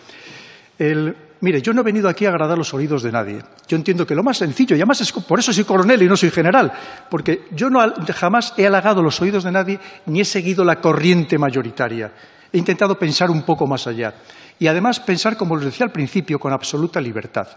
mire, 1.41 1.61
yo 1.61 1.71
no 1.73 1.81
he 1.81 1.83
venido 1.83 2.09
aquí 2.09 2.25
a 2.25 2.29
agradar 2.29 2.57
los 2.57 2.73
oídos 2.73 3.03
de 3.03 3.11
nadie. 3.11 3.39
Yo 3.67 3.77
entiendo 3.77 4.07
que 4.07 4.15
lo 4.15 4.23
más 4.23 4.37
sencillo, 4.37 4.75
y 4.75 4.79
además 4.79 5.01
es, 5.01 5.11
por 5.11 5.39
eso 5.39 5.53
soy 5.53 5.65
coronel 5.65 6.01
y 6.01 6.07
no 6.07 6.17
soy 6.17 6.31
general, 6.31 6.71
porque 7.09 7.43
yo 7.51 7.69
no, 7.69 7.79
jamás 8.15 8.53
he 8.57 8.65
halagado 8.65 9.03
los 9.03 9.21
oídos 9.21 9.43
de 9.43 9.51
nadie 9.51 9.79
ni 10.07 10.21
he 10.21 10.25
seguido 10.25 10.65
la 10.65 10.81
corriente 10.81 11.37
mayoritaria. 11.37 12.11
He 12.51 12.57
intentado 12.57 12.97
pensar 12.97 13.29
un 13.29 13.43
poco 13.43 13.67
más 13.67 13.85
allá. 13.87 14.15
Y 14.59 14.67
además 14.67 14.99
pensar, 14.99 15.37
como 15.37 15.55
les 15.55 15.65
decía 15.65 15.85
al 15.85 15.91
principio, 15.91 16.39
con 16.39 16.51
absoluta 16.51 16.99
libertad. 16.99 17.47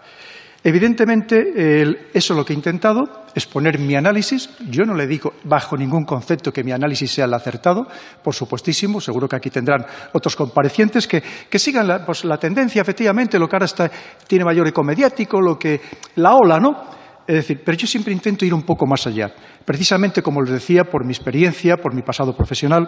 Evidentemente, 0.62 1.82
eso 2.12 2.35
es 2.35 2.37
lo 2.37 2.45
que 2.45 2.53
he 2.53 2.57
intentado, 2.57 3.24
exponer 3.35 3.78
mi 3.78 3.95
análisis. 3.95 4.51
Yo 4.69 4.85
no 4.85 4.95
le 4.95 5.07
digo 5.07 5.32
bajo 5.45 5.74
ningún 5.74 6.05
concepto 6.05 6.53
que 6.53 6.62
mi 6.62 6.73
análisis 6.73 7.11
sea 7.11 7.24
el 7.24 7.32
acertado, 7.32 7.87
por 8.23 8.35
supuestísimo. 8.35 9.01
Seguro 9.01 9.27
que 9.27 9.37
aquí 9.37 9.49
tendrán 9.49 9.87
otros 10.12 10.37
comparecientes 10.37 11.09
que, 11.09 11.23
sigan 11.59 12.05
pues, 12.05 12.24
la, 12.24 12.37
tendencia, 12.37 12.82
efectivamente, 12.82 13.39
lo 13.39 13.49
que 13.49 13.57
ahora 13.57 13.65
está, 13.65 13.91
tiene 14.27 14.45
mayor 14.45 14.69
eco 14.69 14.82
mediático, 14.82 15.41
lo 15.41 15.59
que 15.59 15.81
la 16.16 16.35
ola, 16.35 16.61
¿no? 16.61 17.01
Es 17.27 17.37
decir, 17.37 17.62
pero 17.65 17.78
yo 17.78 17.87
siempre 17.87 18.12
intento 18.12 18.45
ir 18.45 18.53
un 18.53 18.62
poco 18.62 18.87
más 18.87 19.07
allá, 19.07 19.32
precisamente 19.65 20.20
como 20.20 20.43
les 20.43 20.53
decía, 20.53 20.85
por 20.85 21.07
mi 21.07 21.12
experiencia, 21.12 21.77
por 21.77 21.95
mi 21.95 22.03
pasado 22.03 22.37
profesional. 22.37 22.87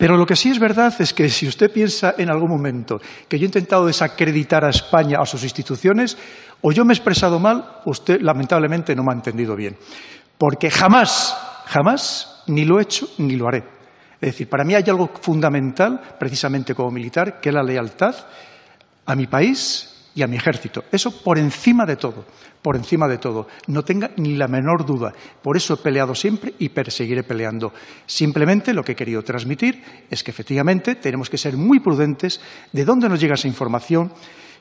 Pero 0.00 0.16
lo 0.16 0.24
que 0.24 0.34
sí 0.34 0.48
es 0.48 0.58
verdad 0.58 0.94
es 0.98 1.12
que 1.12 1.28
si 1.28 1.46
usted 1.46 1.70
piensa 1.70 2.14
en 2.16 2.30
algún 2.30 2.48
momento 2.48 2.98
que 3.28 3.38
yo 3.38 3.44
he 3.44 3.52
intentado 3.52 3.84
desacreditar 3.84 4.64
a 4.64 4.70
España, 4.70 5.18
a 5.20 5.26
sus 5.26 5.42
instituciones, 5.42 6.16
o 6.62 6.72
yo 6.72 6.86
me 6.86 6.94
he 6.94 6.96
expresado 6.96 7.38
mal, 7.38 7.82
usted 7.84 8.18
lamentablemente 8.22 8.96
no 8.96 9.02
me 9.02 9.12
ha 9.12 9.16
entendido 9.16 9.54
bien. 9.54 9.76
Porque 10.38 10.70
jamás, 10.70 11.36
jamás, 11.66 12.44
ni 12.46 12.64
lo 12.64 12.78
he 12.78 12.84
hecho 12.84 13.10
ni 13.18 13.36
lo 13.36 13.46
haré. 13.46 13.62
Es 14.22 14.32
decir, 14.32 14.48
para 14.48 14.64
mí 14.64 14.74
hay 14.74 14.84
algo 14.88 15.10
fundamental, 15.20 16.00
precisamente 16.18 16.74
como 16.74 16.90
militar, 16.90 17.38
que 17.38 17.50
es 17.50 17.54
la 17.54 17.62
lealtad 17.62 18.14
a 19.04 19.14
mi 19.14 19.26
país 19.26 19.99
y 20.14 20.22
a 20.22 20.26
mi 20.26 20.36
ejército. 20.36 20.84
Eso 20.90 21.22
por 21.22 21.38
encima 21.38 21.86
de 21.86 21.96
todo, 21.96 22.24
por 22.62 22.76
encima 22.76 23.08
de 23.08 23.18
todo. 23.18 23.46
No 23.66 23.84
tenga 23.84 24.10
ni 24.16 24.36
la 24.36 24.48
menor 24.48 24.84
duda. 24.84 25.12
Por 25.42 25.56
eso 25.56 25.74
he 25.74 25.76
peleado 25.78 26.14
siempre 26.14 26.54
y 26.58 26.70
perseguiré 26.70 27.22
peleando. 27.22 27.72
Simplemente 28.06 28.74
lo 28.74 28.84
que 28.84 28.92
he 28.92 28.96
querido 28.96 29.22
transmitir 29.22 29.82
es 30.10 30.22
que 30.22 30.30
efectivamente 30.30 30.96
tenemos 30.96 31.30
que 31.30 31.38
ser 31.38 31.56
muy 31.56 31.80
prudentes 31.80 32.40
de 32.72 32.84
dónde 32.84 33.08
nos 33.08 33.20
llega 33.20 33.34
esa 33.34 33.48
información 33.48 34.12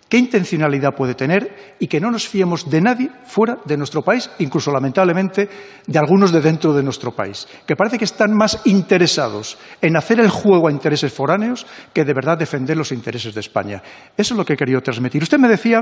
qué 0.09 0.17
intencionalidad 0.17 0.95
puede 0.95 1.13
tener 1.13 1.75
y 1.79 1.87
que 1.87 2.01
no 2.01 2.11
nos 2.11 2.27
fiemos 2.27 2.69
de 2.69 2.81
nadie 2.81 3.09
fuera 3.25 3.59
de 3.63 3.77
nuestro 3.77 4.01
país, 4.01 4.29
incluso 4.39 4.71
lamentablemente 4.71 5.47
de 5.85 5.99
algunos 5.99 6.31
de 6.31 6.41
dentro 6.41 6.73
de 6.73 6.83
nuestro 6.83 7.11
país, 7.11 7.47
que 7.65 7.75
parece 7.75 7.99
que 7.99 8.05
están 8.05 8.33
más 8.33 8.61
interesados 8.65 9.57
en 9.81 9.95
hacer 9.95 10.19
el 10.19 10.29
juego 10.29 10.67
a 10.67 10.71
intereses 10.71 11.13
foráneos 11.13 11.65
que 11.93 12.03
de 12.03 12.13
verdad 12.13 12.37
defender 12.37 12.75
los 12.75 12.91
intereses 12.91 13.33
de 13.33 13.39
España. 13.39 13.81
Eso 14.17 14.33
es 14.33 14.37
lo 14.37 14.43
que 14.43 14.53
he 14.53 14.57
querido 14.57 14.81
transmitir. 14.81 15.21
Usted 15.21 15.37
me 15.37 15.47
decía 15.47 15.81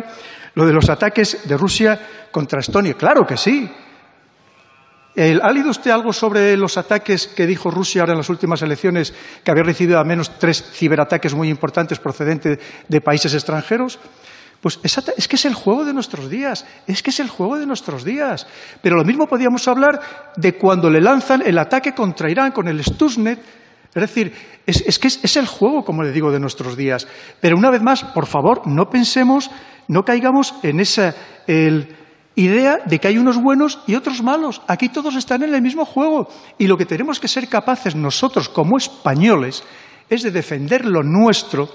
lo 0.54 0.66
de 0.66 0.74
los 0.74 0.90
ataques 0.90 1.48
de 1.48 1.58
Rusia 1.58 2.00
contra 2.32 2.60
Estonia. 2.60 2.94
Claro 2.96 3.26
que 3.26 3.38
sí. 3.38 3.70
¿Ha 5.18 5.52
leído 5.52 5.72
usted 5.72 5.90
algo 5.90 6.14
sobre 6.14 6.56
los 6.56 6.78
ataques 6.78 7.26
que 7.26 7.48
dijo 7.48 7.72
Rusia 7.72 8.02
ahora 8.02 8.14
en 8.14 8.20
las 8.20 8.30
últimas 8.30 8.62
elecciones, 8.62 9.16
que 9.44 9.50
había 9.50 9.64
recibido 9.64 9.98
al 9.98 10.06
menos 10.06 10.38
tres 10.38 10.64
ciberataques 10.74 11.34
muy 11.34 11.50
importantes 11.50 11.98
procedentes 11.98 12.60
de 12.88 13.02
países 13.02 13.34
extranjeros? 13.34 13.98
Pues 14.62 14.80
es 14.84 15.28
que 15.28 15.36
es 15.36 15.46
el 15.46 15.56
juego 15.56 15.86
de 15.86 15.94
nuestros 15.94 16.30
días, 16.30 16.66
es 16.86 17.02
que 17.02 17.10
es 17.10 17.20
el 17.20 17.30
juego 17.30 17.58
de 17.58 17.66
nuestros 17.66 18.04
días. 18.04 18.46
Pero 18.84 18.96
lo 18.96 19.06
mismo 19.06 19.26
podíamos 19.26 19.68
hablar 19.68 20.00
de 20.36 20.54
cuando 20.54 20.88
le 20.88 21.02
lanzan 21.02 21.42
el 21.44 21.58
ataque 21.58 21.94
contra 21.94 22.30
Irán 22.30 22.52
con 22.52 22.68
el 22.68 22.84
Stuxnet. 22.84 23.40
Es 23.96 24.02
decir, 24.02 24.34
es, 24.68 25.00
que 25.00 25.08
es, 25.08 25.38
el 25.38 25.48
juego, 25.48 25.84
como 25.84 26.04
le 26.04 26.12
digo, 26.12 26.32
de 26.32 26.40
nuestros 26.40 26.78
días. 26.78 27.08
Pero 27.42 27.58
una 27.58 27.72
vez 27.72 27.82
más, 27.82 28.04
por 28.04 28.28
favor, 28.28 28.68
no 28.68 28.90
pensemos, 28.90 29.50
no 29.88 30.04
caigamos 30.04 30.54
en 30.62 30.80
esa 30.80 31.16
idea 32.38 32.80
de 32.86 33.00
que 33.00 33.08
hay 33.08 33.18
unos 33.18 33.42
buenos 33.42 33.80
y 33.88 33.96
otros 33.96 34.22
malos. 34.22 34.62
Aquí 34.68 34.90
todos 34.90 35.16
están 35.16 35.44
en 35.44 35.54
el 35.54 35.62
mismo 35.62 35.86
juego. 35.86 36.30
Y 36.58 36.68
lo 36.68 36.78
que 36.78 36.86
tenemos 36.86 37.20
que 37.20 37.28
ser 37.28 37.50
capaces 37.50 37.96
nosotros 37.96 38.48
como 38.48 38.78
españoles 38.78 39.64
es 40.08 40.22
de 40.22 40.32
defender 40.32 40.86
lo 40.86 41.04
nuestro 41.04 41.68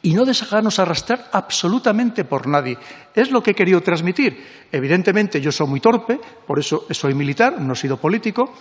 y 0.00 0.14
no 0.14 0.24
dejarnos 0.24 0.78
arrastrar 0.78 1.28
absolutamente 1.30 2.24
por 2.24 2.46
nadie. 2.46 2.78
Es 3.14 3.30
lo 3.30 3.42
que 3.42 3.50
he 3.50 3.54
querido 3.54 3.82
transmitir. 3.82 4.42
Evidentemente 4.72 5.40
yo 5.40 5.52
soy 5.52 5.66
muy 5.66 5.80
torpe, 5.80 6.18
por 6.46 6.58
eso 6.58 6.86
soy 6.90 7.12
militar, 7.12 7.60
no 7.60 7.74
he 7.74 7.76
sido 7.76 7.98
político, 7.98 8.54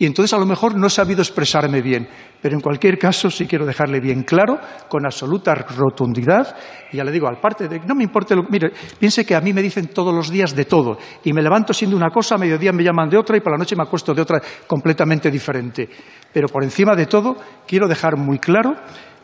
y 0.00 0.06
entonces 0.06 0.32
a 0.32 0.38
lo 0.38 0.46
mejor 0.46 0.74
no 0.76 0.86
he 0.86 0.90
sabido 0.90 1.20
expresarme 1.20 1.82
bien. 1.82 2.08
Pero 2.40 2.54
en 2.54 2.62
cualquier 2.62 2.98
caso 2.98 3.28
sí 3.28 3.46
quiero 3.46 3.66
dejarle 3.66 4.00
bien 4.00 4.22
claro, 4.22 4.58
con 4.88 5.04
absoluta 5.04 5.54
rotundidad, 5.54 6.56
y 6.90 6.96
ya 6.96 7.04
le 7.04 7.12
digo, 7.12 7.28
al 7.28 7.38
parte 7.38 7.68
de 7.68 7.80
no 7.80 7.94
me 7.94 8.04
importe 8.04 8.34
lo 8.34 8.44
mire, 8.44 8.72
piense 8.98 9.26
que 9.26 9.34
a 9.34 9.42
mí 9.42 9.52
me 9.52 9.60
dicen 9.60 9.88
todos 9.88 10.14
los 10.14 10.30
días 10.30 10.56
de 10.56 10.64
todo, 10.64 10.96
y 11.22 11.34
me 11.34 11.42
levanto 11.42 11.74
siendo 11.74 11.98
una 11.98 12.08
cosa, 12.08 12.36
a 12.36 12.38
mediodía 12.38 12.72
me 12.72 12.82
llaman 12.82 13.10
de 13.10 13.18
otra 13.18 13.36
y 13.36 13.40
por 13.40 13.52
la 13.52 13.58
noche 13.58 13.76
me 13.76 13.82
acuesto 13.82 14.14
de 14.14 14.22
otra 14.22 14.40
completamente 14.66 15.30
diferente. 15.30 15.86
Pero 16.32 16.48
por 16.48 16.64
encima 16.64 16.96
de 16.96 17.04
todo 17.04 17.36
quiero 17.66 17.86
dejar 17.86 18.16
muy 18.16 18.38
claro 18.38 18.72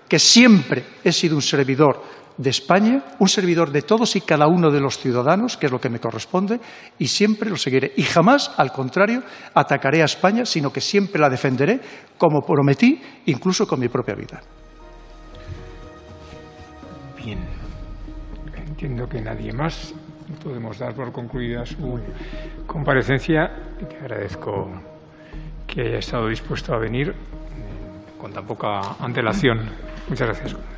que 0.06 0.18
siempre 0.18 0.84
he 1.02 1.10
sido 1.10 1.36
un 1.36 1.42
servidor 1.42 2.02
de 2.38 2.50
España, 2.50 3.02
un 3.18 3.28
servidor 3.28 3.70
de 3.70 3.82
todos 3.82 4.16
y 4.16 4.20
cada 4.20 4.46
uno 4.46 4.70
de 4.70 4.80
los 4.80 4.98
ciudadanos, 4.98 5.56
que 5.56 5.66
es 5.66 5.72
lo 5.72 5.80
que 5.80 5.88
me 5.88 6.00
corresponde, 6.00 6.60
y 6.98 7.06
siempre 7.06 7.50
lo 7.50 7.56
seguiré. 7.56 7.92
Y 7.96 8.02
jamás, 8.02 8.52
al 8.56 8.72
contrario, 8.72 9.22
atacaré 9.54 10.02
a 10.02 10.04
España, 10.04 10.44
sino 10.44 10.72
que 10.72 10.80
siempre 10.80 11.20
la 11.20 11.30
defenderé, 11.30 11.80
como 12.18 12.42
prometí, 12.42 13.00
incluso 13.26 13.66
con 13.66 13.80
mi 13.80 13.88
propia 13.88 14.14
vida. 14.14 14.40
Bien, 17.16 17.38
entiendo 18.56 19.08
que 19.08 19.20
nadie 19.20 19.52
más. 19.52 19.94
Podemos 20.42 20.78
dar 20.78 20.94
por 20.94 21.12
concluida 21.12 21.64
su 21.64 22.00
comparecencia. 22.66 23.48
Te 23.88 23.96
agradezco 23.96 24.70
que 25.66 25.82
haya 25.82 25.98
estado 25.98 26.28
dispuesto 26.28 26.74
a 26.74 26.78
venir 26.78 27.14
con 28.18 28.32
tan 28.32 28.46
poca 28.46 28.96
antelación. 29.00 29.60
Muchas 30.08 30.28
gracias. 30.28 30.75